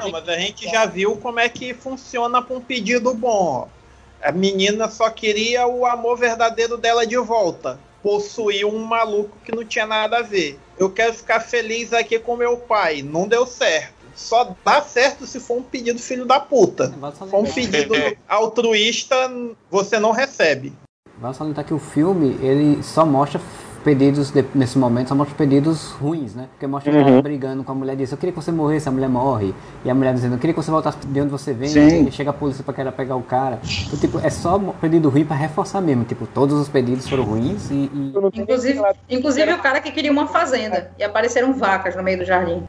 Não, 0.00 0.10
mas 0.10 0.28
a 0.28 0.36
gente 0.36 0.68
já 0.68 0.84
viu 0.84 1.16
como 1.16 1.40
é 1.40 1.48
que 1.48 1.74
funciona 1.74 2.42
pra 2.42 2.56
um 2.56 2.60
pedido 2.60 3.14
bom. 3.14 3.68
A 4.22 4.32
menina 4.32 4.88
só 4.88 5.10
queria 5.10 5.66
o 5.66 5.84
amor 5.84 6.16
verdadeiro 6.18 6.76
dela 6.76 7.06
de 7.06 7.16
volta. 7.18 7.78
Possuir 8.04 8.66
um 8.66 8.84
maluco 8.84 9.36
que 9.42 9.50
não 9.50 9.64
tinha 9.64 9.86
nada 9.86 10.18
a 10.18 10.22
ver. 10.22 10.60
Eu 10.78 10.90
quero 10.90 11.14
ficar 11.14 11.40
feliz 11.40 11.92
aqui 11.94 12.18
com 12.18 12.36
meu 12.36 12.58
pai. 12.58 13.00
Não 13.00 13.26
deu 13.26 13.46
certo. 13.46 13.94
Só 14.14 14.54
dá 14.62 14.82
certo 14.82 15.26
se 15.26 15.40
for 15.40 15.56
um 15.56 15.62
pedido 15.62 15.98
filho 15.98 16.26
da 16.26 16.38
puta. 16.38 16.88
Se 16.88 17.30
for 17.30 17.38
um 17.40 17.50
pedido 17.50 17.94
altruísta, 18.28 19.16
você 19.70 19.98
não 19.98 20.10
recebe. 20.10 20.74
Vale 21.18 21.34
salientar 21.34 21.64
que 21.64 21.72
o 21.72 21.78
filme, 21.78 22.36
ele 22.42 22.82
só 22.82 23.06
mostra 23.06 23.40
pedidos, 23.84 24.30
de- 24.30 24.44
nesse 24.54 24.78
momento, 24.78 25.08
só 25.08 25.14
mostra 25.14 25.34
pedidos 25.36 25.90
ruins, 25.92 26.34
né? 26.34 26.46
Porque 26.52 26.66
mostra 26.66 26.90
o 26.90 26.94
cara 26.94 27.10
Uhum. 27.12 27.22
brigando 27.22 27.62
com 27.62 27.72
a 27.72 27.74
mulher 27.74 27.92
e 27.92 27.96
diz, 27.96 28.10
eu 28.10 28.16
queria 28.18 28.32
que 28.32 28.40
você 28.42 28.50
morresse, 28.50 28.88
a 28.88 28.92
mulher 28.92 29.08
morre. 29.08 29.54
E 29.84 29.90
a 29.90 29.94
mulher 29.94 30.14
dizendo, 30.14 30.34
eu 30.34 30.38
queria 30.38 30.54
que 30.54 30.60
você 30.62 30.70
voltasse 30.70 30.98
de 31.06 31.20
onde 31.20 31.30
você 31.30 31.52
vem, 31.52 31.68
Sim. 31.68 32.06
e 32.08 32.12
chega 32.12 32.30
a 32.30 32.32
polícia 32.32 32.64
pra 32.64 32.72
querer 32.72 32.90
pegar 32.92 33.16
o 33.16 33.22
cara. 33.22 33.60
Então, 33.86 33.98
tipo, 33.98 34.18
é 34.18 34.30
só 34.30 34.58
pedido 34.80 35.08
ruim 35.10 35.24
pra 35.24 35.36
reforçar 35.36 35.80
mesmo. 35.80 36.04
Tipo, 36.04 36.26
todos 36.26 36.58
os 36.58 36.68
pedidos 36.68 37.08
foram 37.08 37.24
ruins 37.24 37.70
e... 37.70 37.74
e- 37.92 38.12
Inclusive, 38.40 38.80
inclusive 39.08 39.52
o 39.52 39.58
cara 39.58 39.80
que 39.80 39.90
queria 39.92 40.10
uma 40.10 40.26
fazenda. 40.26 40.90
E 40.98 41.04
apareceram 41.04 41.52
vacas 41.54 41.94
no 41.94 42.02
meio 42.02 42.18
do 42.18 42.24
jardim. 42.24 42.62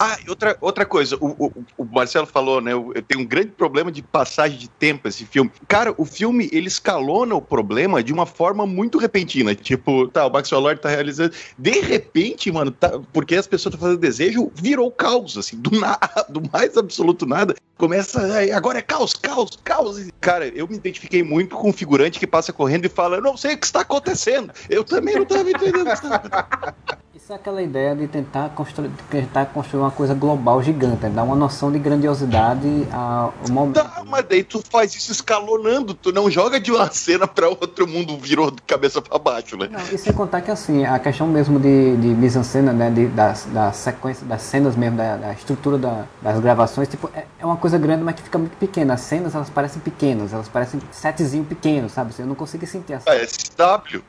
Ah, 0.00 0.16
e 0.24 0.30
outra, 0.30 0.56
outra 0.60 0.84
coisa, 0.86 1.16
o, 1.20 1.46
o, 1.46 1.52
o 1.78 1.84
Marcelo 1.84 2.26
falou, 2.26 2.60
né? 2.60 2.72
Eu 2.72 2.92
tenho 3.06 3.22
um 3.22 3.26
grande 3.26 3.48
problema 3.52 3.90
de 3.92 4.02
passagem 4.02 4.58
de 4.58 4.68
tempo 4.68 5.08
esse 5.08 5.24
filme. 5.26 5.50
Cara, 5.68 5.94
o 5.98 6.04
filme 6.04 6.48
ele 6.52 6.68
escalona 6.68 7.34
o 7.34 7.40
problema 7.42 8.02
de 8.02 8.12
uma 8.12 8.26
forma 8.26 8.66
muito 8.66 8.98
repentina. 8.98 9.54
Tipo, 9.54 10.08
tá, 10.08 10.26
o 10.26 10.30
Max 10.46 10.50
Lord 10.50 10.80
tá 10.80 10.88
realizando. 10.88 11.32
De 11.58 11.80
repente, 11.80 12.50
mano, 12.50 12.70
tá, 12.70 12.98
porque 13.12 13.34
as 13.34 13.46
pessoas 13.46 13.74
estão 13.74 13.88
fazendo 13.88 14.00
desejo, 14.00 14.50
virou 14.54 14.90
caos, 14.90 15.36
assim, 15.36 15.56
do 15.56 15.70
nada, 15.70 16.26
do 16.28 16.42
mais 16.52 16.76
absoluto 16.76 17.26
nada. 17.26 17.54
Começa, 17.76 18.20
"Ai, 18.34 18.50
agora 18.52 18.78
é 18.78 18.82
caos, 18.82 19.12
caos, 19.14 19.58
caos. 19.62 20.08
Cara, 20.20 20.48
eu 20.48 20.66
me 20.66 20.76
identifiquei 20.76 21.22
muito 21.22 21.56
com 21.56 21.70
um 21.70 21.72
figurante 21.72 22.18
que 22.18 22.26
passa 22.26 22.52
correndo 22.52 22.86
e 22.86 22.88
fala: 22.88 23.16
Eu 23.16 23.22
não 23.22 23.36
sei 23.36 23.54
o 23.54 23.58
que 23.58 23.66
está 23.66 23.80
acontecendo. 23.80 24.52
Eu 24.70 24.84
também 24.84 25.16
não 25.16 25.24
tava 25.24 25.50
entendendo. 25.50 25.86
Isso 27.26 27.32
é 27.32 27.36
aquela 27.36 27.60
ideia 27.60 27.92
de 27.92 28.06
tentar 28.06 28.50
construir, 28.50 28.88
tentar 29.10 29.46
construir 29.46 29.80
uma 29.80 29.90
coisa 29.90 30.14
global 30.14 30.62
gigante, 30.62 31.02
né? 31.02 31.10
dar 31.10 31.24
uma 31.24 31.34
noção 31.34 31.72
de 31.72 31.78
grandiosidade 31.80 32.68
ao 32.92 33.34
momento. 33.50 33.82
Tá, 33.82 34.04
mas 34.06 34.24
daí 34.28 34.44
tu 34.44 34.62
faz 34.70 34.94
isso 34.94 35.10
escalonando, 35.10 35.92
tu 35.92 36.12
não 36.12 36.30
joga 36.30 36.60
de 36.60 36.70
uma 36.70 36.88
cena 36.94 37.26
pra 37.26 37.48
outra, 37.48 37.82
o 37.82 37.88
mundo 37.88 38.16
virou 38.16 38.52
de 38.52 38.62
cabeça 38.62 39.02
pra 39.02 39.18
baixo, 39.18 39.56
né? 39.56 39.68
Não, 39.68 39.80
e 39.92 39.98
sem 39.98 40.12
contar 40.12 40.40
que 40.40 40.52
assim, 40.52 40.84
a 40.84 41.00
questão 41.00 41.26
mesmo 41.26 41.58
de, 41.58 41.96
de 41.96 42.06
mise-en-scène, 42.06 42.70
né, 42.72 42.90
de, 42.92 43.08
da, 43.08 43.34
da 43.52 43.72
sequência, 43.72 44.24
das 44.24 44.42
cenas 44.42 44.76
mesmo, 44.76 44.96
da, 44.96 45.16
da 45.16 45.32
estrutura 45.32 45.76
da- 45.78 46.04
das 46.22 46.38
gravações, 46.38 46.86
tipo, 46.86 47.10
é, 47.12 47.26
é 47.40 47.44
uma 47.44 47.56
coisa 47.56 47.76
grande, 47.76 48.04
mas 48.04 48.14
que 48.14 48.22
fica 48.22 48.38
muito 48.38 48.56
pequena. 48.56 48.94
As 48.94 49.00
cenas, 49.00 49.34
elas 49.34 49.50
parecem 49.50 49.82
pequenas, 49.82 50.32
elas 50.32 50.46
parecem 50.48 50.80
setzinho 50.92 51.44
pequeno, 51.44 51.90
sabe? 51.90 52.14
Eu 52.20 52.26
não 52.26 52.36
consigo 52.36 52.64
sentir 52.68 52.92
essa... 52.92 53.10
Ah, 53.10 53.16
SW. 53.16 54.00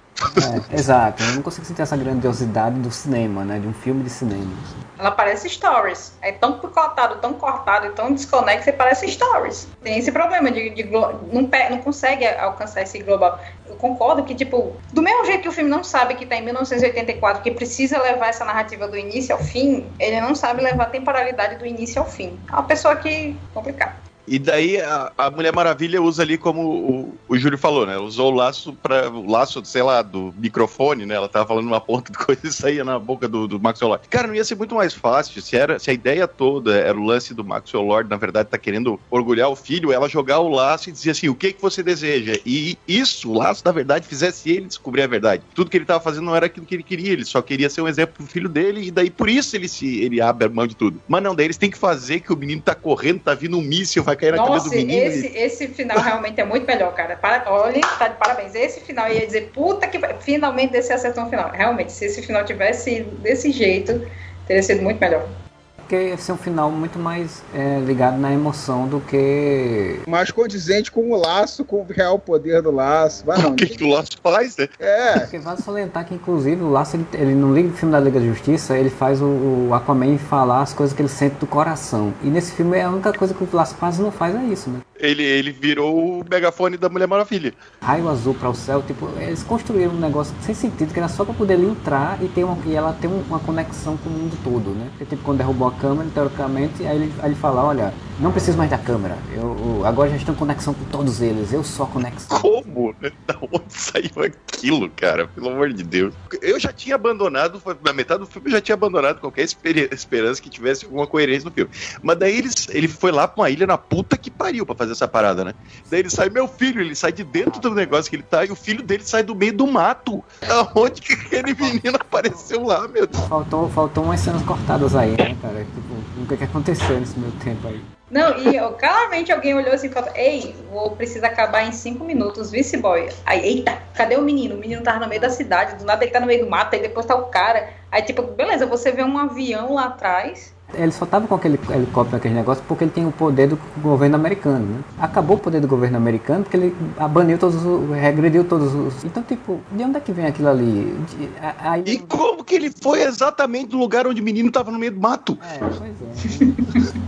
É, 0.72 0.76
exato, 0.76 1.22
eu 1.24 1.36
não 1.36 1.42
consigo 1.44 1.66
sentir 1.66 1.82
essa 1.82 1.96
grandiosidade 1.96 2.80
do 2.80 2.92
cinema, 2.92 3.46
né, 3.46 3.60
de 3.60 3.68
um 3.68 3.74
filme 3.74 4.04
de 4.04 4.10
cinema. 4.10 4.52
Ela 4.98 5.12
parece 5.12 5.48
stories. 5.48 6.18
É 6.22 6.32
tão 6.32 6.60
picotado, 6.60 7.18
tão 7.18 7.34
cortado 7.34 7.86
e 7.86 7.92
tão 7.92 8.12
desconexo 8.12 8.66
que 8.66 8.72
parece 8.72 9.08
stories. 9.08 9.68
Tem 9.84 10.00
esse 10.00 10.12
problema 10.12 10.50
de, 10.50 10.72
de 10.72 10.84
não, 10.86 11.14
não 11.32 11.78
consegue 11.84 12.26
alcançar 12.26 12.82
esse 12.82 12.98
global. 13.00 13.40
Eu 13.68 13.76
concordo 13.76 14.24
que, 14.24 14.34
tipo, 14.34 14.76
do 14.92 15.02
mesmo 15.04 15.26
jeito 15.26 15.42
que 15.44 15.50
o 15.50 15.52
filme 15.52 15.70
não 15.70 15.84
sabe 15.84 16.16
que 16.16 16.26
tá 16.26 16.36
em 16.36 16.44
1984, 16.44 17.44
que 17.44 17.52
precisa 17.52 18.02
levar 18.02 18.30
essa 18.30 18.44
narrativa 18.44 18.88
do 18.88 18.98
início 18.98 19.36
ao 19.36 19.42
fim, 19.42 19.86
ele 20.00 20.20
não 20.20 20.34
sabe 20.34 20.64
levar 20.64 20.86
a 20.86 20.90
temporalidade 20.90 21.58
do 21.58 21.66
início 21.66 22.02
ao 22.02 22.10
fim. 22.10 22.40
É 22.50 22.54
uma 22.54 22.64
pessoa 22.64 22.96
que. 22.96 23.38
complicada. 23.54 24.07
E 24.28 24.38
daí 24.38 24.80
a, 24.82 25.12
a 25.18 25.32
Mulher 25.32 25.54
Maravilha 25.54 26.02
usa 26.02 26.22
ali 26.22 26.38
como 26.38 26.62
o, 26.62 27.18
o 27.30 27.38
Júlio 27.38 27.58
falou, 27.58 27.86
né? 27.86 27.98
Usou 27.98 28.32
o 28.32 28.36
laço 28.36 28.74
para 28.74 29.10
o 29.10 29.30
laço, 29.30 29.64
sei 29.64 29.82
lá, 29.82 30.02
do 30.02 30.34
microfone, 30.38 31.06
né? 31.06 31.16
Ela 31.16 31.30
tava 31.30 31.48
falando 31.48 31.66
uma 31.66 31.80
ponta 31.80 32.12
de 32.12 32.18
coisa 32.24 32.46
e 32.46 32.52
saía 32.52 32.84
na 32.84 33.00
boca 33.00 33.28
do, 33.28 33.48
do 33.48 33.60
Maxwell 33.60 33.90
Lord. 33.90 34.08
Cara, 34.10 34.28
não 34.28 34.36
ia 34.36 34.44
ser 34.44 34.56
muito 34.56 34.76
mais 34.76 34.94
fácil 34.94 35.42
se 35.42 35.56
era 35.56 35.80
se 35.80 35.90
a 35.90 35.94
ideia 35.94 36.28
toda 36.28 36.76
era 36.76 36.98
o 36.98 37.04
lance 37.04 37.34
do 37.34 37.44
Maxwell 37.44 37.84
Lord, 37.84 38.10
na 38.10 38.18
verdade, 38.18 38.50
tá 38.50 38.58
querendo 38.58 39.00
orgulhar 39.10 39.50
o 39.50 39.56
filho, 39.56 39.92
ela 39.92 40.10
jogar 40.10 40.40
o 40.40 40.50
laço 40.50 40.90
e 40.90 40.92
dizer 40.92 41.12
assim, 41.12 41.30
o 41.30 41.36
que 41.36 41.54
que 41.54 41.62
você 41.62 41.82
deseja? 41.82 42.38
E 42.46 42.78
isso, 42.88 43.32
o 43.32 43.38
laço, 43.38 43.62
na 43.64 43.72
verdade, 43.72 44.08
fizesse 44.08 44.50
ele 44.50 44.66
descobrir 44.66 45.04
a 45.04 45.08
verdade. 45.08 45.44
Tudo 45.56 45.70
que 45.70 45.78
ele 45.78 45.86
tava 45.86 46.04
fazendo 46.04 46.26
não 46.26 46.36
era 46.36 46.48
aquilo 46.48 46.66
que 46.66 46.76
ele 46.76 46.84
queria, 46.84 47.14
ele 47.14 47.24
só 47.24 47.42
queria 47.42 47.70
ser 47.70 47.82
um 47.82 47.88
exemplo 47.88 48.16
pro 48.18 48.26
filho 48.26 48.50
dele 48.50 48.88
e 48.88 48.92
daí 48.92 49.10
por 49.10 49.30
isso 49.30 49.56
ele 49.56 49.68
se 49.68 50.02
ele 50.02 50.20
abre 50.20 50.48
a 50.48 50.50
mão 50.50 50.68
de 50.68 50.76
tudo. 50.76 51.02
Mas 51.08 51.24
não, 51.24 51.34
daí 51.34 51.46
eles 51.46 51.58
têm 51.58 51.72
que 51.72 51.78
fazer 51.78 52.20
que 52.20 52.34
o 52.34 52.38
menino 52.38 52.62
tá 52.62 52.76
correndo, 52.76 53.22
tá 53.22 53.34
vindo 53.34 53.58
um 53.58 53.62
míssil, 53.62 54.04
vai 54.04 54.17
cair 54.18 54.32
na 54.32 54.38
cabeça 54.38 54.54
Nossa, 54.54 54.70
do 54.70 54.76
menino. 54.76 55.06
esse, 55.06 55.28
e- 55.28 55.38
esse 55.38 55.68
final 55.70 56.00
realmente 56.00 56.42
é 56.42 56.46
muito 56.46 56.66
melhor, 56.66 56.94
cara. 56.94 57.16
Para, 57.16 57.44
olha, 57.52 57.80
tá 57.98 58.10
de 58.10 58.18
parabéns. 58.18 58.56
Esse 58.56 58.82
final 58.82 59.10
ia 59.12 59.26
dizer, 59.26 59.52
puta 59.54 59.88
que. 59.88 60.00
Finalmente 60.20 60.72
desse 60.72 60.92
acertou 60.92 61.24
um 61.24 61.30
final. 61.30 61.52
Realmente, 61.52 61.92
se 61.92 62.06
esse 62.06 62.22
final 62.22 62.44
tivesse 62.44 63.02
desse 63.20 63.52
jeito, 63.52 64.06
teria 64.46 64.64
sido 64.64 64.82
muito 64.82 65.00
melhor. 65.00 65.47
Porque 65.88 66.10
ia 66.10 66.18
ser 66.18 66.34
um 66.34 66.38
final 66.38 66.70
muito 66.70 67.00
mais 67.00 67.42
é, 67.54 67.80
ligado 67.80 68.18
na 68.18 68.34
emoção 68.34 68.90
do 68.90 69.00
que. 69.00 70.02
Mais 70.06 70.30
condizente 70.32 70.92
com 70.92 71.10
o 71.12 71.16
laço, 71.16 71.64
com 71.64 71.78
o 71.78 71.86
real 71.90 72.20
poder 72.20 72.62
do 72.62 72.72
laço. 72.72 73.26
Vai 73.26 73.38
não. 73.42 73.52
O 73.52 73.56
que, 73.56 73.68
que 73.68 73.84
o 73.86 73.90
laço 73.90 74.10
faz, 74.22 74.58
né? 74.58 74.68
É. 74.80 75.20
Porque 75.20 75.40
vale 75.40 75.62
salientar 75.62 76.06
que, 76.06 76.14
inclusive, 76.14 76.62
o 76.62 76.70
Laço, 76.70 76.98
ele, 76.98 77.06
ele 77.14 77.34
no 77.36 77.54
filme 77.72 77.92
da 77.94 78.02
Liga 78.02 78.20
da 78.20 78.26
Justiça, 78.26 78.78
ele 78.78 78.90
faz 78.90 79.22
o, 79.22 79.26
o 79.26 79.70
Aquaman 79.74 80.18
falar 80.18 80.62
as 80.62 80.74
coisas 80.74 80.94
que 80.94 81.02
ele 81.02 81.08
sente 81.08 81.36
do 81.36 81.48
coração. 81.48 82.14
E 82.22 82.28
nesse 82.28 82.52
filme, 82.52 82.82
a 82.82 82.90
única 82.90 83.14
coisa 83.14 83.34
que 83.34 83.42
o 83.44 83.48
Laço 83.54 83.76
quase 83.76 84.02
não 84.02 84.12
faz 84.12 84.36
é 84.36 84.44
isso, 84.44 84.70
né? 84.70 84.82
Ele, 85.00 85.24
ele 85.24 85.52
virou 85.52 86.20
o 86.20 86.26
megafone 86.30 86.76
da 86.76 86.90
Mulher 86.90 87.08
Maravilha. 87.08 87.54
Raio 87.82 88.10
azul 88.10 88.34
para 88.34 88.50
o 88.50 88.56
céu, 88.56 88.82
tipo, 88.82 89.08
eles 89.20 89.44
construíram 89.44 89.92
um 89.94 90.00
negócio 90.00 90.34
sem 90.42 90.56
sentido, 90.56 90.92
que 90.92 91.00
era 91.00 91.08
só 91.08 91.24
pra 91.24 91.34
poder 91.34 91.54
ele 91.54 91.68
entrar 91.70 92.18
e, 92.22 92.28
ter 92.28 92.44
uma, 92.44 92.58
e 92.66 92.76
ela 92.76 92.94
ter 93.00 93.08
um- 93.08 93.22
uma 93.30 93.40
conexão 93.40 93.96
com 93.98 94.10
o 94.10 94.14
mundo 94.14 94.38
todo, 94.44 94.72
né? 94.72 94.88
Porque, 94.90 95.06
tipo, 95.06 95.24
quando 95.24 95.38
derrubou 95.38 95.68
a 95.68 95.72
câmera, 95.80 96.10
teoricamente, 96.14 96.86
aí 96.86 96.96
ele, 96.96 97.14
aí 97.20 97.30
ele 97.30 97.36
fala, 97.36 97.64
olha, 97.64 97.94
não 98.20 98.32
preciso 98.32 98.58
mais 98.58 98.70
da 98.70 98.78
câmera, 98.78 99.18
eu, 99.34 99.56
eu- 99.78 99.86
agora 99.86 100.10
já 100.10 100.16
estou 100.18 100.34
em 100.34 100.38
conexão 100.38 100.74
com 100.74 100.84
todos 100.86 101.22
eles, 101.22 101.54
eu 101.54 101.62
a 101.84 101.86
conexão. 101.88 102.40
Como? 102.40 102.96
Da 103.28 103.36
onde 103.42 103.66
saiu 103.74 104.10
aquilo, 104.24 104.90
cara? 104.90 105.28
Pelo 105.28 105.50
amor 105.50 105.72
de 105.74 105.84
Deus. 105.84 106.14
Eu 106.42 106.60
já 106.60 106.72
tinha 106.72 106.96
abandonado, 106.96 107.62
na 107.84 107.92
metade 107.94 108.22
do 108.22 108.26
filme 108.26 108.48
eu 108.48 108.52
já 108.54 108.62
tinha 108.62 108.74
abandonado 108.74 109.20
qualquer 109.20 109.44
esperança 109.44 110.42
que 110.42 110.50
tivesse 110.50 110.86
alguma 110.86 111.06
coerência 111.06 111.50
no 111.50 111.52
filme. 111.54 111.70
Mas 112.02 112.18
daí 112.18 112.38
ele, 112.38 112.50
ele 112.70 112.88
foi 112.88 113.12
lá 113.12 113.28
pra 113.28 113.42
uma 113.44 113.50
ilha 113.50 113.68
na 113.68 113.78
puta 113.78 114.18
que 114.18 114.32
pariu 114.32 114.66
pra 114.66 114.76
fazer 114.76 114.94
essa 114.94 115.08
parada, 115.08 115.44
né? 115.44 115.54
Daí 115.90 116.00
ele 116.00 116.10
sai, 116.10 116.30
meu 116.30 116.48
filho, 116.48 116.82
ele 116.82 116.96
sai 116.96 117.12
de 117.12 117.24
dentro 117.24 117.60
do 117.60 117.74
negócio 117.76 118.10
que 118.10 118.16
ele 118.16 118.24
tá 118.24 118.46
e 118.46 118.52
o 118.52 118.56
filho 118.56 118.82
dele 118.84 119.04
sai 119.04 119.24
do 119.24 119.36
meio 119.36 119.54
do 119.54 119.68
mato. 119.68 120.24
Aonde 120.48 121.02
que 121.02 121.14
aquele 121.14 121.54
menino 121.54 121.98
apareceu 122.00 122.64
lá, 122.64 122.88
meu 122.88 123.06
Deus? 123.08 123.26
Faltou, 123.28 123.70
faltou 123.70 124.04
umas 124.06 124.20
cenas 124.20 124.42
cortadas 124.44 124.96
aí, 124.96 125.12
né, 125.12 125.36
cara? 125.42 125.60
Tipo, 125.66 126.24
o 126.24 126.26
que, 126.28 126.38
que 126.38 126.44
aconteceu 126.44 127.00
nesse 127.00 127.20
meu 127.20 127.32
tempo 127.44 127.68
aí? 127.68 127.82
Não, 128.10 128.38
e 128.38 128.58
claramente 128.78 129.32
alguém 129.34 129.54
olhou 129.54 129.74
assim 129.74 129.88
e 129.88 129.92
falou: 129.92 130.10
Ei, 130.16 130.56
vou 130.70 130.96
precisa 130.96 131.28
acabar 131.28 131.64
em 131.64 131.72
cinco 131.74 132.06
minutos, 132.06 132.52
vice 132.52 132.78
boy. 132.78 133.10
Aí, 133.26 133.44
eita, 133.44 133.82
cadê 133.94 134.16
o 134.16 134.22
menino? 134.22 134.56
O 134.56 134.60
menino 134.60 134.82
tava 134.82 135.00
no 135.00 135.08
meio 135.08 135.20
da 135.20 135.30
cidade, 135.30 135.76
do 135.76 135.86
nada 135.86 136.04
ele 136.04 136.12
tá 136.12 136.20
no 136.20 136.26
meio 136.26 136.46
do 136.46 136.50
mato, 136.50 136.74
aí 136.74 136.82
depois 136.82 137.06
tá 137.06 137.16
o 137.16 137.26
cara. 137.28 137.70
Aí, 137.92 138.02
tipo, 138.04 138.22
beleza, 138.24 138.66
você 138.66 138.92
vê 138.92 139.04
um 139.04 139.18
avião 139.18 139.74
lá 139.74 139.86
atrás. 139.86 140.56
Ele 140.74 140.92
só 140.92 141.06
tava 141.06 141.26
com 141.28 141.36
aquele 141.36 141.58
helicóptero, 141.70 142.18
aquele 142.18 142.34
negócio, 142.34 142.62
porque 142.68 142.84
ele 142.84 142.92
tem 142.92 143.06
o 143.06 143.12
poder 143.12 143.48
do 143.48 143.58
governo 143.78 144.18
americano, 144.18 144.66
né? 144.66 144.80
Acabou 145.00 145.38
o 145.38 145.40
poder 145.40 145.62
do 145.62 145.68
governo 145.68 145.96
americano 145.96 146.44
porque 146.44 146.58
ele 146.58 146.76
baniu 147.10 147.38
todos 147.38 147.64
os. 147.66 147.90
regrediu 147.96 148.44
todos 148.44 148.74
os. 148.76 149.04
Então, 149.06 149.24
tipo, 149.24 149.62
de 149.72 149.84
onde 149.84 149.98
é 149.98 150.00
que 150.02 150.12
vem 150.12 150.26
aquilo 150.26 150.50
ali? 150.50 150.94
De- 151.08 151.30
a- 151.42 151.72
aí- 151.72 151.84
E 151.86 152.00
como 152.00 152.44
que 152.44 152.54
ele 152.56 152.70
foi 152.82 153.02
exatamente 153.04 153.72
no 153.72 153.80
lugar 153.80 154.06
onde 154.08 154.20
o 154.22 154.24
menino 154.24 154.52
tava 154.52 154.70
no 154.70 154.78
meio 154.78 154.92
do 154.92 155.00
mato? 155.00 155.38
É, 155.42 155.58
pois 155.58 155.96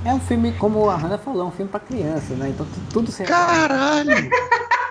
é. 0.06 0.10
É 0.10 0.14
um 0.14 0.20
filme, 0.22 0.54
como 0.54 0.90
a 0.90 0.96
Hannah 0.96 1.18
falou, 1.18 1.42
é 1.42 1.46
um 1.46 1.52
filme 1.52 1.70
pra 1.70 1.82
criança, 1.82 2.34
né? 2.36 2.50
Então 2.50 2.66
tu- 2.66 2.82
tudo 2.94 3.12
se. 3.12 3.24
Caralho! 3.24 4.10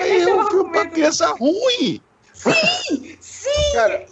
É 0.00 0.34
um 0.34 0.46
filme 0.50 0.70
pra 0.70 0.86
criança 0.86 1.26
ruim! 1.38 2.00
Sim! 2.38 3.16
Sim! 3.20 3.50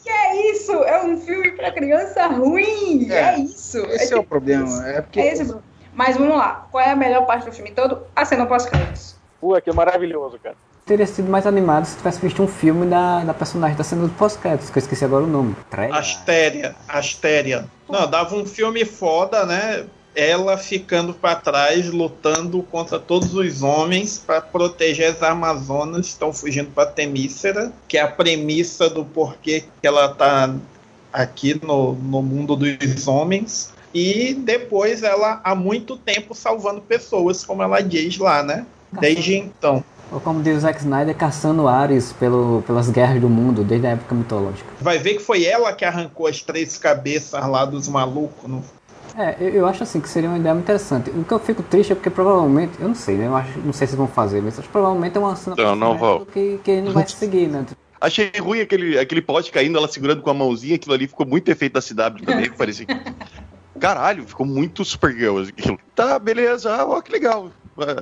que 0.02 0.10
é 0.10 0.50
isso! 0.50 0.72
É 0.72 1.02
um 1.02 1.20
filme 1.20 1.52
pra 1.52 1.70
criança 1.72 2.26
ruim! 2.26 3.10
É, 3.10 3.34
É, 3.34 3.38
isso! 3.38 3.78
Esse 3.86 4.14
é 4.14 4.16
o 4.16 4.24
problema. 4.24 4.88
É 4.88 5.00
porque 5.00 5.20
É 5.20 5.32
esse. 5.32 5.54
Mas 5.94 6.16
vamos 6.16 6.36
lá, 6.36 6.66
qual 6.70 6.84
é 6.84 6.90
a 6.90 6.96
melhor 6.96 7.24
parte 7.24 7.46
do 7.46 7.52
filme 7.52 7.70
todo? 7.70 8.02
A 8.14 8.24
cena 8.24 8.44
pós-créditos. 8.44 9.16
Pô, 9.40 9.58
que 9.60 9.72
maravilhoso, 9.72 10.38
cara. 10.38 10.56
Teria 10.84 11.06
sido 11.06 11.28
mais 11.30 11.46
animado 11.46 11.84
se 11.84 11.96
tivesse 11.96 12.20
visto 12.20 12.42
um 12.42 12.46
filme 12.46 12.86
da, 12.86 13.24
da 13.24 13.34
personagem 13.34 13.76
da 13.76 13.82
cena 13.82 14.02
do 14.06 14.12
pós-créditos, 14.12 14.70
que 14.70 14.78
eu 14.78 14.82
esqueci 14.82 15.04
agora 15.04 15.24
o 15.24 15.26
nome. 15.26 15.56
Treia. 15.70 15.94
Astéria, 15.94 16.76
Astéria. 16.86 17.66
Não, 17.88 18.08
dava 18.08 18.36
um 18.36 18.44
filme 18.44 18.84
foda, 18.84 19.46
né? 19.46 19.86
Ela 20.16 20.56
ficando 20.56 21.12
pra 21.12 21.36
trás, 21.36 21.90
lutando 21.90 22.62
contra 22.62 22.98
todos 22.98 23.34
os 23.34 23.62
homens 23.62 24.18
pra 24.18 24.40
proteger 24.40 25.10
as 25.10 25.22
Amazonas 25.22 26.06
que 26.06 26.12
estão 26.12 26.32
fugindo 26.32 26.70
pra 26.70 26.86
Temícera, 26.86 27.70
que 27.86 27.98
é 27.98 28.00
a 28.00 28.08
premissa 28.08 28.88
do 28.88 29.04
porquê 29.04 29.64
que 29.80 29.86
ela 29.86 30.08
tá 30.08 30.54
aqui 31.12 31.60
no, 31.62 31.92
no 31.92 32.22
mundo 32.22 32.56
dos 32.56 33.06
homens. 33.06 33.74
E 33.92 34.34
depois 34.34 35.02
ela 35.02 35.40
há 35.44 35.54
muito 35.54 35.96
tempo 35.96 36.34
salvando 36.34 36.80
pessoas, 36.80 37.44
como 37.44 37.62
ela 37.62 37.80
diz 37.80 38.18
lá, 38.18 38.42
né? 38.42 38.66
Desde 38.92 39.36
então. 39.36 39.84
Ou 40.12 40.20
como 40.20 40.42
diz 40.42 40.58
o 40.58 40.60
Zack 40.60 40.78
Snyder, 40.80 41.16
caçando 41.16 41.66
Ares 41.66 42.12
pelo, 42.12 42.62
pelas 42.66 42.88
guerras 42.88 43.20
do 43.20 43.28
mundo, 43.28 43.64
desde 43.64 43.86
a 43.86 43.90
época 43.90 44.14
mitológica. 44.14 44.70
Vai 44.80 44.98
ver 44.98 45.14
que 45.14 45.22
foi 45.22 45.44
ela 45.44 45.72
que 45.72 45.84
arrancou 45.84 46.26
as 46.26 46.40
três 46.42 46.78
cabeças 46.78 47.46
lá 47.48 47.64
dos 47.64 47.88
malucos. 47.88 48.48
No... 48.48 48.62
É, 49.16 49.36
eu, 49.40 49.48
eu 49.48 49.66
acho 49.66 49.82
assim 49.82 50.00
que 50.00 50.08
seria 50.08 50.28
uma 50.28 50.38
ideia 50.38 50.54
muito 50.54 50.64
interessante. 50.64 51.10
O 51.10 51.24
que 51.24 51.32
eu 51.32 51.38
fico 51.38 51.62
triste 51.62 51.92
é 51.92 51.94
porque 51.94 52.10
provavelmente, 52.10 52.74
eu 52.78 52.88
não 52.88 52.94
sei, 52.94 53.16
né? 53.16 53.26
Eu 53.26 53.36
acho, 53.36 53.58
não 53.60 53.72
sei 53.72 53.86
se 53.86 53.96
vão 53.96 54.06
fazer, 54.06 54.42
mas 54.42 54.58
acho 54.58 54.68
que 54.68 54.72
provavelmente 54.72 55.16
é 55.16 55.20
uma 55.20 55.34
cena 55.34 55.56
Não, 55.56 55.74
não 55.74 55.96
vão. 55.96 56.26
que, 56.26 56.60
que 56.62 56.80
não 56.82 56.92
vai 56.92 57.08
seguir, 57.08 57.48
né? 57.48 57.64
Achei 57.98 58.30
ruim 58.38 58.60
aquele, 58.60 58.98
aquele 58.98 59.22
pote 59.22 59.50
caindo, 59.50 59.78
ela 59.78 59.88
segurando 59.88 60.20
com 60.20 60.28
a 60.28 60.34
mãozinha, 60.34 60.76
aquilo 60.76 60.94
ali 60.94 61.08
ficou 61.08 61.26
muito 61.26 61.50
efeito 61.50 61.72
da 61.72 61.80
CW 61.80 62.24
também, 62.26 62.50
parecia 62.50 62.84
que... 62.84 62.94
Caralho, 63.80 64.26
ficou 64.26 64.46
muito 64.46 64.84
Supergirl 64.84 65.40
aquilo. 65.40 65.78
Tá, 65.94 66.18
beleza, 66.18 66.84
ó, 66.84 67.00
que 67.00 67.12
legal. 67.12 67.50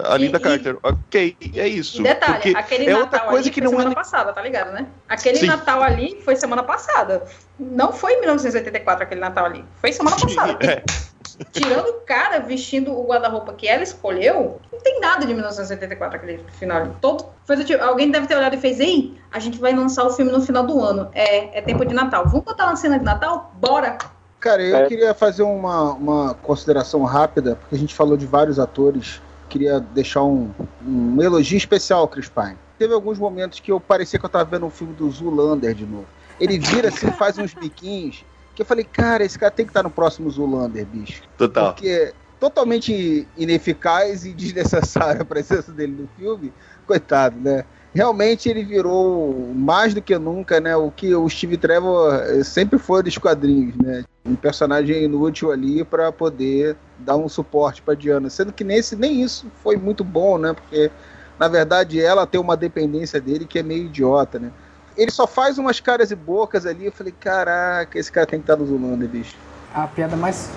A 0.04 0.16
Linda 0.16 0.38
E- 0.38 0.40
Carter, 0.40 0.76
ok, 0.82 1.36
é 1.56 1.66
isso. 1.66 2.00
E 2.00 2.04
detalhe, 2.04 2.34
Porque 2.34 2.56
aquele 2.56 2.84
é 2.86 2.90
Natal 2.92 3.02
outra 3.02 3.20
coisa 3.20 3.38
ali 3.40 3.50
que 3.50 3.60
foi 3.60 3.70
não 3.70 3.72
é 3.72 3.82
semana 3.82 3.94
passada, 3.94 4.32
tá 4.32 4.40
ligado, 4.40 4.72
né? 4.72 4.86
Aquele 5.08 5.38
Sim. 5.38 5.46
Natal 5.46 5.82
ali 5.82 6.20
foi 6.24 6.36
semana 6.36 6.62
passada. 6.62 7.24
Não 7.58 7.92
foi 7.92 8.12
em 8.14 8.20
1984 8.20 9.02
aquele 9.04 9.20
Natal 9.20 9.46
ali. 9.46 9.64
Foi 9.80 9.92
semana 9.92 10.16
passada. 10.16 10.58
É. 10.64 10.82
Tirando 11.50 11.88
o 11.88 11.94
cara 12.02 12.38
vestindo 12.38 12.92
o 12.92 13.04
guarda-roupa 13.08 13.52
que 13.54 13.66
ela 13.66 13.82
escolheu, 13.82 14.60
não 14.72 14.78
tem 14.78 15.00
nada 15.00 15.26
de 15.26 15.34
1984 15.34 16.16
aquele 16.16 16.44
final. 16.52 16.94
Todo, 17.00 17.26
foi 17.44 17.56
do 17.56 17.64
tipo, 17.64 17.82
alguém 17.82 18.08
deve 18.08 18.28
ter 18.28 18.36
olhado 18.36 18.54
e 18.54 18.58
fez, 18.58 18.78
ei, 18.78 19.18
a 19.32 19.40
gente 19.40 19.58
vai 19.58 19.74
lançar 19.74 20.04
o 20.04 20.10
filme 20.10 20.30
no 20.30 20.40
final 20.40 20.64
do 20.64 20.80
ano. 20.80 21.10
É, 21.12 21.58
é 21.58 21.60
tempo 21.60 21.84
de 21.84 21.92
Natal. 21.92 22.24
Vamos 22.28 22.44
botar 22.44 22.66
uma 22.66 22.76
cena 22.76 22.98
de 23.00 23.04
Natal? 23.04 23.52
Bora! 23.56 23.98
Cara, 24.38 24.62
eu 24.62 24.76
É. 24.76 24.86
queria 24.86 25.12
fazer 25.14 25.42
uma, 25.42 25.94
uma 25.94 26.34
consideração 26.34 27.02
rápida, 27.02 27.56
porque 27.56 27.74
a 27.74 27.78
gente 27.78 27.94
falou 27.94 28.16
de 28.16 28.26
vários 28.26 28.60
atores. 28.60 29.20
Queria 29.54 29.78
deixar 29.78 30.24
um, 30.24 30.50
um 30.84 31.22
elogio 31.22 31.56
especial 31.56 32.00
ao 32.00 32.08
Chris 32.08 32.28
Pine. 32.28 32.56
Teve 32.76 32.92
alguns 32.92 33.20
momentos 33.20 33.60
que 33.60 33.70
eu 33.70 33.78
parecia 33.78 34.18
que 34.18 34.24
eu 34.24 34.28
tava 34.28 34.44
vendo 34.44 34.66
um 34.66 34.70
filme 34.70 34.92
do 34.94 35.08
Zulander 35.08 35.72
de 35.72 35.86
novo. 35.86 36.08
Ele 36.40 36.58
vira 36.58 36.88
assim, 36.88 37.08
faz 37.12 37.38
uns 37.38 37.54
biquinhos, 37.54 38.24
que 38.52 38.62
eu 38.62 38.66
falei, 38.66 38.82
cara, 38.82 39.22
esse 39.22 39.38
cara 39.38 39.52
tem 39.52 39.64
que 39.64 39.70
estar 39.70 39.84
no 39.84 39.90
próximo 39.90 40.28
Zulander, 40.28 40.84
bicho. 40.84 41.22
Total. 41.38 41.72
Porque 41.72 41.88
é 41.88 42.12
totalmente 42.40 43.28
ineficaz 43.36 44.24
e 44.24 44.32
desnecessária 44.32 45.22
a 45.22 45.24
presença 45.24 45.70
dele 45.70 46.02
no 46.02 46.08
filme, 46.18 46.52
coitado, 46.84 47.38
né? 47.38 47.64
Realmente 47.94 48.48
ele 48.48 48.64
virou 48.64 49.52
mais 49.54 49.94
do 49.94 50.02
que 50.02 50.18
nunca, 50.18 50.60
né? 50.60 50.74
O 50.76 50.90
que 50.90 51.14
o 51.14 51.28
Steve 51.28 51.56
Trevor 51.56 52.12
eh, 52.14 52.42
sempre 52.42 52.76
foi 52.78 53.02
dos 53.04 53.16
quadrinhos, 53.18 53.76
né? 53.76 54.02
Um 54.26 54.34
personagem 54.34 55.04
inútil 55.04 55.52
ali 55.52 55.84
para 55.84 56.10
poder 56.10 56.76
dar 56.98 57.16
um 57.16 57.28
suporte 57.28 57.80
para 57.82 57.94
Diana, 57.94 58.28
sendo 58.28 58.52
que 58.52 58.64
nesse 58.64 58.96
nem 58.96 59.22
isso 59.22 59.46
foi 59.62 59.76
muito 59.76 60.02
bom, 60.02 60.38
né? 60.38 60.52
Porque 60.54 60.90
na 61.38 61.46
verdade 61.46 62.00
ela 62.00 62.26
tem 62.26 62.40
uma 62.40 62.56
dependência 62.56 63.20
dele 63.20 63.46
que 63.46 63.60
é 63.60 63.62
meio 63.62 63.84
idiota, 63.84 64.40
né? 64.40 64.50
Ele 64.96 65.10
só 65.10 65.26
faz 65.26 65.56
umas 65.58 65.78
caras 65.78 66.10
e 66.10 66.16
bocas 66.16 66.66
ali. 66.66 66.86
Eu 66.86 66.92
falei, 66.92 67.12
caraca, 67.18 67.96
esse 67.98 68.10
cara 68.10 68.26
tem 68.26 68.40
que 68.40 68.44
estar 68.44 68.56
no 68.56 68.66
Zulander, 68.66 69.08
bicho. 69.08 69.36
A 69.72 69.86
piada 69.86 70.16
mais 70.16 70.48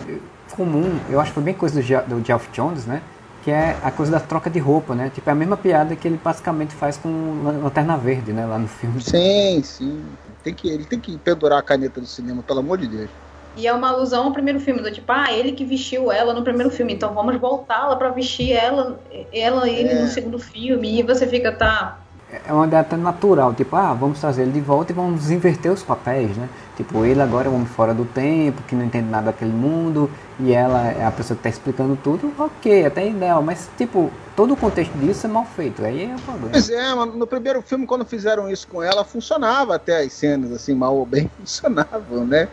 comum, 0.55 0.91
eu 1.09 1.19
acho 1.19 1.31
que 1.31 1.35
foi 1.35 1.43
bem 1.43 1.53
coisa 1.53 1.75
do, 1.75 1.81
Ge- 1.81 2.01
do 2.07 2.23
Geoff 2.25 2.49
Jones, 2.51 2.85
né? 2.85 3.01
Que 3.47 3.51
é 3.51 3.79
a 3.81 3.91
coisa 3.91 4.11
da 4.11 4.19
troca 4.19 4.49
de 4.49 4.59
roupa, 4.59 4.93
né? 4.93 5.09
Tipo, 5.09 5.29
é 5.29 5.31
a 5.31 5.35
mesma 5.35 5.55
piada 5.55 5.95
que 5.95 6.05
ele 6.05 6.17
basicamente 6.17 6.75
faz 6.75 6.97
com 6.97 7.07
Lan- 7.43 7.59
Lanterna 7.63 7.95
Verde, 7.95 8.33
né? 8.33 8.45
Lá 8.45 8.59
no 8.59 8.67
filme. 8.67 9.01
Sim, 9.01 9.63
sim. 9.63 10.03
Tem 10.43 10.53
que, 10.53 10.67
ele 10.67 10.85
tem 10.85 10.99
que 10.99 11.17
pendurar 11.17 11.59
a 11.59 11.63
caneta 11.63 12.01
do 12.01 12.07
cinema, 12.07 12.43
pelo 12.43 12.59
amor 12.59 12.77
de 12.77 12.89
Deus. 12.89 13.09
E 13.55 13.65
é 13.65 13.73
uma 13.73 13.89
alusão 13.89 14.25
ao 14.25 14.33
primeiro 14.33 14.59
filme, 14.59 14.81
do 14.81 14.91
tipo, 14.91 15.09
ah, 15.11 15.31
ele 15.31 15.53
que 15.53 15.65
vestiu 15.65 16.11
ela 16.11 16.33
no 16.33 16.43
primeiro 16.43 16.69
filme, 16.69 16.93
então 16.93 17.13
vamos 17.13 17.37
voltá-la 17.39 17.95
pra 17.95 18.09
vestir 18.11 18.51
ela, 18.51 19.01
ela 19.31 19.67
ele 19.69 19.93
É. 19.93 20.01
no 20.01 20.07
segundo 20.07 20.37
filme. 20.37 20.99
E 20.99 21.03
você 21.03 21.25
fica, 21.25 21.51
tá. 21.55 22.06
É 22.29 22.51
uma 22.51 22.67
ideia 22.67 22.81
até 22.81 22.97
natural, 22.97 23.53
tipo, 23.53 23.73
ah, 23.77 23.93
vamos 23.93 24.19
trazer 24.19 24.41
ele 24.41 24.51
de 24.51 24.59
volta 24.59 24.91
e 24.91 24.95
vamos 24.95 25.31
inverter 25.31 25.71
os 25.71 25.81
papéis, 25.81 26.35
né? 26.35 26.49
Tipo, 26.75 27.05
ele 27.05 27.21
agora 27.21 27.47
é 27.47 27.49
um 27.49 27.55
homem 27.55 27.65
fora 27.65 27.93
do 27.93 28.03
tempo, 28.03 28.61
que 28.63 28.75
não 28.75 28.83
entende 28.83 29.09
nada 29.09 29.27
daquele 29.27 29.53
mundo, 29.53 30.11
e 30.37 30.51
ela 30.51 30.87
é 30.87 31.05
a 31.05 31.11
pessoa 31.11 31.37
que 31.37 31.43
tá 31.43 31.49
explicando 31.49 31.95
tudo, 31.95 32.33
ok, 32.37 32.85
até 32.85 33.07
ideal, 33.07 33.41
mas 33.41 33.69
tipo, 33.77 34.11
todo 34.35 34.53
o 34.53 34.57
contexto 34.57 34.91
disso 34.97 35.25
é 35.25 35.29
mal 35.29 35.45
feito, 35.45 35.85
aí 35.85 36.03
é 36.03 36.15
o 36.15 36.19
problema. 36.19 36.49
Pois 36.51 36.69
é, 36.69 36.93
no 36.93 37.25
primeiro 37.25 37.61
filme, 37.61 37.87
quando 37.87 38.03
fizeram 38.03 38.49
isso 38.49 38.67
com 38.67 38.83
ela, 38.83 39.05
funcionava 39.05 39.75
até 39.75 40.03
as 40.03 40.11
cenas, 40.11 40.51
assim, 40.51 40.75
mal 40.75 40.97
ou 40.97 41.05
bem, 41.05 41.31
funcionavam, 41.39 42.25
né? 42.25 42.49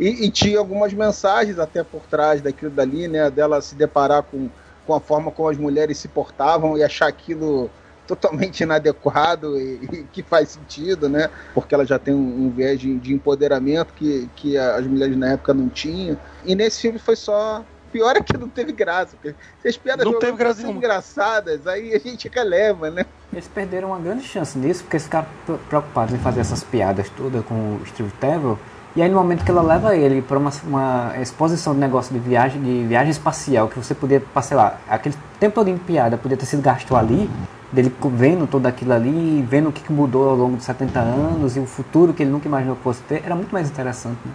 E, 0.00 0.26
e 0.26 0.30
tinha 0.30 0.58
algumas 0.58 0.92
mensagens 0.92 1.60
até 1.60 1.84
por 1.84 2.02
trás 2.02 2.42
daquilo 2.42 2.72
dali, 2.72 3.06
né? 3.06 3.30
Dela 3.30 3.62
se 3.62 3.76
deparar 3.76 4.24
com, 4.24 4.50
com 4.84 4.92
a 4.92 4.98
forma 4.98 5.30
como 5.30 5.48
as 5.48 5.56
mulheres 5.56 5.98
se 5.98 6.08
portavam 6.08 6.76
e 6.76 6.82
achar 6.82 7.06
aquilo 7.06 7.70
totalmente 8.06 8.60
inadequado 8.62 9.58
e, 9.58 9.84
e 9.92 10.06
que 10.12 10.22
faz 10.22 10.50
sentido, 10.50 11.08
né? 11.08 11.30
Porque 11.54 11.74
ela 11.74 11.84
já 11.84 11.98
tem 11.98 12.14
um, 12.14 12.46
um 12.46 12.50
viés 12.50 12.78
de, 12.80 12.98
de 12.98 13.14
empoderamento 13.14 13.92
que, 13.94 14.28
que 14.36 14.56
as 14.56 14.86
mulheres 14.86 15.16
na 15.16 15.32
época 15.32 15.54
não 15.54 15.68
tinham. 15.68 16.16
E 16.44 16.54
nesse 16.54 16.80
filme 16.82 16.98
foi 16.98 17.16
só. 17.16 17.64
Pior 17.92 18.16
é 18.16 18.20
que 18.20 18.36
não 18.36 18.48
teve 18.48 18.72
graça. 18.72 19.16
as 19.64 19.76
piadas 19.76 20.04
Não 20.04 20.18
teve 20.18 20.36
graça 20.36 20.66
engraçadas, 20.66 21.64
aí 21.66 21.94
a 21.94 21.98
gente 22.00 22.28
releva, 22.28 22.90
né? 22.90 23.06
Eles 23.32 23.46
perderam 23.46 23.88
uma 23.88 24.00
grande 24.00 24.24
chance 24.24 24.58
nisso, 24.58 24.82
porque 24.82 24.96
eles 24.96 25.04
ficaram 25.04 25.28
pre- 25.46 25.58
preocupados 25.68 26.12
em 26.12 26.18
fazer 26.18 26.40
essas 26.40 26.64
piadas 26.64 27.08
todas 27.10 27.44
com 27.44 27.54
o 27.76 27.86
Steve 27.86 28.10
Trevor. 28.18 28.58
E 28.96 29.02
aí 29.02 29.08
no 29.08 29.16
momento 29.16 29.44
que 29.44 29.50
ela 29.50 29.62
leva 29.62 29.96
ele 29.96 30.22
para 30.22 30.38
uma, 30.38 30.50
uma 30.64 31.14
exposição 31.20 31.72
de 31.74 31.80
negócio 31.80 32.12
de 32.12 32.18
viagem, 32.20 32.62
de 32.62 32.84
viagem 32.84 33.10
espacial, 33.10 33.68
que 33.68 33.76
você 33.76 33.94
podia, 33.94 34.22
sei 34.42 34.56
lá, 34.56 34.78
aquele 34.88 35.16
tempo 35.40 35.54
todo 35.54 35.72
de 35.72 35.78
piada 35.80 36.16
podia 36.16 36.36
ter 36.36 36.46
sido 36.46 36.62
gasto 36.62 36.94
ali, 36.96 37.28
dele 37.74 37.92
vendo 38.12 38.46
tudo 38.46 38.66
aquilo 38.66 38.92
ali, 38.92 39.42
vendo 39.42 39.68
o 39.68 39.72
que 39.72 39.82
que 39.82 39.92
mudou 39.92 40.30
ao 40.30 40.36
longo 40.36 40.56
de 40.56 40.64
70 40.64 40.98
anos 41.00 41.56
e 41.56 41.60
o 41.60 41.66
futuro 41.66 42.14
que 42.14 42.22
ele 42.22 42.30
nunca 42.30 42.46
imaginou 42.46 42.76
que 42.76 42.82
fosse 42.82 43.02
ter, 43.02 43.22
era 43.24 43.34
muito 43.34 43.52
mais 43.52 43.68
interessante, 43.68 44.18
né? 44.24 44.32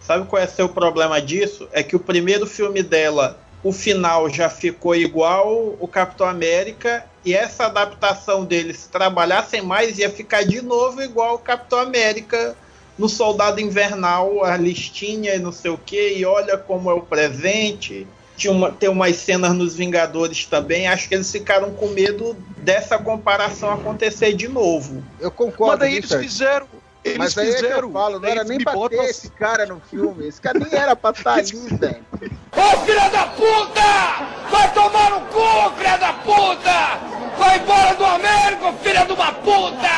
Sabe 0.00 0.26
qual 0.26 0.40
é 0.40 0.46
o 0.46 0.50
seu 0.50 0.68
problema 0.68 1.20
disso? 1.20 1.68
É 1.70 1.82
que 1.82 1.94
o 1.94 2.00
primeiro 2.00 2.46
filme 2.46 2.82
dela, 2.82 3.38
o 3.62 3.72
final 3.72 4.30
já 4.30 4.48
ficou 4.48 4.96
igual 4.96 5.76
o 5.78 5.86
Capitão 5.86 6.26
América, 6.26 7.04
e 7.24 7.34
essa 7.34 7.66
adaptação 7.66 8.44
dele, 8.44 8.72
se 8.72 8.88
trabalhassem 8.88 9.60
mais, 9.60 9.98
ia 9.98 10.08
ficar 10.08 10.44
de 10.44 10.62
novo 10.62 11.02
igual 11.02 11.34
o 11.34 11.38
Capitão 11.38 11.78
América 11.80 12.56
no 12.98 13.08
Soldado 13.08 13.60
Invernal, 13.60 14.42
a 14.44 14.56
listinha 14.56 15.34
e 15.34 15.38
não 15.38 15.52
sei 15.52 15.70
o 15.70 15.78
que, 15.78 16.14
e 16.14 16.24
olha 16.24 16.56
como 16.56 16.90
é 16.90 16.94
o 16.94 17.02
presente. 17.02 18.06
Tinha 18.38 18.52
uma, 18.52 18.70
tem 18.70 18.88
umas 18.88 19.16
cenas 19.16 19.52
nos 19.52 19.74
Vingadores 19.74 20.46
também. 20.46 20.86
Acho 20.86 21.08
que 21.08 21.14
eles 21.16 21.30
ficaram 21.30 21.72
com 21.72 21.88
medo 21.88 22.36
dessa 22.58 22.96
comparação 22.96 23.70
acontecer 23.72 24.32
de 24.32 24.46
novo. 24.46 25.02
Eu 25.20 25.30
concordo. 25.30 25.72
Mas 25.72 25.80
daí 25.80 25.96
eles 25.96 26.12
fizeram. 26.12 26.66
Eles 27.04 27.18
Mas 27.18 27.36
aí 27.36 27.48
é 27.48 27.50
que 27.50 27.56
fizeram. 27.56 27.88
eu 27.88 27.92
falo, 27.92 28.20
não 28.20 28.28
era 28.28 28.44
nem 28.44 28.58
pra 28.58 28.72
botam 28.72 28.98
ter 28.98 29.06
esse 29.06 29.28
cara 29.30 29.66
no 29.66 29.80
filme. 29.80 30.26
Esse 30.28 30.40
cara 30.40 30.58
nem 30.58 30.72
era 30.72 30.94
pra 30.94 31.10
estar 31.10 31.34
ali, 31.34 31.52
velho. 31.52 32.04
Ô 32.52 32.86
filha 32.86 33.08
da 33.08 33.26
puta! 33.26 34.48
Vai 34.50 34.72
tomar 34.72 35.10
no 35.10 35.20
cu, 35.26 35.76
filha 35.76 35.96
da 35.96 36.12
puta! 36.12 36.98
Vai 37.38 37.58
embora 37.58 37.94
do 37.94 38.04
Américo, 38.04 38.72
filha 38.82 39.04
de 39.04 39.12
uma 39.12 39.32
puta! 39.32 39.88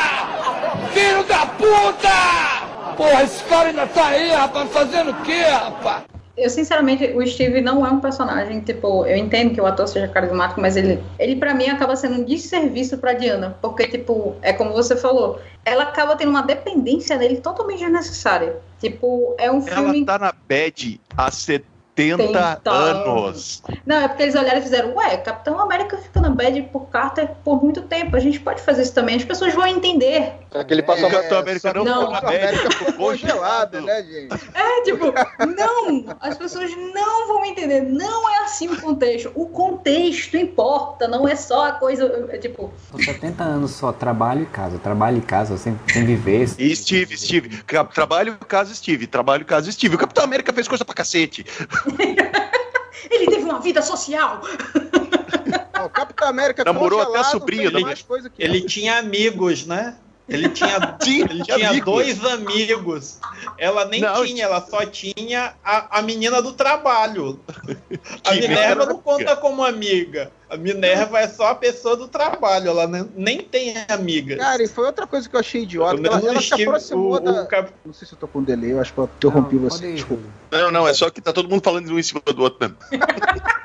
Filho 0.93 1.23
da 1.25 1.45
puta! 1.45 2.95
Porra, 2.97 3.23
esse 3.23 3.43
cara 3.45 3.69
ainda 3.69 3.87
tá 3.87 4.07
aí, 4.07 4.31
rapaz, 4.31 4.71
fazendo 4.71 5.11
o 5.11 5.21
quê, 5.21 5.41
rapaz? 5.43 6.03
Eu, 6.37 6.49
sinceramente, 6.49 7.05
o 7.15 7.25
Steve 7.25 7.61
não 7.61 7.85
é 7.85 7.89
um 7.89 7.99
personagem, 7.99 8.61
tipo, 8.61 9.05
eu 9.05 9.17
entendo 9.17 9.53
que 9.53 9.61
o 9.61 9.65
ator 9.65 9.87
seja 9.87 10.07
carismático, 10.07 10.61
mas 10.61 10.77
ele, 10.77 11.03
ele 11.19 11.35
para 11.35 11.53
mim, 11.53 11.67
acaba 11.67 11.95
sendo 11.95 12.15
um 12.15 12.23
desserviço 12.23 12.97
pra 12.97 13.13
Diana. 13.13 13.57
Porque, 13.61 13.87
tipo, 13.87 14.35
é 14.41 14.53
como 14.53 14.71
você 14.71 14.95
falou, 14.95 15.39
ela 15.65 15.83
acaba 15.83 16.15
tendo 16.15 16.29
uma 16.29 16.41
dependência 16.41 17.17
nele 17.17 17.37
totalmente 17.37 17.79
desnecessária. 17.79 18.55
Tipo, 18.79 19.35
é 19.37 19.51
um 19.51 19.57
Ela 19.67 19.75
filme. 19.75 20.05
tá 20.05 20.17
na 20.17 20.33
bad 20.47 20.99
há 21.15 21.29
70 21.29 21.70
70 21.95 22.71
anos. 22.71 23.61
Não, 23.85 23.97
é 23.97 24.07
porque 24.07 24.23
eles 24.23 24.35
olharam 24.35 24.59
e 24.59 24.61
fizeram, 24.61 24.95
ué, 24.95 25.17
Capitão 25.17 25.59
América 25.59 25.97
fica 25.97 26.19
na 26.21 26.29
bad 26.29 26.61
por 26.63 26.87
Carter 26.89 27.29
por 27.43 27.61
muito 27.61 27.81
tempo. 27.83 28.15
A 28.15 28.19
gente 28.19 28.39
pode 28.39 28.61
fazer 28.61 28.83
isso 28.83 28.93
também, 28.93 29.15
as 29.15 29.23
pessoas 29.23 29.53
vão 29.53 29.67
entender. 29.67 30.33
Aquele 30.53 30.81
passou 30.83 31.07
O 31.07 31.11
Capitão 31.11 31.39
América 31.39 31.73
não, 31.73 31.83
Não. 31.83 32.15
A 32.15 32.19
América 32.19 32.71
ficou 32.71 32.93
congelada, 32.93 33.81
né, 33.81 34.03
gente? 34.03 34.33
É, 34.53 34.83
tipo, 34.83 35.05
não, 35.55 36.15
as 36.19 36.37
pessoas 36.37 36.71
não 36.93 37.27
vão 37.27 37.45
entender. 37.45 37.81
Não 37.81 38.29
é 38.29 38.43
assim 38.43 38.67
o 38.67 38.79
contexto. 38.79 39.31
O 39.35 39.47
contexto 39.47 40.37
importa, 40.37 41.07
não 41.07 41.27
é 41.27 41.35
só 41.35 41.67
a 41.67 41.71
coisa, 41.73 42.27
é, 42.29 42.37
tipo, 42.37 42.71
São 42.89 42.99
70 42.99 43.43
anos 43.43 43.71
só, 43.71 43.91
trabalho 43.91 44.43
e 44.43 44.45
casa, 44.45 44.77
trabalho 44.79 45.17
e 45.17 45.21
casa, 45.21 45.57
sem, 45.57 45.77
sem 45.91 46.05
viver. 46.05 46.49
E 46.57 46.75
Steve, 46.75 47.17
Steve. 47.17 47.63
Trabalho 47.93 48.37
caso 48.47 48.73
Steve, 48.73 49.07
trabalho 49.07 49.45
caso 49.45 49.71
Steve. 49.71 49.95
O 49.95 49.97
Capitão 49.97 50.23
América 50.23 50.53
fez 50.53 50.67
coisa 50.67 50.83
pra 50.83 50.93
cacete. 50.93 51.45
ele 53.09 53.25
teve 53.25 53.43
uma 53.43 53.59
vida 53.59 53.81
social. 53.81 54.41
O 55.83 55.89
Capitão 55.89 56.27
América 56.27 56.63
Namorou 56.63 57.01
até 57.01 57.19
a 57.19 57.23
sobrinha 57.23 57.71
mais 57.71 58.01
coisa 58.01 58.29
que 58.29 58.41
Ele 58.41 58.61
tinha 58.61 58.97
amigos, 58.97 59.65
né? 59.65 59.97
Ele 60.29 60.47
tinha, 60.49 60.77
ele 61.29 61.43
tinha 61.43 61.69
amigos. 61.69 61.85
dois 61.85 62.25
amigos. 62.25 63.19
Ela 63.57 63.85
nem 63.85 63.99
Não, 64.01 64.25
tinha, 64.25 64.45
ela 64.45 64.61
só 64.61 64.85
tinha 64.85 65.53
a, 65.63 65.99
a 65.99 66.01
menina 66.01 66.41
do 66.41 66.53
trabalho. 66.53 67.39
A 68.23 68.33
Minerva 68.33 68.85
não 68.85 68.97
conta 69.01 69.35
como 69.35 69.63
amiga. 69.63 70.31
A 70.49 70.55
Minerva 70.57 71.19
é 71.19 71.27
só 71.27 71.47
a 71.47 71.55
pessoa 71.55 71.95
do 71.95 72.07
trabalho, 72.07 72.69
ela 72.69 72.87
nem, 72.87 73.09
nem 73.15 73.41
tem 73.41 73.73
amigas. 73.89 74.37
Cara, 74.37 74.63
e 74.63 74.67
foi 74.67 74.85
outra 74.85 75.05
coisa 75.07 75.27
que 75.29 75.35
eu 75.35 75.39
achei 75.39 75.63
idiota. 75.63 75.97
Que 76.01 76.07
Ela, 76.07 76.19
ela 76.19 76.41
se 76.41 76.53
aproximou 76.53 77.13
o- 77.15 77.19
da. 77.19 77.43
o 77.43 77.47
Cap- 77.47 77.73
Não 77.85 77.93
sei 77.93 78.07
se 78.07 78.13
eu 78.13 78.19
tô 78.19 78.27
com 78.27 78.43
delay, 78.43 78.71
eu 78.73 78.79
acho 78.81 78.93
que 78.93 78.99
eu 78.99 79.05
interrompi 79.05 79.55
Não, 79.55 79.69
você. 79.69 79.93
Desculpa. 79.93 80.23
Não, 80.51 80.71
não, 80.71 80.87
é 80.87 80.93
só 80.93 81.09
que 81.09 81.21
tá 81.21 81.33
todo 81.33 81.49
mundo 81.49 81.61
falando 81.63 81.89
um 81.91 81.99
em 81.99 82.03
cima 82.03 82.21
do 82.25 82.41
outro 82.43 82.59
mesmo. 82.61 82.77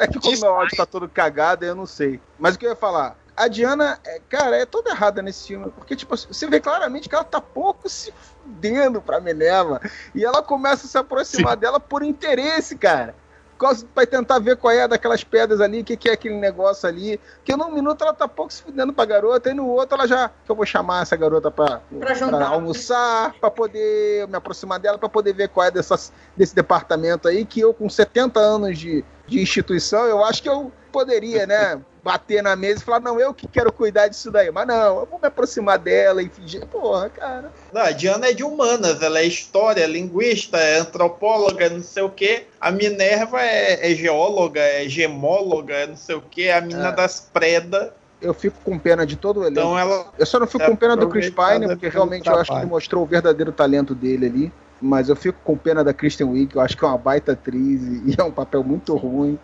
É 0.00 0.06
que 0.06 0.20
como 0.20 0.38
meu 0.40 0.54
áudio 0.54 0.76
tá 0.76 0.86
todo 0.86 1.08
cagado, 1.08 1.64
eu 1.64 1.74
não 1.74 1.84
sei. 1.84 2.20
Mas 2.38 2.54
o 2.54 2.58
que 2.58 2.64
eu 2.64 2.70
ia 2.70 2.76
falar? 2.76 3.16
A 3.38 3.48
Diana, 3.48 3.98
é, 4.04 4.20
cara, 4.28 4.56
é 4.56 4.66
toda 4.66 4.90
errada 4.90 5.22
nesse 5.22 5.46
filme. 5.48 5.70
Porque, 5.70 5.94
tipo, 5.94 6.16
você 6.16 6.46
vê 6.46 6.60
claramente 6.60 7.08
que 7.08 7.14
ela 7.14 7.24
tá 7.24 7.40
pouco 7.40 7.88
se 7.88 8.12
fudendo 8.42 9.00
pra 9.00 9.20
Minerva. 9.20 9.80
E 10.14 10.24
ela 10.24 10.42
começa 10.42 10.86
a 10.86 10.88
se 10.88 10.98
aproximar 10.98 11.56
dela 11.56 11.78
por 11.78 12.02
interesse, 12.02 12.76
cara. 12.76 13.14
Por 13.56 13.66
causa- 13.66 13.86
Pra 13.92 14.06
tentar 14.06 14.38
ver 14.38 14.56
qual 14.56 14.72
é 14.72 14.86
daquelas 14.86 15.24
pedras 15.24 15.60
ali, 15.60 15.80
o 15.80 15.84
que, 15.84 15.96
que 15.96 16.08
é 16.08 16.12
aquele 16.12 16.36
negócio 16.36 16.88
ali. 16.88 17.18
Porque 17.36 17.56
num 17.56 17.72
minuto 17.72 18.02
ela 18.04 18.14
tá 18.14 18.28
pouco 18.28 18.52
se 18.52 18.62
fudendo 18.62 18.92
pra 18.92 19.04
garota, 19.04 19.50
e 19.50 19.54
no 19.54 19.66
outro 19.66 19.96
ela 19.98 20.06
já. 20.06 20.28
Que 20.44 20.50
eu 20.50 20.54
vou 20.56 20.64
chamar 20.64 21.02
essa 21.02 21.16
garota 21.16 21.50
pra, 21.50 21.80
Pra 21.98 22.14
jantar. 22.14 22.42
almoçar, 22.52 23.34
pra 23.40 23.50
poder 23.50 24.28
me 24.28 24.36
aproximar 24.36 24.78
dela, 24.78 24.96
pra 24.98 25.08
poder 25.08 25.32
ver 25.32 25.48
qual 25.48 25.66
é 25.66 25.70
dessas, 25.72 26.12
desse 26.36 26.54
departamento 26.54 27.26
aí, 27.26 27.44
que 27.44 27.58
eu 27.60 27.74
com 27.74 27.88
70 27.88 28.38
anos 28.38 28.78
de, 28.78 29.04
de 29.26 29.40
instituição, 29.42 30.04
eu 30.06 30.24
acho 30.24 30.40
que 30.42 30.48
eu 30.48 30.70
poderia, 30.92 31.44
né? 31.46 31.80
Bater 32.08 32.42
na 32.42 32.56
mesa 32.56 32.80
e 32.80 32.84
falar, 32.84 33.00
não, 33.00 33.20
eu 33.20 33.34
que 33.34 33.46
quero 33.46 33.70
cuidar 33.70 34.08
disso 34.08 34.30
daí. 34.30 34.50
Mas 34.50 34.66
não, 34.66 35.00
eu 35.00 35.06
vou 35.06 35.18
me 35.20 35.28
aproximar 35.28 35.78
dela 35.78 36.22
e 36.22 36.28
fingir. 36.30 36.64
Porra, 36.66 37.10
cara. 37.10 37.52
Não, 37.70 37.82
a 37.82 37.90
Diana 37.90 38.28
é 38.28 38.32
de 38.32 38.42
humanas, 38.42 39.02
ela 39.02 39.18
é 39.18 39.26
história, 39.26 39.82
é 39.84 39.86
linguista, 39.86 40.56
é 40.56 40.78
antropóloga, 40.78 41.68
não 41.68 41.82
sei 41.82 42.02
o 42.02 42.08
quê. 42.08 42.46
A 42.58 42.70
Minerva 42.70 43.42
é, 43.42 43.92
é 43.92 43.94
geóloga, 43.94 44.58
é 44.62 44.88
gemóloga, 44.88 45.74
é 45.74 45.86
não 45.86 45.96
sei 45.96 46.14
o 46.14 46.22
quê. 46.22 46.48
A 46.48 46.62
menina 46.62 46.88
É. 46.88 46.92
das 46.92 47.20
predas. 47.20 47.90
Eu 48.22 48.32
fico 48.32 48.56
com 48.64 48.78
pena 48.78 49.06
de 49.06 49.14
todo 49.14 49.40
o 49.40 49.42
elenco. 49.42 49.60
Então 49.60 49.78
ela. 49.78 50.06
Eu 50.18 50.24
só 50.24 50.40
não 50.40 50.46
fico 50.46 50.64
É 50.64 50.66
com 50.66 50.76
pena 50.76 50.96
do 50.96 51.10
Chris 51.10 51.28
Pine, 51.28 51.66
porque 51.68 51.90
realmente 51.90 52.26
eu 52.26 52.36
acho 52.36 52.58
que 52.58 52.64
mostrou 52.64 53.02
o 53.02 53.06
verdadeiro 53.06 53.52
talento 53.52 53.94
dele 53.94 54.26
ali. 54.26 54.52
Mas 54.80 55.08
eu 55.08 55.16
fico 55.16 55.38
com 55.44 55.58
pena 55.58 55.84
da 55.84 55.92
Kristen 55.92 56.26
Wiig, 56.26 56.54
eu 56.54 56.62
acho 56.62 56.76
que 56.76 56.84
é 56.84 56.88
uma 56.88 56.96
baita 56.96 57.32
atriz 57.32 57.82
e 57.82 58.14
é 58.18 58.22
um 58.24 58.30
papel 58.30 58.64
muito 58.64 58.96
ruim. 58.96 59.38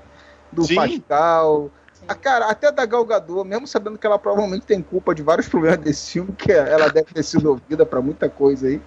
Do 0.50 0.64
Sim. 0.64 0.76
Pascal. 0.76 1.70
A 2.06 2.14
cara, 2.14 2.46
até 2.46 2.70
da 2.70 2.84
Gal 2.84 3.04
Gadot, 3.04 3.48
mesmo 3.48 3.66
sabendo 3.66 3.98
que 3.98 4.06
ela 4.06 4.18
provavelmente 4.18 4.66
tem 4.66 4.82
culpa 4.82 5.14
de 5.14 5.22
vários 5.22 5.48
problemas 5.48 5.78
desse 5.78 6.12
filme, 6.12 6.32
que 6.32 6.52
ela 6.52 6.88
deve 6.88 7.12
ter 7.12 7.22
sido 7.22 7.50
ouvida 7.50 7.86
pra 7.86 8.02
muita 8.02 8.28
coisa 8.28 8.66
aí. 8.66 8.80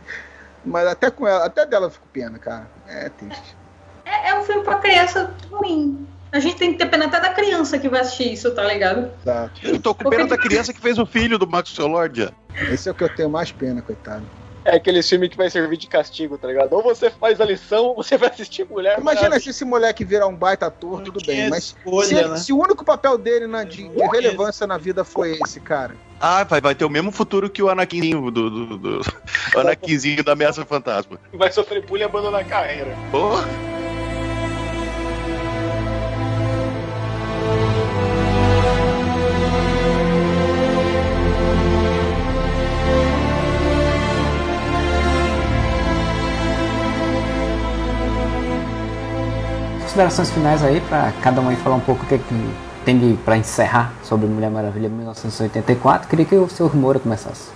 Mas 0.64 0.88
até 0.88 1.10
com 1.10 1.28
ela, 1.28 1.46
até 1.46 1.66
dela 1.66 1.88
eu 1.88 1.92
fico 1.92 2.08
pena, 2.12 2.38
cara. 2.38 2.68
É 2.88 3.10
triste. 3.10 3.56
É, 4.06 4.30
é 4.30 4.40
um 4.40 4.44
filme 4.44 4.64
pra 4.64 4.76
criança 4.76 5.34
ruim. 5.52 6.08
A 6.32 6.40
gente 6.40 6.58
tem 6.58 6.74
que 6.74 6.78
ter 6.78 6.88
pena 6.88 7.06
até 7.06 7.20
da 7.20 7.34
criança 7.34 7.80
que 7.80 7.88
vai 7.88 8.02
assistir 8.02 8.34
isso, 8.34 8.54
tá 8.54 8.64
ligado? 8.64 9.12
Exato. 9.22 9.60
Eu 9.64 9.80
tô 9.80 9.96
com 9.96 10.10
pena 10.10 10.28
da 10.28 10.38
criança 10.38 10.74
que 10.74 10.82
fez 10.82 10.98
o 10.98 11.06
filho 11.06 11.40
do 11.40 11.48
Max 11.48 11.76
Lordia. 11.78 12.34
Esse 12.72 12.90
é 12.90 12.92
o 12.92 12.96
que 12.96 13.04
eu 13.04 13.10
tenho 13.10 13.30
mais 13.30 13.52
pena, 13.52 13.82
coitado. 13.82 14.28
É 14.68 14.76
aquele 14.76 15.02
filme 15.02 15.30
que 15.30 15.38
vai 15.38 15.50
servir 15.50 15.78
de 15.78 15.88
castigo, 15.88 16.38
tá 16.38 16.46
ligado? 16.46 16.74
Ou 16.74 16.84
você 16.84 17.10
faz 17.10 17.40
a 17.40 17.46
lição, 17.46 17.86
ou 17.86 17.96
você 17.96 18.18
vai 18.18 18.30
assistir 18.30 18.68
Mulher 18.70 19.00
Imagina 19.00 19.40
se 19.40 19.52
esse 19.52 19.64
moleque 19.64 20.04
virar 20.04 20.28
um 20.28 20.36
baita 20.36 20.66
ator, 20.66 21.02
tudo 21.04 21.26
bem. 21.26 21.50
Mas 21.50 21.68
escolha, 21.68 22.06
se, 22.06 22.28
né? 22.28 22.38
se 22.38 22.52
o 22.52 22.58
único 22.60 22.84
papel 22.84 23.18
dele 23.18 23.48
na, 23.48 23.64
de, 23.64 23.88
de 23.88 24.08
relevância 24.12 24.68
na 24.68 24.78
vida 24.78 25.06
foi 25.06 25.40
esse, 25.42 25.62
cara. 25.62 25.96
Ah, 26.20 26.44
vai, 26.44 26.60
vai 26.60 26.76
ter 26.76 26.84
o 26.84 26.90
mesmo 26.90 27.14
futuro 27.14 27.50
que 27.50 27.64
o 27.64 27.70
Anakinzinho 27.70 28.30
do, 28.30 28.50
do, 28.50 28.78
do- 28.78 29.02
o 29.56 29.56
Anakinzinho 29.62 30.22
da 30.22 30.34
Ameaça 30.34 30.66
Fantasma. 30.66 31.18
Vai 31.32 31.50
sofrer 31.50 31.86
bullying 31.86 32.02
e 32.02 32.06
abandonar 32.06 32.42
a 32.42 32.44
carreira. 32.44 32.94
Porra. 33.10 33.48
Considerações 49.98 50.30
finais 50.30 50.64
aí 50.64 50.80
pra 50.82 51.12
cada 51.24 51.42
um 51.42 51.50
aí 51.50 51.56
falar 51.56 51.78
um 51.78 51.80
pouco 51.80 52.04
o 52.04 52.08
que, 52.08 52.14
é 52.14 52.18
que 52.20 52.54
tem 52.86 53.16
pra 53.26 53.36
encerrar 53.36 53.92
sobre 54.04 54.28
Mulher 54.28 54.52
Maravilha 54.52 54.88
1984. 54.90 56.08
Queria 56.08 56.24
que 56.24 56.36
o 56.36 56.48
seu 56.48 56.72
Moura 56.76 57.00
começasse. 57.00 57.50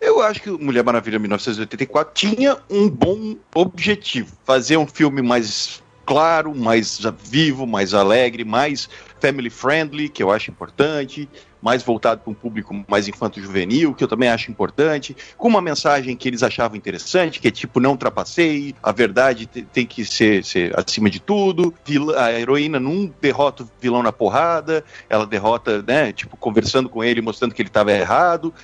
Eu 0.00 0.22
acho 0.22 0.40
que 0.40 0.48
Mulher 0.48 0.84
Maravilha 0.84 1.18
1984 1.18 2.14
tinha 2.14 2.56
um 2.70 2.88
bom 2.88 3.34
objetivo: 3.52 4.32
fazer 4.44 4.76
um 4.76 4.86
filme 4.86 5.22
mais 5.22 5.82
claro, 6.08 6.54
mais 6.54 6.98
vivo, 7.22 7.66
mais 7.66 7.92
alegre, 7.92 8.42
mais 8.42 8.88
family 9.20 9.50
friendly, 9.50 10.08
que 10.08 10.22
eu 10.22 10.30
acho 10.30 10.50
importante, 10.50 11.28
mais 11.60 11.82
voltado 11.82 12.22
para 12.22 12.30
um 12.30 12.34
público 12.34 12.82
mais 12.88 13.06
infanto-juvenil, 13.08 13.92
que 13.92 14.02
eu 14.02 14.08
também 14.08 14.30
acho 14.30 14.50
importante, 14.50 15.14
com 15.36 15.48
uma 15.48 15.60
mensagem 15.60 16.16
que 16.16 16.26
eles 16.26 16.42
achavam 16.42 16.78
interessante, 16.78 17.38
que 17.38 17.48
é 17.48 17.50
tipo, 17.50 17.78
não 17.78 17.94
trapaceie, 17.94 18.74
a 18.82 18.90
verdade 18.90 19.44
te- 19.44 19.60
tem 19.64 19.84
que 19.84 20.02
ser, 20.02 20.42
ser 20.42 20.72
acima 20.78 21.10
de 21.10 21.20
tudo, 21.20 21.74
a 22.16 22.32
heroína 22.32 22.80
não 22.80 23.12
derrota 23.20 23.64
o 23.64 23.70
vilão 23.78 24.02
na 24.02 24.10
porrada, 24.10 24.82
ela 25.10 25.26
derrota, 25.26 25.82
né, 25.82 26.10
tipo, 26.10 26.38
conversando 26.38 26.88
com 26.88 27.04
ele, 27.04 27.20
mostrando 27.20 27.52
que 27.54 27.60
ele 27.60 27.68
estava 27.68 27.92
errado, 27.92 28.54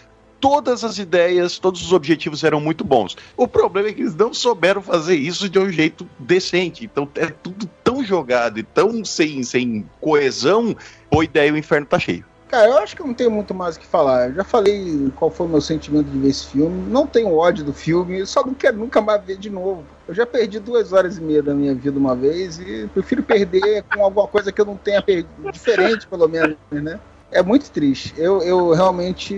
todas 0.45 0.85
as 0.85 0.99
ideias, 0.99 1.59
todos 1.59 1.81
os 1.81 1.91
objetivos 1.91 2.45
eram 2.45 2.61
muito 2.61 2.85
bons. 2.85 3.17
O 3.35 3.49
problema 3.49 3.89
é 3.89 3.95
que 3.95 4.03
eles 4.03 4.15
não 4.15 4.35
souberam 4.35 4.83
fazer 4.83 5.17
isso 5.17 5.49
de 5.49 5.59
um 5.59 5.71
jeito 5.71 6.07
decente. 6.19 6.85
Então 6.85 7.09
é 7.15 7.29
tudo 7.29 7.67
tão 7.83 8.05
jogado 8.05 8.59
e 8.59 8.63
tão 8.63 9.03
sem, 9.07 9.43
sem 9.43 9.89
coesão. 10.03 10.77
Boa 11.11 11.25
ideia, 11.25 11.51
o 11.51 11.57
inferno 11.57 11.87
tá 11.87 11.99
cheio. 11.99 12.27
Cara, 12.49 12.69
eu 12.69 12.77
acho 12.77 12.95
que 12.95 13.01
eu 13.01 13.07
não 13.07 13.15
tenho 13.15 13.31
muito 13.31 13.55
mais 13.55 13.77
o 13.77 13.81
que 13.81 13.87
falar. 13.87 14.29
Eu 14.29 14.35
já 14.35 14.45
falei 14.45 15.11
qual 15.17 15.31
foi 15.31 15.47
o 15.47 15.49
meu 15.49 15.63
sentimento 15.63 16.11
de 16.11 16.19
ver 16.19 16.29
esse 16.29 16.47
filme. 16.49 16.91
Não 16.91 17.07
tenho 17.07 17.35
ódio 17.35 17.65
do 17.65 17.73
filme, 17.73 18.27
só 18.27 18.45
não 18.45 18.53
quero 18.53 18.77
nunca 18.77 19.01
mais 19.01 19.25
ver 19.25 19.39
de 19.39 19.49
novo. 19.49 19.83
Eu 20.07 20.15
já 20.15 20.27
perdi 20.27 20.61
duas 20.61 20.93
horas 20.93 21.17
e 21.17 21.23
meia 21.23 21.43
da 21.43 21.55
minha 21.55 21.75
vida 21.75 21.99
uma 21.99 22.15
vez 22.15 22.59
e 22.61 22.87
prefiro 22.93 23.23
perder 23.23 23.83
com 23.91 24.05
alguma 24.05 24.29
coisa 24.29 24.53
que 24.53 24.61
eu 24.61 24.67
não 24.67 24.77
tenha 24.77 25.01
perdido, 25.01 25.51
diferente 25.51 26.07
pelo 26.07 26.29
menos, 26.29 26.59
né? 26.71 27.01
É 27.33 27.43
muito 27.43 27.71
triste. 27.71 28.13
Eu, 28.19 28.43
eu 28.43 28.73
realmente. 28.73 29.35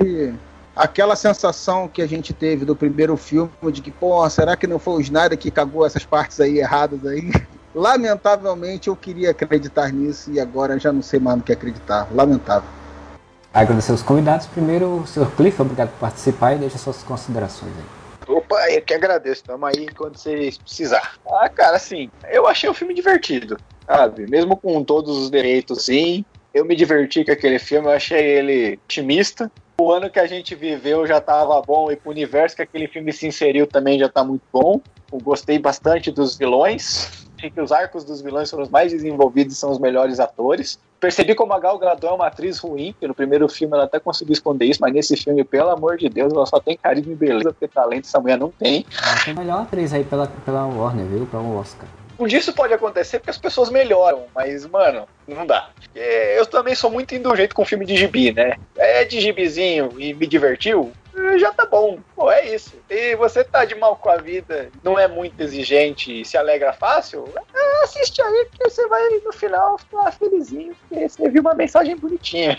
Aquela 0.76 1.16
sensação 1.16 1.88
que 1.88 2.02
a 2.02 2.06
gente 2.06 2.34
teve 2.34 2.66
do 2.66 2.76
primeiro 2.76 3.16
filme 3.16 3.50
de 3.72 3.80
que, 3.80 3.90
pô, 3.90 4.28
será 4.28 4.54
que 4.54 4.66
não 4.66 4.78
foi 4.78 4.94
o 4.96 5.00
Snyder 5.00 5.38
que 5.38 5.50
cagou 5.50 5.86
essas 5.86 6.04
partes 6.04 6.38
aí 6.38 6.58
erradas 6.58 7.04
aí? 7.06 7.32
Lamentavelmente 7.74 8.88
eu 8.88 8.94
queria 8.94 9.30
acreditar 9.30 9.90
nisso 9.90 10.30
e 10.30 10.38
agora 10.38 10.78
já 10.78 10.92
não 10.92 11.00
sei 11.00 11.18
mais 11.18 11.38
no 11.38 11.42
que 11.42 11.52
acreditar. 11.52 12.06
Lamentável. 12.12 12.68
Agradecer 13.54 13.92
os 13.92 14.02
convidados. 14.02 14.46
Primeiro, 14.48 14.98
o 14.98 15.06
Sr. 15.06 15.30
Cliff, 15.34 15.62
obrigado 15.62 15.88
por 15.92 16.00
participar 16.00 16.54
e 16.54 16.58
deixa 16.58 16.76
suas 16.76 17.02
considerações 17.02 17.72
aí. 17.74 18.34
Opa, 18.34 18.70
eu 18.70 18.82
que 18.82 18.92
agradeço. 18.92 19.44
Tamo 19.44 19.64
aí 19.64 19.86
quando 19.96 20.18
vocês 20.18 20.58
precisar. 20.58 21.14
Ah, 21.26 21.48
cara, 21.48 21.76
assim, 21.76 22.10
eu 22.30 22.46
achei 22.46 22.68
o 22.68 22.74
filme 22.74 22.92
divertido, 22.92 23.56
sabe? 23.86 24.28
Mesmo 24.28 24.58
com 24.58 24.84
todos 24.84 25.16
os 25.16 25.30
defeitos, 25.30 25.86
sim. 25.86 26.22
Eu 26.52 26.66
me 26.66 26.76
diverti 26.76 27.24
com 27.24 27.32
aquele 27.32 27.58
filme, 27.58 27.88
eu 27.88 27.92
achei 27.92 28.20
ele 28.20 28.78
otimista. 28.84 29.50
O 29.78 29.92
ano 29.92 30.08
que 30.08 30.18
a 30.18 30.26
gente 30.26 30.54
viveu 30.54 31.06
já 31.06 31.20
tava 31.20 31.60
bom 31.60 31.92
e 31.92 31.96
pro 31.96 32.10
universo 32.10 32.56
que 32.56 32.62
aquele 32.62 32.88
filme 32.88 33.12
se 33.12 33.26
inseriu 33.26 33.66
também 33.66 33.98
já 33.98 34.08
tá 34.08 34.24
muito 34.24 34.42
bom. 34.50 34.80
Eu 35.12 35.20
gostei 35.20 35.58
bastante 35.58 36.10
dos 36.10 36.36
vilões. 36.36 37.26
Achei 37.36 37.50
que 37.50 37.60
os 37.60 37.70
arcos 37.70 38.02
dos 38.02 38.22
vilões 38.22 38.50
foram 38.50 38.62
os 38.62 38.70
mais 38.70 38.90
desenvolvidos 38.90 39.54
e 39.54 39.58
são 39.58 39.70
os 39.70 39.78
melhores 39.78 40.18
atores. 40.18 40.78
Percebi 40.98 41.34
como 41.34 41.52
a 41.52 41.60
Gal 41.60 41.78
Gadot 41.78 42.06
é 42.06 42.10
uma 42.10 42.26
atriz 42.28 42.58
ruim, 42.58 42.94
que 42.98 43.06
no 43.06 43.14
primeiro 43.14 43.46
filme 43.50 43.74
ela 43.74 43.84
até 43.84 44.00
conseguiu 44.00 44.32
esconder 44.32 44.64
isso, 44.64 44.80
mas 44.80 44.94
nesse 44.94 45.14
filme, 45.14 45.44
pelo 45.44 45.68
amor 45.68 45.98
de 45.98 46.08
Deus, 46.08 46.32
ela 46.32 46.46
só 46.46 46.58
tem 46.58 46.74
carisma 46.76 47.12
e 47.12 47.16
beleza, 47.16 47.52
porque 47.52 47.68
talento 47.68 48.06
essa 48.06 48.18
mulher 48.18 48.38
não 48.38 48.50
tem. 48.50 48.86
Ela 49.04 49.24
tem 49.24 49.34
a 49.34 49.36
melhor 49.36 49.60
atriz 49.60 49.92
aí 49.92 50.04
pela, 50.04 50.26
pela 50.26 50.66
Warner, 50.66 51.04
viu? 51.04 51.26
Pelo 51.26 51.58
Oscar. 51.58 51.86
Um 52.18 52.26
dia 52.26 52.38
isso 52.38 52.52
pode 52.52 52.72
acontecer 52.72 53.18
porque 53.18 53.30
as 53.30 53.38
pessoas 53.38 53.68
melhoram, 53.68 54.24
mas, 54.34 54.66
mano, 54.66 55.06
não 55.28 55.46
dá. 55.46 55.68
Porque 55.74 55.98
eu 55.98 56.46
também 56.46 56.74
sou 56.74 56.90
muito 56.90 57.14
indulgente 57.14 57.54
com 57.54 57.64
filme 57.64 57.84
de 57.84 57.96
gibi, 57.96 58.32
né? 58.32 58.54
É 58.76 59.04
de 59.04 59.20
gibizinho 59.20 59.92
e 59.98 60.14
me 60.14 60.26
divertiu, 60.26 60.92
eh, 61.14 61.38
já 61.38 61.52
tá 61.52 61.66
bom. 61.66 61.98
Pô, 62.14 62.30
é 62.30 62.54
isso. 62.54 62.74
E 62.88 63.14
você 63.16 63.44
tá 63.44 63.64
de 63.64 63.74
mal 63.74 63.96
com 63.96 64.08
a 64.08 64.16
vida, 64.16 64.70
não 64.82 64.98
é 64.98 65.06
muito 65.06 65.38
exigente 65.40 66.22
e 66.22 66.24
se 66.24 66.38
alegra 66.38 66.72
fácil, 66.72 67.28
eh, 67.36 67.84
assiste 67.84 68.22
aí 68.22 68.48
que 68.50 68.64
você 68.64 68.86
vai 68.88 69.02
no 69.24 69.32
final 69.32 69.76
ficar 69.78 70.10
felizinho, 70.12 70.74
porque 70.88 71.08
você 71.08 71.28
viu 71.28 71.42
uma 71.42 71.54
mensagem 71.54 71.96
bonitinha. 71.96 72.58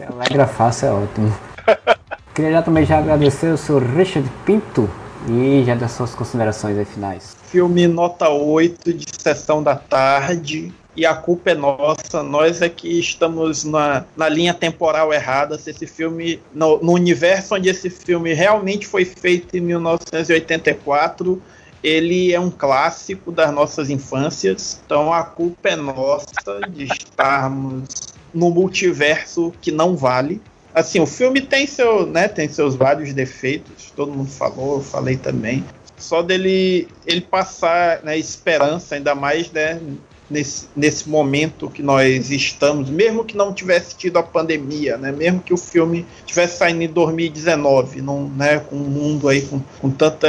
Alegra 0.00 0.46
fácil 0.46 0.88
é 0.88 0.92
ótimo. 0.92 1.38
Queria 2.34 2.52
já 2.52 2.62
também 2.62 2.84
já 2.84 2.98
agradecer 2.98 3.48
o 3.48 3.56
Sr. 3.56 3.82
Richard 3.96 4.28
Pinto 4.44 4.90
e 5.28 5.64
já 5.64 5.74
dar 5.74 5.88
suas 5.88 6.14
considerações 6.14 6.76
aí 6.76 6.84
finais. 6.84 7.36
Filme 7.46 7.86
nota 7.86 8.28
8 8.28 8.92
de 8.92 9.06
sessão 9.18 9.62
da 9.62 9.76
tarde. 9.76 10.72
E 10.96 11.04
a 11.04 11.14
culpa 11.14 11.50
é 11.50 11.54
nossa, 11.54 12.22
nós 12.22 12.62
é 12.62 12.68
que 12.68 13.00
estamos 13.00 13.64
na, 13.64 14.04
na 14.16 14.28
linha 14.28 14.54
temporal 14.54 15.12
errada. 15.12 15.58
Se 15.58 15.70
esse 15.70 15.88
filme, 15.88 16.40
no, 16.54 16.78
no 16.78 16.92
universo 16.92 17.56
onde 17.56 17.68
esse 17.68 17.90
filme 17.90 18.32
realmente 18.32 18.86
foi 18.86 19.04
feito 19.04 19.56
em 19.56 19.60
1984, 19.60 21.42
ele 21.82 22.32
é 22.32 22.38
um 22.38 22.50
clássico 22.50 23.32
das 23.32 23.52
nossas 23.52 23.90
infâncias. 23.90 24.80
Então 24.86 25.12
a 25.12 25.24
culpa 25.24 25.70
é 25.70 25.76
nossa 25.76 26.60
de 26.68 26.84
estarmos 26.84 27.88
no 28.32 28.50
multiverso 28.50 29.52
que 29.60 29.72
não 29.72 29.96
vale. 29.96 30.40
Assim, 30.74 30.98
o 30.98 31.06
filme 31.06 31.40
tem, 31.40 31.68
seu, 31.68 32.04
né, 32.04 32.26
tem 32.26 32.48
seus 32.48 32.74
vários 32.74 33.12
defeitos, 33.12 33.92
todo 33.94 34.12
mundo 34.12 34.30
falou, 34.30 34.78
eu 34.78 34.82
falei 34.82 35.16
também. 35.16 35.64
Só 35.96 36.20
dele 36.20 36.88
ele 37.06 37.20
passar 37.20 38.02
né, 38.02 38.18
esperança, 38.18 38.96
ainda 38.96 39.14
mais 39.14 39.50
né, 39.52 39.80
nesse, 40.28 40.66
nesse 40.74 41.08
momento 41.08 41.70
que 41.70 41.80
nós 41.80 42.28
estamos, 42.28 42.90
mesmo 42.90 43.24
que 43.24 43.36
não 43.36 43.54
tivesse 43.54 43.96
tido 43.96 44.18
a 44.18 44.22
pandemia, 44.22 44.96
né, 44.96 45.12
mesmo 45.12 45.40
que 45.40 45.54
o 45.54 45.56
filme 45.56 46.04
tivesse 46.26 46.58
saindo 46.58 46.82
em 46.82 46.88
2019, 46.88 48.02
não, 48.02 48.28
né, 48.28 48.58
com 48.58 48.74
um 48.74 48.80
mundo 48.80 49.28
aí 49.28 49.42
com, 49.42 49.60
com 49.80 49.90
tanta 49.90 50.28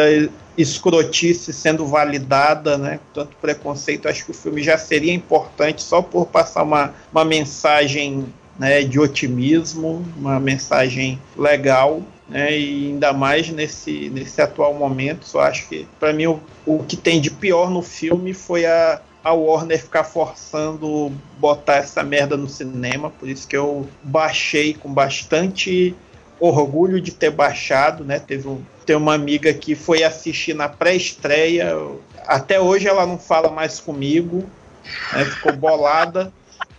escrotice 0.55 1.51
sendo 1.51 1.85
validada, 1.85 2.77
né, 2.77 2.99
tanto 3.13 3.35
preconceito, 3.37 4.07
acho 4.07 4.25
que 4.25 4.31
o 4.31 4.33
filme 4.33 4.61
já 4.61 4.77
seria 4.77 5.13
importante 5.13 5.81
só 5.81 6.03
por 6.03 6.27
passar 6.27 6.61
uma, 6.61 6.93
uma 7.11 7.25
mensagem 7.25 8.25
né, 8.57 8.83
de 8.83 8.99
otimismo, 8.99 10.05
uma 10.17 10.39
mensagem 10.39 11.19
legal, 11.37 12.01
né, 12.27 12.57
e 12.57 12.87
ainda 12.87 13.13
mais 13.13 13.49
nesse, 13.49 14.09
nesse 14.09 14.41
atual 14.41 14.73
momento. 14.73 15.25
Só 15.25 15.41
acho 15.41 15.67
que, 15.67 15.87
para 15.99 16.13
mim, 16.13 16.27
o, 16.27 16.39
o 16.65 16.83
que 16.83 16.95
tem 16.95 17.19
de 17.19 17.29
pior 17.29 17.69
no 17.69 17.81
filme 17.81 18.33
foi 18.33 18.65
a, 18.65 19.01
a 19.23 19.33
Warner 19.33 19.81
ficar 19.81 20.03
forçando 20.03 21.11
botar 21.37 21.77
essa 21.77 22.03
merda 22.03 22.37
no 22.37 22.47
cinema, 22.47 23.09
por 23.09 23.27
isso 23.27 23.47
que 23.47 23.57
eu 23.57 23.87
baixei 24.03 24.73
com 24.73 24.91
bastante 24.93 25.95
orgulho 26.39 26.99
de 26.99 27.11
ter 27.11 27.31
baixado, 27.31 28.03
né? 28.03 28.19
Teve 28.19 28.47
um, 28.47 28.61
tem 28.85 28.95
uma 28.95 29.13
amiga 29.13 29.53
que 29.53 29.73
foi 29.73 30.03
assistir 30.03 30.53
na 30.53 30.67
pré-estreia, 30.69 31.75
até 32.27 32.59
hoje 32.59 32.87
ela 32.87 33.05
não 33.05 33.17
fala 33.17 33.49
mais 33.49 33.79
comigo, 33.79 34.43
né, 35.13 35.25
ficou 35.25 35.53
bolada 35.53 36.31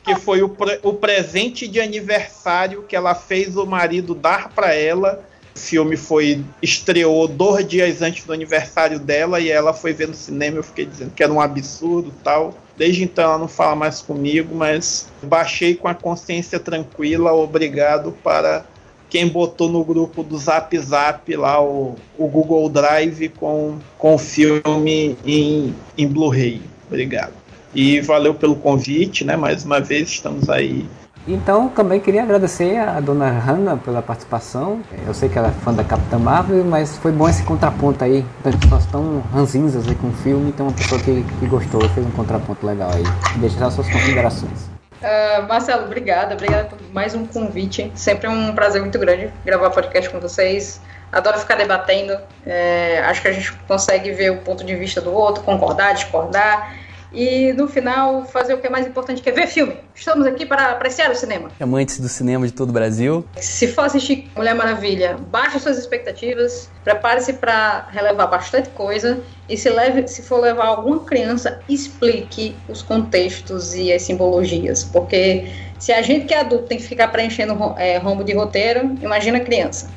que 0.06 0.14
foi 0.14 0.40
o, 0.40 0.48
pre 0.48 0.78
o 0.84 0.92
presente 0.92 1.66
de 1.66 1.80
aniversário 1.80 2.84
que 2.84 2.94
ela 2.94 3.12
fez 3.12 3.56
o 3.56 3.66
marido 3.66 4.14
dar 4.14 4.50
para 4.50 4.72
ela. 4.72 5.22
O 5.54 5.58
filme 5.58 5.96
foi 5.96 6.44
estreou 6.62 7.26
dois 7.26 7.66
dias 7.66 8.02
antes 8.02 8.24
do 8.24 8.32
aniversário 8.32 9.00
dela 9.00 9.40
e 9.40 9.50
ela 9.50 9.74
foi 9.74 9.92
ver 9.92 10.06
no 10.06 10.14
cinema. 10.14 10.58
Eu 10.58 10.62
fiquei 10.62 10.86
dizendo 10.86 11.10
que 11.10 11.22
era 11.22 11.32
um 11.32 11.40
absurdo 11.40 12.12
tal. 12.22 12.54
Desde 12.76 13.02
então 13.02 13.24
ela 13.24 13.38
não 13.38 13.48
fala 13.48 13.74
mais 13.74 14.00
comigo, 14.00 14.54
mas 14.54 15.08
baixei 15.22 15.74
com 15.74 15.88
a 15.88 15.94
consciência 15.94 16.60
tranquila. 16.60 17.32
Obrigado 17.32 18.12
para 18.22 18.64
quem 19.10 19.26
botou 19.26 19.68
no 19.68 19.82
grupo 19.82 20.22
do 20.22 20.38
Zap 20.38 20.78
Zap 20.78 21.34
lá 21.34 21.60
o, 21.60 21.96
o 22.16 22.28
Google 22.28 22.68
Drive 22.68 23.30
com, 23.30 23.78
com 23.98 24.14
o 24.14 24.18
filme 24.18 25.16
em, 25.24 25.74
em 25.98 26.06
Blu-ray. 26.06 26.60
Obrigado. 26.86 27.45
E 27.76 28.00
valeu 28.00 28.32
pelo 28.32 28.56
convite, 28.56 29.22
né? 29.22 29.36
Mais 29.36 29.62
uma 29.62 29.80
vez 29.80 30.08
estamos 30.08 30.48
aí 30.48 30.88
Então, 31.28 31.68
também 31.68 32.00
queria 32.00 32.22
agradecer 32.22 32.78
a 32.78 32.98
dona 33.00 33.28
Hannah 33.28 33.76
pela 33.76 34.00
participação. 34.00 34.80
Eu 35.06 35.12
sei 35.12 35.28
que 35.28 35.36
ela 35.36 35.48
é 35.48 35.50
fã 35.50 35.74
da 35.74 35.84
Capitã 35.84 36.18
Marvel, 36.18 36.64
mas 36.64 36.96
foi 36.96 37.12
bom 37.12 37.28
esse 37.28 37.42
contraponto 37.42 38.02
aí. 38.02 38.24
Das 38.42 38.56
pessoas 38.56 38.86
tão 38.86 39.20
ranzinzas 39.30 39.86
aí 39.86 39.94
com 39.96 40.08
o 40.08 40.12
filme, 40.12 40.48
então 40.48 40.68
uma 40.68 40.74
pessoa 40.74 40.98
que, 41.02 41.22
que 41.38 41.46
gostou 41.46 41.86
fez 41.90 42.06
um 42.06 42.10
contraponto 42.12 42.64
legal 42.64 42.88
aí. 42.94 43.02
Deixar 43.40 43.70
suas 43.70 43.90
considerações. 43.90 44.70
Uh, 45.02 45.46
Marcelo, 45.46 45.84
obrigada. 45.84 46.32
Obrigada 46.32 46.64
por 46.70 46.78
mais 46.94 47.14
um 47.14 47.26
convite. 47.26 47.92
Sempre 47.94 48.26
um 48.26 48.54
prazer 48.54 48.80
muito 48.80 48.98
grande 48.98 49.30
gravar 49.44 49.68
podcast 49.68 50.08
com 50.08 50.18
vocês. 50.18 50.80
Adoro 51.12 51.38
ficar 51.38 51.56
debatendo. 51.56 52.16
É, 52.46 53.00
acho 53.00 53.20
que 53.20 53.28
a 53.28 53.32
gente 53.32 53.52
consegue 53.68 54.12
ver 54.12 54.30
o 54.30 54.38
ponto 54.38 54.64
de 54.64 54.74
vista 54.74 54.98
do 54.98 55.12
outro, 55.12 55.42
concordar, 55.42 55.92
discordar. 55.92 56.85
E 57.16 57.54
no 57.54 57.66
final, 57.66 58.26
fazer 58.26 58.52
o 58.52 58.58
que 58.58 58.66
é 58.66 58.70
mais 58.70 58.86
importante, 58.86 59.22
que 59.22 59.30
é 59.30 59.32
ver 59.32 59.46
filme. 59.46 59.74
Estamos 59.94 60.26
aqui 60.26 60.44
para 60.44 60.72
apreciar 60.72 61.10
o 61.10 61.14
cinema. 61.14 61.48
Amantes 61.58 61.98
do 61.98 62.10
cinema 62.10 62.46
de 62.46 62.52
todo 62.52 62.68
o 62.68 62.72
Brasil. 62.74 63.24
Se 63.36 63.66
for 63.68 63.86
assistir 63.86 64.30
Mulher 64.36 64.54
Maravilha, 64.54 65.16
baixe 65.30 65.58
suas 65.58 65.78
expectativas, 65.78 66.70
prepare-se 66.84 67.32
para 67.32 67.88
relevar 67.90 68.26
bastante 68.26 68.68
coisa. 68.68 69.18
E 69.48 69.56
se, 69.56 69.70
leve, 69.70 70.06
se 70.06 70.20
for 70.20 70.40
levar 70.40 70.66
alguma 70.66 71.04
criança, 71.04 71.58
explique 71.66 72.54
os 72.68 72.82
contextos 72.82 73.74
e 73.74 73.90
as 73.90 74.02
simbologias. 74.02 74.84
Porque 74.84 75.50
se 75.78 75.94
a 75.94 76.02
gente 76.02 76.26
que 76.26 76.34
é 76.34 76.40
adulto 76.40 76.66
tem 76.66 76.76
que 76.76 76.84
ficar 76.84 77.08
preenchendo 77.08 77.56
é, 77.78 77.96
rombo 77.96 78.24
de 78.24 78.34
roteiro, 78.34 78.94
imagina 79.00 79.40
criança. 79.40 79.88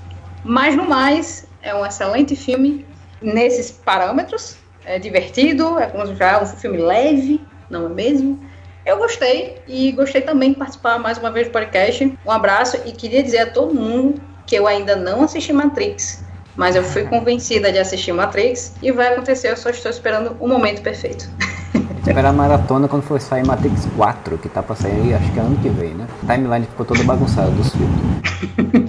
Mas 0.41 0.73
no 0.73 0.87
mais, 0.87 1.45
é 1.61 1.75
um 1.75 1.85
excelente 1.85 2.33
filme 2.33 2.85
nesses 3.21 3.69
parâmetros 3.69 4.58
é 4.85 4.99
divertido, 4.99 5.79
é 5.79 5.87
como 5.87 6.05
já 6.15 6.41
um 6.41 6.45
filme 6.45 6.77
leve, 6.77 7.41
não 7.69 7.85
é 7.85 7.89
mesmo? 7.89 8.39
Eu 8.85 8.97
gostei 8.97 9.57
e 9.67 9.91
gostei 9.91 10.21
também 10.21 10.51
de 10.51 10.57
participar 10.57 10.97
mais 10.97 11.17
uma 11.17 11.29
vez 11.29 11.47
do 11.47 11.51
podcast. 11.51 12.17
Um 12.25 12.31
abraço 12.31 12.77
e 12.85 12.91
queria 12.91 13.21
dizer 13.21 13.39
a 13.39 13.51
todo 13.51 13.73
mundo 13.73 14.21
que 14.47 14.55
eu 14.55 14.65
ainda 14.65 14.95
não 14.95 15.23
assisti 15.23 15.53
Matrix, 15.53 16.23
mas 16.55 16.75
eu 16.75 16.83
fui 16.83 17.03
convencida 17.03 17.71
de 17.71 17.77
assistir 17.77 18.11
Matrix 18.13 18.73
e 18.81 18.91
vai 18.91 19.13
acontecer, 19.13 19.51
eu 19.51 19.57
só 19.57 19.69
estou 19.69 19.91
esperando 19.91 20.35
o 20.39 20.47
momento 20.47 20.81
perfeito. 20.81 21.29
Esperar 21.99 22.29
a 22.29 22.33
maratona 22.33 22.87
quando 22.87 23.03
for 23.03 23.21
sair 23.21 23.45
Matrix 23.45 23.85
4, 23.95 24.37
que 24.39 24.49
tá 24.49 24.63
pra 24.63 24.75
sair 24.75 25.13
acho 25.13 25.31
que 25.31 25.37
é 25.37 25.41
ano 25.43 25.57
que 25.57 25.69
vem, 25.69 25.93
né? 25.93 26.07
A 26.23 26.33
timeline 26.33 26.65
ficou 26.65 26.83
toda 26.83 27.03
bagunçada 27.03 27.51
dos 27.51 27.69
filmes. 27.69 28.88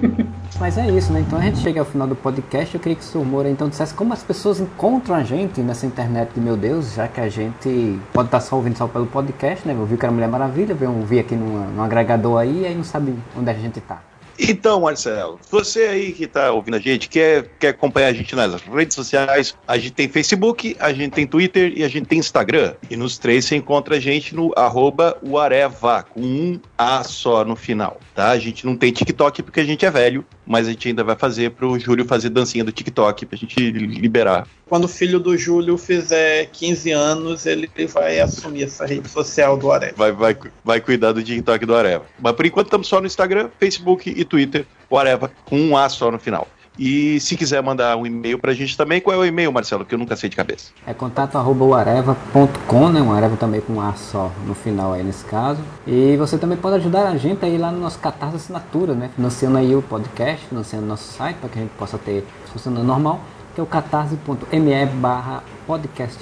Mas 0.61 0.77
é 0.77 0.87
isso, 0.91 1.11
né? 1.11 1.21
Então 1.21 1.39
a 1.39 1.41
gente 1.41 1.57
chega 1.57 1.79
ao 1.79 1.85
final 1.87 2.07
do 2.07 2.15
podcast. 2.15 2.75
Eu 2.75 2.79
queria 2.79 2.95
que 2.95 3.01
o 3.01 3.03
Sr. 3.03 3.25
Moura 3.25 3.49
então 3.49 3.67
dissesse 3.67 3.95
como 3.95 4.13
as 4.13 4.21
pessoas 4.21 4.59
encontram 4.59 5.15
a 5.15 5.23
gente 5.23 5.59
nessa 5.59 5.87
internet 5.87 6.33
de 6.35 6.39
meu 6.39 6.55
Deus, 6.55 6.93
já 6.93 7.07
que 7.07 7.19
a 7.19 7.27
gente 7.27 7.99
pode 8.13 8.27
estar 8.27 8.39
só 8.41 8.57
ouvindo 8.57 8.77
só 8.77 8.87
pelo 8.87 9.07
podcast, 9.07 9.67
né? 9.67 9.75
Ouviu 9.75 9.97
que 9.97 10.05
era 10.05 10.13
Mulher 10.13 10.29
Maravilha, 10.29 10.75
veio 10.75 10.95
ouvir 10.95 11.17
aqui 11.17 11.35
num, 11.35 11.65
num 11.71 11.81
agregador 11.81 12.37
aí 12.37 12.61
e 12.61 12.65
aí 12.67 12.75
não 12.75 12.83
sabe 12.83 13.15
onde 13.35 13.49
a 13.49 13.53
gente 13.55 13.81
tá. 13.81 14.03
Então, 14.39 14.81
Marcelo, 14.81 15.39
você 15.49 15.83
aí 15.83 16.11
que 16.11 16.25
está 16.25 16.51
ouvindo 16.51 16.75
a 16.75 16.79
gente, 16.79 17.09
quer, 17.09 17.49
quer 17.59 17.69
acompanhar 17.69 18.07
a 18.07 18.13
gente 18.13 18.35
nas 18.35 18.61
redes 18.61 18.95
sociais, 18.95 19.55
a 19.67 19.77
gente 19.77 19.91
tem 19.91 20.07
Facebook, 20.07 20.75
a 20.79 20.91
gente 20.93 21.11
tem 21.11 21.27
Twitter 21.27 21.73
e 21.75 21.83
a 21.83 21.87
gente 21.87 22.07
tem 22.07 22.19
Instagram. 22.19 22.73
E 22.89 22.95
nos 22.95 23.17
três 23.17 23.45
você 23.45 23.55
encontra 23.55 23.95
a 23.95 23.99
gente 23.99 24.35
no 24.35 24.51
arroba 24.55 25.17
Uareva, 25.23 26.03
com 26.03 26.21
um 26.21 26.59
A 26.77 27.03
só 27.03 27.45
no 27.45 27.55
final, 27.55 27.99
tá? 28.15 28.29
A 28.29 28.39
gente 28.39 28.65
não 28.65 28.75
tem 28.75 28.91
TikTok 28.91 29.43
porque 29.43 29.59
a 29.59 29.65
gente 29.65 29.85
é 29.85 29.91
velho, 29.91 30.25
mas 30.45 30.67
a 30.67 30.71
gente 30.71 30.87
ainda 30.87 31.03
vai 31.03 31.15
fazer 31.15 31.51
pro 31.51 31.77
Júlio 31.79 32.05
fazer 32.05 32.29
dancinha 32.29 32.63
do 32.63 32.71
TikTok 32.71 33.25
pra 33.25 33.37
gente 33.37 33.71
liberar. 33.71 34.47
Quando 34.67 34.85
o 34.85 34.87
filho 34.87 35.19
do 35.19 35.37
Júlio 35.37 35.77
fizer 35.77 36.45
15 36.45 36.91
anos, 36.91 37.45
ele 37.45 37.69
vai 37.87 38.19
assumir 38.19 38.63
essa 38.63 38.85
rede 38.85 39.07
social 39.09 39.57
do 39.57 39.71
Areva. 39.71 39.93
Vai, 39.97 40.11
vai, 40.11 40.37
vai 40.63 40.81
cuidar 40.81 41.11
do 41.11 41.21
TikTok 41.21 41.65
do 41.65 41.75
Areva. 41.75 42.05
Mas 42.19 42.33
por 42.33 42.45
enquanto 42.45 42.67
estamos 42.67 42.87
só 42.87 42.99
no 42.99 43.05
Instagram, 43.07 43.49
Facebook 43.59 44.09
e 44.09 44.20
Twitter, 44.25 44.65
o 44.89 44.97
Areva, 44.97 45.31
com 45.45 45.59
um 45.59 45.77
A 45.77 45.87
só 45.89 46.11
no 46.11 46.19
final. 46.19 46.47
E 46.79 47.19
se 47.19 47.35
quiser 47.35 47.61
mandar 47.61 47.97
um 47.97 48.05
e-mail 48.05 48.39
pra 48.39 48.53
gente 48.53 48.77
também, 48.77 49.01
qual 49.01 49.15
é 49.15 49.19
o 49.19 49.25
e-mail, 49.25 49.51
Marcelo? 49.51 49.85
Que 49.85 49.93
eu 49.93 49.99
nunca 49.99 50.15
sei 50.15 50.29
de 50.29 50.35
cabeça. 50.35 50.71
É 50.87 50.93
contato 50.93 51.37
arroba 51.37 51.83
né? 51.83 53.01
Um 53.01 53.11
areva 53.11 53.35
também 53.37 53.59
com 53.59 53.73
um 53.73 53.81
A 53.81 53.93
só 53.93 54.31
no 54.47 54.55
final 54.55 54.93
aí 54.93 55.03
nesse 55.03 55.25
caso. 55.25 55.61
E 55.85 56.15
você 56.17 56.37
também 56.37 56.57
pode 56.57 56.77
ajudar 56.77 57.07
a 57.07 57.17
gente 57.17 57.43
aí 57.43 57.57
lá 57.57 57.71
no 57.71 57.79
nosso 57.79 57.99
Catarse 57.99 58.37
Assinatura, 58.37 58.93
né? 58.93 59.09
Financiando 59.15 59.57
aí 59.57 59.75
o 59.75 59.81
podcast, 59.81 60.47
financiando 60.47 60.85
nosso 60.85 61.11
site 61.11 61.37
para 61.37 61.49
que 61.49 61.59
a 61.59 61.61
gente 61.61 61.71
possa 61.71 61.97
ter 61.97 62.25
funcionando 62.51 62.85
normal, 62.85 63.19
que 63.53 63.59
é 63.59 63.63
o 63.63 63.67
catarse.me 63.67 64.85
barra 64.85 65.43
podcast 65.67 66.17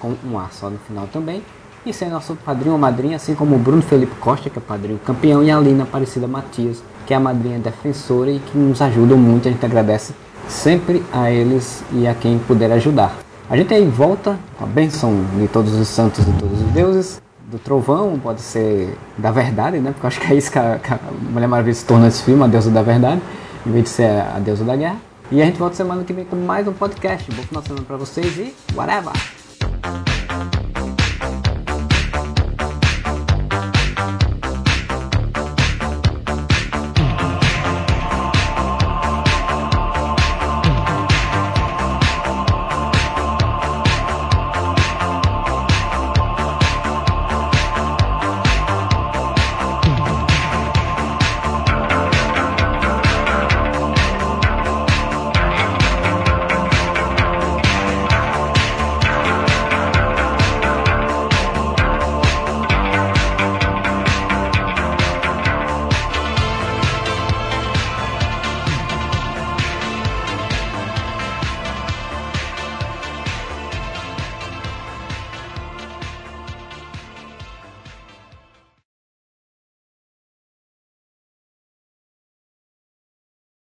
com 0.00 0.16
um 0.24 0.38
A 0.38 0.48
só 0.48 0.70
no 0.70 0.78
final 0.78 1.06
também. 1.06 1.42
E 1.88 1.92
ser 1.94 2.10
nosso 2.10 2.36
padrinho 2.44 2.72
ou 2.72 2.78
madrinha, 2.78 3.16
assim 3.16 3.34
como 3.34 3.56
o 3.56 3.58
Bruno 3.58 3.80
Felipe 3.80 4.14
Costa, 4.16 4.50
que 4.50 4.58
é 4.58 4.60
padrinho 4.60 5.00
campeão, 5.06 5.42
e 5.42 5.50
a 5.50 5.58
Lina 5.58 5.84
Aparecida 5.84 6.28
Matias, 6.28 6.82
que 7.06 7.14
é 7.14 7.16
a 7.16 7.20
madrinha 7.20 7.58
defensora 7.58 8.30
e 8.30 8.38
que 8.38 8.58
nos 8.58 8.82
ajudam 8.82 9.16
muito. 9.16 9.48
A 9.48 9.50
gente 9.50 9.64
agradece 9.64 10.12
sempre 10.46 11.02
a 11.10 11.30
eles 11.30 11.82
e 11.94 12.06
a 12.06 12.14
quem 12.14 12.38
puder 12.40 12.70
ajudar. 12.72 13.16
A 13.48 13.56
gente 13.56 13.72
aí 13.72 13.86
volta 13.86 14.38
com 14.58 14.64
a 14.64 14.66
bênção 14.66 15.14
de 15.38 15.48
todos 15.48 15.72
os 15.72 15.88
santos 15.88 16.28
e 16.28 16.32
todos 16.32 16.60
os 16.60 16.68
deuses, 16.72 17.22
do 17.50 17.58
trovão, 17.58 18.18
pode 18.22 18.42
ser 18.42 18.94
da 19.16 19.30
verdade, 19.30 19.78
né? 19.78 19.92
Porque 19.92 20.04
eu 20.04 20.08
acho 20.08 20.20
que 20.20 20.30
é 20.30 20.36
isso 20.36 20.52
que 20.52 20.58
a, 20.58 20.78
que 20.78 20.92
a 20.92 20.98
Mulher 21.30 21.46
Maravilha 21.46 21.74
se 21.74 21.86
torna 21.86 22.08
esse 22.08 22.22
filme, 22.22 22.44
a 22.44 22.46
deusa 22.46 22.70
da 22.70 22.82
verdade, 22.82 23.22
em 23.66 23.70
vez 23.70 23.84
de 23.84 23.88
ser 23.88 24.10
a 24.10 24.38
deusa 24.38 24.62
da 24.62 24.76
guerra. 24.76 24.96
E 25.32 25.40
a 25.40 25.46
gente 25.46 25.58
volta 25.58 25.74
semana 25.74 26.04
que 26.04 26.12
vem 26.12 26.26
com 26.26 26.36
mais 26.36 26.68
um 26.68 26.74
podcast. 26.74 27.30
Bom 27.32 27.42
final 27.44 27.62
de 27.62 27.68
semana 27.68 27.86
pra 27.86 27.96
vocês 27.96 28.36
e 28.36 28.54
whatever! 28.76 29.37